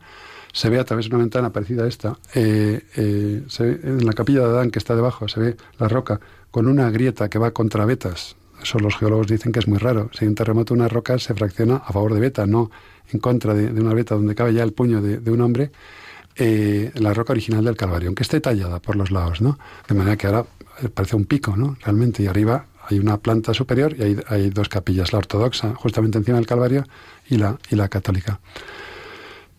se 0.52 0.70
ve 0.70 0.78
a 0.78 0.84
través 0.84 1.06
de 1.06 1.14
una 1.14 1.24
ventana 1.24 1.52
parecida 1.52 1.84
a 1.84 1.88
esta. 1.88 2.18
Eh, 2.34 2.80
eh, 2.96 3.42
en 3.60 4.06
la 4.06 4.12
capilla 4.12 4.40
de 4.40 4.46
Adán, 4.46 4.70
que 4.70 4.78
está 4.78 4.94
debajo, 4.94 5.28
se 5.28 5.40
ve 5.40 5.56
la 5.78 5.88
roca 5.88 6.20
con 6.50 6.66
una 6.66 6.90
grieta 6.90 7.28
que 7.28 7.38
va 7.38 7.50
contra 7.50 7.84
vetas. 7.84 8.36
Eso 8.62 8.78
los 8.78 8.96
geólogos 8.96 9.26
dicen 9.26 9.52
que 9.52 9.58
es 9.58 9.68
muy 9.68 9.78
raro. 9.78 10.10
Si 10.12 10.24
hay 10.24 10.28
un 10.28 10.34
terremoto, 10.34 10.72
una 10.72 10.88
roca 10.88 11.18
se 11.18 11.34
fracciona 11.34 11.76
a 11.76 11.92
favor 11.92 12.14
de 12.14 12.20
beta, 12.20 12.46
no 12.46 12.70
en 13.12 13.20
contra 13.20 13.54
de, 13.54 13.80
una 13.80 13.94
veta 13.94 14.14
donde 14.14 14.34
cabe 14.34 14.54
ya 14.54 14.62
el 14.62 14.72
puño 14.72 15.00
de, 15.00 15.30
un 15.30 15.40
hombre, 15.40 15.70
eh, 16.36 16.90
la 16.94 17.14
roca 17.14 17.32
original 17.32 17.64
del 17.64 17.76
Calvario, 17.76 18.08
aunque 18.08 18.22
esté 18.22 18.40
tallada 18.40 18.80
por 18.80 18.96
los 18.96 19.10
lados, 19.10 19.40
¿no? 19.40 19.58
De 19.88 19.94
manera 19.94 20.16
que 20.16 20.26
ahora 20.26 20.44
parece 20.94 21.16
un 21.16 21.24
pico, 21.24 21.56
¿no? 21.56 21.76
Realmente, 21.82 22.22
y 22.22 22.26
arriba 22.26 22.66
hay 22.88 22.98
una 22.98 23.16
planta 23.16 23.54
superior 23.54 23.94
y 23.98 24.02
hay, 24.02 24.20
hay 24.28 24.50
dos 24.50 24.68
capillas, 24.68 25.12
la 25.12 25.18
ortodoxa 25.18 25.74
justamente 25.74 26.18
encima 26.18 26.36
del 26.36 26.46
Calvario 26.46 26.84
y 27.28 27.36
la, 27.36 27.58
y 27.70 27.76
la 27.76 27.88
católica. 27.88 28.40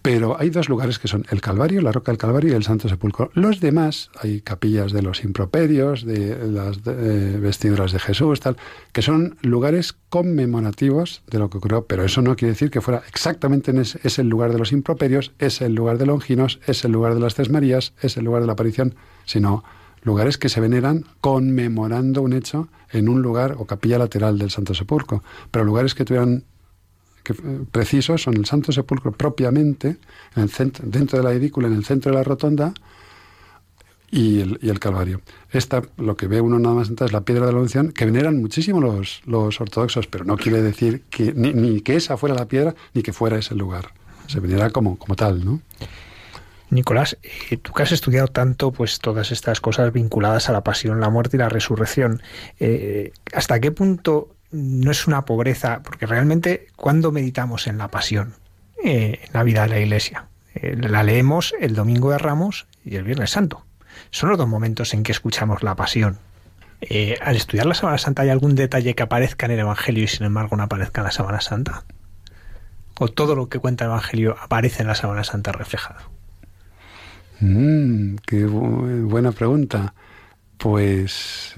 Pero 0.07 0.39
hay 0.39 0.49
dos 0.51 0.69
lugares 0.69 0.99
que 0.99 1.09
son 1.09 1.25
el 1.31 1.41
Calvario, 1.41 1.81
la 1.81 1.91
Roca 1.91 2.13
del 2.13 2.17
Calvario 2.17 2.53
y 2.53 2.55
el 2.55 2.63
Santo 2.63 2.87
Sepulcro. 2.87 3.29
Los 3.33 3.59
demás, 3.59 4.09
hay 4.21 4.39
capillas 4.39 4.93
de 4.93 5.01
los 5.01 5.21
improperios, 5.25 6.05
de 6.05 6.47
las 6.47 6.77
eh, 6.85 7.37
vestiduras 7.41 7.91
de 7.91 7.99
Jesús, 7.99 8.39
tal, 8.39 8.55
que 8.93 9.01
son 9.01 9.35
lugares 9.41 9.97
conmemorativos 10.07 11.23
de 11.27 11.39
lo 11.39 11.49
que 11.49 11.57
ocurrió. 11.57 11.87
Pero 11.87 12.05
eso 12.05 12.21
no 12.21 12.37
quiere 12.37 12.53
decir 12.53 12.71
que 12.71 12.79
fuera 12.79 13.03
exactamente 13.09 13.71
en 13.71 13.79
ese, 13.79 13.99
es 14.01 14.17
el 14.17 14.29
lugar 14.29 14.53
de 14.53 14.59
los 14.59 14.71
improperios, 14.71 15.33
es 15.39 15.59
el 15.59 15.75
lugar 15.75 15.97
de 15.97 16.05
Longinos, 16.05 16.61
es 16.67 16.85
el 16.85 16.93
lugar 16.93 17.13
de 17.13 17.19
las 17.19 17.35
Tres 17.35 17.49
Marías, 17.49 17.91
es 18.01 18.15
el 18.15 18.23
lugar 18.23 18.39
de 18.39 18.47
la 18.47 18.53
aparición, 18.53 18.95
sino 19.25 19.65
lugares 20.03 20.37
que 20.37 20.47
se 20.47 20.61
veneran 20.61 21.03
conmemorando 21.19 22.21
un 22.21 22.31
hecho 22.31 22.69
en 22.91 23.09
un 23.09 23.21
lugar 23.21 23.55
o 23.57 23.65
capilla 23.65 23.97
lateral 23.97 24.39
del 24.39 24.51
Santo 24.51 24.73
Sepulcro. 24.73 25.21
Pero 25.51 25.65
lugares 25.65 25.95
que 25.95 26.05
tuvieran 26.05 26.45
que, 27.27 27.33
eh, 27.33 27.59
precisos 27.71 28.23
son 28.23 28.37
el 28.37 28.45
Santo 28.45 28.71
Sepulcro 28.71 29.11
propiamente, 29.11 29.97
en 30.35 30.43
el 30.43 30.49
centro, 30.49 30.85
dentro 30.87 31.17
de 31.17 31.23
la 31.23 31.33
edícula, 31.33 31.67
en 31.67 31.73
el 31.73 31.83
centro 31.83 32.11
de 32.11 32.17
la 32.17 32.23
rotonda, 32.23 32.73
y 34.09 34.39
el, 34.39 34.59
y 34.61 34.69
el, 34.69 34.79
Calvario. 34.79 35.19
Esta, 35.51 35.81
lo 35.97 36.15
que 36.15 36.27
ve 36.27 36.39
uno 36.39 36.57
nada 36.59 36.75
más 36.75 36.87
entrar 36.87 37.09
es 37.09 37.13
la 37.13 37.21
piedra 37.21 37.45
de 37.45 37.51
la 37.51 37.59
unción, 37.59 37.91
que 37.91 38.05
veneran 38.05 38.39
muchísimo 38.39 38.79
los, 38.79 39.21
los 39.25 39.59
ortodoxos, 39.59 40.07
pero 40.07 40.23
no 40.23 40.37
quiere 40.37 40.61
decir 40.61 41.03
que 41.09 41.33
ni, 41.33 41.53
ni, 41.53 41.81
que 41.81 41.97
esa 41.97 42.15
fuera 42.15 42.33
la 42.33 42.47
piedra, 42.47 42.73
ni 42.93 43.03
que 43.03 43.11
fuera 43.11 43.37
ese 43.37 43.53
lugar. 43.53 43.91
Se 44.27 44.39
venera 44.39 44.69
como, 44.69 44.97
como 44.97 45.15
tal, 45.15 45.43
¿no? 45.43 45.61
Nicolás, 46.69 47.17
eh, 47.49 47.57
tú 47.57 47.73
que 47.73 47.83
has 47.83 47.91
estudiado 47.91 48.27
tanto 48.27 48.71
pues 48.71 48.99
todas 48.99 49.31
estas 49.31 49.61
cosas 49.61 49.91
vinculadas 49.91 50.49
a 50.49 50.53
la 50.53 50.63
pasión, 50.63 50.99
la 50.99 51.09
muerte 51.09 51.37
y 51.37 51.39
la 51.39 51.49
resurrección, 51.49 52.21
eh, 52.59 53.11
¿hasta 53.33 53.59
qué 53.59 53.71
punto 53.71 54.36
no 54.51 54.91
es 54.91 55.07
una 55.07 55.25
pobreza, 55.25 55.81
porque 55.83 56.05
realmente 56.05 56.67
cuando 56.75 57.11
meditamos 57.11 57.67
en 57.67 57.77
la 57.77 57.89
pasión, 57.89 58.35
eh, 58.83 59.19
en 59.23 59.33
la 59.33 59.43
vida 59.43 59.63
de 59.63 59.69
la 59.69 59.79
Iglesia, 59.79 60.27
eh, 60.55 60.75
la 60.77 61.03
leemos 61.03 61.53
el 61.59 61.75
Domingo 61.75 62.11
de 62.11 62.17
Ramos 62.17 62.67
y 62.85 62.95
el 62.95 63.03
Viernes 63.03 63.31
Santo. 63.31 63.65
Son 64.11 64.29
los 64.29 64.37
dos 64.37 64.47
momentos 64.47 64.93
en 64.93 65.03
que 65.03 65.11
escuchamos 65.11 65.63
la 65.63 65.75
pasión. 65.75 66.17
Eh, 66.81 67.17
al 67.21 67.35
estudiar 67.35 67.65
la 67.65 67.73
Sábana 67.73 67.97
Santa, 67.97 68.21
¿hay 68.21 68.29
algún 68.29 68.55
detalle 68.55 68.93
que 68.93 69.03
aparezca 69.03 69.47
en 69.47 69.53
el 69.53 69.59
Evangelio 69.59 70.03
y 70.03 70.07
sin 70.07 70.25
embargo 70.25 70.55
no 70.55 70.63
aparezca 70.63 71.01
en 71.01 71.05
la 71.05 71.11
Sábana 71.11 71.41
Santa? 71.41 71.85
¿O 72.99 73.07
todo 73.07 73.35
lo 73.35 73.49
que 73.49 73.59
cuenta 73.59 73.85
el 73.85 73.91
Evangelio 73.91 74.35
aparece 74.39 74.83
en 74.83 74.87
la 74.87 74.95
Sábana 74.95 75.23
Santa 75.23 75.51
reflejado? 75.51 75.99
Mm, 77.39 78.15
qué 78.25 78.45
bu 78.45 79.07
buena 79.07 79.31
pregunta. 79.31 79.93
Pues 80.57 81.53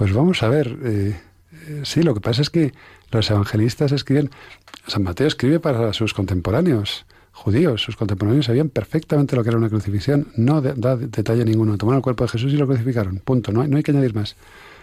pues 0.00 0.14
vamos 0.14 0.42
a 0.42 0.48
ver. 0.48 0.78
Eh, 0.82 1.14
sí, 1.82 2.02
lo 2.02 2.14
que 2.14 2.22
pasa 2.22 2.40
es 2.40 2.48
que 2.48 2.72
los 3.10 3.30
evangelistas 3.30 3.92
escriben. 3.92 4.30
San 4.86 5.02
Mateo 5.02 5.26
escribe 5.26 5.60
para 5.60 5.92
sus 5.92 6.14
contemporáneos 6.14 7.04
judíos. 7.32 7.82
Sus 7.82 7.96
contemporáneos 7.96 8.46
sabían 8.46 8.70
perfectamente 8.70 9.36
lo 9.36 9.42
que 9.42 9.50
era 9.50 9.58
una 9.58 9.68
crucifixión. 9.68 10.28
No 10.36 10.62
da 10.62 10.96
detalle 10.96 11.44
ninguno. 11.44 11.76
Tomaron 11.76 11.98
el 11.98 12.02
cuerpo 12.02 12.24
de 12.24 12.30
Jesús 12.30 12.50
y 12.54 12.56
lo 12.56 12.66
crucificaron. 12.66 13.18
Punto. 13.18 13.52
No 13.52 13.60
hay, 13.60 13.68
no 13.68 13.76
hay 13.76 13.82
que 13.82 13.90
añadir 13.90 14.14
más. 14.14 14.36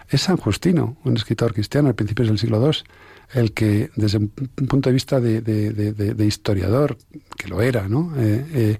Es 0.08 0.20
San 0.20 0.36
Justino, 0.36 0.96
un 1.02 1.16
escritor 1.16 1.52
cristiano 1.52 1.88
a 1.88 1.94
principios 1.94 2.28
del 2.28 2.38
siglo 2.38 2.64
II, 2.64 2.78
el 3.32 3.52
que, 3.52 3.90
desde 3.96 4.18
un 4.18 4.28
punto 4.68 4.88
de 4.88 4.92
vista 4.92 5.18
de, 5.18 5.40
de, 5.40 5.72
de, 5.72 6.26
historiador, 6.26 6.96
que 7.36 7.48
lo 7.48 7.60
era, 7.60 7.88
¿no? 7.88 8.12
Eh, 8.16 8.46
eh, 8.52 8.78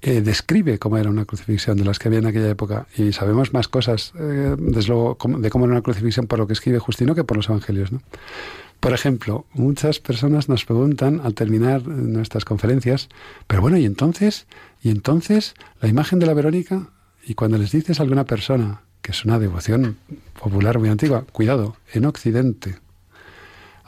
describe 0.00 0.78
cómo 0.78 0.96
era 0.98 1.10
una 1.10 1.24
crucifixión 1.24 1.76
de 1.76 1.84
las 1.84 1.98
que 1.98 2.08
había 2.08 2.20
en 2.20 2.26
aquella 2.26 2.48
época 2.48 2.86
y 2.96 3.12
sabemos 3.12 3.52
más 3.52 3.68
cosas 3.68 4.12
eh, 4.18 4.54
desde 4.58 4.88
luego, 4.88 5.18
de 5.38 5.50
cómo 5.50 5.64
era 5.64 5.72
una 5.72 5.82
crucifixión 5.82 6.26
por 6.26 6.38
lo 6.38 6.46
que 6.46 6.52
escribe 6.52 6.78
Justino 6.78 7.14
que 7.14 7.24
por 7.24 7.36
los 7.36 7.48
evangelios. 7.48 7.92
¿no? 7.92 8.00
Por 8.80 8.92
ejemplo, 8.92 9.46
muchas 9.54 9.98
personas 9.98 10.48
nos 10.48 10.64
preguntan 10.64 11.20
al 11.24 11.34
terminar 11.34 11.86
nuestras 11.86 12.44
conferencias, 12.44 13.08
pero 13.46 13.60
bueno, 13.60 13.76
¿y 13.76 13.84
entonces? 13.84 14.46
¿Y 14.82 14.90
entonces 14.90 15.54
la 15.80 15.88
imagen 15.88 16.20
de 16.20 16.26
la 16.26 16.34
Verónica? 16.34 16.90
Y 17.26 17.34
cuando 17.34 17.58
les 17.58 17.72
dices 17.72 17.98
a 17.98 18.04
alguna 18.04 18.24
persona 18.24 18.82
que 19.02 19.12
es 19.12 19.24
una 19.24 19.38
devoción 19.38 19.96
popular 20.40 20.78
muy 20.78 20.88
antigua, 20.88 21.24
cuidado, 21.32 21.76
en 21.92 22.04
Occidente, 22.04 22.76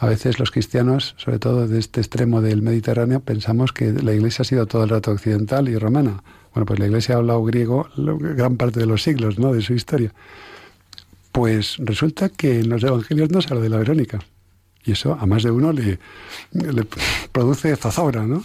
a 0.01 0.07
veces 0.07 0.39
los 0.39 0.51
cristianos, 0.51 1.15
sobre 1.19 1.39
todo 1.39 1.69
de 1.69 1.79
este 1.79 2.01
extremo 2.01 2.41
del 2.41 2.63
Mediterráneo, 2.63 3.21
pensamos 3.21 3.75
que 3.75 3.93
la 3.93 4.15
Iglesia 4.15 4.43
ha 4.43 4.47
sido 4.47 4.65
todo 4.65 4.83
el 4.83 4.89
rato 4.89 5.11
occidental 5.11 5.69
y 5.69 5.77
romana. 5.77 6.23
Bueno, 6.55 6.65
pues 6.65 6.79
la 6.79 6.87
Iglesia 6.87 7.17
ha 7.17 7.19
hablado 7.19 7.45
griego 7.45 7.87
gran 7.97 8.57
parte 8.57 8.81
de 8.81 8.87
los 8.87 9.03
siglos, 9.03 9.39
¿no? 9.39 9.53
De 9.53 9.61
su 9.61 9.75
historia. 9.75 10.15
Pues 11.33 11.77
resulta 11.81 12.31
que 12.31 12.61
en 12.61 12.71
los 12.71 12.83
evangelios 12.83 13.29
no 13.31 13.43
se 13.43 13.49
habla 13.51 13.63
de 13.63 13.69
la 13.69 13.77
Verónica. 13.77 14.21
Y 14.87 14.93
eso 14.93 15.19
a 15.21 15.27
más 15.27 15.43
de 15.43 15.51
uno 15.51 15.71
le, 15.71 15.99
produce 17.31 17.77
zozobra, 17.77 18.27
¿no? 18.27 18.43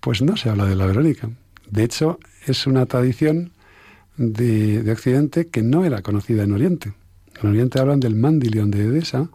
Pues 0.00 0.22
no 0.22 0.38
se 0.38 0.48
habla 0.48 0.64
de 0.64 0.74
la 0.74 0.86
Verónica. 0.86 1.28
De 1.70 1.84
hecho, 1.84 2.18
es 2.46 2.66
una 2.66 2.86
tradición 2.86 3.52
de, 4.16 4.82
de 4.82 4.92
Occidente 4.92 5.48
que 5.48 5.62
no 5.62 5.84
era 5.84 6.00
conocida 6.00 6.44
en 6.44 6.52
Oriente. 6.52 6.94
En 7.42 7.50
Oriente 7.50 7.78
hablan 7.78 8.00
del 8.00 8.14
Mandilion 8.14 8.70
de 8.70 8.84
Edesa, 8.84 9.28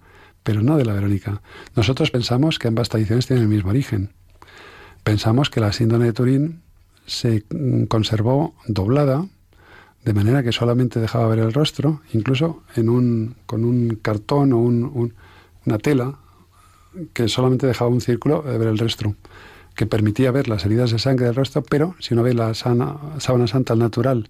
pero 0.44 0.62
no 0.62 0.78
de 0.78 0.86
la 0.86 0.94
Verónica. 0.94 1.42
Nosotros 1.76 2.12
pensamos 2.12 2.60
que 2.60 2.68
ambas 2.68 2.90
tradiciones 2.90 3.28
tienen 3.28 3.44
el 3.44 3.50
mismo 3.50 3.70
origen. 3.70 4.12
Pensamos 5.04 5.50
que 5.50 5.60
la 5.60 5.74
síndrome 5.74 6.06
de 6.06 6.14
Turín 6.14 6.62
se 7.06 7.44
conservó 7.88 8.54
doblada, 8.68 9.26
de 10.06 10.14
manera 10.14 10.44
que 10.44 10.52
solamente 10.52 11.00
dejaba 11.00 11.28
ver 11.28 11.40
el 11.40 11.54
rostro, 11.54 12.02
incluso 12.14 12.64
en 12.76 12.90
un, 12.90 13.36
con 13.46 13.66
un 13.66 14.00
cartón 14.02 14.54
o 14.54 14.60
un, 14.60 14.84
un, 14.84 15.14
una 15.66 15.78
tela 15.78 16.16
que 17.14 17.28
solamente 17.28 17.68
dejaba 17.68 17.90
un 17.90 18.02
círculo 18.02 18.42
de 18.42 18.58
ver 18.58 18.68
el 18.68 18.78
rostro, 18.78 19.16
que 19.76 19.86
permitía 19.86 20.32
ver 20.32 20.48
las 20.48 20.66
heridas 20.66 20.92
de 20.92 21.00
sangre 21.00 21.26
del 21.26 21.36
rostro, 21.36 21.64
pero 21.64 21.96
si 22.00 22.14
uno 22.14 22.24
ve 22.24 22.34
la 22.34 22.54
sana, 22.54 22.98
sábana 23.20 23.48
santa 23.48 23.74
al 23.74 23.80
natural 23.80 24.30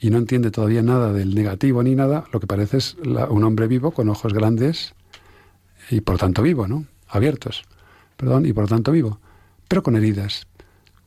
y 0.00 0.10
no 0.10 0.18
entiende 0.18 0.50
todavía 0.50 0.82
nada 0.82 1.12
del 1.12 1.34
negativo 1.34 1.82
ni 1.82 1.94
nada, 1.94 2.24
lo 2.32 2.40
que 2.40 2.46
parece 2.46 2.78
es 2.78 2.96
un 3.04 3.44
hombre 3.44 3.66
vivo 3.66 3.92
con 3.92 4.08
ojos 4.08 4.32
grandes 4.32 4.94
y 5.90 6.00
por 6.00 6.18
tanto 6.18 6.42
vivo, 6.42 6.66
¿no? 6.66 6.86
Abiertos, 7.08 7.64
perdón, 8.16 8.46
y 8.46 8.52
por 8.52 8.68
tanto 8.68 8.92
vivo, 8.92 9.18
pero 9.68 9.82
con 9.82 9.96
heridas. 9.96 10.46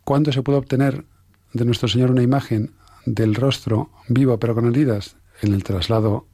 ¿Cuándo 0.04 0.32
se 0.32 0.42
puede 0.42 0.60
obtener 0.60 1.06
de 1.54 1.66
nuestro 1.66 1.88
Señor 1.88 2.12
una 2.12 2.24
imagen 2.24 2.72
del 3.06 3.36
rostro 3.36 3.90
vivo 4.08 4.38
pero 4.40 4.56
con 4.56 4.68
heridas? 4.68 5.18
En 5.42 5.54
el 5.54 5.64
traslado 5.64 6.26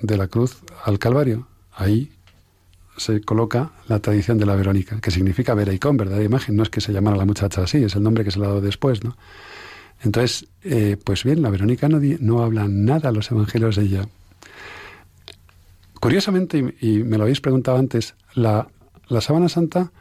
de 0.00 0.16
la 0.16 0.28
cruz 0.28 0.58
al 0.84 0.98
Calvario. 0.98 1.48
ahí 1.72 2.12
se 2.96 3.20
coloca 3.20 3.70
la 3.86 4.00
tradición 4.00 4.38
de 4.38 4.46
la 4.46 4.56
Verónica, 4.56 5.00
que 5.00 5.10
significa 5.10 5.54
vera 5.54 5.72
y 5.72 5.78
con, 5.78 5.96
verdadera 5.96 6.24
imagen. 6.24 6.56
No 6.56 6.64
es 6.64 6.70
que 6.70 6.80
se 6.80 6.92
llamara 6.92 7.16
la 7.16 7.24
muchacha 7.24 7.62
así, 7.62 7.82
es 7.84 7.94
el 7.94 8.02
nombre 8.02 8.24
que 8.24 8.30
se 8.30 8.38
le 8.38 8.46
ha 8.46 8.48
dado 8.48 8.60
después, 8.60 9.04
¿no? 9.04 9.16
Entonces, 10.02 10.48
eh, 10.62 10.96
pues 11.02 11.24
bien, 11.24 11.42
la 11.42 11.50
Verónica 11.50 11.88
no, 11.88 12.00
no 12.20 12.42
habla 12.42 12.66
nada 12.68 13.08
a 13.08 13.12
los 13.12 13.30
evangelios 13.30 13.76
de 13.76 13.82
ella. 13.82 14.08
Curiosamente, 16.00 16.76
y, 16.80 17.02
me 17.04 17.16
lo 17.16 17.24
habéis 17.24 17.40
preguntado 17.40 17.78
antes, 17.78 18.14
la, 18.34 18.68
la 19.08 19.20
sábana 19.20 19.48
santa, 19.48 19.92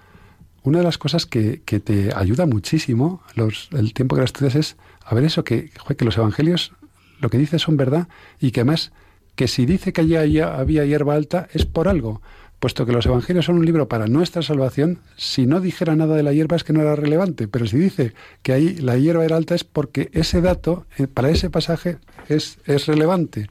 una 0.64 0.80
de 0.80 0.84
las 0.84 0.98
cosas 0.98 1.26
que, 1.26 1.62
que 1.66 1.80
te 1.80 2.14
ayuda 2.14 2.46
muchísimo 2.46 3.22
los, 3.36 3.70
el 3.72 3.94
tiempo 3.94 4.16
que 4.16 4.22
la 4.22 4.26
estudias 4.26 4.56
es 4.56 4.78
a 5.04 5.16
ver 5.16 5.24
eso, 5.24 5.44
que, 5.44 5.72
que 5.98 6.06
los 6.06 6.18
evangelios 6.18 6.74
lo 7.20 7.30
que 7.30 7.38
dice 7.38 7.58
son 7.58 7.78
verdad 7.78 8.10
y 8.40 8.52
que 8.52 8.60
además 8.62 8.92
que 9.36 9.48
si 9.48 9.66
dice 9.66 9.94
que 9.94 10.02
allí 10.02 10.40
había 10.40 10.86
hierba 10.86 11.16
alta 11.16 11.48
es 11.54 11.66
por 11.66 11.88
algo 11.88 12.22
puesto 12.60 12.86
que 12.86 12.92
los 12.92 13.06
Evangelios 13.06 13.46
son 13.46 13.58
un 13.58 13.66
libro 13.66 13.88
para 13.88 14.08
nuestra 14.08 14.42
salvación, 14.42 15.00
si 15.16 15.46
no 15.46 15.60
dijera 15.60 15.96
nada 15.96 16.16
de 16.16 16.24
la 16.24 16.34
hierba 16.34 16.56
es 16.56 16.64
que 16.64 16.74
no 16.74 16.82
era 16.82 16.96
relevante, 16.96 17.48
pero 17.48 17.68
si 17.68 17.78
dice 17.78 18.14
que 18.42 18.54
ahí 18.54 18.76
la 18.76 18.98
hierba 18.98 19.26
era 19.26 19.38
alta 19.38 19.56
es 19.56 19.64
porque 19.64 20.10
ese 20.14 20.42
dato 20.42 20.86
eh, 20.98 21.08
para 21.08 21.30
ese 21.30 21.50
pasaje 21.50 21.98
es, 22.28 22.58
es 22.66 22.88
relevante. 22.88 23.50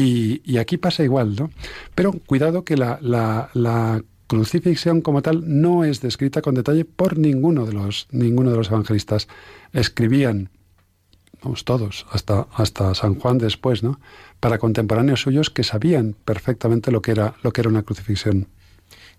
Y, 0.00 0.58
aquí 0.58 0.76
pasa 0.76 1.02
igual, 1.02 1.34
¿no? 1.34 1.50
Pero 1.94 2.12
cuidado 2.12 2.64
que 2.64 2.76
la, 2.76 2.98
la, 3.02 4.02
crucifixión 4.28 5.00
como 5.00 5.22
tal 5.22 5.42
no 5.46 5.84
es 5.84 6.02
descrita 6.02 6.42
con 6.42 6.54
detalle 6.54 6.84
por 6.84 7.16
ninguno 7.16 7.64
de 7.64 7.72
los, 7.72 8.06
ninguno 8.10 8.50
de 8.50 8.58
los 8.58 8.68
evangelistas. 8.68 9.26
Escribían, 9.72 10.50
vamos 11.42 11.64
todos, 11.64 12.06
hasta, 12.12 12.46
hasta 12.52 12.94
San 12.94 13.14
Juan 13.14 13.38
después, 13.38 13.82
¿no? 13.82 13.98
para 14.38 14.58
contemporáneos 14.58 15.22
suyos 15.22 15.48
que 15.50 15.64
sabían 15.64 16.14
perfectamente 16.24 16.92
lo 16.92 17.00
que 17.00 17.12
era, 17.12 17.34
lo 17.42 17.52
que 17.52 17.62
era 17.62 17.70
una 17.70 17.82
crucifixión. 17.82 18.48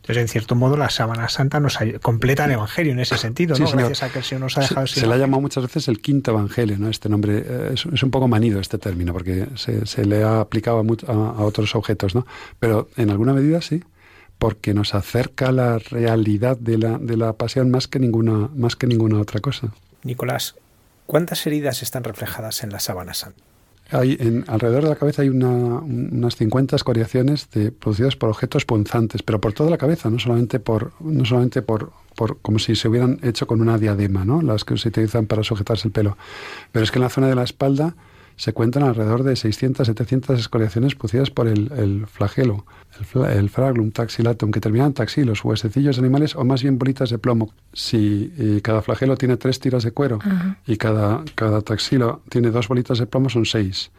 Entonces, 0.01 0.21
en 0.21 0.27
cierto 0.27 0.55
modo, 0.55 0.75
la 0.77 0.89
sábana 0.89 1.29
santa 1.29 1.59
nos 1.59 1.77
completa 2.01 2.45
el 2.45 2.51
Evangelio 2.51 2.93
en 2.93 2.99
ese 2.99 3.17
sentido, 3.17 3.57
¿no? 3.57 3.69
Gracias 3.69 4.03
a 4.03 4.09
que 4.09 4.19
el 4.19 4.25
Señor 4.25 4.41
nos 4.41 4.57
ha 4.57 4.61
dejado... 4.61 4.87
Se, 4.87 5.01
se 5.01 5.07
le 5.07 5.13
ha 5.13 5.17
llamado 5.17 5.41
muchas 5.41 5.63
veces 5.63 5.87
el 5.87 6.01
quinto 6.01 6.31
Evangelio, 6.31 6.77
¿no? 6.79 6.89
Este 6.89 7.09
nombre 7.09 7.43
eh, 7.45 7.71
es, 7.73 7.85
un 7.85 8.09
poco 8.09 8.27
manido 8.27 8.59
este 8.59 8.77
término, 8.77 9.13
porque 9.13 9.47
se, 9.55 10.05
le 10.05 10.23
ha 10.23 10.39
aplicado 10.39 10.79
a, 10.79 11.11
a, 11.11 11.43
otros 11.43 11.75
objetos, 11.75 12.15
¿no? 12.15 12.25
Pero 12.59 12.89
en 12.97 13.11
alguna 13.11 13.33
medida 13.33 13.61
sí, 13.61 13.83
porque 14.39 14.73
nos 14.73 14.95
acerca 14.95 15.49
a 15.49 15.51
la 15.51 15.77
realidad 15.77 16.57
de 16.57 16.77
la, 16.77 16.97
de 16.97 17.17
la 17.17 17.33
pasión 17.33 17.69
más 17.69 17.87
que, 17.87 17.99
ninguna, 17.99 18.49
más 18.55 18.75
que 18.75 18.87
ninguna 18.87 19.19
otra 19.19 19.41
cosa. 19.41 19.73
Nicolás, 20.03 20.55
¿cuántas 21.05 21.45
heridas 21.45 21.83
están 21.83 22.03
reflejadas 22.03 22.63
en 22.63 22.71
la 22.71 22.79
sábana 22.79 23.13
santa? 23.13 23.43
Hay 23.91 24.17
en, 24.19 24.45
alrededor 24.47 24.83
de 24.83 24.89
la 24.89 24.95
cabeza 24.95 25.23
hay 25.23 25.29
unas 25.29 26.35
50 26.35 26.75
escoriaciones 26.75 27.49
de, 27.51 27.71
producidas 27.71 28.15
por 28.15 28.29
objetos 28.29 28.65
punzantes, 28.65 29.23
pero 29.23 29.41
por 29.41 29.53
toda 29.53 29.69
la 29.69 29.77
cabeza, 29.77 30.09
no 30.09 30.19
solamente 30.19 30.59
por, 30.59 30.91
no 30.99 31.25
solamente 31.25 31.61
por, 31.61 31.91
por 32.15 32.37
como 32.41 32.59
si 32.59 32.75
se 32.75 32.87
hubieran 32.87 33.19
hecho 33.23 33.47
con 33.47 33.61
una 33.61 33.77
diadema, 33.77 34.25
¿no? 34.25 34.41
las 34.41 34.63
que 34.63 34.77
se 34.77 34.89
utilizan 34.89 35.25
para 35.25 35.43
sujetarse 35.43 35.87
el 35.87 35.91
pelo. 35.91 36.17
Pero 36.71 36.83
es 36.83 36.91
que 36.91 36.99
en 36.99 37.03
la 37.03 37.09
zona 37.09 37.27
de 37.27 37.35
la 37.35 37.43
espalda 37.43 37.95
se 38.39 38.53
cuentan 38.53 38.83
alrededor 38.83 39.23
de 39.23 39.35
600, 39.35 39.85
700 39.85 40.39
escoriaciones 40.39 40.95
producidas 40.95 41.29
por 41.29 41.49
el, 41.49 42.07
flagelo, 42.07 42.65
el, 43.29 43.49
fraglum 43.49 43.91
taxilatum, 43.91 44.51
que 44.51 44.61
terminan 44.61 44.93
taxilos, 44.93 45.43
huesecillos 45.43 45.99
animales 45.99 46.37
o 46.37 46.45
más 46.45 46.63
bien 46.63 46.79
bolitas 46.79 47.09
de 47.09 47.17
plomo. 47.17 47.53
Si 47.73 48.31
eh, 48.37 48.61
cada 48.63 48.81
flagelo 48.81 49.17
tiene 49.17 49.35
tres 49.35 49.59
tiras 49.59 49.83
de 49.83 49.91
cuero 49.91 50.19
y 50.65 50.77
cada, 50.77 51.25
cada 51.35 51.61
taxilo 51.61 52.21
tiene 52.29 52.49
dos 52.49 52.69
bolitas 52.69 52.99
de 52.99 53.07
plomo, 53.07 53.27
son 53.27 53.45
seis. 53.45 53.91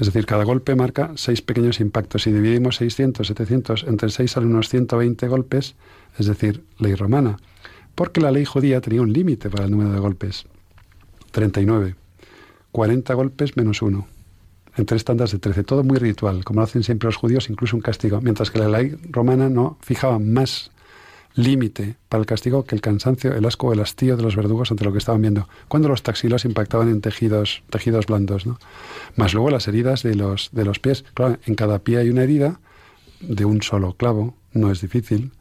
Es 0.00 0.06
decir, 0.06 0.24
cada 0.24 0.44
golpe 0.44 0.74
marca 0.74 1.12
seis 1.16 1.42
pequeños 1.42 1.78
impactos. 1.78 2.22
Si 2.22 2.32
dividimos 2.32 2.76
600, 2.76 3.26
700 3.26 3.84
entre 3.88 4.08
seis 4.08 4.30
salen 4.30 4.52
unos 4.52 4.70
120 4.70 5.28
golpes, 5.28 5.74
es 6.18 6.24
decir, 6.24 6.64
ley 6.78 6.94
romana. 6.94 7.36
Porque 7.94 8.22
la 8.22 8.30
ley 8.30 8.46
judía 8.46 8.80
tenía 8.80 9.02
un 9.02 9.12
límite 9.12 9.50
para 9.50 9.66
el 9.66 9.70
número 9.70 9.92
de 9.92 9.98
golpes, 9.98 10.46
39. 11.32 12.05
40 12.76 13.14
golpes 13.14 13.56
menos 13.56 13.80
uno, 13.80 14.06
en 14.76 14.84
tres 14.84 15.02
tandas 15.02 15.32
de 15.32 15.38
13. 15.38 15.64
Todo 15.64 15.82
muy 15.82 15.96
ritual, 15.96 16.44
como 16.44 16.60
lo 16.60 16.64
hacen 16.64 16.82
siempre 16.82 17.06
los 17.06 17.16
judíos, 17.16 17.48
incluso 17.48 17.74
un 17.74 17.80
castigo. 17.80 18.20
Mientras 18.20 18.50
que 18.50 18.58
la 18.58 18.68
ley 18.68 18.94
romana 19.08 19.48
no 19.48 19.78
fijaba 19.80 20.18
más 20.18 20.70
límite 21.34 21.96
para 22.10 22.20
el 22.20 22.26
castigo 22.26 22.64
que 22.66 22.74
el 22.74 22.82
cansancio, 22.82 23.34
el 23.34 23.46
asco 23.46 23.68
o 23.68 23.72
el 23.72 23.80
hastío 23.80 24.18
de 24.18 24.22
los 24.22 24.36
verdugos 24.36 24.70
ante 24.72 24.84
lo 24.84 24.92
que 24.92 24.98
estaban 24.98 25.22
viendo, 25.22 25.48
cuando 25.68 25.88
los 25.88 26.02
taxilos 26.02 26.44
impactaban 26.44 26.90
en 26.90 27.00
tejidos, 27.00 27.62
tejidos 27.70 28.04
blandos. 28.04 28.44
¿no? 28.44 28.58
Más 29.14 29.32
luego 29.32 29.48
las 29.48 29.68
heridas 29.68 30.02
de 30.02 30.14
los, 30.14 30.50
de 30.52 30.66
los 30.66 30.78
pies. 30.78 31.06
Claro, 31.14 31.38
en 31.46 31.54
cada 31.54 31.78
pie 31.78 31.96
hay 31.96 32.10
una 32.10 32.24
herida 32.24 32.60
de 33.22 33.46
un 33.46 33.62
solo 33.62 33.94
clavo, 33.94 34.34
no 34.52 34.70
es 34.70 34.82
difícil 34.82 35.32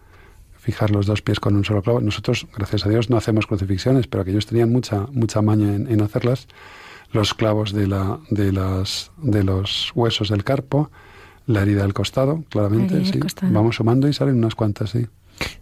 fijar 0.58 0.90
los 0.90 1.06
dos 1.06 1.22
pies 1.22 1.42
con 1.42 1.58
un 1.58 1.66
solo 1.66 1.82
clavo. 1.82 2.00
Nosotros, 2.00 2.48
gracias 2.56 2.86
a 2.86 2.90
Dios, 2.90 3.10
no 3.10 3.18
hacemos 3.18 3.46
crucifixiones, 3.46 4.08
pero 4.08 4.22
aquellos 4.22 4.46
tenían 4.46 4.72
mucha, 4.72 5.06
mucha 5.12 5.42
maña 5.42 5.76
en 5.76 6.02
hacerlas 6.02 6.48
los 7.12 7.34
clavos 7.34 7.74
de, 7.74 7.88
la, 7.88 8.20
de, 8.30 8.52
las, 8.52 9.12
de 9.18 9.44
los 9.44 9.92
huesos 9.96 10.30
del 10.30 10.44
carpo, 10.44 10.92
la 11.48 11.62
herida 11.62 11.84
del 11.84 11.94
costado, 11.94 12.44
claramente, 12.50 13.06
sí. 13.06 13.20
Vamos 13.44 13.76
sumando 13.78 14.08
y 14.08 14.14
salen 14.14 14.38
unas 14.38 14.56
cuantas, 14.56 14.92
sí. 14.92 15.06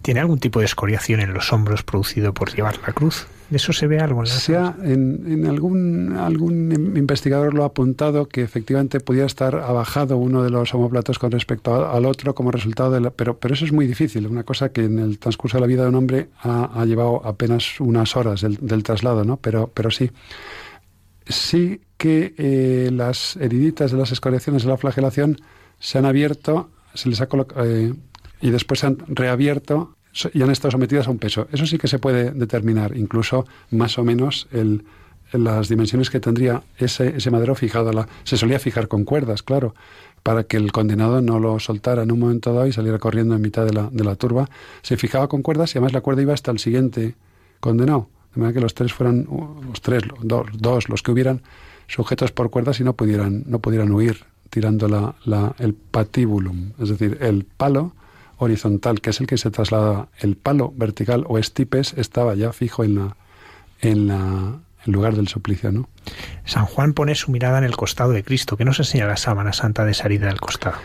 ¿Tiene 0.02 0.20
algún 0.20 0.40
tipo 0.40 0.60
de 0.60 0.66
escoriación 0.66 1.20
en 1.20 1.34
los 1.34 1.52
hombros 1.52 1.84
producido 1.84 2.34
por 2.34 2.54
llevar 2.54 2.78
la 2.86 2.94
cruz? 2.94 3.28
¿De 3.50 3.58
eso 3.58 3.74
se 3.74 3.88
ve 3.88 4.00
algo 4.00 4.24
en 4.24 4.30
la 4.54 4.76
en, 4.84 5.24
en, 5.28 5.46
algún, 5.46 6.16
algún 6.18 6.72
investigador 6.96 7.54
lo 7.54 7.64
ha 7.64 7.68
apuntado 7.68 8.28
que 8.28 8.42
efectivamente 8.42 9.00
podía 9.00 9.26
estar 9.26 9.56
abajado 9.56 10.18
uno 10.18 10.44
de 10.44 10.50
los 10.50 10.74
homóplatos 10.74 11.20
con 11.20 11.32
respecto 11.32 11.92
al 11.92 12.06
otro 12.06 12.34
como 12.36 12.52
resultado 12.52 12.92
de 12.92 13.02
la... 13.02 13.10
Pero, 13.12 13.38
pero 13.38 13.54
eso 13.54 13.66
es 13.66 13.72
muy 13.72 13.86
difícil, 13.86 14.28
una 14.28 14.44
cosa 14.44 14.70
que 14.70 14.86
en 14.86 15.00
el 15.00 15.20
transcurso 15.20 15.58
de 15.58 15.62
la 15.62 15.68
vida 15.68 15.84
de 15.84 15.90
un 15.90 15.96
hombre 15.96 16.30
ha, 16.42 16.84
llevado 16.86 17.26
apenas 17.26 17.80
unas 17.80 18.16
horas 18.16 18.42
del, 18.42 18.58
del 18.62 18.84
traslado, 18.84 19.24
¿no? 19.24 19.38
Pero, 19.38 19.70
pero 19.74 19.92
sí 19.92 20.12
sí 21.28 21.82
que 21.98 22.34
eh, 22.38 22.90
las 22.92 23.36
heriditas 23.38 23.92
de 23.92 23.98
las 23.98 24.12
escoriaciones 24.12 24.64
de 24.64 24.70
la 24.70 24.78
flagelación 24.78 25.40
se 25.80 25.98
han 25.98 26.06
abierto, 26.06 26.70
se 26.94 27.10
les 27.10 27.22
ha 27.22 27.28
eh, 27.58 27.94
y 28.42 28.50
después 28.50 28.82
se 28.82 28.88
han 28.88 28.98
reabierto 29.08 29.96
y 30.34 30.42
han 30.42 30.52
estado 30.52 30.72
sometidas 30.72 31.08
a 31.08 31.12
un 31.12 31.18
peso. 31.18 31.48
Eso 31.52 31.66
sí 31.66 31.78
que 31.78 31.88
se 31.88 32.00
puede 32.00 32.32
determinar, 32.32 32.96
incluso 32.96 33.46
más 33.72 33.98
o 33.98 34.04
menos 34.04 34.48
el, 34.52 34.84
las 35.32 35.70
dimensiones 35.70 36.10
que 36.10 36.20
tendría 36.20 36.64
ese, 36.78 37.16
ese 37.18 37.32
madero 37.32 37.56
fijado. 37.56 37.92
La, 37.92 38.08
se 38.24 38.38
solía 38.38 38.60
fijar 38.60 38.88
con 38.88 39.06
cuerdas, 39.06 39.42
claro, 39.42 39.74
para 40.22 40.44
que 40.44 40.58
el 40.58 40.72
condenado 40.72 41.22
no 41.22 41.40
lo 41.40 41.60
soltara 41.60 42.04
en 42.04 42.12
un 42.12 42.20
momento 42.20 42.54
dado 42.54 42.68
y 42.68 42.74
saliera 42.74 43.00
corriendo 43.00 43.36
en 43.36 43.42
mitad 43.42 43.66
de 43.66 43.74
la, 43.74 43.90
de 43.92 44.04
la 44.04 44.16
turba. 44.16 44.50
Se 44.82 44.98
fijaba 44.98 45.28
con 45.28 45.42
cuerdas 45.42 45.74
y 45.74 45.78
además 45.78 45.94
la 45.94 46.02
cuerda 46.02 46.22
iba 46.22 46.34
hasta 46.34 46.52
el 46.52 46.60
siguiente 46.60 47.16
condenado 47.60 48.10
de 48.34 48.42
manera 48.42 48.54
que 48.54 48.62
los 48.62 48.74
tres 48.74 48.94
fueran, 48.94 49.28
los 49.68 49.82
tres, 49.82 50.04
dos, 50.22 50.48
dos, 50.54 50.90
los 50.90 51.04
que 51.04 51.12
hubieran 51.12 51.42
sujetos 51.88 52.32
por 52.32 52.50
cuerdas 52.50 52.80
y 52.80 52.84
no 52.84 52.94
pudieran, 52.94 53.44
no 53.46 53.60
pudieran 53.60 53.92
huir 53.92 54.26
tirando 54.50 54.88
la, 54.88 55.16
la, 55.26 55.56
el 55.60 55.74
patibulum, 55.74 56.74
es 56.80 56.90
decir, 56.90 57.18
el 57.22 57.46
palo 57.46 57.94
horizontal, 58.38 59.02
que 59.02 59.12
es 59.12 59.20
el 59.20 59.28
que 59.28 59.38
se 59.38 59.50
traslada, 59.52 60.10
el 60.20 60.36
palo 60.36 60.74
vertical 60.76 61.26
o 61.28 61.38
estipes 61.38 61.94
estaba 61.98 62.36
ya 62.36 62.54
fijo 62.54 62.84
en 62.84 62.96
la, 62.96 63.18
en 63.82 64.08
la 64.08 64.60
el 64.86 64.94
lugar 64.94 65.16
del 65.16 65.28
suplicio, 65.28 65.72
¿no? 65.72 65.88
San 66.46 66.66
Juan 66.66 66.94
pone 66.94 67.16
su 67.16 67.32
mirada 67.32 67.58
en 67.58 67.64
el 67.64 67.76
costado 67.76 68.12
de 68.12 68.24
Cristo. 68.24 68.58
¿Qué 68.58 68.66
nos 68.66 68.80
enseña 68.80 69.08
la 69.08 69.18
sábana 69.18 69.54
santa 69.54 69.86
de 69.86 69.92
esa 69.92 70.06
herida 70.06 70.28
del 70.28 70.42
costado? 70.42 70.76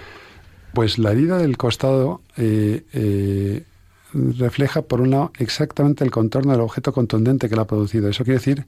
Pues 0.73 0.99
la 0.99 1.13
herida 1.13 1.39
del 1.39 1.57
costado 1.57 2.21
eh, 2.37 2.85
eh, 2.93 3.65
refleja, 4.13 4.83
por 4.83 5.01
un 5.01 5.11
lado, 5.11 5.33
exactamente 5.39 6.05
el 6.05 6.11
contorno 6.11 6.53
del 6.53 6.61
objeto 6.61 6.93
contundente 6.93 7.49
que 7.49 7.57
la 7.57 7.63
ha 7.63 7.67
producido. 7.67 8.09
Eso 8.09 8.25
quiere 8.25 8.39
decir 8.39 8.67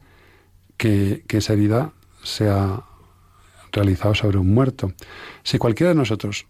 que, 0.76 1.24
esa 1.28 1.52
herida 1.52 1.92
se 2.22 2.48
ha 2.48 2.84
realizado 3.72 4.14
sobre 4.14 4.38
un 4.38 4.52
muerto. 4.52 4.92
Si 5.42 5.58
cualquiera 5.58 5.90
de 5.90 5.96
nosotros 5.96 6.46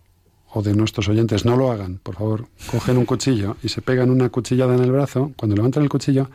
o 0.53 0.63
de 0.63 0.75
nuestros 0.75 1.09
oyentes 1.09 1.45
no 1.45 1.57
lo 1.57 1.71
hagan, 1.71 1.99
por 2.03 2.17
favor, 2.17 2.49
cogen 2.71 2.99
un 2.99 3.05
cuchillo 3.05 3.57
y 3.63 3.69
se 3.69 3.83
pegan 3.83 4.11
una 4.11 4.31
cuchillada 4.31 4.75
en 4.75 4.83
el 4.83 4.91
brazo, 4.91 5.33
cuando 5.37 5.57
levantan 5.57 5.83
el 5.83 5.89
cuchillo, 5.89 6.31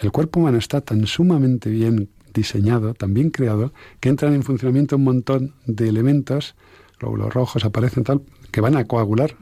el 0.00 0.10
cuerpo 0.10 0.40
humano 0.40 0.58
está 0.58 0.80
tan 0.80 1.06
sumamente 1.06 1.70
bien 1.70 2.08
diseñado, 2.32 2.94
tan 2.94 3.14
bien 3.14 3.30
creado, 3.30 3.72
que 4.00 4.08
entran 4.08 4.34
en 4.34 4.42
funcionamiento 4.42 4.96
un 4.96 5.04
montón 5.04 5.54
de 5.66 5.88
elementos, 5.88 6.56
glóbulos 6.98 7.32
rojos 7.32 7.64
aparecen 7.64 8.02
tal, 8.02 8.22
que 8.50 8.60
van 8.60 8.76
a 8.76 8.86
coagular 8.86 9.36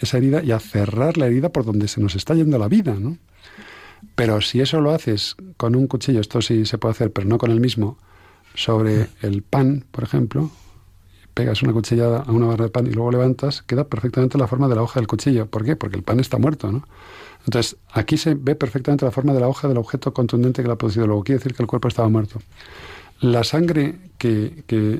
esa 0.00 0.18
herida 0.18 0.42
y 0.42 0.52
a 0.52 0.60
cerrar 0.60 1.16
la 1.16 1.26
herida 1.26 1.50
por 1.50 1.64
donde 1.64 1.88
se 1.88 2.00
nos 2.00 2.14
está 2.14 2.34
yendo 2.34 2.58
la 2.58 2.68
vida, 2.68 2.94
¿no? 2.98 3.18
Pero 4.14 4.40
si 4.40 4.60
eso 4.60 4.80
lo 4.80 4.92
haces 4.92 5.36
con 5.56 5.74
un 5.74 5.86
cuchillo, 5.86 6.20
esto 6.20 6.40
sí 6.42 6.66
se 6.66 6.78
puede 6.78 6.92
hacer, 6.92 7.12
pero 7.12 7.26
no 7.26 7.38
con 7.38 7.50
el 7.50 7.60
mismo, 7.60 7.98
sobre 8.54 9.08
el 9.22 9.42
pan, 9.42 9.84
por 9.90 10.04
ejemplo, 10.04 10.50
pegas 11.34 11.62
una 11.62 11.72
cuchillada 11.72 12.20
a 12.20 12.32
una 12.32 12.46
barra 12.46 12.64
de 12.64 12.70
pan 12.70 12.86
y 12.86 12.90
luego 12.90 13.10
levantas, 13.10 13.62
queda 13.62 13.84
perfectamente 13.84 14.38
la 14.38 14.46
forma 14.46 14.68
de 14.68 14.76
la 14.76 14.82
hoja 14.82 15.00
del 15.00 15.06
cuchillo. 15.06 15.46
¿Por 15.46 15.64
qué? 15.64 15.76
Porque 15.76 15.96
el 15.96 16.02
pan 16.02 16.18
está 16.18 16.38
muerto, 16.38 16.72
¿no? 16.72 16.86
Entonces, 17.44 17.76
aquí 17.92 18.16
se 18.16 18.34
ve 18.34 18.54
perfectamente 18.54 19.04
la 19.04 19.10
forma 19.10 19.34
de 19.34 19.40
la 19.40 19.48
hoja 19.48 19.68
del 19.68 19.76
objeto 19.76 20.12
contundente 20.12 20.62
que 20.62 20.68
la 20.68 20.74
ha 20.74 20.78
producido. 20.78 21.06
Luego 21.06 21.22
quiere 21.22 21.38
decir 21.38 21.54
que 21.54 21.62
el 21.62 21.68
cuerpo 21.68 21.88
estaba 21.88 22.08
muerto. 22.08 22.40
La 23.20 23.44
sangre 23.44 23.96
que, 24.18 24.64
que 24.66 24.98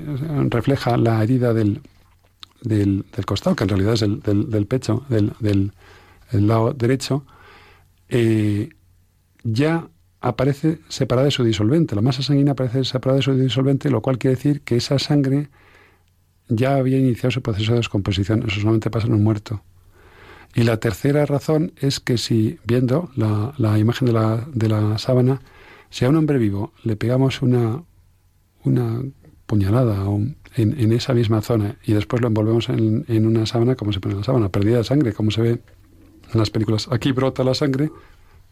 refleja 0.50 0.96
la 0.96 1.22
herida 1.22 1.54
del, 1.54 1.80
del, 2.62 3.04
costado, 3.24 3.56
que 3.56 3.64
en 3.64 3.68
realidad 3.68 3.94
es 3.94 4.02
el, 4.02 4.20
del, 4.20 4.66
pecho, 4.66 5.04
del, 5.08 5.72
lado 6.32 6.72
derecho, 6.72 7.24
eh, 8.08 8.70
ya 9.42 9.88
aparece 10.20 10.80
separada 10.88 11.26
de 11.26 11.30
su 11.30 11.44
disolvente. 11.44 11.94
La 11.94 12.02
masa 12.02 12.22
sanguínea 12.22 12.52
aparece 12.52 12.84
separada 12.84 13.18
de 13.18 13.22
su 13.22 13.34
disolvente, 13.34 13.90
lo 13.90 14.02
cual 14.02 14.18
quiere 14.18 14.36
decir 14.36 14.62
que 14.62 14.76
esa 14.76 14.98
sangre 14.98 15.48
ya 16.48 16.76
había 16.76 16.98
iniciado 16.98 17.30
su 17.30 17.42
proceso 17.42 17.72
de 17.72 17.78
descomposición. 17.78 18.44
Eso 18.46 18.60
solamente 18.60 18.90
pasa 18.90 19.06
en 19.06 19.14
un 19.14 19.22
muerto. 19.22 19.62
Y 20.54 20.62
la 20.62 20.78
tercera 20.78 21.26
razón 21.26 21.72
es 21.76 22.00
que 22.00 22.18
si, 22.18 22.58
viendo 22.64 23.10
la, 23.14 23.78
imagen 23.78 24.06
de 24.06 24.12
la, 24.12 24.46
de 24.52 24.68
la, 24.68 24.98
sábana, 24.98 25.42
si 25.90 26.04
a 26.04 26.08
un 26.08 26.16
hombre 26.16 26.38
vivo 26.38 26.72
le 26.82 26.96
pegamos 26.96 27.42
una, 27.42 27.82
una 28.64 29.02
puñalada 29.46 30.04
en, 30.56 30.92
esa 30.92 31.14
misma 31.14 31.42
zona 31.42 31.76
y 31.84 31.92
después 31.92 32.22
lo 32.22 32.28
envolvemos 32.28 32.68
en, 32.68 33.26
una 33.26 33.46
sábana, 33.46 33.76
como 33.76 33.92
se 33.92 34.00
pone 34.00 34.14
en 34.14 34.20
la 34.20 34.24
sábana, 34.24 34.48
perdida 34.48 34.78
de 34.78 34.84
sangre, 34.84 35.12
como 35.12 35.30
se 35.30 35.42
ve 35.42 35.50
en 36.32 36.38
las 36.38 36.50
películas. 36.50 36.88
Aquí 36.90 37.12
brota 37.12 37.44
la 37.44 37.54
sangre, 37.54 37.90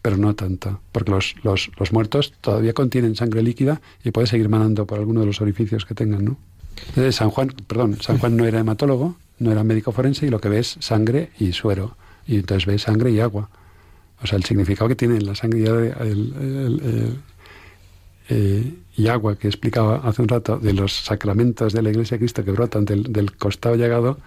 pero 0.02 0.16
no 0.16 0.34
tanta, 0.34 0.80
porque 0.92 1.10
los, 1.10 1.34
los, 1.42 1.70
los, 1.78 1.92
muertos 1.92 2.34
todavía 2.40 2.74
contienen 2.74 3.16
sangre 3.16 3.42
líquida 3.42 3.80
y 4.04 4.10
puede 4.10 4.26
seguir 4.26 4.48
manando 4.48 4.86
por 4.86 4.98
alguno 4.98 5.20
de 5.20 5.26
los 5.26 5.40
orificios 5.40 5.86
que 5.86 5.94
tengan, 5.94 6.24
¿no? 6.24 6.36
Entonces, 6.88 7.16
San 7.16 7.30
Juan, 7.30 7.54
perdón, 7.66 7.96
San 8.00 8.18
Juan 8.18 8.36
no 8.36 8.44
era 8.44 8.60
hematólogo, 8.60 9.16
no 9.38 9.52
era 9.52 9.64
médico 9.64 9.92
forense 9.92 10.26
y 10.26 10.30
lo 10.30 10.40
que 10.40 10.48
ve 10.48 10.58
es 10.58 10.76
sangre 10.80 11.30
y 11.38 11.52
suero. 11.52 11.96
Y 12.26 12.36
entonces 12.36 12.66
ve 12.66 12.78
sangre 12.78 13.10
y 13.10 13.20
agua. 13.20 13.48
O 14.22 14.26
sea, 14.26 14.38
el 14.38 14.44
significado 14.44 14.88
que 14.88 14.96
tiene 14.96 15.20
la 15.20 15.34
sangre 15.34 15.92
eh, 18.28 18.74
y 18.96 19.08
agua 19.08 19.36
que 19.36 19.48
explicaba 19.48 19.96
hace 20.04 20.22
un 20.22 20.28
rato 20.28 20.58
de 20.58 20.72
los 20.72 20.92
sacramentos 20.92 21.72
de 21.72 21.82
la 21.82 21.90
Iglesia 21.90 22.16
de 22.16 22.20
Cristo 22.20 22.44
que 22.44 22.52
brotan 22.52 22.84
del, 22.84 23.12
del 23.12 23.36
costado 23.36 23.74
llegado, 23.74 24.18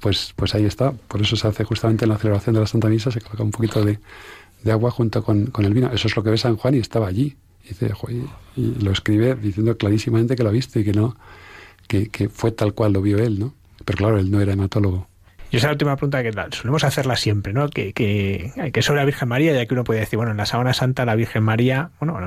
pues, 0.00 0.32
pues 0.36 0.54
ahí 0.54 0.64
está. 0.64 0.92
Por 0.92 1.22
eso 1.22 1.36
se 1.36 1.48
hace 1.48 1.64
justamente 1.64 2.04
en 2.04 2.10
la 2.10 2.18
celebración 2.18 2.54
de 2.54 2.60
la 2.60 2.66
Santa 2.66 2.88
Misa, 2.88 3.10
se 3.10 3.20
coloca 3.20 3.42
un 3.42 3.50
poquito 3.50 3.84
de, 3.84 3.98
de 4.62 4.72
agua 4.72 4.90
junto 4.90 5.24
con, 5.24 5.46
con, 5.46 5.64
el 5.64 5.74
vino. 5.74 5.90
Eso 5.92 6.08
es 6.08 6.16
lo 6.16 6.22
que 6.22 6.30
ve 6.30 6.38
San 6.38 6.56
Juan 6.56 6.74
y 6.74 6.78
estaba 6.78 7.08
allí. 7.08 7.36
Y, 7.64 7.68
dice, 7.68 7.92
y, 8.56 8.84
lo 8.84 8.92
escribe 8.92 9.34
diciendo 9.34 9.76
clarísimamente 9.76 10.36
que 10.36 10.42
lo 10.42 10.50
ha 10.50 10.52
visto 10.52 10.78
y 10.78 10.84
que 10.84 10.92
no, 10.92 11.16
que, 11.88 12.08
que, 12.08 12.28
fue 12.28 12.52
tal 12.52 12.74
cual 12.74 12.92
lo 12.92 13.02
vio 13.02 13.18
él, 13.18 13.38
¿no? 13.38 13.54
Pero 13.84 13.96
claro, 13.96 14.18
él 14.18 14.30
no 14.30 14.40
era 14.40 14.52
hematólogo. 14.52 15.08
Y 15.50 15.56
esa 15.56 15.66
es 15.66 15.68
la 15.68 15.72
última 15.72 15.96
pregunta 15.96 16.22
que 16.22 16.32
solemos 16.56 16.84
hacerla 16.84 17.16
siempre, 17.16 17.52
¿no? 17.52 17.68
Que, 17.68 17.92
que, 17.92 18.70
que 18.72 18.82
sobre 18.82 19.00
la 19.00 19.06
Virgen 19.06 19.28
María, 19.28 19.52
ya 19.52 19.66
que 19.66 19.74
uno 19.74 19.84
puede 19.84 20.00
decir, 20.00 20.16
bueno, 20.16 20.32
en 20.32 20.36
la 20.36 20.46
Sábana 20.46 20.72
Santa 20.72 21.04
la 21.04 21.14
Virgen 21.14 21.44
María, 21.44 21.90
bueno, 22.00 22.18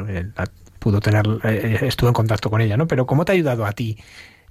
pudo 0.79 0.99
tener, 0.99 1.25
eh, 1.43 1.79
estuvo 1.81 2.09
en 2.09 2.13
contacto 2.13 2.49
con 2.49 2.61
ella, 2.61 2.77
¿no? 2.77 2.87
Pero 2.87 3.05
¿cómo 3.05 3.25
te 3.25 3.31
ha 3.31 3.35
ayudado 3.35 3.65
a 3.65 3.71
ti 3.71 3.97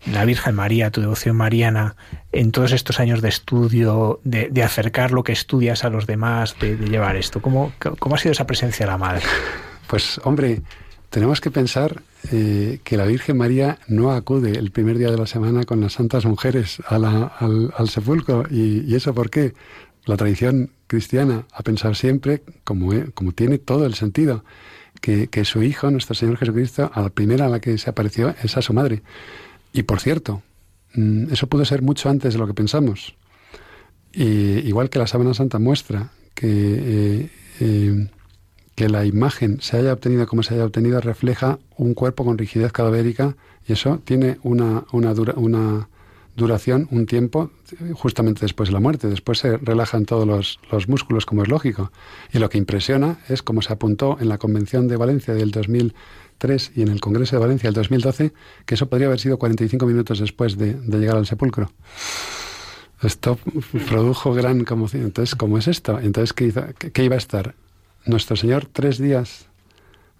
la 0.04 0.24
Virgen 0.24 0.54
María, 0.54 0.90
tu 0.90 1.00
devoción 1.00 1.36
mariana, 1.36 1.96
en 2.32 2.52
todos 2.52 2.72
estos 2.72 3.00
años 3.00 3.22
de 3.22 3.28
estudio, 3.28 4.20
de, 4.24 4.62
acercar 4.62 5.10
lo 5.10 5.24
que 5.24 5.32
estudias 5.32 5.84
a 5.84 5.90
los 5.90 6.06
demás, 6.06 6.56
de, 6.60 6.76
llevar 6.76 7.16
esto? 7.16 7.40
¿Cómo, 7.40 7.72
¿Cómo, 7.98 8.14
ha 8.14 8.18
sido 8.18 8.32
esa 8.32 8.46
presencia 8.46 8.86
de 8.86 8.92
la 8.92 8.98
Madre? 8.98 9.22
Pues 9.88 10.20
hombre, 10.24 10.62
tenemos 11.10 11.40
que 11.40 11.50
pensar 11.50 12.02
eh, 12.32 12.80
que 12.84 12.96
la 12.96 13.06
Virgen 13.06 13.36
María 13.36 13.78
no 13.88 14.12
acude 14.12 14.52
el 14.52 14.70
primer 14.70 14.98
día 14.98 15.10
de 15.10 15.16
la 15.16 15.26
semana 15.26 15.64
con 15.64 15.80
las 15.80 15.94
santas 15.94 16.26
mujeres 16.26 16.82
al, 16.88 17.88
sepulcro. 17.88 18.44
¿Y, 18.50 18.94
eso 18.94 19.14
por 19.14 19.30
qué? 19.30 19.54
La 20.04 20.16
tradición 20.16 20.70
cristiana 20.86 21.46
ha 21.52 21.62
pensado 21.62 21.94
siempre, 21.94 22.42
como, 22.64 22.92
como 23.14 23.32
tiene 23.32 23.58
todo 23.58 23.86
el 23.86 23.94
sentido, 23.94 24.44
que, 25.00 25.28
que 25.28 25.44
su 25.44 25.62
Hijo, 25.62 25.90
nuestro 25.90 26.14
Señor 26.14 26.36
Jesucristo, 26.36 26.90
a 26.92 27.02
la 27.02 27.10
primera 27.10 27.46
a 27.46 27.48
la 27.48 27.60
que 27.60 27.78
se 27.78 27.90
apareció 27.90 28.34
es 28.42 28.56
a 28.56 28.62
su 28.62 28.72
madre. 28.72 29.02
Y 29.72 29.82
por 29.82 30.00
cierto, 30.00 30.42
mm, 30.94 31.32
eso 31.32 31.46
pudo 31.46 31.64
ser 31.64 31.82
mucho 31.82 32.08
antes 32.08 32.34
de 32.34 32.38
lo 32.38 32.46
que 32.46 32.54
pensamos. 32.54 33.14
igual 34.12 34.88
que 34.88 34.98
la 34.98 35.06
sábana 35.06 35.34
santa 35.34 35.58
muestra 35.58 36.10
que, 36.34 36.48
eh, 36.48 37.30
eh, 37.60 38.08
que 38.74 38.88
la 38.88 39.04
imagen 39.04 39.58
se 39.60 39.76
haya 39.76 39.92
obtenido 39.92 40.26
como 40.26 40.42
se 40.42 40.54
haya 40.54 40.64
obtenido 40.64 41.00
refleja 41.00 41.58
un 41.76 41.94
cuerpo 41.94 42.24
con 42.24 42.38
rigidez 42.38 42.72
cadavérica 42.72 43.36
y 43.66 43.72
eso 43.72 44.00
tiene 44.04 44.38
una, 44.42 44.84
una, 44.92 45.12
una 45.36 45.88
duración, 46.36 46.88
un 46.90 47.06
tiempo, 47.06 47.50
justamente 47.94 48.42
después 48.42 48.68
de 48.68 48.74
la 48.74 48.80
muerte. 48.80 49.08
Después 49.08 49.38
se 49.38 49.56
relajan 49.56 50.04
todos 50.04 50.26
los, 50.26 50.60
los, 50.70 50.88
músculos, 50.88 51.26
como 51.26 51.42
es 51.42 51.48
lógico. 51.48 51.90
Y 52.32 52.38
lo 52.38 52.48
que 52.48 52.58
impresiona 52.58 53.18
es 53.28 53.42
como 53.42 53.62
se 53.62 53.72
apuntó 53.72 54.18
en 54.20 54.28
la 54.28 54.38
Convención 54.38 54.88
de 54.88 54.96
Valencia 54.96 55.34
del 55.34 55.50
2000 55.50 55.94
y 56.74 56.82
en 56.82 56.88
el 56.88 57.00
Congreso 57.00 57.36
de 57.36 57.40
Valencia 57.40 57.68
el 57.68 57.74
2012, 57.74 58.32
que 58.66 58.74
eso 58.74 58.88
podría 58.88 59.06
haber 59.06 59.18
sido 59.18 59.38
45 59.38 59.86
minutos 59.86 60.18
después 60.18 60.56
de, 60.58 60.74
llegar 60.86 61.16
al 61.16 61.26
sepulcro. 61.26 61.70
Esto 63.02 63.38
produjo 63.88 64.34
gran 64.34 64.64
conmoción. 64.64 65.04
Entonces, 65.04 65.34
¿cómo 65.34 65.58
es 65.58 65.66
esto? 65.66 65.98
Entonces, 65.98 66.32
¿qué, 66.32 67.04
iba 67.04 67.14
a 67.14 67.18
estar? 67.18 67.54
¿Nuestro 68.04 68.36
Señor 68.36 68.66
tres 68.70 68.98
días 68.98 69.48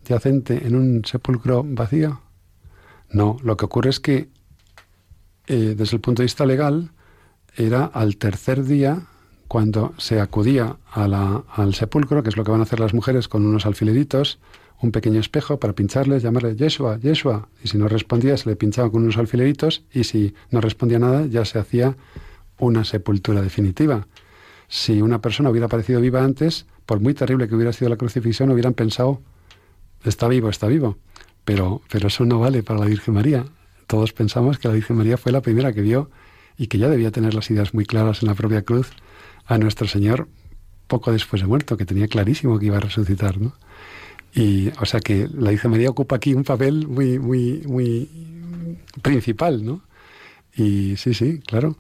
yacente 0.06 0.66
en 0.66 0.74
un 0.74 1.04
sepulcro 1.04 1.62
vacío? 1.64 2.22
No, 3.10 3.36
lo 3.42 3.56
que 3.56 3.66
ocurre 3.66 3.90
es 3.90 4.00
que 4.00 4.28
eh, 5.46 5.74
desde 5.76 5.96
el 5.96 6.00
punto 6.00 6.22
de 6.22 6.26
vista 6.26 6.46
legal 6.46 6.90
era 7.56 7.84
al 7.84 8.16
tercer 8.16 8.64
día 8.64 9.06
cuando 9.48 9.94
se 9.96 10.20
acudía 10.20 10.76
al 10.92 11.74
sepulcro, 11.74 12.22
que 12.22 12.30
es 12.30 12.36
lo 12.36 12.44
que 12.44 12.50
van 12.50 12.60
a 12.60 12.64
hacer 12.64 12.80
las 12.80 12.94
mujeres 12.94 13.28
con 13.28 13.46
unos 13.46 13.64
alfileritos, 13.64 14.38
un 14.82 14.92
pequeño 14.92 15.20
espejo 15.20 15.58
para 15.58 15.72
pincharles, 15.72 16.22
llamarle 16.22 16.56
Yeshua, 16.56 16.98
Yeshua. 16.98 17.48
Y 17.62 17.68
si 17.68 17.78
no 17.78 17.88
respondía, 17.88 18.36
se 18.36 18.48
le 18.50 18.56
pinchaba 18.56 18.90
con 18.90 19.02
unos 19.02 19.16
alfileritos 19.16 19.84
y 19.92 20.04
si 20.04 20.34
no 20.50 20.60
respondía 20.60 20.98
nada, 20.98 21.26
ya 21.26 21.44
se 21.44 21.58
hacía 21.58 21.96
una 22.58 22.84
sepultura 22.84 23.40
definitiva. 23.40 24.06
Si 24.68 25.00
una 25.00 25.20
persona 25.20 25.50
hubiera 25.50 25.66
aparecido 25.66 26.00
viva 26.00 26.24
antes, 26.24 26.66
por 26.84 27.00
muy 27.00 27.14
terrible 27.14 27.48
que 27.48 27.54
hubiera 27.54 27.72
sido 27.72 27.88
la 27.88 27.96
crucifixión, 27.96 28.50
hubieran 28.50 28.74
pensado, 28.74 29.20
está 30.04 30.28
vivo, 30.28 30.48
está 30.48 30.66
vivo. 30.66 30.96
Pero, 31.44 31.82
pero 31.90 32.08
eso 32.08 32.24
no 32.24 32.40
vale 32.40 32.62
para 32.62 32.80
la 32.80 32.86
Virgen 32.86 33.14
María. 33.14 33.44
Todos 33.86 34.12
pensamos 34.12 34.58
que 34.58 34.68
la 34.68 34.74
Virgen 34.74 34.96
María 34.96 35.16
fue 35.16 35.32
la 35.32 35.42
primera 35.42 35.72
que 35.72 35.80
vio 35.80 36.10
y 36.56 36.66
que 36.66 36.78
ya 36.78 36.88
debía 36.88 37.10
tener 37.10 37.34
las 37.34 37.50
ideas 37.50 37.74
muy 37.74 37.84
claras 37.84 38.22
en 38.22 38.28
la 38.28 38.34
propia 38.34 38.62
cruz 38.62 38.90
a 39.46 39.58
nuestro 39.58 39.86
Señor 39.86 40.28
poco 40.86 41.12
después 41.12 41.42
de 41.42 41.48
muerto, 41.48 41.76
que 41.76 41.84
tenía 41.84 42.08
clarísimo 42.08 42.58
que 42.58 42.66
iba 42.66 42.76
a 42.76 42.80
resucitar, 42.80 43.40
¿no? 43.40 43.54
Y, 44.34 44.68
o 44.80 44.84
sea 44.86 45.00
que 45.00 45.28
la 45.32 45.50
Virgen 45.50 45.70
María 45.70 45.90
ocupa 45.90 46.16
aquí 46.16 46.34
un 46.34 46.44
papel 46.44 46.86
muy, 46.86 47.18
muy, 47.18 47.62
muy 47.66 48.08
principal, 49.02 49.64
¿no? 49.64 49.82
Y 50.54 50.96
sí, 50.96 51.14
sí, 51.14 51.40
claro. 51.40 51.76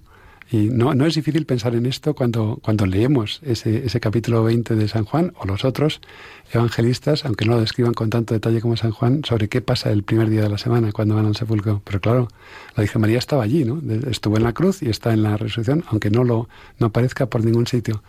Y 0.50 0.68
no, 0.68 0.94
no 0.94 1.06
es 1.06 1.14
difícil 1.14 1.44
pensar 1.44 1.74
en 1.74 1.86
esto 1.86 2.14
cuando, 2.14 2.60
cuando 2.62 2.86
leemos 2.86 3.40
ese, 3.42 3.84
ese 3.84 3.98
capítulo 3.98 4.44
20 4.44 4.76
de 4.76 4.86
San 4.86 5.04
Juan 5.04 5.32
o 5.38 5.44
los 5.44 5.64
otros 5.64 6.00
evangelistas, 6.52 7.24
aunque 7.24 7.44
no 7.44 7.54
lo 7.54 7.60
describan 7.60 7.94
con 7.94 8.10
tanto 8.10 8.32
detalle 8.32 8.60
como 8.60 8.76
San 8.76 8.92
Juan, 8.92 9.22
sobre 9.24 9.48
qué 9.48 9.60
pasa 9.60 9.90
el 9.90 10.04
primer 10.04 10.30
día 10.30 10.42
de 10.42 10.48
la 10.48 10.58
semana 10.58 10.92
cuando 10.92 11.16
van 11.16 11.26
al 11.26 11.34
sepulcro. 11.34 11.82
Pero 11.84 12.00
claro, 12.00 12.28
la 12.76 12.82
Virgen 12.82 13.00
María 13.00 13.18
estaba 13.18 13.42
allí, 13.42 13.64
¿no? 13.64 13.82
Estuvo 14.08 14.36
en 14.36 14.44
la 14.44 14.52
cruz 14.52 14.82
y 14.82 14.88
está 14.88 15.12
en 15.12 15.24
la 15.24 15.36
resurrección, 15.36 15.84
aunque 15.88 16.10
no 16.10 16.22
lo 16.22 16.48
no 16.78 16.86
aparezca 16.88 17.26
por 17.26 17.44
ningún 17.44 17.66
sitio 17.66 18.02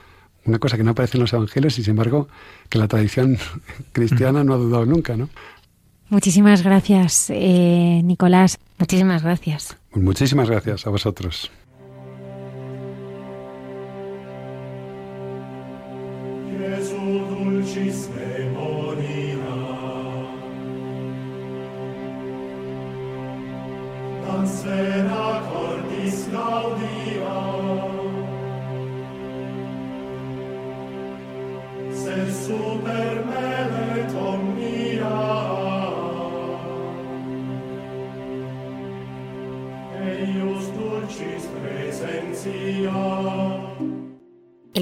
una 0.48 0.60
cosa 0.60 0.78
que 0.78 0.84
no 0.84 0.92
aparece 0.92 1.18
en 1.18 1.22
los 1.22 1.34
evangelios 1.34 1.78
y 1.78 1.84
sin 1.84 1.92
embargo 1.92 2.28
que 2.70 2.80
la 2.80 2.88
tradición 2.88 3.38
cristiana 3.92 4.44
no 4.44 4.54
ha 4.54 4.58
dudado 4.58 4.86
nunca, 4.86 5.16
¿no? 5.16 5.30
Muchísimas 6.10 6.64
gracias, 6.64 7.30
eh, 7.30 8.02
Nicolás. 8.04 8.58
Muchísimas 8.80 9.24
gracias. 9.24 9.76
Muchísimas 9.94 10.50
gracias 10.50 10.88
a 10.88 10.90
vosotros. 10.90 11.52
dulcis 17.58 18.10
memoria. 18.10 19.56
Transfera 24.26 25.57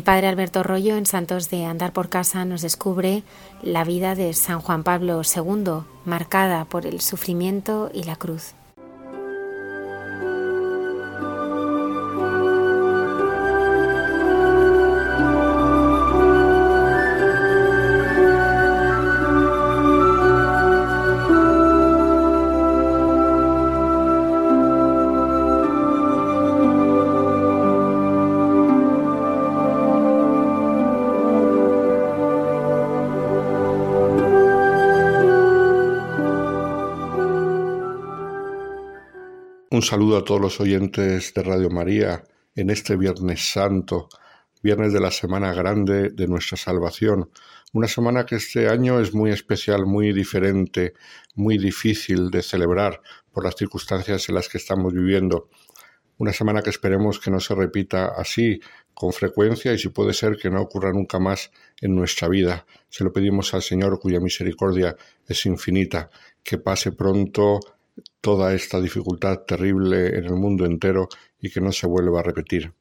padre 0.05 0.27
Alberto 0.27 0.61
Rollo 0.61 0.95
en 0.97 1.07
Santos 1.07 1.49
de 1.49 1.65
Andar 1.65 1.91
por 1.91 2.09
Casa 2.09 2.45
nos 2.45 2.61
descubre 2.61 3.23
la 3.63 3.83
vida 3.83 4.13
de 4.13 4.33
San 4.33 4.61
Juan 4.61 4.83
Pablo 4.83 5.19
II, 5.23 5.83
marcada 6.05 6.63
por 6.65 6.85
el 6.85 7.01
sufrimiento 7.01 7.89
y 7.91 8.03
la 8.03 8.15
cruz. 8.15 8.53
Saludo 39.85 40.17
a 40.17 40.23
todos 40.23 40.41
los 40.41 40.59
oyentes 40.59 41.31
de 41.35 41.43
Radio 41.43 41.69
María 41.69 42.23
en 42.55 42.71
este 42.71 42.95
Viernes 42.95 43.51
Santo, 43.51 44.09
viernes 44.63 44.91
de 44.93 44.99
la 44.99 45.11
Semana 45.11 45.53
Grande 45.53 46.09
de 46.09 46.27
nuestra 46.27 46.57
Salvación. 46.57 47.29
Una 47.71 47.87
semana 47.87 48.25
que 48.25 48.37
este 48.37 48.67
año 48.67 48.99
es 48.99 49.13
muy 49.13 49.29
especial, 49.29 49.85
muy 49.85 50.11
diferente, 50.11 50.93
muy 51.35 51.59
difícil 51.59 52.31
de 52.31 52.41
celebrar 52.41 52.99
por 53.31 53.43
las 53.43 53.55
circunstancias 53.55 54.27
en 54.27 54.35
las 54.35 54.49
que 54.49 54.57
estamos 54.57 54.91
viviendo. 54.91 55.49
Una 56.17 56.33
semana 56.33 56.63
que 56.63 56.71
esperemos 56.71 57.19
que 57.19 57.29
no 57.29 57.39
se 57.39 57.53
repita 57.53 58.07
así 58.07 58.59
con 58.95 59.13
frecuencia 59.13 59.71
y 59.71 59.77
si 59.77 59.89
puede 59.89 60.13
ser 60.13 60.37
que 60.37 60.49
no 60.49 60.63
ocurra 60.63 60.93
nunca 60.93 61.19
más 61.19 61.51
en 61.79 61.93
nuestra 61.93 62.27
vida. 62.27 62.65
Se 62.89 63.03
lo 63.03 63.13
pedimos 63.13 63.53
al 63.53 63.61
Señor 63.61 63.99
cuya 63.99 64.19
misericordia 64.19 64.95
es 65.27 65.45
infinita, 65.45 66.09
que 66.41 66.57
pase 66.57 66.91
pronto 66.91 67.59
toda 68.25 68.55
esta 68.55 68.81
dificultad 68.81 69.41
terrible 69.41 70.07
en 70.17 70.25
el 70.25 70.33
mundo 70.33 70.65
entero 70.65 71.09
y 71.39 71.51
que 71.51 71.61
no 71.61 71.71
se 71.71 71.85
vuelva 71.85 72.21
a 72.21 72.23
repetir. 72.23 72.73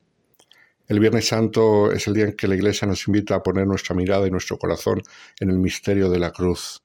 El 0.88 1.00
Viernes 1.00 1.28
Santo 1.28 1.92
es 1.92 2.06
el 2.06 2.14
día 2.14 2.24
en 2.24 2.32
que 2.32 2.48
la 2.48 2.54
Iglesia 2.54 2.88
nos 2.88 3.06
invita 3.06 3.34
a 3.34 3.42
poner 3.42 3.66
nuestra 3.66 3.94
mirada 3.94 4.26
y 4.26 4.30
nuestro 4.30 4.56
corazón 4.56 5.02
en 5.38 5.50
el 5.50 5.58
misterio 5.58 6.08
de 6.08 6.18
la 6.18 6.30
cruz. 6.30 6.82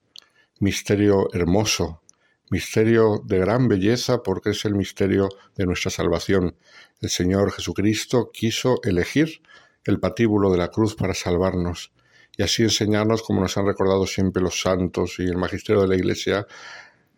Misterio 0.60 1.30
hermoso, 1.32 2.02
misterio 2.50 3.22
de 3.24 3.40
gran 3.40 3.70
belleza 3.70 4.24
porque 4.24 4.50
es 4.50 4.66
el 4.66 4.76
misterio 4.76 5.30
de 5.56 5.66
nuestra 5.66 5.90
salvación. 5.90 6.58
El 7.00 7.10
Señor 7.10 7.54
Jesucristo 7.54 8.30
quiso 8.34 8.82
elegir 8.84 9.42
el 9.86 10.02
patíbulo 10.02 10.52
de 10.52 10.58
la 10.58 10.68
cruz 10.68 10.96
para 10.96 11.14
salvarnos 11.14 11.94
y 12.36 12.44
así 12.44 12.64
enseñarnos, 12.64 13.22
como 13.22 13.40
nos 13.40 13.58
han 13.58 13.68
recordado 13.68 14.06
siempre 14.06 14.44
los 14.44 14.60
santos 14.60 15.16
y 15.20 15.24
el 15.24 15.38
magisterio 15.38 15.82
de 15.82 15.88
la 15.88 15.96
Iglesia, 15.96 16.46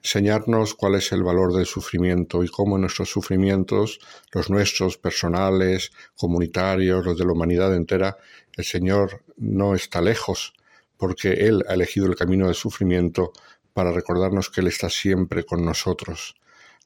enseñarnos 0.03 0.73
cuál 0.73 0.95
es 0.95 1.11
el 1.11 1.23
valor 1.23 1.53
del 1.53 1.65
sufrimiento 1.65 2.43
y 2.43 2.47
cómo 2.47 2.77
nuestros 2.77 3.09
sufrimientos, 3.09 3.99
los 4.31 4.49
nuestros 4.49 4.97
personales, 4.97 5.91
comunitarios, 6.15 7.05
los 7.05 7.17
de 7.17 7.25
la 7.25 7.33
humanidad 7.33 7.75
entera, 7.75 8.17
el 8.57 8.65
Señor 8.65 9.23
no 9.37 9.75
está 9.75 10.01
lejos, 10.01 10.53
porque 10.97 11.33
Él 11.33 11.63
ha 11.67 11.73
elegido 11.73 12.07
el 12.07 12.15
camino 12.15 12.47
del 12.47 12.55
sufrimiento 12.55 13.31
para 13.73 13.91
recordarnos 13.91 14.49
que 14.49 14.61
Él 14.61 14.67
está 14.67 14.89
siempre 14.89 15.43
con 15.43 15.63
nosotros. 15.63 16.35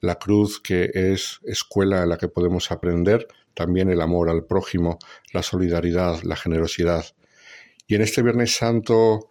La 0.01 0.15
cruz 0.15 0.59
que 0.59 0.91
es 0.93 1.39
escuela 1.43 2.03
en 2.03 2.09
la 2.09 2.17
que 2.17 2.27
podemos 2.27 2.71
aprender 2.71 3.27
también 3.53 3.89
el 3.89 4.01
amor 4.01 4.29
al 4.29 4.43
prójimo, 4.45 4.99
la 5.31 5.41
solidaridad, 5.41 6.21
la 6.23 6.35
generosidad. 6.35 7.05
Y 7.87 7.95
en 7.95 8.01
este 8.01 8.21
Viernes 8.21 8.55
Santo, 8.55 9.29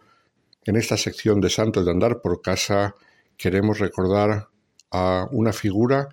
en 0.65 0.75
esta 0.75 0.97
sección 0.97 1.39
de 1.39 1.51
Santos 1.51 1.85
de 1.85 1.91
Andar 1.91 2.21
por 2.21 2.41
Casa, 2.41 2.95
queremos 3.37 3.79
recordar 3.79 4.49
a 4.91 5.27
una 5.31 5.53
figura 5.53 6.09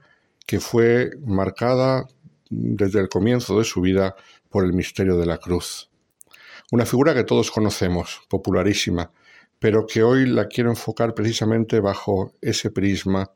que 0.47 0.61
fue 0.61 1.11
marcada 1.25 2.07
desde 2.51 3.01
el 3.01 3.09
comienzo 3.09 3.59
de 3.59 3.65
su 3.65 3.81
vida 3.81 4.15
por 4.51 4.65
el 4.65 4.73
misterio 4.73 5.17
de 5.17 5.27
la 5.27 5.39
cruz. 5.39 5.91
Una 6.71 6.87
figura 6.87 7.15
que 7.15 7.25
todos 7.25 7.51
conocemos, 7.51 8.23
popularísima, 8.29 9.13
pero 9.59 9.87
que 9.87 10.03
hoy 10.03 10.27
la 10.27 10.49
quiero 10.49 10.71
enfocar 10.71 11.15
precisamente 11.15 11.81
bajo 11.81 12.35
ese 12.41 12.71
prisma, 12.71 13.31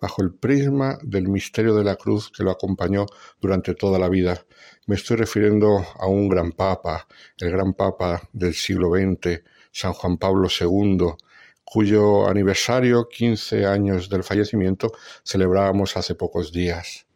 bajo 0.00 0.22
el 0.22 0.34
prisma 0.34 0.98
del 1.02 1.28
misterio 1.28 1.74
de 1.74 1.84
la 1.84 1.96
cruz 1.96 2.30
que 2.30 2.42
lo 2.42 2.50
acompañó 2.50 3.06
durante 3.40 3.74
toda 3.74 3.98
la 3.98 4.08
vida. 4.08 4.44
Me 4.86 4.96
estoy 4.96 5.16
refiriendo 5.16 5.84
a 5.98 6.06
un 6.06 6.28
gran 6.28 6.52
papa, 6.52 7.06
el 7.38 7.50
gran 7.50 7.74
papa 7.74 8.28
del 8.32 8.54
siglo 8.54 8.90
XX, 8.90 9.42
San 9.72 9.92
Juan 9.92 10.18
Pablo 10.18 10.48
II, 10.48 11.14
cuyo 11.70 12.26
aniversario, 12.26 13.08
15 13.08 13.64
años 13.64 14.08
del 14.08 14.24
fallecimiento, 14.24 14.90
celebrábamos 15.24 15.96
hace 15.96 16.16
pocos 16.16 16.50
días. 16.50 17.06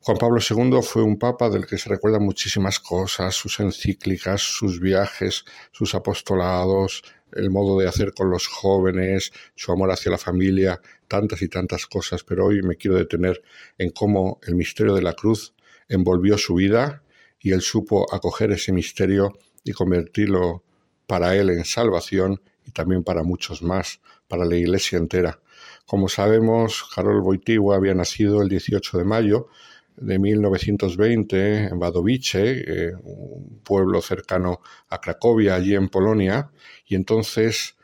Juan 0.00 0.16
Pablo 0.16 0.38
II 0.40 0.80
fue 0.82 1.02
un 1.02 1.18
papa 1.18 1.50
del 1.50 1.66
que 1.66 1.76
se 1.76 1.90
recuerdan 1.90 2.22
muchísimas 2.22 2.80
cosas, 2.80 3.34
sus 3.34 3.60
encíclicas, 3.60 4.40
sus 4.40 4.80
viajes, 4.80 5.44
sus 5.72 5.94
apostolados, 5.94 7.02
el 7.32 7.50
modo 7.50 7.78
de 7.78 7.86
hacer 7.86 8.14
con 8.14 8.30
los 8.30 8.46
jóvenes, 8.46 9.30
su 9.54 9.70
amor 9.72 9.90
hacia 9.90 10.10
la 10.10 10.16
familia, 10.16 10.80
tantas 11.06 11.42
y 11.42 11.48
tantas 11.48 11.86
cosas, 11.86 12.24
pero 12.24 12.46
hoy 12.46 12.62
me 12.62 12.76
quiero 12.76 12.96
detener 12.96 13.42
en 13.76 13.90
cómo 13.90 14.40
el 14.46 14.54
misterio 14.54 14.94
de 14.94 15.02
la 15.02 15.12
cruz 15.12 15.54
envolvió 15.86 16.38
su 16.38 16.54
vida 16.54 17.02
y 17.38 17.52
él 17.52 17.60
supo 17.60 18.06
acoger 18.10 18.52
ese 18.52 18.72
misterio 18.72 19.36
y 19.64 19.72
convertirlo 19.72 20.64
para 21.06 21.36
él 21.36 21.50
en 21.50 21.66
salvación 21.66 22.40
y 22.66 22.72
también 22.72 23.04
para 23.04 23.22
muchos 23.22 23.62
más, 23.62 24.00
para 24.28 24.44
la 24.44 24.56
iglesia 24.56 24.98
entera. 24.98 25.40
Como 25.86 26.08
sabemos, 26.08 26.84
Karol 26.94 27.20
Wojtyła 27.20 27.76
había 27.76 27.94
nacido 27.94 28.42
el 28.42 28.48
18 28.48 28.98
de 28.98 29.04
mayo 29.04 29.48
de 29.96 30.18
1920 30.18 31.68
en 31.68 31.78
Wadowice, 31.78 32.64
eh, 32.66 32.92
un 33.02 33.60
pueblo 33.62 34.02
cercano 34.02 34.60
a 34.88 35.00
Cracovia, 35.00 35.54
allí 35.54 35.74
en 35.74 35.88
Polonia, 35.88 36.50
y 36.86 36.96
entonces 36.96 37.76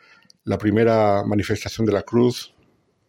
la 0.44 0.58
primera 0.58 1.22
manifestación 1.24 1.86
de 1.86 1.92
la 1.92 2.02
cruz 2.02 2.54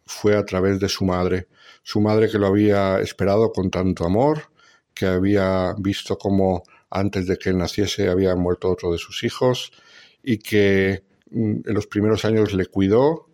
fue 0.06 0.36
a 0.36 0.44
través 0.44 0.80
de 0.80 0.88
su 0.88 1.04
madre, 1.04 1.48
su 1.82 2.00
madre 2.00 2.30
que 2.30 2.38
lo 2.38 2.46
había 2.46 3.00
esperado 3.00 3.52
con 3.52 3.70
tanto 3.70 4.04
amor, 4.04 4.50
que 4.94 5.06
había 5.06 5.74
visto 5.78 6.16
cómo 6.16 6.62
antes 6.88 7.26
de 7.26 7.36
que 7.36 7.50
él 7.50 7.58
naciese 7.58 8.08
había 8.08 8.36
muerto 8.36 8.70
otro 8.70 8.92
de 8.92 8.98
sus 8.98 9.24
hijos 9.24 9.72
y 10.22 10.38
que 10.38 11.02
en 11.34 11.62
los 11.66 11.86
primeros 11.86 12.24
años 12.24 12.54
le 12.54 12.66
cuidó 12.66 13.28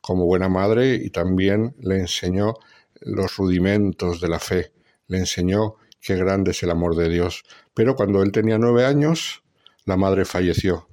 como 0.00 0.26
buena 0.26 0.48
madre 0.48 0.94
y 0.94 1.10
también 1.10 1.74
le 1.80 1.98
enseñó 1.98 2.54
los 3.00 3.36
rudimentos 3.36 4.20
de 4.20 4.28
la 4.28 4.38
fe, 4.38 4.72
le 5.08 5.18
enseñó 5.18 5.76
qué 6.00 6.16
grande 6.16 6.52
es 6.52 6.62
el 6.62 6.70
amor 6.70 6.94
de 6.94 7.08
Dios. 7.08 7.42
Pero 7.74 7.96
cuando 7.96 8.22
él 8.22 8.30
tenía 8.30 8.58
nueve 8.58 8.84
años, 8.84 9.42
la 9.84 9.96
madre 9.96 10.24
falleció 10.24 10.88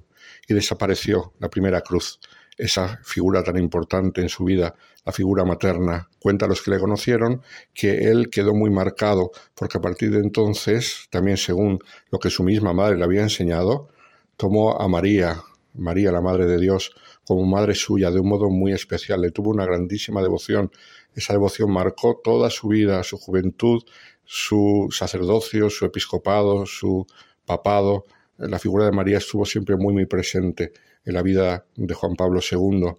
y 0.48 0.54
desapareció 0.54 1.32
la 1.38 1.48
primera 1.48 1.80
cruz, 1.80 2.18
esa 2.56 3.00
figura 3.04 3.42
tan 3.42 3.56
importante 3.58 4.20
en 4.20 4.28
su 4.28 4.44
vida, 4.44 4.74
la 5.04 5.12
figura 5.12 5.44
materna. 5.44 6.08
Cuenta 6.18 6.46
a 6.46 6.48
los 6.48 6.62
que 6.62 6.70
le 6.70 6.78
conocieron 6.78 7.42
que 7.72 8.08
él 8.10 8.30
quedó 8.30 8.54
muy 8.54 8.70
marcado, 8.70 9.32
porque 9.54 9.78
a 9.78 9.80
partir 9.80 10.10
de 10.10 10.18
entonces, 10.18 11.08
también 11.10 11.36
según 11.36 11.78
lo 12.10 12.18
que 12.18 12.30
su 12.30 12.42
misma 12.42 12.72
madre 12.72 12.96
le 12.96 13.04
había 13.04 13.22
enseñado, 13.22 13.88
tomó 14.36 14.80
a 14.80 14.88
María, 14.88 15.42
María, 15.74 16.12
la 16.12 16.20
Madre 16.20 16.46
de 16.46 16.58
Dios, 16.58 16.94
como 17.26 17.44
madre 17.44 17.74
suya 17.74 18.10
de 18.10 18.20
un 18.20 18.28
modo 18.28 18.50
muy 18.50 18.72
especial. 18.72 19.20
Le 19.20 19.30
tuvo 19.30 19.50
una 19.50 19.66
grandísima 19.66 20.22
devoción. 20.22 20.70
Esa 21.14 21.32
devoción 21.32 21.70
marcó 21.72 22.20
toda 22.22 22.50
su 22.50 22.68
vida, 22.68 23.02
su 23.02 23.18
juventud, 23.18 23.82
su 24.24 24.88
sacerdocio, 24.90 25.70
su 25.70 25.84
episcopado, 25.84 26.66
su 26.66 27.06
papado. 27.44 28.04
La 28.38 28.58
figura 28.58 28.84
de 28.84 28.92
María 28.92 29.18
estuvo 29.18 29.44
siempre 29.44 29.76
muy, 29.76 29.92
muy 29.92 30.06
presente 30.06 30.72
en 31.04 31.14
la 31.14 31.22
vida 31.22 31.66
de 31.76 31.94
Juan 31.94 32.16
Pablo 32.16 32.40
II 32.40 32.94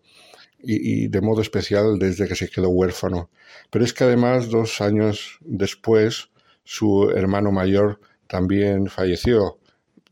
y, 0.68 1.08
de 1.08 1.22
modo 1.22 1.42
especial 1.42 2.00
desde 2.00 2.28
que 2.28 2.36
se 2.36 2.50
quedó 2.50 2.70
huérfano. 2.70 3.30
Pero 3.70 3.86
es 3.86 3.94
que 3.94 4.04
además, 4.04 4.50
dos 4.50 4.82
años 4.82 5.38
después, 5.42 6.30
su 6.64 7.12
hermano 7.12 7.52
mayor 7.52 8.00
también 8.28 8.88
falleció 8.88 9.60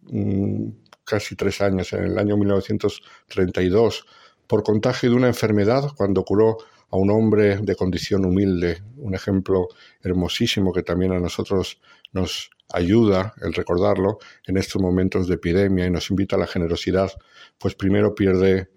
mm, 0.03 0.69
casi 1.05 1.35
tres 1.35 1.61
años, 1.61 1.93
en 1.93 2.05
el 2.05 2.17
año 2.17 2.37
1932, 2.37 4.05
por 4.47 4.63
contagio 4.63 5.09
de 5.09 5.15
una 5.15 5.27
enfermedad 5.27 5.91
cuando 5.95 6.23
curó 6.23 6.57
a 6.89 6.97
un 6.97 7.09
hombre 7.09 7.57
de 7.57 7.75
condición 7.75 8.25
humilde, 8.25 8.83
un 8.97 9.15
ejemplo 9.15 9.67
hermosísimo 10.01 10.71
que 10.71 10.83
también 10.83 11.11
a 11.11 11.19
nosotros 11.19 11.81
nos 12.11 12.51
ayuda 12.71 13.33
el 13.41 13.53
recordarlo 13.53 14.19
en 14.45 14.57
estos 14.57 14.81
momentos 14.81 15.27
de 15.27 15.35
epidemia 15.35 15.85
y 15.85 15.89
nos 15.89 16.09
invita 16.11 16.35
a 16.35 16.39
la 16.39 16.47
generosidad, 16.47 17.11
pues 17.57 17.75
primero 17.75 18.13
pierde 18.13 18.69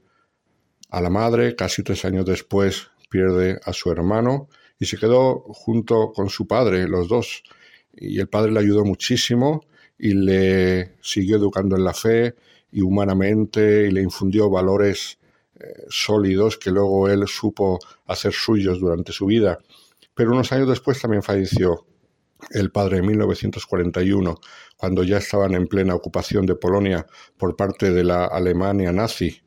a 0.91 1.01
la 1.01 1.11
madre, 1.11 1.57
casi 1.57 1.83
tres 1.83 2.05
años 2.05 2.25
después 2.25 2.89
pierde 3.11 3.61
a 3.65 3.73
su 3.73 3.91
hermano 3.91 4.49
y 4.79 4.87
se 4.87 4.97
quedó 4.97 5.41
junto 5.49 6.13
con 6.13 6.29
su 6.29 6.47
padre, 6.47 6.89
los 6.89 7.09
dos. 7.09 7.43
Y 7.93 8.21
el 8.21 8.29
padre 8.29 8.53
le 8.53 8.61
ayudó 8.61 8.85
muchísimo 8.85 9.63
y 9.99 10.15
le 10.15 10.97
siguió 11.01 11.37
educando 11.37 11.77
en 11.77 11.85
la 11.85 11.95
fe 11.95 12.35
y 12.71 12.83
humanamente 12.83 13.87
y 13.87 13.91
le 13.91 14.03
infundió 14.03 14.51
valores 14.51 15.19
eh, 15.59 15.85
sólidos 15.89 16.59
que 16.59 16.71
luego 16.71 17.09
él 17.09 17.27
supo 17.27 17.79
hacer 18.07 18.33
suyos 18.33 18.81
durante 18.81 19.13
su 19.13 19.27
vida. 19.27 19.59
Pero 20.15 20.33
unos 20.33 20.53
años 20.53 20.69
después 20.69 21.01
también 21.01 21.23
falleció 21.23 21.87
el 22.51 22.71
padre 22.71 22.99
en 22.99 23.07
1941, 23.07 24.39
cuando 24.77 25.03
ya 25.03 25.17
estaban 25.19 25.55
en 25.55 25.67
plena 25.67 25.95
ocupación 25.95 26.45
de 26.45 26.55
Polonia 26.55 27.07
por 27.39 27.57
parte 27.57 27.93
de 27.93 28.05
la 28.05 28.27
Alemania 28.27 28.93
nazi. 28.93 29.41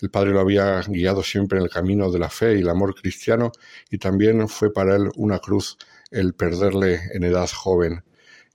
El 0.00 0.10
padre 0.10 0.32
lo 0.32 0.40
había 0.40 0.82
guiado 0.82 1.22
siempre 1.22 1.58
en 1.58 1.64
el 1.64 1.70
camino 1.70 2.10
de 2.10 2.18
la 2.18 2.28
fe 2.28 2.56
y 2.56 2.60
el 2.60 2.68
amor 2.68 2.94
cristiano 2.94 3.52
y 3.90 3.98
también 3.98 4.46
fue 4.48 4.72
para 4.72 4.96
él 4.96 5.08
una 5.16 5.38
cruz 5.38 5.78
el 6.10 6.34
perderle 6.34 7.00
en 7.12 7.24
edad 7.24 7.48
joven 7.48 8.04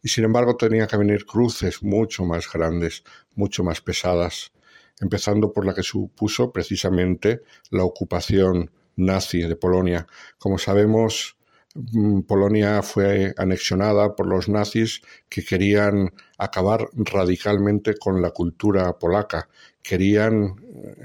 y 0.01 0.09
sin 0.09 0.23
embargo 0.23 0.55
tenía 0.55 0.88
que 0.88 0.97
venir 0.97 1.26
cruces 1.26 1.84
mucho 1.84 2.26
más 2.26 2.51
grandes, 2.51 3.03
mucho 3.35 3.63
más 3.63 3.81
pesadas, 3.81 4.51
empezando 4.99 5.51
por 5.53 5.65
la 5.65 5.73
que 5.73 5.84
supuso 5.84 6.51
precisamente 6.51 7.41
la 7.69 7.84
ocupación 7.84 8.71
nazi 8.95 9.41
de 9.41 9.55
Polonia. 9.55 10.07
Como 10.38 10.57
sabemos, 10.57 11.38
mm, 11.76 12.21
Polonia 12.21 12.81
fue 12.81 13.34
anexionada 13.38 14.15
por 14.15 14.27
los 14.27 14.49
nazis 14.49 15.01
que 15.30 15.43
querían 15.43 16.13
acabar 16.38 16.89
radicalmente 16.93 17.95
con 17.97 18.21
la 18.21 18.31
cultura 18.31 18.97
polaca, 18.99 19.49
querían 19.81 20.55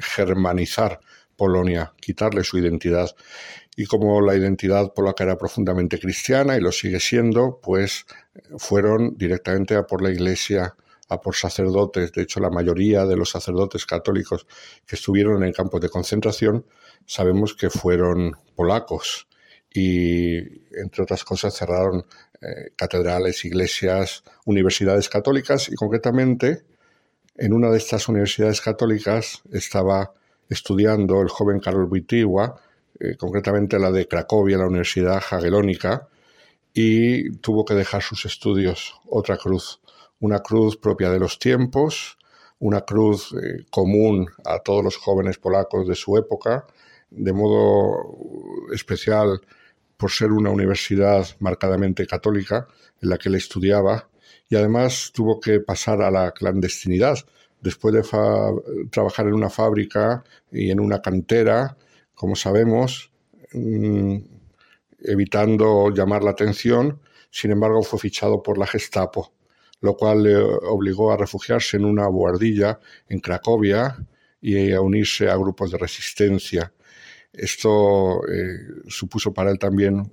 germanizar 0.00 1.00
Polonia, 1.36 1.92
quitarle 2.00 2.44
su 2.44 2.58
identidad. 2.58 3.10
Y 3.76 3.86
como 3.86 4.20
la 4.20 4.36
identidad 4.36 4.92
polaca 4.94 5.24
era 5.24 5.36
profundamente 5.36 5.98
cristiana 5.98 6.56
y 6.56 6.60
lo 6.60 6.70
sigue 6.70 7.00
siendo, 7.00 7.58
pues 7.60 8.06
fueron 8.58 9.16
directamente 9.16 9.74
a 9.76 9.86
por 9.86 10.02
la 10.02 10.10
iglesia, 10.10 10.76
a 11.08 11.20
por 11.20 11.36
sacerdotes. 11.36 12.12
De 12.12 12.22
hecho, 12.22 12.40
la 12.40 12.50
mayoría 12.50 13.06
de 13.06 13.16
los 13.16 13.30
sacerdotes 13.30 13.86
católicos 13.86 14.46
que 14.86 14.96
estuvieron 14.96 15.44
en 15.44 15.52
campos 15.52 15.80
de 15.80 15.88
concentración 15.88 16.66
sabemos 17.06 17.54
que 17.54 17.70
fueron 17.70 18.36
polacos 18.54 19.28
y, 19.72 20.38
entre 20.78 21.02
otras 21.02 21.24
cosas, 21.24 21.54
cerraron 21.54 22.06
eh, 22.40 22.70
catedrales, 22.76 23.44
iglesias, 23.44 24.22
universidades 24.44 25.08
católicas 25.08 25.68
y 25.68 25.74
concretamente 25.74 26.64
en 27.36 27.52
una 27.52 27.70
de 27.70 27.78
estas 27.78 28.08
universidades 28.08 28.60
católicas 28.60 29.42
estaba 29.52 30.12
estudiando 30.48 31.20
el 31.20 31.28
joven 31.28 31.58
Karol 31.58 31.88
Wojtyła, 31.90 32.60
eh, 33.00 33.16
concretamente 33.16 33.78
la 33.78 33.90
de 33.90 34.06
Cracovia, 34.06 34.58
la 34.58 34.66
Universidad 34.66 35.20
Jagellónica, 35.20 36.08
y 36.74 37.30
tuvo 37.38 37.64
que 37.64 37.74
dejar 37.74 38.02
sus 38.02 38.26
estudios, 38.26 38.94
otra 39.08 39.36
cruz, 39.36 39.80
una 40.18 40.40
cruz 40.40 40.76
propia 40.76 41.10
de 41.10 41.20
los 41.20 41.38
tiempos, 41.38 42.18
una 42.58 42.80
cruz 42.80 43.32
eh, 43.32 43.64
común 43.70 44.28
a 44.44 44.58
todos 44.58 44.82
los 44.82 44.96
jóvenes 44.96 45.38
polacos 45.38 45.86
de 45.86 45.94
su 45.94 46.16
época, 46.16 46.66
de 47.10 47.32
modo 47.32 48.16
especial 48.74 49.40
por 49.96 50.10
ser 50.10 50.32
una 50.32 50.50
universidad 50.50 51.24
marcadamente 51.38 52.06
católica 52.06 52.66
en 53.00 53.08
la 53.08 53.18
que 53.18 53.28
él 53.28 53.36
estudiaba, 53.36 54.08
y 54.48 54.56
además 54.56 55.12
tuvo 55.14 55.40
que 55.40 55.60
pasar 55.60 56.02
a 56.02 56.10
la 56.10 56.32
clandestinidad, 56.32 57.18
después 57.60 57.94
de 57.94 58.02
trabajar 58.90 59.26
en 59.26 59.34
una 59.34 59.48
fábrica 59.48 60.24
y 60.50 60.70
en 60.70 60.80
una 60.80 61.00
cantera, 61.00 61.76
como 62.14 62.36
sabemos, 62.36 63.10
mm, 63.52 64.33
evitando 65.04 65.90
llamar 65.90 66.22
la 66.22 66.30
atención, 66.30 67.00
sin 67.30 67.50
embargo 67.50 67.82
fue 67.82 67.98
fichado 67.98 68.42
por 68.42 68.58
la 68.58 68.66
Gestapo, 68.66 69.32
lo 69.80 69.96
cual 69.96 70.22
le 70.22 70.36
obligó 70.36 71.12
a 71.12 71.16
refugiarse 71.16 71.76
en 71.76 71.84
una 71.84 72.08
buhardilla 72.08 72.80
en 73.08 73.20
Cracovia 73.20 73.96
y 74.40 74.72
a 74.72 74.80
unirse 74.80 75.28
a 75.28 75.36
grupos 75.36 75.70
de 75.70 75.78
resistencia. 75.78 76.72
Esto 77.32 78.20
eh, 78.28 78.58
supuso 78.88 79.34
para 79.34 79.50
él 79.50 79.58
también, 79.58 80.12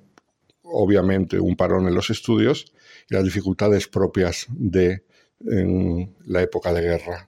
obviamente, 0.63 1.39
un 1.39 1.55
parón 1.55 1.87
en 1.87 1.93
los 1.93 2.09
estudios 2.09 2.73
y 3.09 3.13
las 3.13 3.23
dificultades 3.23 3.87
propias 3.87 4.47
de 4.49 5.03
la 6.25 6.41
época 6.43 6.71
de 6.71 6.81
guerra. 6.81 7.27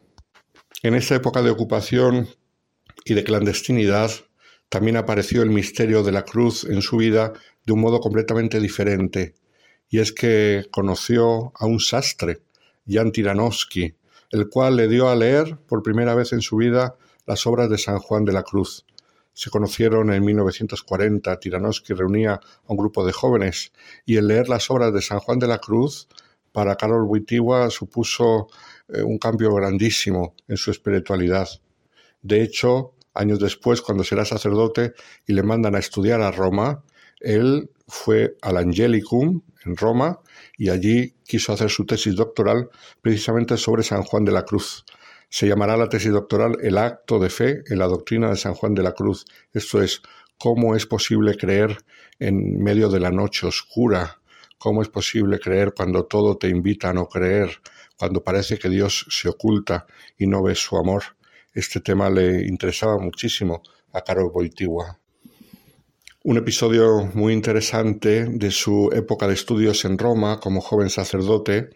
En 0.84 0.94
esta 0.94 1.15
época 1.15 1.41
de 1.41 1.49
ocupación 1.49 2.27
y 3.06 3.15
de 3.15 3.23
clandestinidad, 3.23 4.11
también 4.73 4.97
apareció 4.97 5.43
el 5.43 5.51
misterio 5.51 6.01
de 6.01 6.11
la 6.11 6.23
cruz 6.23 6.63
en 6.63 6.81
su 6.81 6.97
vida 6.97 7.31
de 7.63 7.73
un 7.73 7.79
modo 7.79 7.99
completamente 7.99 8.59
diferente, 8.59 9.35
y 9.87 9.99
es 9.99 10.11
que 10.11 10.65
conoció 10.71 11.51
a 11.53 11.67
un 11.67 11.79
sastre, 11.79 12.41
Jan 12.87 13.11
Tiranovsky, 13.11 13.95
el 14.31 14.49
cual 14.49 14.77
le 14.77 14.87
dio 14.87 15.09
a 15.09 15.15
leer 15.15 15.59
por 15.67 15.83
primera 15.83 16.15
vez 16.15 16.33
en 16.33 16.41
su 16.41 16.55
vida 16.55 16.95
las 17.27 17.45
obras 17.45 17.69
de 17.69 17.77
San 17.77 17.99
Juan 17.99 18.25
de 18.25 18.33
la 18.33 18.41
Cruz. 18.41 18.83
Se 19.33 19.51
conocieron 19.51 20.11
en 20.11 20.25
1940, 20.25 21.39
Tiranovsky 21.39 21.93
reunía 21.93 22.33
a 22.33 22.41
un 22.65 22.77
grupo 22.77 23.05
de 23.05 23.13
jóvenes 23.13 23.73
y 24.07 24.17
el 24.17 24.25
leer 24.25 24.49
las 24.49 24.71
obras 24.71 24.91
de 24.91 25.03
San 25.03 25.19
Juan 25.19 25.37
de 25.37 25.49
la 25.49 25.59
Cruz 25.59 26.07
para 26.51 26.77
Karol 26.77 27.03
Wojtyła 27.03 27.69
supuso 27.69 28.47
eh, 28.87 29.03
un 29.03 29.19
cambio 29.19 29.53
grandísimo 29.53 30.33
en 30.47 30.57
su 30.57 30.71
espiritualidad. 30.71 31.47
De 32.23 32.41
hecho, 32.41 32.95
años 33.14 33.40
después, 33.40 33.81
cuando 33.81 34.03
será 34.03 34.26
sacerdote 34.26 34.94
y 35.26 35.34
le 35.34 35.44
mandan 35.44 35.76
a 35.76 35.80
estudiar 35.80 36.22
a 36.22 36.31
Roma, 36.31 36.84
él 37.19 37.69
fue 37.88 38.38
al 38.41 38.57
Angelicum 38.57 39.41
en 39.65 39.77
Roma 39.77 40.19
y 40.57 40.69
allí 40.69 41.15
quiso 41.26 41.53
hacer 41.53 41.69
su 41.69 41.85
tesis 41.85 42.15
doctoral 42.15 42.69
precisamente 43.02 43.57
sobre 43.57 43.84
San 43.84 44.03
Juan 44.03 44.26
de 44.26 44.31
la 44.31 44.44
Cruz. 44.44 44.85
Se 45.30 45.48
llamará 45.48 45.77
la 45.77 45.90
tesis 45.90 46.11
doctoral 46.11 46.57
El 46.61 46.77
acto 46.77 47.19
de 47.19 47.30
fe 47.30 47.64
en 47.68 47.80
la 47.80 47.88
doctrina 47.88 48.30
de 48.30 48.35
San 48.35 48.53
Juan 48.53 48.73
de 48.73 48.84
la 48.84 48.91
Cruz. 48.91 49.26
Esto 49.53 49.81
es, 49.81 50.02
cómo 50.38 50.76
es 50.76 50.85
posible 50.85 51.38
creer 51.38 51.77
en 52.19 52.61
medio 52.61 52.90
de 52.90 52.99
la 52.99 53.11
noche 53.11 53.48
oscura, 53.48 54.19
cómo 54.57 54.81
es 54.81 54.90
posible 54.90 55.40
creer 55.40 55.73
cuando 55.76 56.06
todo 56.06 56.38
te 56.38 56.49
invita 56.49 56.90
a 56.90 56.94
no 56.94 57.07
creer, 57.07 57.61
cuando 57.98 58.23
parece 58.23 58.60
que 58.60 58.69
Dios 58.69 59.06
se 59.10 59.30
oculta 59.30 59.85
y 60.18 60.27
no 60.27 60.44
ves 60.44 60.60
su 60.60 60.77
amor. 60.77 61.03
Este 61.53 61.81
tema 61.81 62.09
le 62.09 62.47
interesaba 62.47 62.97
muchísimo 62.97 63.61
a 63.91 64.01
Karol 64.01 64.31
Wojtyła. 64.34 64.99
Un 66.23 66.38
episodio 66.38 67.11
muy 67.13 67.31
interesante 67.31 68.25
de 68.27 68.49
su 68.49 68.89
época 68.91 69.27
de 69.27 69.35
estudios 69.35 69.85
en 69.85 69.99
Roma 69.99 70.39
como 70.39 70.61
joven 70.61 70.89
sacerdote, 70.89 71.69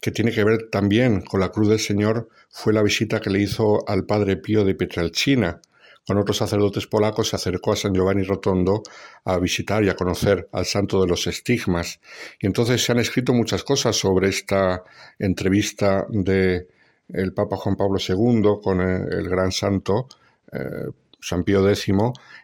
que 0.00 0.12
tiene 0.12 0.30
que 0.30 0.44
ver 0.44 0.68
también 0.70 1.20
con 1.20 1.40
la 1.40 1.50
cruz 1.50 1.68
del 1.68 1.80
Señor, 1.80 2.28
fue 2.48 2.72
la 2.72 2.82
visita 2.82 3.20
que 3.20 3.30
le 3.30 3.40
hizo 3.40 3.82
al 3.88 4.06
padre 4.06 4.36
Pío 4.36 4.64
de 4.64 4.76
Pietrelcina, 4.76 5.60
con 6.06 6.18
otros 6.18 6.36
sacerdotes 6.36 6.86
polacos 6.86 7.28
se 7.28 7.36
acercó 7.36 7.72
a 7.72 7.76
San 7.76 7.94
Giovanni 7.94 8.24
Rotondo 8.24 8.82
a 9.24 9.38
visitar 9.38 9.84
y 9.84 9.88
a 9.88 9.94
conocer 9.94 10.48
al 10.52 10.66
santo 10.66 11.00
de 11.00 11.08
los 11.08 11.26
estigmas. 11.28 12.00
Y 12.40 12.46
entonces 12.46 12.84
se 12.84 12.92
han 12.92 12.98
escrito 12.98 13.32
muchas 13.32 13.62
cosas 13.62 13.96
sobre 13.96 14.28
esta 14.28 14.82
entrevista 15.18 16.06
de 16.08 16.66
el 17.08 17.32
Papa 17.34 17.56
Juan 17.56 17.76
Pablo 17.76 17.98
II 17.98 18.60
con 18.62 18.80
el, 18.80 19.28
gran 19.28 19.52
santo 19.52 20.08
eh, 20.52 20.90
San 21.22 21.44
Pío 21.44 21.66
X, 21.68 21.86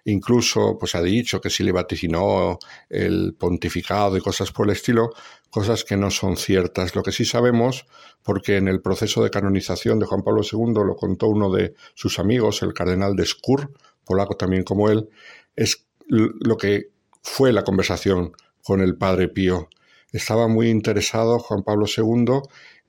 incluso 0.04 0.78
pues 0.78 0.94
ha 0.94 1.02
dicho 1.02 1.40
que 1.40 1.50
si 1.50 1.64
le 1.64 1.72
vaticinó 1.72 2.58
el 2.88 3.34
pontificado 3.34 4.16
y 4.16 4.20
cosas 4.20 4.52
por 4.52 4.66
el 4.66 4.72
estilo, 4.72 5.10
cosas 5.50 5.84
que 5.84 5.96
no 5.96 6.10
son 6.12 6.36
ciertas. 6.36 6.94
Lo 6.94 7.02
que 7.02 7.10
sí 7.10 7.24
sabemos, 7.24 7.86
porque 8.22 8.56
en 8.56 8.68
el 8.68 8.80
proceso 8.80 9.22
de 9.22 9.30
canonización 9.30 9.98
de 9.98 10.06
Juan 10.06 10.22
Pablo 10.22 10.42
II 10.42 10.74
lo 10.86 10.94
contó 10.94 11.26
uno 11.26 11.50
de 11.50 11.74
sus 11.94 12.20
amigos, 12.20 12.62
el 12.62 12.72
cardenal 12.72 13.16
de 13.16 13.26
Skur, 13.26 13.72
polaco 14.04 14.36
también 14.36 14.62
como 14.62 14.88
él, 14.88 15.08
es 15.56 15.84
lo 16.06 16.56
que 16.56 16.90
fue 17.22 17.52
la 17.52 17.64
conversación 17.64 18.32
con 18.62 18.80
el 18.80 18.96
padre 18.96 19.28
Pío. 19.28 19.68
Estaba 20.12 20.46
muy 20.46 20.70
interesado 20.70 21.38
Juan 21.40 21.64
Pablo 21.64 21.86
II 21.86 22.40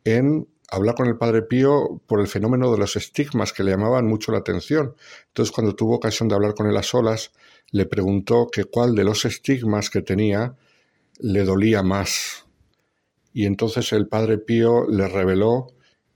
en 0.03 0.47
hablar 0.71 0.95
con 0.95 1.07
el 1.07 1.17
padre 1.17 1.41
Pío 1.41 2.01
por 2.05 2.19
el 2.19 2.27
fenómeno 2.27 2.71
de 2.71 2.77
los 2.77 2.95
estigmas 2.95 3.53
que 3.53 3.63
le 3.63 3.71
llamaban 3.71 4.05
mucho 4.05 4.31
la 4.31 4.39
atención. 4.39 4.95
Entonces, 5.27 5.53
cuando 5.53 5.75
tuvo 5.75 5.95
ocasión 5.95 6.29
de 6.29 6.35
hablar 6.35 6.53
con 6.53 6.67
él 6.67 6.77
a 6.77 6.83
solas, 6.83 7.31
le 7.71 7.85
preguntó 7.85 8.47
que 8.51 8.65
cuál 8.65 8.95
de 8.95 9.03
los 9.03 9.25
estigmas 9.25 9.89
que 9.89 10.01
tenía 10.01 10.55
le 11.19 11.43
dolía 11.43 11.83
más. 11.83 12.45
Y 13.33 13.45
entonces 13.45 13.91
el 13.93 14.07
padre 14.07 14.37
Pío 14.37 14.87
le 14.87 15.07
reveló 15.07 15.67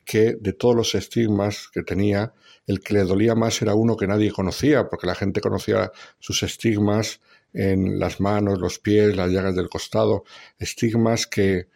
que 0.06 0.36
de 0.40 0.54
todos 0.54 0.76
los 0.76 0.96
estigmas 0.96 1.70
que 1.72 1.84
tenía, 1.84 2.34
el 2.68 2.80
que 2.80 2.94
le 2.94 3.04
dolía 3.04 3.36
más 3.36 3.62
era 3.62 3.76
uno 3.76 3.96
que 3.96 4.08
nadie 4.08 4.32
conocía, 4.32 4.90
porque 4.90 5.08
la 5.08 5.16
gente 5.16 5.42
conocía 5.42 5.92
sus 6.20 6.44
estigmas 6.44 7.22
en 7.54 8.00
las 8.00 8.20
manos, 8.20 8.60
los 8.60 8.80
pies, 8.80 9.16
las 9.16 9.32
llagas 9.32 9.56
del 9.56 9.70
costado, 9.70 10.24
estigmas 10.58 11.28
que 11.28 11.68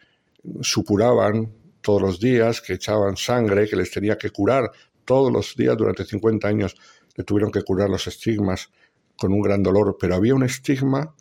supuraban 0.60 1.52
todos 1.88 2.02
los 2.02 2.20
días, 2.20 2.60
que 2.60 2.74
echaban 2.74 3.16
sangre, 3.16 3.66
que 3.66 3.74
les 3.74 3.90
tenía 3.90 4.18
que 4.18 4.28
curar. 4.28 4.70
Todos 5.06 5.32
los 5.32 5.56
días 5.56 5.74
durante 5.74 6.04
50 6.04 6.46
años, 6.46 6.76
le 7.16 7.24
tuvieron 7.24 7.50
que 7.50 7.62
curar 7.62 7.88
los 7.88 8.06
estigmas 8.06 8.70
con 9.16 9.32
un 9.32 9.40
gran 9.40 9.62
dolor, 9.62 9.96
pero 9.98 10.14
había 10.14 10.34
un 10.34 10.42
estigma 10.42 11.14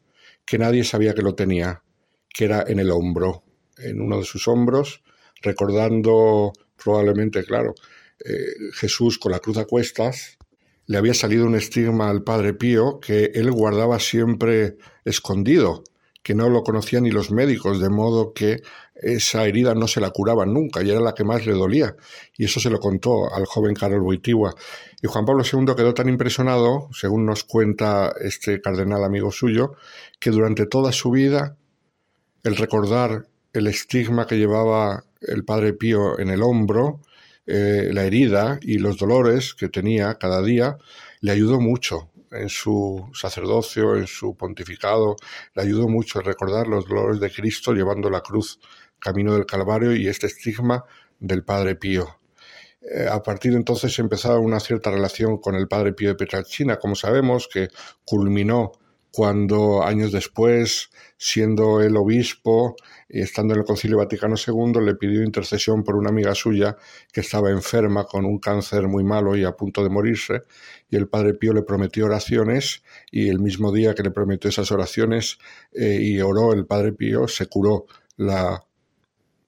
que 0.43 0.57
nadie 0.57 0.83
sabía 0.83 1.13
que 1.13 1.21
lo 1.21 1.35
tenía, 1.35 1.83
que 2.27 2.43
era 2.43 2.65
en 2.67 2.79
el 2.79 2.91
hombro, 2.91 3.45
en 3.77 4.01
uno 4.01 4.17
de 4.17 4.25
sus 4.25 4.49
hombros, 4.49 5.03
recordando 5.41 6.51
probablemente, 6.75 7.45
claro, 7.45 7.73
eh, 8.25 8.73
Jesús 8.73 9.19
con 9.19 9.31
la 9.31 9.39
cruz 9.39 9.59
a 9.59 9.63
cuestas, 9.63 10.37
le 10.85 10.97
había 10.97 11.13
salido 11.13 11.45
un 11.45 11.55
estigma 11.55 12.09
al 12.09 12.25
Padre 12.25 12.53
Pío 12.53 12.99
que 12.99 13.31
él 13.35 13.53
guardaba 13.53 14.01
siempre 14.01 14.75
escondido 15.05 15.85
que 16.27 16.35
no 16.35 16.49
lo 16.49 16.61
conocían 16.61 17.03
ni 17.03 17.11
los 17.11 17.31
médicos, 17.31 17.79
de 17.79 17.89
modo 17.89 18.33
que 18.33 18.61
esa 18.95 19.45
herida 19.45 19.73
no 19.73 19.87
se 19.87 20.01
la 20.01 20.09
curaban 20.09 20.53
nunca 20.53 20.83
y 20.83 20.89
era 20.89 20.99
la 20.99 21.13
que 21.13 21.23
más 21.23 21.45
le 21.45 21.53
dolía. 21.53 21.95
Y 22.37 22.43
eso 22.43 22.59
se 22.59 22.69
lo 22.69 22.81
contó 22.81 23.33
al 23.33 23.45
joven 23.45 23.73
Carol 23.73 24.01
Boitigua. 24.01 24.53
Y 25.01 25.07
Juan 25.07 25.23
Pablo 25.23 25.45
II 25.49 25.73
quedó 25.73 25.93
tan 25.93 26.09
impresionado, 26.09 26.89
según 26.91 27.25
nos 27.25 27.45
cuenta 27.45 28.13
este 28.19 28.59
cardenal 28.59 29.05
amigo 29.05 29.31
suyo, 29.31 29.75
que 30.19 30.29
durante 30.29 30.65
toda 30.65 30.91
su 30.91 31.11
vida 31.11 31.55
el 32.43 32.57
recordar 32.57 33.27
el 33.53 33.67
estigma 33.67 34.27
que 34.27 34.37
llevaba 34.37 35.05
el 35.21 35.45
padre 35.45 35.71
Pío 35.71 36.19
en 36.19 36.29
el 36.29 36.43
hombro, 36.43 36.99
eh, 37.45 37.89
la 37.93 38.03
herida 38.03 38.59
y 38.61 38.79
los 38.79 38.97
dolores 38.97 39.53
que 39.53 39.69
tenía 39.69 40.15
cada 40.15 40.41
día, 40.41 40.77
le 41.21 41.31
ayudó 41.31 41.61
mucho 41.61 42.09
en 42.31 42.49
su 42.49 43.09
sacerdocio, 43.13 43.95
en 43.95 44.07
su 44.07 44.35
pontificado, 44.35 45.15
le 45.55 45.61
ayudó 45.63 45.87
mucho 45.87 46.19
a 46.19 46.23
recordar 46.23 46.67
los 46.67 46.87
dolores 46.87 47.19
de 47.19 47.31
Cristo 47.31 47.73
llevando 47.73 48.09
la 48.09 48.21
cruz 48.21 48.59
camino 48.99 49.33
del 49.33 49.45
Calvario 49.45 49.95
y 49.95 50.07
este 50.07 50.27
estigma 50.27 50.83
del 51.19 51.43
Padre 51.43 51.75
Pío. 51.75 52.19
Eh, 52.81 53.07
a 53.09 53.21
partir 53.21 53.51
de 53.51 53.57
entonces 53.57 53.97
empezaba 53.99 54.39
una 54.39 54.59
cierta 54.59 54.91
relación 54.91 55.37
con 55.37 55.55
el 55.55 55.67
Padre 55.67 55.93
Pío 55.93 56.09
de 56.09 56.15
Petralcina, 56.15 56.77
como 56.77 56.95
sabemos, 56.95 57.47
que 57.47 57.69
culminó 58.05 58.71
cuando 59.11 59.83
años 59.83 60.11
después, 60.11 60.89
siendo 61.17 61.81
el 61.81 61.97
obispo 61.97 62.75
estando 63.09 63.53
en 63.53 63.61
el 63.61 63.65
Concilio 63.65 63.97
Vaticano 63.97 64.35
II, 64.35 64.81
le 64.83 64.95
pidió 64.95 65.23
intercesión 65.23 65.83
por 65.83 65.95
una 65.95 66.09
amiga 66.09 66.35
suya 66.35 66.77
que 67.11 67.21
estaba 67.21 67.49
enferma 67.49 68.05
con 68.05 68.25
un 68.25 68.39
cáncer 68.39 68.87
muy 68.87 69.03
malo 69.03 69.35
y 69.35 69.43
a 69.43 69.53
punto 69.53 69.83
de 69.83 69.89
morirse, 69.89 70.43
y 70.89 70.97
el 70.97 71.07
Padre 71.07 71.33
Pío 71.33 71.53
le 71.53 71.63
prometió 71.63 72.05
oraciones, 72.05 72.83
y 73.11 73.29
el 73.29 73.39
mismo 73.39 73.71
día 73.71 73.95
que 73.95 74.03
le 74.03 74.11
prometió 74.11 74.49
esas 74.49 74.71
oraciones 74.71 75.37
eh, 75.73 75.99
y 76.01 76.19
oró 76.21 76.53
el 76.53 76.65
Padre 76.65 76.91
Pío, 76.93 77.27
se 77.27 77.47
curó 77.47 77.85
la 78.17 78.63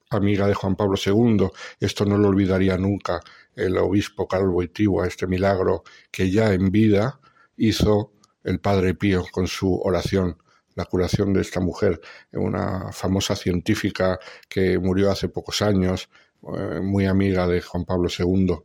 amiga 0.10 0.48
de 0.48 0.53
Juan 0.53 0.76
Pablo 0.76 0.95
II. 1.03 1.49
Esto 1.80 2.06
no 2.06 2.18
lo 2.18 2.30
olvidaría 2.30 2.77
nunca 2.77 3.22
el 3.56 3.77
obispo 3.77 4.27
Carlos 4.27 4.53
Boitigua, 4.53 5.06
este 5.06 5.27
milagro 5.27 5.84
que 6.11 6.31
ya 6.31 6.53
en 6.53 6.72
vida 6.72 7.19
hizo 7.57 8.14
el 8.44 8.60
Padre 8.60 8.95
Pío 8.95 9.26
con 9.32 9.48
su 9.48 9.80
oración, 9.82 10.38
la 10.76 10.86
curación 10.86 11.34
de 11.34 11.41
esta 11.41 11.60
mujer, 11.60 11.99
una 12.32 12.91
famosa 12.91 13.36
científica 13.36 14.20
que 14.48 14.80
murió 14.80 15.11
hace 15.11 15.30
pocos 15.30 15.61
años, 15.61 16.10
eh, 16.44 16.80
muy 16.82 17.06
amiga 17.06 17.48
de 17.48 17.61
Juan 17.61 17.86
Pablo 17.86 18.10
II. 18.18 18.56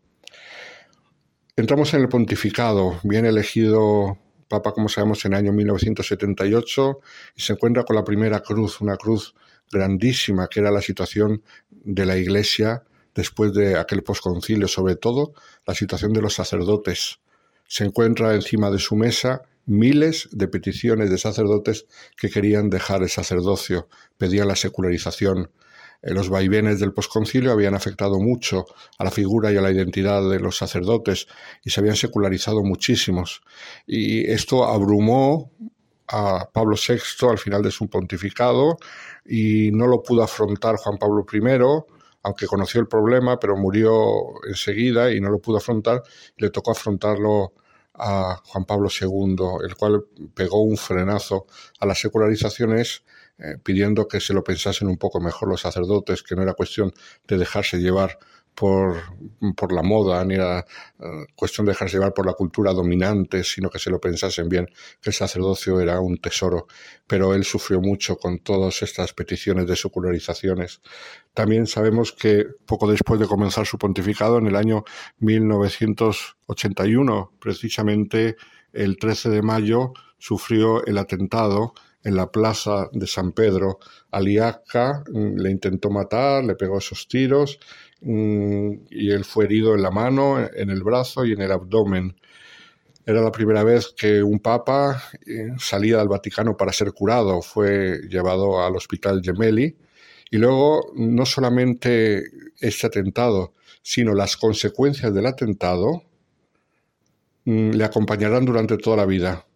Entramos 1.56 1.94
en 1.94 2.02
el 2.02 2.08
pontificado, 2.08 2.98
bien 3.02 3.26
elegido 3.26 4.18
Papa, 4.48 4.72
como 4.72 4.88
sabemos, 4.88 5.24
en 5.24 5.32
el 5.32 5.38
año 5.38 5.52
1978 5.52 7.00
y 7.34 7.40
se 7.42 7.52
encuentra 7.54 7.84
con 7.84 7.96
la 7.96 8.04
primera 8.04 8.40
cruz, 8.40 8.80
una 8.80 8.96
cruz 8.96 9.34
grandísima 9.70 10.48
que 10.48 10.60
era 10.60 10.70
la 10.70 10.82
situación 10.82 11.42
de 11.70 12.06
la 12.06 12.16
Iglesia 12.16 12.84
después 13.14 13.52
de 13.54 13.78
aquel 13.78 14.02
posconcilio, 14.02 14.68
sobre 14.68 14.96
todo 14.96 15.34
la 15.66 15.74
situación 15.74 16.12
de 16.12 16.22
los 16.22 16.34
sacerdotes. 16.34 17.20
Se 17.66 17.84
encuentra 17.84 18.34
encima 18.34 18.70
de 18.70 18.78
su 18.78 18.96
mesa 18.96 19.42
miles 19.66 20.28
de 20.32 20.48
peticiones 20.48 21.10
de 21.10 21.18
sacerdotes 21.18 21.86
que 22.16 22.30
querían 22.30 22.70
dejar 22.70 23.02
el 23.02 23.08
sacerdocio, 23.08 23.88
pedían 24.18 24.48
la 24.48 24.56
secularización. 24.56 25.50
Eh, 26.02 26.12
los 26.12 26.28
vaivenes 26.28 26.80
del 26.80 26.92
posconcilio 26.92 27.52
habían 27.52 27.74
afectado 27.74 28.18
mucho 28.20 28.66
a 28.98 29.04
la 29.04 29.10
figura 29.10 29.52
y 29.52 29.56
a 29.56 29.62
la 29.62 29.70
identidad 29.70 30.28
de 30.28 30.40
los 30.40 30.56
sacerdotes 30.56 31.26
y 31.64 31.70
se 31.70 31.80
habían 31.80 31.96
secularizado 31.96 32.62
muchísimos. 32.62 33.42
Y 33.86 34.30
esto 34.30 34.64
abrumó 34.64 35.50
a 36.08 36.50
Pablo 36.52 36.76
VI 36.76 37.28
al 37.30 37.38
final 37.38 37.62
de 37.62 37.70
su 37.70 37.88
pontificado 37.88 38.76
y 39.24 39.70
no 39.72 39.86
lo 39.86 40.02
pudo 40.02 40.22
afrontar 40.22 40.76
Juan 40.76 40.98
Pablo 40.98 41.24
I, 41.32 41.40
aunque 42.22 42.46
conoció 42.46 42.80
el 42.80 42.88
problema, 42.88 43.38
pero 43.38 43.56
murió 43.56 43.92
enseguida 44.46 45.12
y 45.12 45.20
no 45.20 45.30
lo 45.30 45.40
pudo 45.40 45.58
afrontar, 45.58 46.02
le 46.36 46.50
tocó 46.50 46.72
afrontarlo 46.72 47.52
a 47.94 48.40
Juan 48.44 48.64
Pablo 48.64 48.88
II, 48.88 49.36
el 49.64 49.76
cual 49.76 50.04
pegó 50.34 50.62
un 50.62 50.76
frenazo 50.76 51.46
a 51.80 51.86
las 51.86 52.00
secularizaciones 52.00 53.04
eh, 53.38 53.56
pidiendo 53.62 54.06
que 54.06 54.20
se 54.20 54.32
lo 54.32 54.44
pensasen 54.44 54.88
un 54.88 54.96
poco 54.96 55.20
mejor 55.20 55.48
los 55.48 55.62
sacerdotes, 55.62 56.22
que 56.22 56.36
no 56.36 56.42
era 56.42 56.54
cuestión 56.54 56.92
de 57.26 57.38
dejarse 57.38 57.78
llevar 57.78 58.18
por, 58.54 59.02
por 59.56 59.72
la 59.72 59.82
moda, 59.82 60.24
ni 60.24 60.34
era 60.34 60.64
eh, 61.00 61.26
cuestión 61.34 61.66
de 61.66 61.72
dejarse 61.72 61.96
llevar 61.96 62.14
por 62.14 62.26
la 62.26 62.34
cultura 62.34 62.72
dominante, 62.72 63.42
sino 63.42 63.68
que 63.68 63.80
se 63.80 63.90
lo 63.90 64.00
pensasen 64.00 64.48
bien, 64.48 64.66
que 65.00 65.10
el 65.10 65.14
sacerdocio 65.14 65.80
era 65.80 65.98
un 66.00 66.18
tesoro. 66.18 66.68
Pero 67.06 67.34
él 67.34 67.44
sufrió 67.44 67.80
mucho 67.80 68.16
con 68.16 68.38
todas 68.38 68.82
estas 68.82 69.12
peticiones 69.12 69.66
de 69.66 69.76
secularizaciones. 69.76 70.80
También 71.34 71.66
sabemos 71.66 72.12
que 72.12 72.46
poco 72.66 72.90
después 72.90 73.20
de 73.20 73.26
comenzar 73.26 73.66
su 73.66 73.76
pontificado, 73.78 74.38
en 74.38 74.46
el 74.46 74.56
año 74.56 74.84
1981, 75.18 77.32
precisamente 77.40 78.36
el 78.72 78.96
13 78.98 79.30
de 79.30 79.42
mayo, 79.42 79.92
sufrió 80.18 80.84
el 80.86 80.98
atentado 80.98 81.74
en 82.04 82.16
la 82.16 82.30
plaza 82.30 82.88
de 82.92 83.06
San 83.06 83.32
Pedro. 83.32 83.78
Aliaca 84.10 85.02
mm, 85.10 85.38
le 85.38 85.50
intentó 85.50 85.90
matar, 85.90 86.44
le 86.44 86.54
pegó 86.54 86.78
esos 86.78 87.08
tiros 87.08 87.58
y 88.04 89.10
él 89.10 89.24
fue 89.24 89.46
herido 89.46 89.74
en 89.74 89.82
la 89.82 89.90
mano, 89.90 90.38
en 90.38 90.70
el 90.70 90.82
brazo 90.82 91.24
y 91.24 91.32
en 91.32 91.40
el 91.40 91.52
abdomen. 91.52 92.16
Era 93.06 93.22
la 93.22 93.32
primera 93.32 93.64
vez 93.64 93.94
que 93.96 94.22
un 94.22 94.40
papa 94.40 95.02
eh, 95.26 95.52
salía 95.58 95.98
del 95.98 96.08
Vaticano 96.08 96.56
para 96.56 96.72
ser 96.72 96.92
curado. 96.92 97.42
Fue 97.42 98.00
llevado 98.08 98.62
al 98.64 98.76
hospital 98.76 99.22
Gemelli. 99.22 99.76
Y 100.30 100.38
luego, 100.38 100.92
no 100.96 101.26
solamente 101.26 102.24
este 102.60 102.86
atentado, 102.86 103.52
sino 103.82 104.14
las 104.14 104.36
consecuencias 104.36 105.14
del 105.14 105.26
atentado 105.26 106.02
mm, 107.44 107.70
le 107.70 107.84
acompañarán 107.84 108.44
durante 108.44 108.78
toda 108.78 108.96
la 108.96 109.06
vida. 109.06 109.46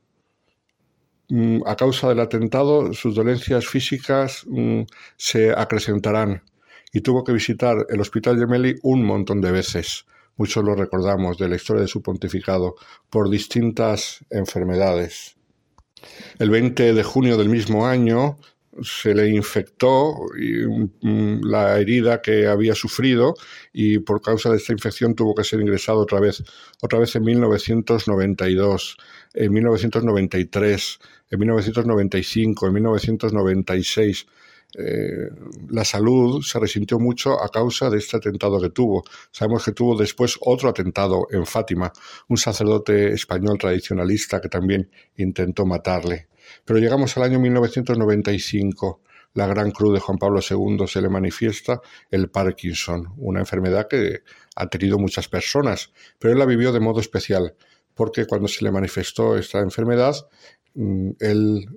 Mm, 1.31 1.63
a 1.67 1.77
causa 1.77 2.09
del 2.09 2.21
atentado, 2.21 2.93
sus 2.95 3.15
dolencias 3.15 3.67
físicas 3.67 4.45
mm, 4.47 4.83
se 5.17 5.53
acrecentarán 5.53 6.43
y 6.93 7.01
tuvo 7.01 7.25
que 7.25 7.33
visitar 7.33 7.87
el 7.89 8.01
Hospital 8.01 8.39
Gemelli 8.39 8.77
un 8.83 9.05
montón 9.05 9.41
de 9.41 9.53
veces. 9.53 10.07
Muchos 10.37 10.65
lo 10.65 10.75
recordamos 10.75 11.37
de 11.39 11.49
la 11.49 11.57
historia 11.57 11.83
de 11.83 11.89
su 11.89 12.01
pontificado 12.01 12.77
por 13.11 13.29
distintas 13.29 14.25
enfermedades. 14.31 15.37
El 16.39 16.51
20 16.51 16.95
de 16.95 17.03
junio 17.03 17.37
del 17.37 17.49
mismo 17.49 17.87
año 17.87 18.39
se 18.83 19.15
le 19.15 19.29
infectó 19.29 20.15
mm, 21.03 21.41
la 21.43 21.79
herida 21.79 22.23
que 22.23 22.47
había 22.47 22.75
sufrido 22.75 23.35
y 23.73 23.99
por 23.99 24.23
causa 24.23 24.51
de 24.51 24.59
esta 24.59 24.73
infección 24.73 25.15
tuvo 25.15 25.35
que 25.35 25.45
ser 25.45 25.61
ingresado 25.61 25.99
otra 25.99 26.21
vez, 26.21 26.45
otra 26.81 26.99
vez 26.99 27.17
en 27.17 27.25
1992, 27.25 28.97
en 29.35 29.53
1993, 29.53 30.99
en 31.31 31.39
1995, 31.39 32.67
en 32.67 32.75
1996. 32.75 34.27
Eh, 34.77 35.31
la 35.71 35.85
salud 35.85 36.43
se 36.43 36.59
resintió 36.59 36.99
mucho 36.99 37.43
a 37.43 37.49
causa 37.49 37.89
de 37.89 37.99
este 37.99 38.19
atentado 38.19 38.61
que 38.61 38.71
tuvo. 38.71 39.05
Sabemos 39.31 39.65
que 39.65 39.73
tuvo 39.73 39.97
después 39.97 40.37
otro 40.41 40.69
atentado 40.69 41.27
en 41.31 41.47
Fátima, 41.47 41.93
un 42.29 42.37
sacerdote 42.37 43.13
español 43.13 43.59
tradicionalista 43.59 44.41
que 44.41 44.49
también 44.49 44.91
intentó 45.17 45.65
matarle. 45.65 46.29
Pero 46.65 46.79
llegamos 46.79 47.17
al 47.17 47.25
año 47.25 47.41
1995. 47.41 49.01
La 49.35 49.47
gran 49.47 49.71
cruz 49.71 49.95
de 49.95 50.01
Juan 50.01 50.19
Pablo 50.19 50.41
II 50.41 50.87
se 50.87 51.01
le 51.01 51.09
manifiesta 51.09 51.81
el 52.11 52.31
Parkinson, 52.31 53.15
una 53.19 53.41
enfermedad 53.41 53.87
que 53.89 54.23
ha 54.57 54.67
tenido 54.69 54.99
muchas 54.99 55.29
personas, 55.29 55.93
pero 56.19 56.33
él 56.33 56.39
la 56.39 56.47
vivió 56.47 56.73
de 56.73 56.81
modo 56.81 57.01
especial, 57.01 57.55
porque 57.95 58.27
cuando 58.27 58.49
se 58.49 58.65
le 58.65 58.73
manifestó 58.73 59.37
esta 59.37 59.61
enfermedad, 59.61 60.15
mm, 60.75 61.11
él 61.21 61.69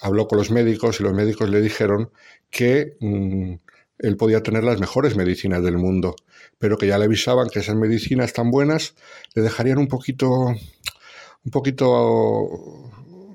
habló 0.00 0.26
con 0.28 0.38
los 0.38 0.50
médicos 0.50 1.00
y 1.00 1.02
los 1.02 1.12
médicos 1.12 1.48
le 1.48 1.60
dijeron 1.60 2.10
que 2.50 2.96
mm, 3.00 3.54
él 3.98 4.16
podía 4.16 4.42
tener 4.42 4.64
las 4.64 4.80
mejores 4.80 5.16
medicinas 5.16 5.62
del 5.62 5.78
mundo, 5.78 6.16
pero 6.58 6.76
que 6.76 6.86
ya 6.86 6.98
le 6.98 7.04
avisaban 7.04 7.48
que 7.48 7.60
esas 7.60 7.76
medicinas 7.76 8.32
tan 8.32 8.50
buenas 8.50 8.94
le 9.34 9.42
dejarían 9.42 9.78
un 9.78 9.88
poquito, 9.88 10.30
un 10.30 11.50
poquito 11.50 12.92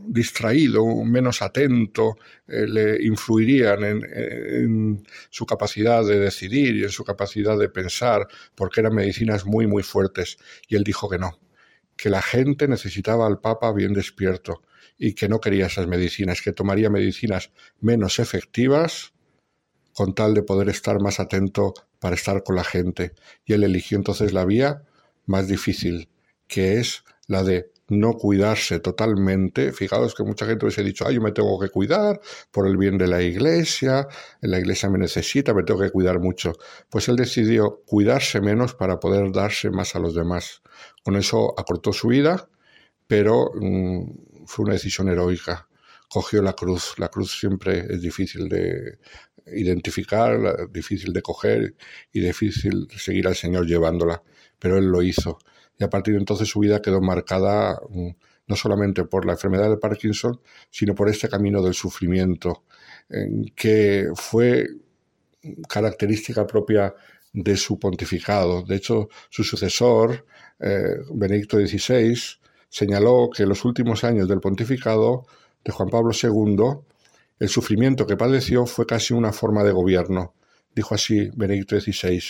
distraído, 0.07 0.85
menos 1.03 1.41
atento, 1.41 2.17
eh, 2.47 2.67
le 2.67 3.03
influirían 3.03 3.83
en, 3.83 5.03
su 5.29 5.45
capacidad 5.45 6.05
de 6.05 6.19
decidir 6.19 6.75
y 6.75 6.83
en 6.83 6.89
su 6.89 7.03
capacidad 7.03 7.57
de 7.57 7.69
pensar, 7.69 8.27
porque 8.55 8.81
eran 8.81 8.93
medicinas 8.93 9.45
muy, 9.45 9.67
muy 9.67 9.83
fuertes. 9.83 10.37
Y 10.67 10.75
él 10.75 10.83
dijo 10.83 11.09
que 11.09 11.17
no, 11.17 11.39
que 11.95 12.09
la 12.09 12.21
gente 12.21 12.67
necesitaba 12.67 13.25
al 13.25 13.39
Papa 13.39 13.71
bien 13.71 13.93
despierto 13.93 14.61
y 14.97 15.13
que 15.13 15.29
no 15.29 15.39
quería 15.39 15.67
esas 15.67 15.87
medicinas, 15.87 16.41
que 16.41 16.53
tomaría 16.53 16.89
medicinas 16.89 17.51
menos 17.79 18.19
efectivas 18.19 19.13
con 19.93 20.13
tal 20.15 20.33
de 20.33 20.43
poder 20.43 20.69
estar 20.69 20.99
más 21.01 21.19
atento 21.19 21.73
para 21.99 22.15
estar 22.15 22.43
con 22.43 22.55
la 22.55 22.63
gente. 22.63 23.13
Y 23.45 23.53
él 23.53 23.63
eligió 23.63 23.97
entonces 23.97 24.33
la 24.33 24.45
vía 24.45 24.83
más 25.25 25.47
difícil, 25.47 26.09
que 26.47 26.79
es 26.79 27.03
la 27.27 27.43
de 27.43 27.71
no 27.91 28.13
cuidarse 28.13 28.79
totalmente. 28.79 29.73
Fijaos 29.73 30.15
que 30.15 30.23
mucha 30.23 30.45
gente 30.45 30.65
hubiese 30.65 30.83
dicho, 30.83 31.05
ah, 31.05 31.11
yo 31.11 31.21
me 31.21 31.33
tengo 31.33 31.59
que 31.59 31.69
cuidar 31.69 32.21
por 32.49 32.65
el 32.65 32.77
bien 32.77 32.97
de 32.97 33.07
la 33.07 33.21
iglesia, 33.21 34.07
la 34.39 34.59
iglesia 34.59 34.89
me 34.89 34.97
necesita, 34.97 35.53
me 35.53 35.63
tengo 35.63 35.81
que 35.81 35.91
cuidar 35.91 36.19
mucho. 36.19 36.53
Pues 36.89 37.09
él 37.09 37.17
decidió 37.17 37.81
cuidarse 37.85 38.39
menos 38.39 38.73
para 38.75 38.99
poder 38.99 39.31
darse 39.31 39.69
más 39.69 39.95
a 39.95 39.99
los 39.99 40.15
demás. 40.15 40.61
Con 41.03 41.17
eso 41.17 41.53
acortó 41.57 41.91
su 41.91 42.07
vida, 42.07 42.49
pero 43.07 43.51
mm, 43.55 44.03
fue 44.51 44.65
una 44.65 44.73
decisión 44.73 45.09
heroica. 45.09 45.67
Cogió 46.09 46.41
la 46.41 46.53
cruz. 46.53 46.95
La 46.97 47.07
cruz 47.09 47.39
siempre 47.39 47.85
es 47.89 48.01
difícil 48.01 48.49
de 48.49 48.99
identificar, 49.47 50.69
difícil 50.69 51.13
de 51.13 51.21
coger 51.21 51.75
y 52.11 52.19
difícil 52.19 52.87
seguir 52.97 53.27
al 53.27 53.35
Señor 53.35 53.65
llevándola, 53.65 54.21
pero 54.59 54.77
él 54.77 54.85
lo 54.85 55.01
hizo 55.01 55.39
y 55.81 55.83
a 55.83 55.89
partir 55.89 56.13
de 56.13 56.19
entonces 56.19 56.47
su 56.47 56.59
vida 56.59 56.79
quedó 56.79 57.01
marcada 57.01 57.81
mm, 57.89 58.09
no 58.47 58.55
solamente 58.55 59.03
por 59.05 59.25
la 59.25 59.33
enfermedad 59.33 59.69
de 59.69 59.77
Parkinson, 59.77 60.39
sino 60.69 60.93
por 60.93 61.09
este 61.09 61.27
camino 61.27 61.63
del 61.63 61.73
sufrimiento, 61.73 62.65
que 63.55 64.09
fue 64.15 64.67
característica 65.67 66.45
propia 66.45 66.93
de 67.33 67.57
su 67.57 67.79
pontificado. 67.79 68.61
De 68.63 68.75
hecho, 68.75 69.09
su 69.29 69.43
sucesor, 69.43 70.25
eh, 70.59 70.97
Benedicto 71.13 71.57
XVI, 71.57 72.13
señaló 72.71 73.29
que 73.35 73.43
en 73.43 73.49
los 73.49 73.65
últimos 73.65 74.05
años 74.05 74.29
del 74.29 74.39
pontificado 74.39 75.25
de 75.63 75.73
Juan 75.73 75.89
Pablo 75.89 76.11
II, 76.11 76.79
el 77.37 77.49
sufrimiento 77.49 78.07
que 78.07 78.15
padeció 78.15 78.65
fue 78.65 78.85
casi 78.85 79.13
una 79.13 79.33
forma 79.33 79.63
de 79.63 79.73
gobierno. 79.73 80.33
Dijo 80.73 80.95
así 80.95 81.29
Benedicto 81.35 81.79
XVI. 81.79 82.21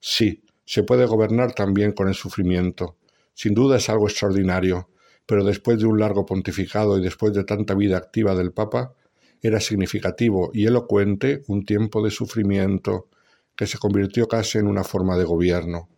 Sí, 0.00 0.42
se 0.64 0.84
puede 0.84 1.04
gobernar 1.04 1.52
también 1.52 1.92
con 1.92 2.08
el 2.08 2.14
sufrimiento. 2.14 2.96
Sin 3.34 3.52
duda 3.52 3.76
es 3.76 3.90
algo 3.90 4.08
extraordinario, 4.08 4.88
pero 5.26 5.44
después 5.44 5.78
de 5.78 5.86
un 5.86 6.00
largo 6.00 6.24
pontificado 6.24 6.98
y 6.98 7.02
después 7.02 7.34
de 7.34 7.44
tanta 7.44 7.74
vida 7.74 7.98
activa 7.98 8.34
del 8.34 8.52
Papa, 8.52 8.94
era 9.42 9.60
significativo 9.60 10.50
y 10.54 10.66
elocuente 10.66 11.42
un 11.48 11.66
tiempo 11.66 12.02
de 12.02 12.10
sufrimiento 12.10 13.08
que 13.54 13.66
se 13.66 13.76
convirtió 13.76 14.28
casi 14.28 14.56
en 14.56 14.66
una 14.66 14.82
forma 14.82 15.18
de 15.18 15.24
gobierno. 15.24 15.90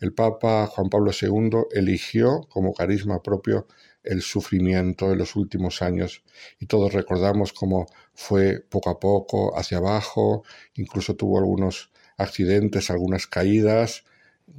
El 0.00 0.14
Papa 0.14 0.66
Juan 0.66 0.88
Pablo 0.88 1.12
II 1.12 1.66
eligió 1.72 2.46
como 2.48 2.72
carisma 2.72 3.22
propio 3.22 3.66
el 4.02 4.22
sufrimiento 4.22 5.12
en 5.12 5.18
los 5.18 5.36
últimos 5.36 5.82
años 5.82 6.24
y 6.58 6.64
todos 6.66 6.94
recordamos 6.94 7.52
cómo 7.52 7.86
fue 8.14 8.60
poco 8.60 8.88
a 8.88 8.98
poco 8.98 9.58
hacia 9.58 9.76
abajo, 9.76 10.42
incluso 10.74 11.16
tuvo 11.16 11.38
algunos 11.38 11.90
accidentes, 12.16 12.90
algunas 12.90 13.26
caídas, 13.26 14.04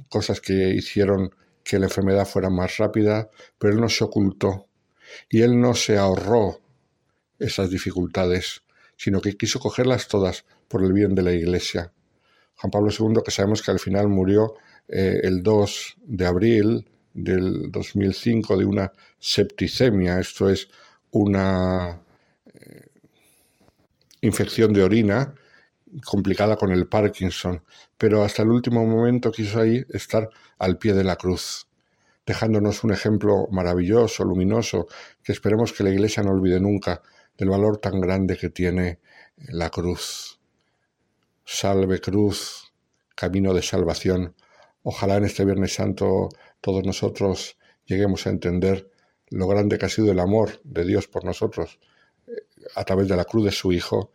cosas 0.08 0.40
que 0.40 0.70
hicieron 0.70 1.34
que 1.64 1.80
la 1.80 1.86
enfermedad 1.86 2.26
fuera 2.26 2.48
más 2.48 2.76
rápida, 2.78 3.28
pero 3.58 3.72
él 3.72 3.80
no 3.80 3.88
se 3.88 4.04
ocultó 4.04 4.68
y 5.28 5.42
él 5.42 5.60
no 5.60 5.74
se 5.74 5.98
ahorró 5.98 6.60
esas 7.40 7.68
dificultades, 7.68 8.62
sino 8.96 9.20
que 9.20 9.36
quiso 9.36 9.58
cogerlas 9.58 10.06
todas 10.06 10.44
por 10.68 10.84
el 10.84 10.92
bien 10.92 11.16
de 11.16 11.22
la 11.22 11.32
Iglesia. 11.32 11.92
Juan 12.56 12.70
Pablo 12.70 12.92
II, 12.96 13.22
que 13.24 13.32
sabemos 13.32 13.62
que 13.62 13.72
al 13.72 13.80
final 13.80 14.08
murió 14.08 14.54
eh, 14.88 15.20
el 15.22 15.42
2 15.42 15.96
de 16.04 16.26
abril 16.26 16.88
del 17.14 17.70
2005 17.70 18.56
de 18.56 18.64
una 18.64 18.92
septicemia, 19.18 20.18
esto 20.18 20.48
es 20.48 20.68
una 21.10 22.02
eh, 22.54 22.86
infección 24.22 24.72
de 24.72 24.82
orina 24.82 25.34
complicada 26.04 26.56
con 26.56 26.72
el 26.72 26.86
Parkinson, 26.86 27.62
pero 27.98 28.24
hasta 28.24 28.42
el 28.42 28.48
último 28.48 28.86
momento 28.86 29.30
quiso 29.30 29.60
ahí 29.60 29.84
estar 29.90 30.28
al 30.58 30.78
pie 30.78 30.94
de 30.94 31.04
la 31.04 31.16
cruz, 31.16 31.66
dejándonos 32.24 32.82
un 32.84 32.92
ejemplo 32.92 33.46
maravilloso, 33.50 34.24
luminoso, 34.24 34.86
que 35.22 35.32
esperemos 35.32 35.72
que 35.72 35.84
la 35.84 35.90
Iglesia 35.90 36.22
no 36.22 36.30
olvide 36.30 36.60
nunca 36.60 37.02
del 37.36 37.50
valor 37.50 37.78
tan 37.78 38.00
grande 38.00 38.36
que 38.36 38.50
tiene 38.50 39.00
la 39.36 39.70
cruz. 39.70 40.40
Salve 41.44 42.00
cruz, 42.00 42.72
camino 43.14 43.52
de 43.52 43.62
salvación. 43.62 44.34
Ojalá 44.82 45.16
en 45.16 45.24
este 45.24 45.44
Viernes 45.44 45.74
Santo 45.74 46.28
todos 46.60 46.84
nosotros 46.84 47.56
lleguemos 47.86 48.26
a 48.26 48.30
entender 48.30 48.90
lo 49.30 49.46
grande 49.46 49.78
que 49.78 49.86
ha 49.86 49.88
sido 49.88 50.12
el 50.12 50.20
amor 50.20 50.60
de 50.64 50.84
Dios 50.84 51.08
por 51.08 51.24
nosotros 51.24 51.78
eh, 52.26 52.32
a 52.74 52.84
través 52.84 53.08
de 53.08 53.16
la 53.16 53.24
cruz 53.24 53.44
de 53.44 53.52
su 53.52 53.72
Hijo 53.72 54.12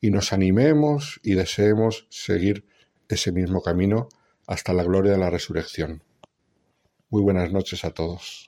y 0.00 0.10
nos 0.10 0.32
animemos 0.32 1.20
y 1.22 1.34
deseemos 1.34 2.06
seguir 2.10 2.66
ese 3.08 3.32
mismo 3.32 3.62
camino 3.62 4.08
hasta 4.46 4.72
la 4.72 4.84
gloria 4.84 5.12
de 5.12 5.18
la 5.18 5.30
resurrección. 5.30 6.02
Muy 7.10 7.22
buenas 7.22 7.52
noches 7.52 7.84
a 7.84 7.90
todos. 7.90 8.47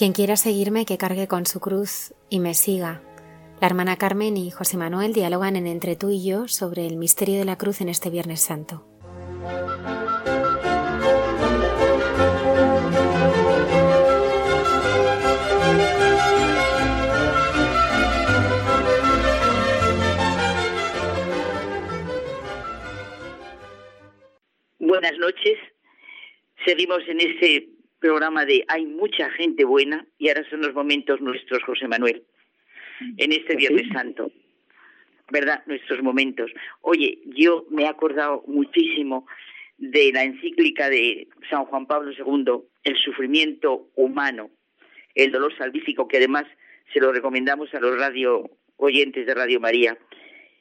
Quien 0.00 0.14
quiera 0.14 0.36
seguirme, 0.36 0.86
que 0.86 0.96
cargue 0.96 1.28
con 1.28 1.44
su 1.44 1.60
cruz 1.60 2.14
y 2.30 2.40
me 2.40 2.54
siga. 2.54 3.02
La 3.60 3.66
hermana 3.66 3.98
Carmen 3.98 4.34
y 4.38 4.50
José 4.50 4.78
Manuel 4.78 5.12
dialogan 5.12 5.56
en 5.56 5.66
Entre 5.66 5.94
tú 5.94 6.08
y 6.08 6.26
yo 6.26 6.48
sobre 6.48 6.86
el 6.86 6.96
misterio 6.96 7.38
de 7.38 7.44
la 7.44 7.58
cruz 7.58 7.82
en 7.82 7.90
este 7.90 8.08
Viernes 8.08 8.40
Santo. 8.40 8.82
Buenas 24.78 25.18
noches. 25.18 25.58
Seguimos 26.64 27.00
en 27.06 27.20
este 27.20 27.69
programa 28.20 28.44
de 28.44 28.66
Hay 28.68 28.84
mucha 28.84 29.30
gente 29.30 29.64
buena 29.64 30.04
y 30.18 30.28
ahora 30.28 30.44
son 30.50 30.60
los 30.60 30.74
momentos 30.74 31.22
nuestros, 31.22 31.62
José 31.62 31.88
Manuel, 31.88 32.22
en 33.16 33.32
este 33.32 33.56
Viernes 33.56 33.88
Santo. 33.94 34.30
¿Verdad? 35.30 35.62
Nuestros 35.64 36.02
momentos. 36.02 36.50
Oye, 36.82 37.18
yo 37.24 37.64
me 37.70 37.84
he 37.84 37.88
acordado 37.88 38.44
muchísimo 38.46 39.26
de 39.78 40.12
la 40.12 40.24
encíclica 40.24 40.90
de 40.90 41.28
San 41.48 41.64
Juan 41.64 41.86
Pablo 41.86 42.12
II, 42.12 42.68
El 42.84 42.96
sufrimiento 42.98 43.88
humano, 43.94 44.50
el 45.14 45.32
dolor 45.32 45.56
salvífico, 45.56 46.06
que 46.06 46.18
además 46.18 46.44
se 46.92 47.00
lo 47.00 47.12
recomendamos 47.12 47.72
a 47.72 47.80
los 47.80 47.98
radio 47.98 48.50
oyentes 48.76 49.24
de 49.24 49.34
Radio 49.34 49.60
María. 49.60 49.96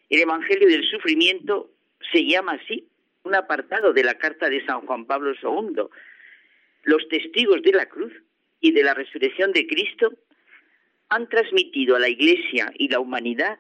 El 0.10 0.22
Evangelio 0.22 0.70
del 0.70 0.86
Sufrimiento 0.90 1.72
se 2.10 2.24
llama 2.24 2.54
así, 2.54 2.88
un 3.24 3.36
apartado 3.36 3.92
de 3.92 4.06
la 4.06 4.14
carta 4.14 4.50
de 4.50 4.66
San 4.66 4.80
Juan 4.86 5.04
Pablo 5.04 5.34
II, 5.34 5.90
los 6.84 7.08
testigos 7.10 7.62
de 7.62 7.72
la 7.72 7.88
cruz 7.88 8.14
y 8.60 8.72
de 8.72 8.84
la 8.84 8.94
resurrección 8.94 9.52
de 9.52 9.68
Cristo 9.68 10.14
han 11.10 11.28
transmitido 11.28 11.96
a 11.96 12.00
la 12.00 12.10
Iglesia 12.10 12.72
y 12.76 12.88
la 12.90 13.00
humanidad 13.00 13.60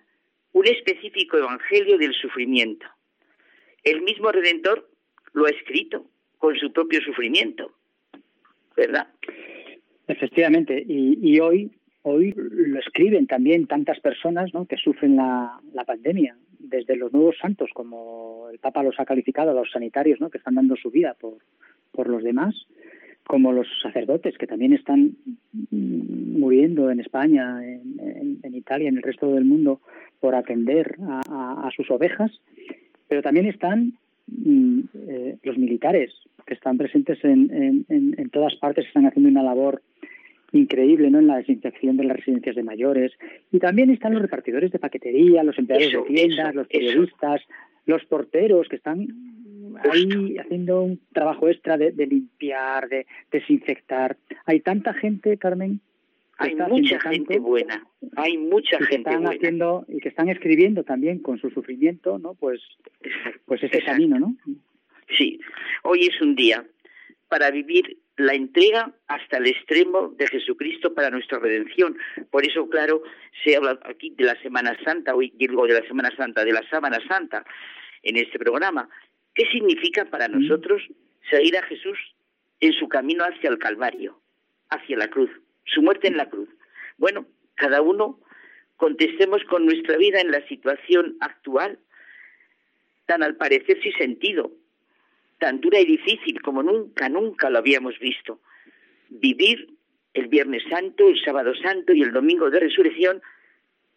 un 0.54 0.68
específico 0.68 1.38
evangelio 1.38 1.98
del 1.98 2.14
sufrimiento. 2.14 2.88
el 3.84 4.02
mismo 4.02 4.32
Redentor 4.32 4.90
lo 5.34 5.46
ha 5.46 5.50
escrito 5.50 6.06
con 6.38 6.56
su 6.58 6.72
propio 6.72 7.02
sufrimiento, 7.02 7.72
¿verdad? 8.76 9.08
Efectivamente, 10.08 10.84
y, 10.88 11.40
hoy, 11.40 11.72
hoy 12.02 12.34
lo 12.36 12.80
escriben 12.80 13.28
también 13.28 13.68
tantas 13.68 14.00
personas 14.00 14.54
¿no? 14.54 14.66
que 14.66 14.78
sufren 14.78 15.18
la, 15.18 15.62
pandemia, 15.86 16.36
desde 16.58 16.96
los 16.96 17.14
nuevos 17.14 17.38
santos, 17.40 17.70
como 17.74 18.50
el 18.52 18.58
Papa 18.58 18.82
los 18.82 19.00
ha 19.00 19.06
calificado, 19.06 19.54
los 19.54 19.72
sanitarios 19.72 20.20
¿no? 20.20 20.30
que 20.30 20.40
están 20.40 20.56
dando 20.56 20.76
su 20.76 20.90
vida 20.90 21.14
por, 21.14 21.38
por 21.92 22.10
los 22.10 22.24
demás, 22.24 22.56
como 23.30 23.54
los 23.54 23.68
sacerdotes 23.84 24.40
que 24.40 24.48
también 24.48 24.74
están 24.74 25.12
muriendo 25.70 26.90
en 26.90 27.00
España, 27.00 27.64
en, 27.64 28.40
en, 28.42 28.56
Italia, 28.56 28.90
en 28.90 28.98
el 28.98 29.04
resto 29.04 29.32
del 29.32 29.46
mundo, 29.46 29.82
por 30.20 30.34
atender 30.34 30.96
a, 31.08 31.68
a, 31.68 31.70
sus 31.76 31.92
ovejas, 31.92 32.32
pero 33.08 33.22
también 33.22 33.46
están 33.46 33.94
mm, 34.26 34.80
eh, 35.08 35.38
los 35.44 35.60
militares 35.60 36.12
que 36.48 36.56
están 36.56 36.80
presentes 36.80 37.24
en, 37.24 37.86
en, 37.88 38.30
todas 38.32 38.56
partes, 38.56 38.88
están 38.88 39.06
haciendo 39.06 39.30
una 39.30 39.44
labor 39.44 39.84
increíble 40.52 41.12
¿no? 41.12 41.20
en 41.20 41.28
la 41.28 41.38
desinfección 41.38 41.98
de 41.98 42.06
las 42.06 42.18
residencias 42.18 42.56
de 42.56 42.64
mayores. 42.64 43.12
Y 43.52 43.60
también 43.60 43.92
están 43.92 44.14
los 44.14 44.24
repartidores 44.24 44.72
de 44.72 44.80
paquetería, 44.80 45.44
los 45.44 45.60
empleados 45.60 45.94
de 45.94 46.16
tiendas, 46.16 46.56
los 46.56 46.68
periodistas, 46.68 47.42
los 47.86 48.04
porteros 48.06 48.68
que 48.70 48.78
están 48.78 49.08
ahí 49.92 50.38
haciendo 50.38 50.82
un 50.84 51.00
trabajo 51.14 51.48
extra 51.50 51.78
de, 51.78 51.92
limpiar, 51.92 52.90
de 52.90 53.06
desinfectar. 53.32 54.18
Hay 54.46 54.60
tanta 54.62 54.94
gente, 54.94 55.38
Carmen. 55.38 55.82
Hay 56.38 56.56
mucha 56.56 57.02
gente 57.02 57.38
buena, 57.38 57.86
hay 58.16 58.38
mucha 58.38 58.78
que 58.78 58.86
gente 58.86 59.10
están 59.10 59.28
Haciendo, 59.28 59.86
y 59.90 60.00
que 60.00 60.08
están 60.08 60.30
escribiendo 60.30 60.86
también 60.86 61.20
con 61.20 61.38
su 61.38 61.50
sufrimiento, 61.50 62.18
¿no? 62.18 62.34
Pues, 62.34 62.62
pues 63.46 63.62
ese 63.62 63.82
camino, 63.82 64.18
¿no? 64.20 64.38
Sí, 65.18 65.42
hoy 65.84 66.06
es 66.06 66.22
un 66.22 66.36
día 66.36 66.66
para 67.28 67.52
vivir 67.52 67.98
la 68.20 68.34
entrega 68.34 68.92
hasta 69.08 69.38
el 69.38 69.48
extremo 69.48 70.10
de 70.18 70.28
Jesucristo 70.28 70.94
para 70.94 71.10
nuestra 71.10 71.40
redención. 71.40 71.98
Por 72.30 72.46
eso, 72.46 72.70
claro, 72.70 73.02
se 73.44 73.56
habla 73.56 73.80
aquí 73.84 74.10
de 74.12 74.26
la 74.26 74.36
Semana 74.42 74.78
Santa, 74.84 75.16
hoy 75.16 75.34
digo 75.36 75.66
de 75.66 75.74
la 75.74 75.88
Semana 75.88 76.14
Santa, 76.16 76.44
de 76.44 76.52
la 76.52 76.64
Sábana 76.70 77.00
Santa 77.08 77.46
en 78.04 78.18
este 78.18 78.38
programa. 78.38 78.90
¿Qué 79.40 79.50
significa 79.54 80.04
para 80.04 80.28
nosotros 80.28 80.84
seguir 81.30 81.56
a 81.56 81.64
Jesús 81.64 81.98
en 82.60 82.74
su 82.74 82.90
camino 82.90 83.24
hacia 83.24 83.50
el 83.50 83.58
Calvario, 83.58 84.20
hacia 84.70 84.98
la 84.98 85.10
cruz, 85.10 85.30
su 85.64 85.82
muerte 85.82 86.10
en 86.10 86.18
la 86.18 86.30
cruz? 86.30 86.50
Bueno, 86.98 87.26
cada 87.56 87.82
uno 87.82 88.20
contestemos 88.76 89.42
con 89.46 89.66
nuestra 89.66 89.96
vida 89.96 90.20
en 90.20 90.32
la 90.32 90.46
situación 90.50 91.16
actual, 91.22 91.80
tan 93.06 93.24
al 93.24 93.38
parecer 93.38 93.82
sin 93.82 93.94
sentido, 93.94 94.52
tan 95.38 95.62
dura 95.62 95.80
y 95.80 95.86
difícil 95.86 96.42
como 96.42 96.62
nunca, 96.62 97.08
nunca 97.08 97.50
lo 97.50 97.60
habíamos 97.60 97.98
visto. 97.98 98.42
Vivir 99.08 99.70
el 100.16 100.28
Viernes 100.28 100.64
Santo, 100.70 101.08
el 101.08 101.24
Sábado 101.24 101.56
Santo 101.56 101.94
y 101.94 102.02
el 102.02 102.12
Domingo 102.12 102.50
de 102.50 102.60
Resurrección 102.60 103.22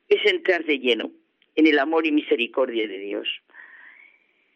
es 0.09 0.25
entrar 0.25 0.65
de 0.65 0.79
lleno 0.79 1.11
en 1.57 1.67
el 1.67 1.81
amor 1.81 2.07
y 2.07 2.13
misericordia 2.13 2.87
de 2.87 2.99
Dios. 2.99 3.29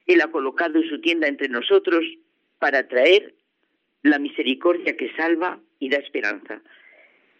Él 0.06 0.20
ha 0.20 0.30
colocado 0.30 0.80
su 0.82 1.00
tienda 1.00 1.28
entre 1.28 1.48
nosotros 1.48 2.04
para 2.58 2.86
traer 2.88 3.34
la 4.02 4.18
misericordia 4.18 4.96
que 4.96 5.10
salva 5.16 5.60
y 5.78 5.88
da 5.88 5.98
esperanza. 5.98 6.62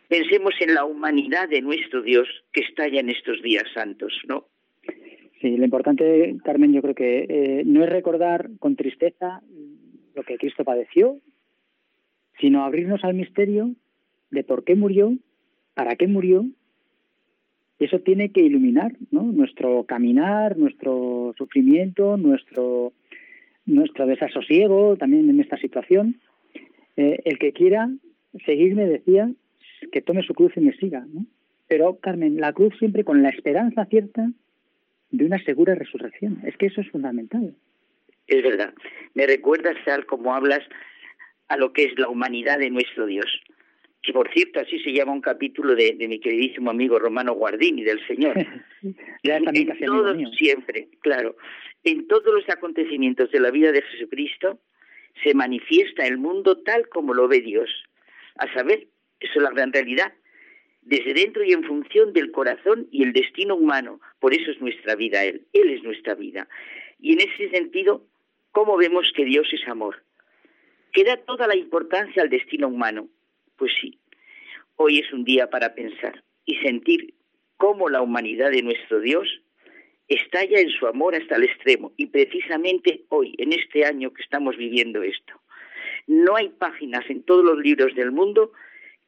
Pensemos 0.09 0.55
en 0.61 0.75
la 0.75 0.85
humanidad 0.85 1.49
de 1.49 1.63
nuestro 1.63 2.03
Dios 2.03 2.29
que 2.53 2.61
estalla 2.61 3.01
en 3.01 3.11
estos 3.11 3.43
días 3.43 3.65
santos, 3.75 4.13
¿no? 4.27 4.47
Sí, 5.41 5.57
lo 5.57 5.65
importante, 5.65 6.37
Carmen, 6.45 6.73
yo 6.73 6.81
creo 6.83 6.95
que 6.95 7.27
eh, 7.29 7.63
no 7.67 7.85
es 7.85 7.91
recordar 7.91 8.49
con 8.59 8.77
tristeza 8.77 9.43
lo 10.15 10.23
que 10.23 10.39
Cristo 10.39 10.65
padeció, 10.65 11.21
sino 12.41 12.65
abrirnos 12.65 13.05
al 13.05 13.15
misterio 13.15 13.75
de 14.31 14.45
por 14.45 14.65
qué 14.65 14.75
murió, 14.75 15.17
para 15.75 15.97
qué 15.97 16.07
murió 16.07 16.47
eso 17.79 18.01
tiene 18.01 18.31
que 18.31 18.41
iluminar 18.41 18.93
nuestro 19.11 19.85
caminar, 19.85 20.57
nuestro 20.57 21.35
sufrimiento, 21.37 22.17
nuestro, 22.17 22.93
nuestro 23.67 24.07
desasosiego 24.07 24.97
también 24.97 25.29
en 25.29 25.41
esta 25.41 25.59
situación. 25.59 26.21
Eh, 26.97 27.21
el 27.25 27.39
que 27.39 27.53
quiera 27.53 27.91
seguirme 28.47 28.87
decía 28.87 29.31
que 29.93 30.01
tome 30.01 30.23
su 30.23 30.33
cruz 30.33 30.53
y 30.57 30.61
me 30.61 30.73
siga. 30.77 31.07
¿no? 31.13 31.27
Pero, 31.69 31.99
Carmen, 31.99 32.41
la 32.41 32.53
cruz 32.55 32.75
siempre 32.79 33.05
con 33.05 33.23
la 33.23 33.29
esperanza 33.29 33.85
cierta 33.87 34.31
de 35.11 35.25
una 35.25 35.39
segura 35.45 35.75
resurrección. 35.75 36.41
Es 36.45 36.57
que 36.57 36.67
eso 36.67 36.81
es 36.81 36.91
fundamental. 36.91 37.55
Es 38.27 38.43
verdad. 38.43 38.73
Me 39.15 39.27
recuerdas 39.27 39.77
tal 39.85 40.07
como 40.07 40.35
hablas 40.35 40.63
a 41.49 41.57
lo 41.59 41.73
que 41.73 41.85
es 41.85 41.99
la 41.99 42.09
humanidad 42.09 42.59
de 42.59 42.71
nuestro 42.71 43.07
Dios 43.07 43.27
que 44.07 44.13
por 44.13 44.33
cierto 44.33 44.61
así 44.61 44.79
se 44.79 44.93
llama 44.93 45.13
un 45.13 45.21
capítulo 45.21 45.75
de, 45.75 45.97
mi 46.09 46.21
queridísimo 46.21 46.71
amigo 46.71 46.97
Romano 46.97 47.35
Guardini 47.35 47.83
del 47.83 48.07
Señor. 48.07 48.37
ya 49.25 49.37
en 49.37 49.79
todos, 49.85 50.17
siempre, 50.37 50.89
claro, 51.01 51.37
en 51.83 52.07
todos 52.07 52.33
los 52.33 52.49
acontecimientos 52.49 53.33
de 53.33 53.41
la 53.41 53.51
vida 53.51 53.73
de 53.73 53.83
Jesucristo 53.83 54.61
se 55.25 55.35
manifiesta 55.35 56.07
el 56.07 56.19
mundo 56.19 56.63
tal 56.63 56.89
como 56.89 57.15
lo 57.15 57.27
ve 57.27 57.41
Dios. 57.41 57.69
A 58.37 58.53
saber, 58.55 58.87
eso 59.19 59.33
es 59.35 59.43
la 59.43 59.51
gran 59.51 59.73
realidad, 59.73 60.13
desde 60.83 61.13
dentro 61.13 61.43
y 61.43 61.53
en 61.53 61.65
función 61.65 62.13
del 62.13 62.31
corazón 62.31 62.87
y 62.93 63.03
el 63.03 63.13
destino 63.13 63.57
humano. 63.57 64.01
Por 64.21 64.35
eso 64.35 64.53
es 64.53 64.61
nuestra 64.61 64.95
vida 64.95 65.25
Él, 65.25 65.47
Él 65.53 65.71
es 65.71 65.83
nuestra 65.83 66.15
vida. 66.15 66.49
Y 67.01 67.15
en 67.15 67.29
ese 67.29 67.51
sentido, 67.51 68.07
¿cómo 68.53 68.77
vemos 68.77 69.13
que 69.17 69.25
Dios 69.25 69.49
es 69.53 69.67
amor? 69.67 70.05
Que 70.93 71.03
da 71.03 71.17
toda 71.17 71.49
la 71.49 71.57
importancia 71.57 72.23
al 72.23 72.31
destino 72.31 72.69
humano 72.69 73.09
pues 73.57 73.73
sí, 73.81 73.99
hoy 74.77 74.99
es 74.99 75.13
un 75.13 75.25
día 75.25 75.49
para 75.49 75.75
pensar 75.75 76.23
y 76.45 76.57
sentir 76.57 77.15
cómo 77.57 77.89
la 77.89 78.03
humanidad 78.03 78.51
de 78.51 78.63
nuestro 78.63 79.01
Dios 79.01 79.29
estalla 80.09 80.61
en 80.61 80.71
su 80.71 80.87
amor 80.87 81.15
hasta 81.15 81.37
el 81.37 81.45
extremo. 81.45 81.93
Y 81.97 82.07
precisamente 82.07 83.05
hoy, 83.09 83.35
en 83.39 83.53
este 83.53 83.85
año 83.85 84.13
que 84.13 84.23
estamos 84.23 84.57
viviendo 84.57 85.03
esto, 85.03 85.35
no 86.07 86.37
hay 86.37 86.51
páginas 86.51 87.05
en 87.09 87.23
todos 87.23 87.45
los 87.45 87.59
libros 87.59 87.95
del 87.95 88.13
mundo 88.13 88.53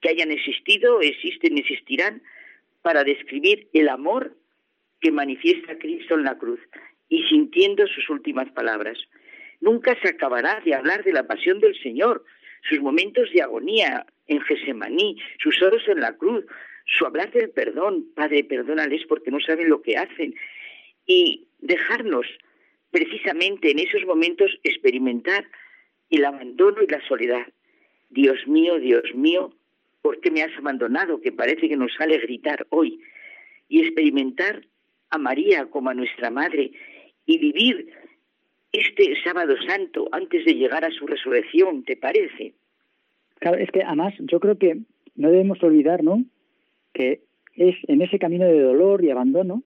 que 0.01 0.11
hayan 0.11 0.31
existido, 0.31 1.01
existen 1.01 1.57
y 1.57 1.61
existirán 1.61 2.23
para 2.83 3.05
describir 3.05 3.69
el 3.73 3.89
amor 3.89 4.37
que 5.01 5.13
manifiesta 5.13 5.79
Cristo 5.79 6.15
en 6.15 6.25
la 6.25 6.39
cruz 6.39 6.61
y 7.09 7.23
sintiendo 7.29 7.87
sus 7.87 8.09
últimas 8.11 8.51
palabras. 8.53 8.99
Nunca 9.61 9.97
se 10.03 10.09
acabará 10.09 10.61
de 10.65 10.75
hablar 10.75 11.05
de 11.05 11.13
la 11.13 11.27
pasión 11.27 11.61
del 11.61 11.81
Señor, 11.83 12.25
sus 12.69 12.81
momentos 12.81 13.29
de 13.33 13.43
agonía, 13.43 14.07
en 14.29 14.41
Gesemaní, 14.43 15.17
sus 15.43 15.61
oros 15.63 15.83
en 15.89 16.01
la 16.01 16.17
cruz, 16.17 16.45
su 16.85 17.05
hablar 17.05 17.33
del 17.33 17.51
perdón, 17.51 18.07
Padre, 18.15 18.45
perdónales 18.45 19.05
porque 19.09 19.31
no 19.31 19.41
saben 19.41 19.69
lo 19.69 19.83
que 19.83 19.97
hacen, 19.97 20.35
y 21.07 21.49
dejarnos 21.59 22.27
precisamente 22.91 23.71
en 23.71 23.79
esos 23.79 24.05
momentos 24.05 24.51
experimentar 24.63 25.47
el 26.11 26.25
abandono 26.25 26.83
y 26.83 26.87
la 26.87 27.07
soledad. 27.07 27.47
Dios 28.11 28.47
mío, 28.47 28.79
Dios 28.79 29.05
mío, 29.15 29.55
¿por 30.03 30.21
qué 30.21 30.31
me 30.31 30.43
has 30.43 30.57
abandonado? 30.57 31.21
Que 31.21 31.33
parece 31.33 31.69
que 31.69 31.77
nos 31.77 31.93
sale 31.95 32.19
gritar 32.19 32.67
hoy. 32.71 33.01
Y 33.69 33.83
experimentar 33.83 34.67
a 35.11 35.19
María 35.19 35.67
como 35.67 35.91
a 35.91 35.95
nuestra 35.95 36.31
Madre 36.31 36.71
y 37.27 37.39
vivir 37.39 37.93
este 38.73 39.15
sábado 39.23 39.55
santo 39.67 40.09
antes 40.13 40.45
de 40.45 40.55
llegar 40.55 40.85
a 40.85 40.91
su 40.91 41.07
resurrección, 41.07 41.85
¿te 41.85 41.97
parece? 41.97 42.55
Claro, 43.41 43.59
es 43.59 43.71
que 43.71 43.83
además 43.83 44.15
yo 44.19 44.41
creo 44.41 44.59
que 44.59 44.79
no 45.15 45.31
debemos 45.31 45.63
olvidar, 45.63 46.03
¿no? 46.03 46.25
Que 46.93 47.23
es 47.55 47.77
en 47.89 48.03
ese 48.03 48.19
camino 48.19 48.45
de 48.45 48.61
dolor 48.61 49.05
y 49.05 49.11
abandono 49.11 49.63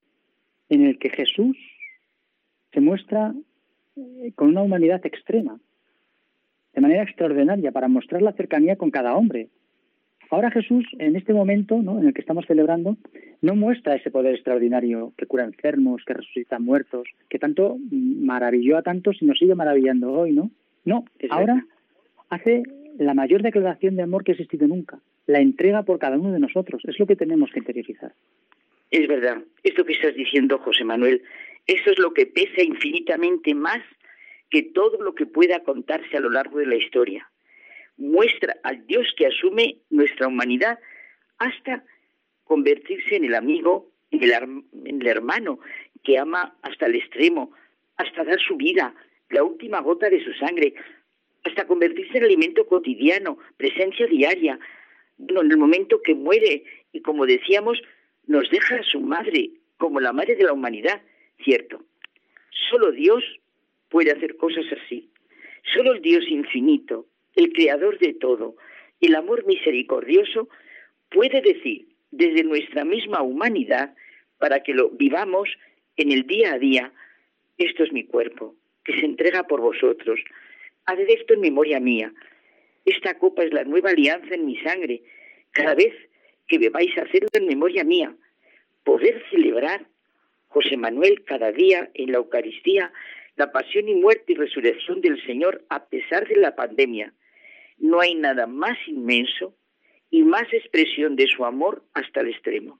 en 0.69 0.85
el 0.85 0.97
que 0.97 1.09
Jesús 1.09 1.57
se 2.71 2.81
muestra 2.81 3.33
eh, 3.95 4.31
con 4.35 4.49
una 4.49 4.61
humanidad 4.61 5.05
extrema, 5.05 5.59
de 6.73 6.81
manera 6.81 7.03
extraordinaria, 7.03 7.71
para 7.71 7.87
mostrar 7.87 8.21
la 8.21 8.33
cercanía 8.33 8.75
con 8.75 8.89
cada 8.89 9.15
hombre. 9.15 9.49
Ahora 10.31 10.49
Jesús, 10.49 10.85
en 10.97 11.15
este 11.15 11.33
momento 11.33 11.77
¿no? 11.77 11.99
en 11.99 12.07
el 12.07 12.13
que 12.13 12.21
estamos 12.21 12.45
celebrando, 12.47 12.97
no 13.41 13.55
muestra 13.55 13.95
ese 13.95 14.09
poder 14.09 14.33
extraordinario 14.33 15.13
que 15.15 15.27
cura 15.27 15.43
enfermos, 15.43 16.03
que 16.05 16.15
resucita 16.15 16.57
muertos, 16.57 17.07
que 17.29 17.37
tanto 17.37 17.77
maravilló 17.91 18.77
a 18.77 18.81
tantos 18.81 19.21
y 19.21 19.25
nos 19.25 19.37
sigue 19.37 19.53
maravillando 19.53 20.11
hoy, 20.11 20.33
¿no? 20.33 20.49
No, 20.85 21.05
ahora 21.29 21.63
hace 22.29 22.63
la 22.97 23.13
mayor 23.13 23.41
declaración 23.41 23.95
de 23.95 24.03
amor 24.03 24.23
que 24.23 24.31
ha 24.31 24.35
existido 24.35 24.67
nunca, 24.67 24.99
la 25.25 25.39
entrega 25.39 25.83
por 25.83 25.99
cada 25.99 26.17
uno 26.17 26.31
de 26.31 26.39
nosotros. 26.39 26.81
Es 26.85 26.99
lo 26.99 27.07
que 27.07 27.15
tenemos 27.15 27.51
que 27.51 27.59
interiorizar. 27.59 28.13
Es 28.91 29.07
verdad, 29.07 29.41
esto 29.63 29.85
que 29.85 29.93
estás 29.93 30.13
diciendo, 30.15 30.59
José 30.59 30.83
Manuel, 30.83 31.23
eso 31.65 31.91
es 31.91 31.99
lo 31.99 32.13
que 32.13 32.25
pesa 32.25 32.61
infinitamente 32.61 33.55
más 33.55 33.81
que 34.49 34.61
todo 34.61 35.01
lo 35.01 35.15
que 35.15 35.25
pueda 35.25 35.63
contarse 35.63 36.17
a 36.17 36.19
lo 36.19 36.29
largo 36.29 36.59
de 36.59 36.67
la 36.67 36.75
historia. 36.75 37.27
Muestra 37.97 38.55
al 38.63 38.85
Dios 38.85 39.07
que 39.17 39.27
asume 39.27 39.77
nuestra 39.89 40.27
humanidad 40.27 40.77
hasta 41.39 41.83
convertirse 42.43 43.15
en 43.15 43.25
el 43.25 43.35
amigo, 43.35 43.89
en 44.11 44.23
el, 44.23 44.31
en 44.31 45.01
el 45.01 45.07
hermano, 45.07 45.59
que 46.03 46.19
ama 46.19 46.55
hasta 46.61 46.85
el 46.85 46.95
extremo, 46.95 47.51
hasta 47.97 48.23
dar 48.23 48.39
su 48.39 48.55
vida, 48.55 48.93
la 49.29 49.43
última 49.43 49.81
gota 49.81 50.09
de 50.09 50.23
su 50.23 50.33
sangre, 50.33 50.75
hasta 51.43 51.67
convertirse 51.67 52.17
en 52.17 52.23
alimento 52.23 52.65
cotidiano, 52.67 53.37
presencia 53.57 54.07
diaria, 54.07 54.59
en 55.19 55.51
el 55.51 55.57
momento 55.57 56.01
que 56.01 56.15
muere 56.15 56.63
y 56.91 57.01
como 57.01 57.25
decíamos, 57.25 57.81
nos 58.27 58.49
deja 58.49 58.75
a 58.77 58.83
su 58.83 58.99
madre 59.01 59.51
como 59.77 59.99
la 59.99 60.13
madre 60.13 60.35
de 60.35 60.43
la 60.43 60.53
humanidad, 60.53 61.01
cierto. 61.43 61.83
Solo 62.69 62.91
Dios 62.91 63.23
puede 63.89 64.11
hacer 64.11 64.37
cosas 64.37 64.65
así. 64.71 65.09
Solo 65.73 65.93
el 65.93 66.01
Dios 66.01 66.25
infinito, 66.27 67.07
el 67.35 67.51
creador 67.51 67.99
de 67.99 68.13
todo, 68.13 68.55
el 69.01 69.15
amor 69.15 69.45
misericordioso, 69.45 70.49
puede 71.09 71.41
decir 71.41 71.87
desde 72.11 72.43
nuestra 72.43 72.85
misma 72.85 73.21
humanidad, 73.21 73.95
para 74.37 74.61
que 74.61 74.73
lo 74.73 74.89
vivamos 74.89 75.49
en 75.95 76.11
el 76.11 76.27
día 76.27 76.53
a 76.53 76.59
día, 76.59 76.91
esto 77.57 77.83
es 77.83 77.91
mi 77.91 78.03
cuerpo, 78.03 78.55
que 78.83 78.99
se 78.99 79.05
entrega 79.05 79.43
por 79.43 79.61
vosotros. 79.61 80.19
Haced 80.85 81.09
esto 81.09 81.33
en 81.33 81.41
memoria 81.41 81.79
mía. 81.79 82.13
Esta 82.85 83.17
copa 83.17 83.43
es 83.43 83.53
la 83.53 83.63
nueva 83.63 83.91
alianza 83.91 84.35
en 84.35 84.45
mi 84.45 84.57
sangre. 84.57 85.01
Cada 85.51 85.75
vez 85.75 85.93
que 86.47 86.57
bebáis, 86.57 86.97
hacerlo 86.97 87.29
en 87.33 87.47
memoria 87.47 87.83
mía. 87.83 88.15
Poder 88.83 89.23
celebrar, 89.29 89.85
José 90.49 90.77
Manuel, 90.77 91.23
cada 91.23 91.51
día 91.51 91.89
en 91.93 92.11
la 92.11 92.17
Eucaristía, 92.17 92.91
la 93.35 93.51
pasión 93.51 93.87
y 93.87 93.95
muerte 93.95 94.33
y 94.33 94.35
resurrección 94.35 95.01
del 95.01 95.23
Señor 95.25 95.63
a 95.69 95.85
pesar 95.85 96.27
de 96.27 96.35
la 96.35 96.55
pandemia. 96.55 97.13
No 97.77 97.99
hay 98.01 98.15
nada 98.15 98.45
más 98.45 98.77
inmenso 98.87 99.55
y 100.11 100.23
más 100.23 100.43
expresión 100.53 101.15
de 101.15 101.27
su 101.27 101.43
amor 101.43 101.83
hasta 101.93 102.21
el 102.21 102.29
extremo. 102.29 102.79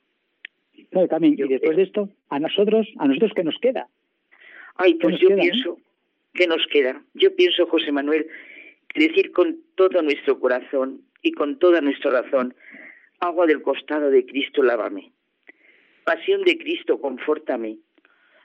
también, 1.09 1.34
y 1.38 1.47
después 1.47 1.77
de 1.77 1.84
esto, 1.84 2.09
a 2.30 2.39
nosotros, 2.39 2.88
a 2.99 3.07
nosotros 3.07 3.31
qué 3.35 3.43
nos 3.43 3.57
queda. 3.59 3.88
Ay, 4.75 4.95
pues 4.95 5.19
yo 5.19 5.35
pienso, 5.35 5.80
¿qué 6.34 6.47
nos 6.47 6.65
queda? 6.68 7.03
Yo 7.14 7.35
pienso, 7.35 7.68
José 7.68 7.91
Manuel, 7.91 8.27
decir 8.95 9.31
con 9.31 9.60
todo 9.76 10.01
nuestro 10.01 10.39
corazón 10.39 11.01
y 11.22 11.31
con 11.31 11.60
toda 11.60 11.81
nuestra 11.81 12.11
razón, 12.11 12.55
agua 13.19 13.45
del 13.45 13.61
costado 13.61 14.10
de 14.10 14.26
Cristo, 14.26 14.61
lávame. 14.64 15.11
Pasión 16.03 16.43
de 16.43 16.57
Cristo, 16.57 16.99
confórtame. 16.99 17.77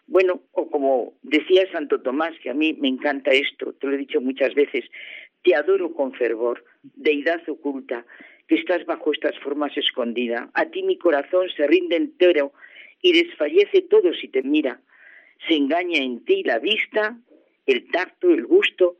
Bueno, 0.06 0.42
o 0.52 0.70
como 0.70 1.14
decía 1.22 1.70
Santo 1.72 2.00
Tomás, 2.00 2.32
que 2.42 2.50
a 2.50 2.54
mí 2.54 2.74
me 2.74 2.88
encanta 2.88 3.30
esto, 3.30 3.74
te 3.74 3.86
lo 3.86 3.94
he 3.94 3.98
dicho 3.98 4.20
muchas 4.20 4.54
veces, 4.54 4.84
te 5.42 5.54
adoro 5.54 5.92
con 5.92 6.12
fervor, 6.14 6.64
deidad 6.82 7.46
oculta, 7.48 8.06
que 8.46 8.54
estás 8.54 8.86
bajo 8.86 9.12
estas 9.12 9.38
formas 9.40 9.76
escondida. 9.76 10.50
A 10.54 10.66
ti 10.66 10.82
mi 10.82 10.96
corazón 10.96 11.48
se 11.54 11.66
rinde 11.66 11.96
entero 11.96 12.52
y 13.02 13.12
desfallece 13.12 13.82
todo 13.82 14.14
si 14.14 14.28
te 14.28 14.42
mira. 14.42 14.80
Se 15.46 15.54
engaña 15.54 15.98
en 15.98 16.24
ti 16.24 16.42
la 16.42 16.58
vista, 16.58 17.18
el 17.68 17.90
tacto, 17.90 18.30
el 18.30 18.46
gusto, 18.46 18.96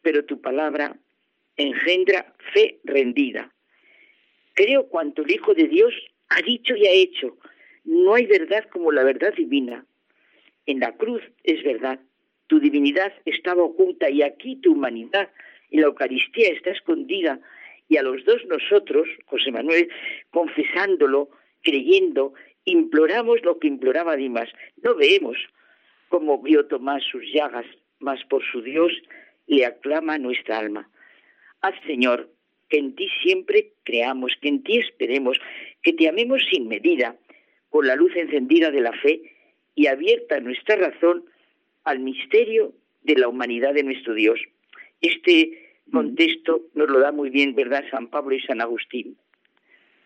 pero 0.00 0.24
tu 0.24 0.40
palabra 0.40 0.96
engendra 1.56 2.32
fe 2.54 2.78
rendida. 2.84 3.52
Creo 4.54 4.88
cuanto 4.88 5.22
el 5.22 5.30
Hijo 5.32 5.54
de 5.54 5.66
Dios 5.66 5.92
ha 6.28 6.40
dicho 6.40 6.76
y 6.76 6.86
ha 6.86 6.92
hecho. 6.92 7.36
No 7.84 8.14
hay 8.14 8.26
verdad 8.26 8.64
como 8.70 8.92
la 8.92 9.02
verdad 9.02 9.34
divina. 9.34 9.84
En 10.66 10.78
la 10.78 10.92
cruz 10.92 11.20
es 11.42 11.62
verdad. 11.64 11.98
Tu 12.46 12.60
divinidad 12.60 13.12
estaba 13.24 13.64
oculta 13.64 14.08
y 14.08 14.22
aquí 14.22 14.56
tu 14.56 14.72
humanidad 14.72 15.30
en 15.70 15.80
la 15.80 15.88
Eucaristía 15.88 16.50
está 16.50 16.70
escondida. 16.70 17.40
Y 17.88 17.96
a 17.96 18.02
los 18.02 18.24
dos 18.24 18.44
nosotros, 18.46 19.08
José 19.26 19.50
Manuel, 19.50 19.90
confesándolo, 20.30 21.30
creyendo, 21.62 22.34
imploramos 22.64 23.42
lo 23.42 23.58
que 23.58 23.66
imploraba 23.66 24.14
Dimas. 24.14 24.48
No 24.82 24.94
vemos 24.94 25.36
cómo 26.08 26.40
vio 26.40 26.66
Tomás 26.66 27.02
sus 27.10 27.24
llagas, 27.32 27.66
mas 28.02 28.22
por 28.24 28.42
su 28.44 28.60
Dios 28.60 28.92
le 29.46 29.64
aclama 29.64 30.18
nuestra 30.18 30.58
alma. 30.58 30.88
Haz, 31.60 31.74
Señor, 31.86 32.28
que 32.68 32.78
en 32.78 32.94
ti 32.94 33.08
siempre 33.22 33.72
creamos, 33.84 34.32
que 34.40 34.48
en 34.48 34.62
ti 34.62 34.78
esperemos, 34.78 35.38
que 35.82 35.92
te 35.92 36.08
amemos 36.08 36.42
sin 36.50 36.68
medida, 36.68 37.16
con 37.70 37.86
la 37.86 37.96
luz 37.96 38.14
encendida 38.16 38.70
de 38.70 38.80
la 38.80 38.92
fe 38.92 39.22
y 39.74 39.86
abierta 39.86 40.40
nuestra 40.40 40.76
razón 40.76 41.24
al 41.84 42.00
misterio 42.00 42.72
de 43.02 43.16
la 43.16 43.28
humanidad 43.28 43.74
de 43.74 43.82
nuestro 43.82 44.14
Dios. 44.14 44.40
Este 45.00 45.70
contexto 45.90 46.62
nos 46.74 46.88
lo 46.90 47.00
da 47.00 47.12
muy 47.12 47.30
bien, 47.30 47.54
¿verdad?, 47.54 47.84
San 47.90 48.08
Pablo 48.08 48.34
y 48.34 48.40
San 48.40 48.60
Agustín. 48.60 49.16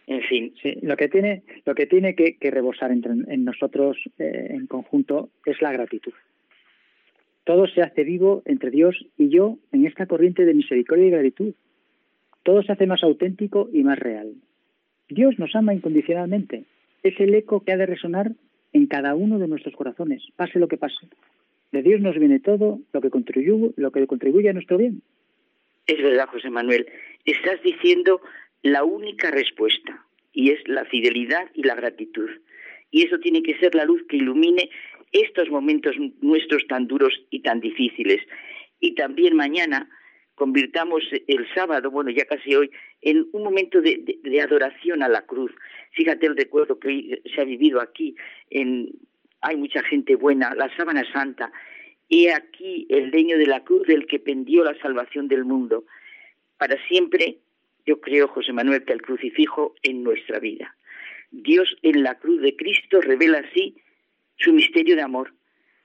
En 0.07 0.23
fin. 0.23 0.55
Sí, 0.63 0.75
lo 0.83 0.97
que 0.97 1.09
tiene, 1.09 1.43
lo 1.65 1.75
que, 1.75 1.87
tiene 1.87 2.15
que, 2.15 2.37
rebosar 2.51 2.93
en 2.93 3.45
nosotros 3.45 3.97
eh, 4.19 4.49
en 4.51 4.67
conjunto 4.67 5.31
es 5.45 5.61
la 5.61 5.73
gratitud. 5.73 6.13
Todo 7.47 7.69
se 7.69 7.81
hace 7.81 8.03
vivo 8.03 8.43
entre 8.45 8.73
Dios 8.73 9.07
y 9.17 9.29
yo 9.29 9.57
en 9.71 9.87
esta 9.87 10.07
corriente 10.07 10.45
de 10.45 10.53
misericordia 10.53 11.07
y 11.07 11.11
gratitud. 11.11 11.55
Todo 12.43 12.65
se 12.65 12.73
hace 12.73 12.89
más 12.89 13.05
auténtico 13.05 13.71
y 13.73 13.85
más 13.85 14.01
real. 14.01 14.35
Dios 15.09 15.39
nos 15.39 15.55
ama 15.55 15.73
incondicionalmente. 15.73 16.65
Es 17.05 17.15
el 17.21 17.33
eco 17.37 17.61
que 17.61 17.71
ha 17.71 17.77
de 17.77 17.87
resonar 17.87 18.33
en 18.73 18.89
cada 18.89 19.15
uno 19.15 19.39
de 19.39 19.47
nuestros 19.47 19.77
corazones, 19.77 20.25
pase 20.35 20.59
lo 20.59 20.67
que 20.67 20.77
pase. 20.77 21.07
De 21.71 21.83
Dios 21.83 22.01
nos 22.01 22.19
viene 22.19 22.41
todo 22.41 22.81
lo 22.93 23.01
que 23.01 23.11
contribuye, 23.11 23.73
lo 23.77 23.93
que 23.93 24.05
contribuye 24.09 24.51
a 24.51 24.53
nuestro 24.53 24.77
bien. 24.77 25.03
Es 25.87 26.03
verdad, 26.03 26.27
José 26.27 26.51
Manuel. 26.51 26.89
Estás 27.25 27.63
diciendo 27.63 28.23
la 28.63 28.83
única 28.83 29.31
respuesta, 29.31 30.05
y 30.33 30.51
es 30.51 30.67
la 30.67 30.85
fidelidad 30.87 31.49
y 31.55 31.63
la 31.63 31.77
gratitud. 31.77 32.29
Y 32.91 33.05
eso 33.05 33.21
tiene 33.21 33.45
que 33.45 33.57
ser 33.59 33.77
la 33.77 33.85
luz 33.85 34.03
que 34.09 34.17
ilumine 34.17 34.69
estos 35.13 35.49
momentos 35.51 35.97
nuestros 36.21 36.67
tan 36.67 36.87
duros 36.87 37.13
y 37.31 37.41
tan 37.41 37.61
difíciles. 37.61 38.21
Y 38.81 38.95
también 38.95 39.37
mañana 39.37 39.89
convirtamos 40.35 41.03
el 41.27 41.47
sábado, 41.55 41.91
bueno, 41.91 42.11
ya 42.11 42.25
casi 42.27 42.55
hoy, 42.55 42.71
en 43.01 43.27
un 43.33 43.43
momento 43.43 43.81
de, 43.81 44.41
adoración 44.41 45.03
a 45.03 45.09
la 45.09 45.23
cruz. 45.23 45.51
Fíjate 45.93 46.27
el 46.27 46.37
recuerdo 46.37 46.79
que 46.79 47.23
se 47.35 47.41
ha 47.41 47.45
vivido 47.45 47.81
aquí. 47.81 48.15
Hay 49.41 49.57
mucha 49.57 49.83
gente 49.83 50.15
buena, 50.15 50.55
la 50.55 50.75
sábana 50.77 51.11
santa. 51.13 51.51
Y 52.09 52.29
aquí 52.29 52.87
el 52.91 53.11
leño 53.11 53.39
de 53.39 53.47
la 53.47 53.65
cruz 53.65 53.87
del 53.87 54.07
que 54.07 54.21
pendió 54.21 54.63
la 54.63 54.79
salvación 54.79 55.27
del 55.27 55.45
mundo. 55.45 55.85
Para 56.59 56.77
siempre, 56.87 57.39
yo 57.87 58.01
creo, 58.01 58.29
José 58.29 58.53
Manuel, 58.53 58.85
que 58.85 58.93
el 58.93 59.03
crucifijo 59.03 59.75
en 59.83 60.03
nuestra 60.03 60.39
vida. 60.39 60.77
Dios 61.31 61.75
en 61.83 62.03
la 62.03 62.17
cruz 62.17 62.41
de 62.43 62.55
Cristo 62.57 63.01
revela 63.01 63.39
así 63.39 63.77
su 64.39 64.53
misterio 64.53 64.97
de 64.97 65.03
amor. 65.03 65.33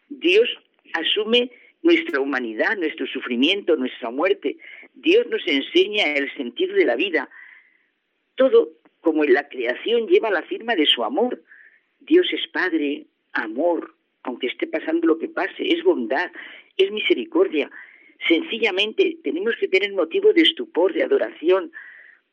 Dios 0.09 0.49
asume 0.93 1.51
nuestra 1.83 2.19
humanidad, 2.19 2.77
nuestro 2.77 3.07
sufrimiento, 3.07 3.75
nuestra 3.75 4.09
muerte. 4.09 4.57
Dios 4.93 5.25
nos 5.27 5.45
enseña 5.47 6.13
el 6.15 6.33
sentido 6.35 6.75
de 6.75 6.85
la 6.85 6.95
vida. 6.95 7.29
Todo 8.35 8.69
como 9.01 9.23
en 9.23 9.33
la 9.33 9.49
creación 9.49 10.07
lleva 10.07 10.29
la 10.29 10.43
firma 10.43 10.75
de 10.75 10.85
su 10.85 11.03
amor. 11.03 11.43
Dios 11.99 12.27
es 12.31 12.47
Padre, 12.47 13.07
amor, 13.33 13.95
aunque 14.23 14.47
esté 14.47 14.67
pasando 14.67 15.07
lo 15.07 15.17
que 15.17 15.27
pase, 15.27 15.63
es 15.73 15.83
bondad, 15.83 16.31
es 16.77 16.91
misericordia. 16.91 17.69
Sencillamente 18.27 19.17
tenemos 19.23 19.55
que 19.59 19.67
tener 19.67 19.91
motivo 19.93 20.33
de 20.33 20.41
estupor, 20.41 20.93
de 20.93 21.03
adoración, 21.03 21.71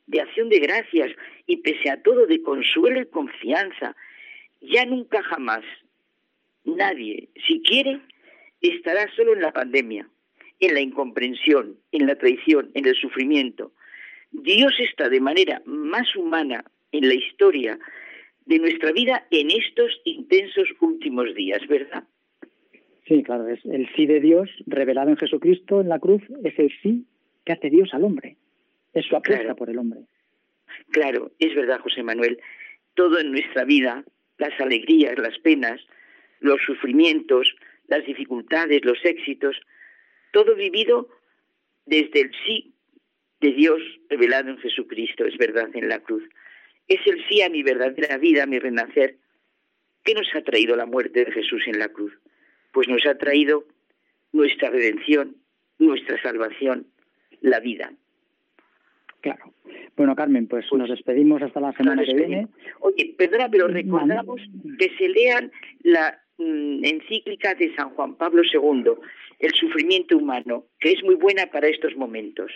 de 0.06 0.20
acción 0.20 0.48
de 0.48 0.58
gracias 0.58 1.10
y 1.46 1.58
pese 1.58 1.90
a 1.90 2.02
todo 2.02 2.26
de 2.26 2.42
consuelo 2.42 3.00
y 3.00 3.06
confianza. 3.06 3.96
Ya 4.60 4.84
nunca 4.84 5.22
jamás 5.22 5.64
Nadie, 6.76 7.28
si 7.46 7.62
quiere, 7.62 8.00
estará 8.60 9.10
solo 9.14 9.34
en 9.34 9.40
la 9.40 9.52
pandemia, 9.52 10.08
en 10.60 10.74
la 10.74 10.80
incomprensión, 10.80 11.76
en 11.92 12.06
la 12.06 12.16
traición, 12.16 12.70
en 12.74 12.86
el 12.86 12.94
sufrimiento. 12.94 13.72
Dios 14.30 14.74
está 14.78 15.08
de 15.08 15.20
manera 15.20 15.62
más 15.64 16.14
humana 16.14 16.64
en 16.92 17.08
la 17.08 17.14
historia 17.14 17.78
de 18.46 18.58
nuestra 18.58 18.92
vida 18.92 19.26
en 19.30 19.50
estos 19.50 20.00
intensos 20.04 20.68
últimos 20.80 21.34
días, 21.34 21.66
¿verdad? 21.68 22.04
Sí, 23.06 23.22
claro, 23.22 23.48
es 23.48 23.64
el 23.64 23.88
sí 23.94 24.06
de 24.06 24.20
Dios 24.20 24.50
revelado 24.66 25.08
en 25.10 25.16
Jesucristo 25.16 25.80
en 25.80 25.88
la 25.88 25.98
cruz, 25.98 26.22
es 26.44 26.58
el 26.58 26.70
sí 26.82 27.06
que 27.44 27.52
hace 27.52 27.70
Dios 27.70 27.94
al 27.94 28.04
hombre, 28.04 28.36
es 28.92 29.06
su 29.06 29.16
apuesta 29.16 29.54
por 29.54 29.70
el 29.70 29.78
hombre. 29.78 30.00
Claro, 30.90 31.30
es 31.38 31.54
verdad, 31.54 31.80
José 31.80 32.02
Manuel, 32.02 32.38
todo 32.94 33.18
en 33.18 33.32
nuestra 33.32 33.64
vida, 33.64 34.04
las 34.36 34.58
alegrías, 34.60 35.18
las 35.18 35.38
penas, 35.38 35.80
los 36.40 36.60
sufrimientos, 36.62 37.54
las 37.86 38.04
dificultades, 38.04 38.84
los 38.84 38.98
éxitos, 39.04 39.56
todo 40.32 40.54
vivido 40.54 41.08
desde 41.86 42.20
el 42.20 42.30
sí 42.44 42.74
de 43.40 43.52
Dios 43.52 43.80
revelado 44.08 44.50
en 44.50 44.58
Jesucristo, 44.58 45.24
es 45.24 45.36
verdad, 45.38 45.70
en 45.74 45.88
la 45.88 46.00
cruz. 46.00 46.22
Es 46.86 47.00
el 47.06 47.24
sí 47.28 47.42
a 47.42 47.48
mi 47.48 47.62
verdadera 47.62 48.16
vida, 48.18 48.44
a 48.44 48.46
mi 48.46 48.58
renacer. 48.58 49.16
¿Qué 50.04 50.14
nos 50.14 50.28
ha 50.34 50.42
traído 50.42 50.76
la 50.76 50.86
muerte 50.86 51.24
de 51.24 51.32
Jesús 51.32 51.62
en 51.66 51.78
la 51.78 51.88
cruz? 51.88 52.12
Pues 52.72 52.88
nos 52.88 53.04
ha 53.06 53.16
traído 53.16 53.64
nuestra 54.32 54.70
redención, 54.70 55.36
nuestra 55.78 56.20
salvación, 56.22 56.86
la 57.40 57.60
vida. 57.60 57.92
Claro. 59.20 59.52
Bueno, 59.96 60.14
Carmen, 60.14 60.46
pues, 60.46 60.66
pues 60.68 60.78
nos 60.78 60.90
despedimos 60.90 61.42
hasta 61.42 61.60
la 61.60 61.72
semana 61.72 62.04
que 62.04 62.14
viene. 62.14 62.48
Oye, 62.80 63.14
perdona, 63.18 63.48
pero 63.50 63.66
recordamos 63.66 64.40
que 64.78 64.90
se 64.96 65.08
lean 65.08 65.50
la 65.82 66.20
encíclica 66.38 67.54
de 67.54 67.74
San 67.74 67.90
Juan 67.90 68.14
Pablo 68.14 68.42
II, 68.42 68.92
El 69.38 69.52
sufrimiento 69.52 70.16
humano, 70.16 70.64
que 70.80 70.92
es 70.92 71.02
muy 71.02 71.14
buena 71.16 71.46
para 71.46 71.68
estos 71.68 71.96
momentos. 71.96 72.52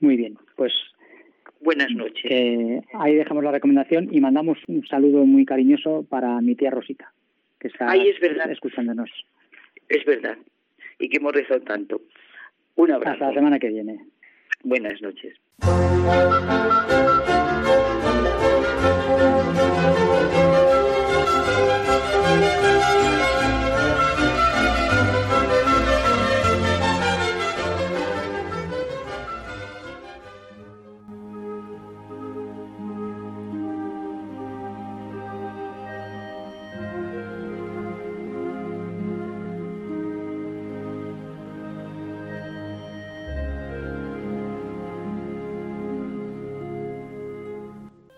Muy 0.00 0.16
bien, 0.16 0.36
pues 0.56 0.72
buenas 1.60 1.90
noches. 1.92 2.84
ahí 2.92 3.14
dejamos 3.14 3.42
la 3.42 3.52
recomendación 3.52 4.08
y 4.12 4.20
mandamos 4.20 4.58
un 4.68 4.86
saludo 4.86 5.24
muy 5.24 5.44
cariñoso 5.46 6.04
para 6.08 6.40
mi 6.40 6.54
tía 6.54 6.70
Rosita, 6.70 7.12
que 7.58 7.68
está 7.68 7.90
ahí 7.90 8.08
es 8.08 8.20
verdad. 8.20 8.50
escuchándonos. 8.50 9.10
Es 9.88 10.04
verdad, 10.04 10.36
y 10.98 11.08
que 11.08 11.18
hemos 11.18 11.32
rezado 11.32 11.60
tanto. 11.60 12.02
Un 12.76 12.90
abrazo. 12.90 13.12
Hasta 13.14 13.28
la 13.28 13.34
semana 13.34 13.58
que 13.58 13.68
viene. 13.68 14.00
Buenas 14.62 15.00
noches. 15.00 15.34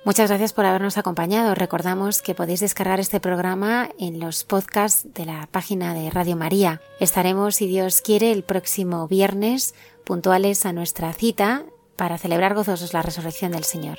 Muchas 0.06 0.30
gracias 0.30 0.52
por 0.52 0.64
habernos 0.64 0.98
acompañado. 0.98 1.56
Recordamos 1.56 2.22
que 2.22 2.36
podéis 2.36 2.60
descargar 2.60 3.00
este 3.00 3.18
programa 3.18 3.88
en 3.98 4.20
los 4.20 4.44
podcasts 4.44 5.12
de 5.12 5.26
la 5.26 5.48
página 5.50 5.94
de 5.94 6.10
Radio 6.10 6.36
María. 6.36 6.80
Estaremos, 7.00 7.56
si 7.56 7.66
Dios 7.66 8.02
quiere, 8.02 8.30
el 8.30 8.44
próximo 8.44 9.08
viernes 9.08 9.74
puntuales 10.04 10.64
a 10.64 10.72
nuestra 10.72 11.12
cita 11.12 11.64
para 11.96 12.18
celebrar 12.18 12.54
gozosos 12.54 12.92
la 12.92 13.02
resurrección 13.02 13.50
del 13.50 13.64
Señor. 13.64 13.98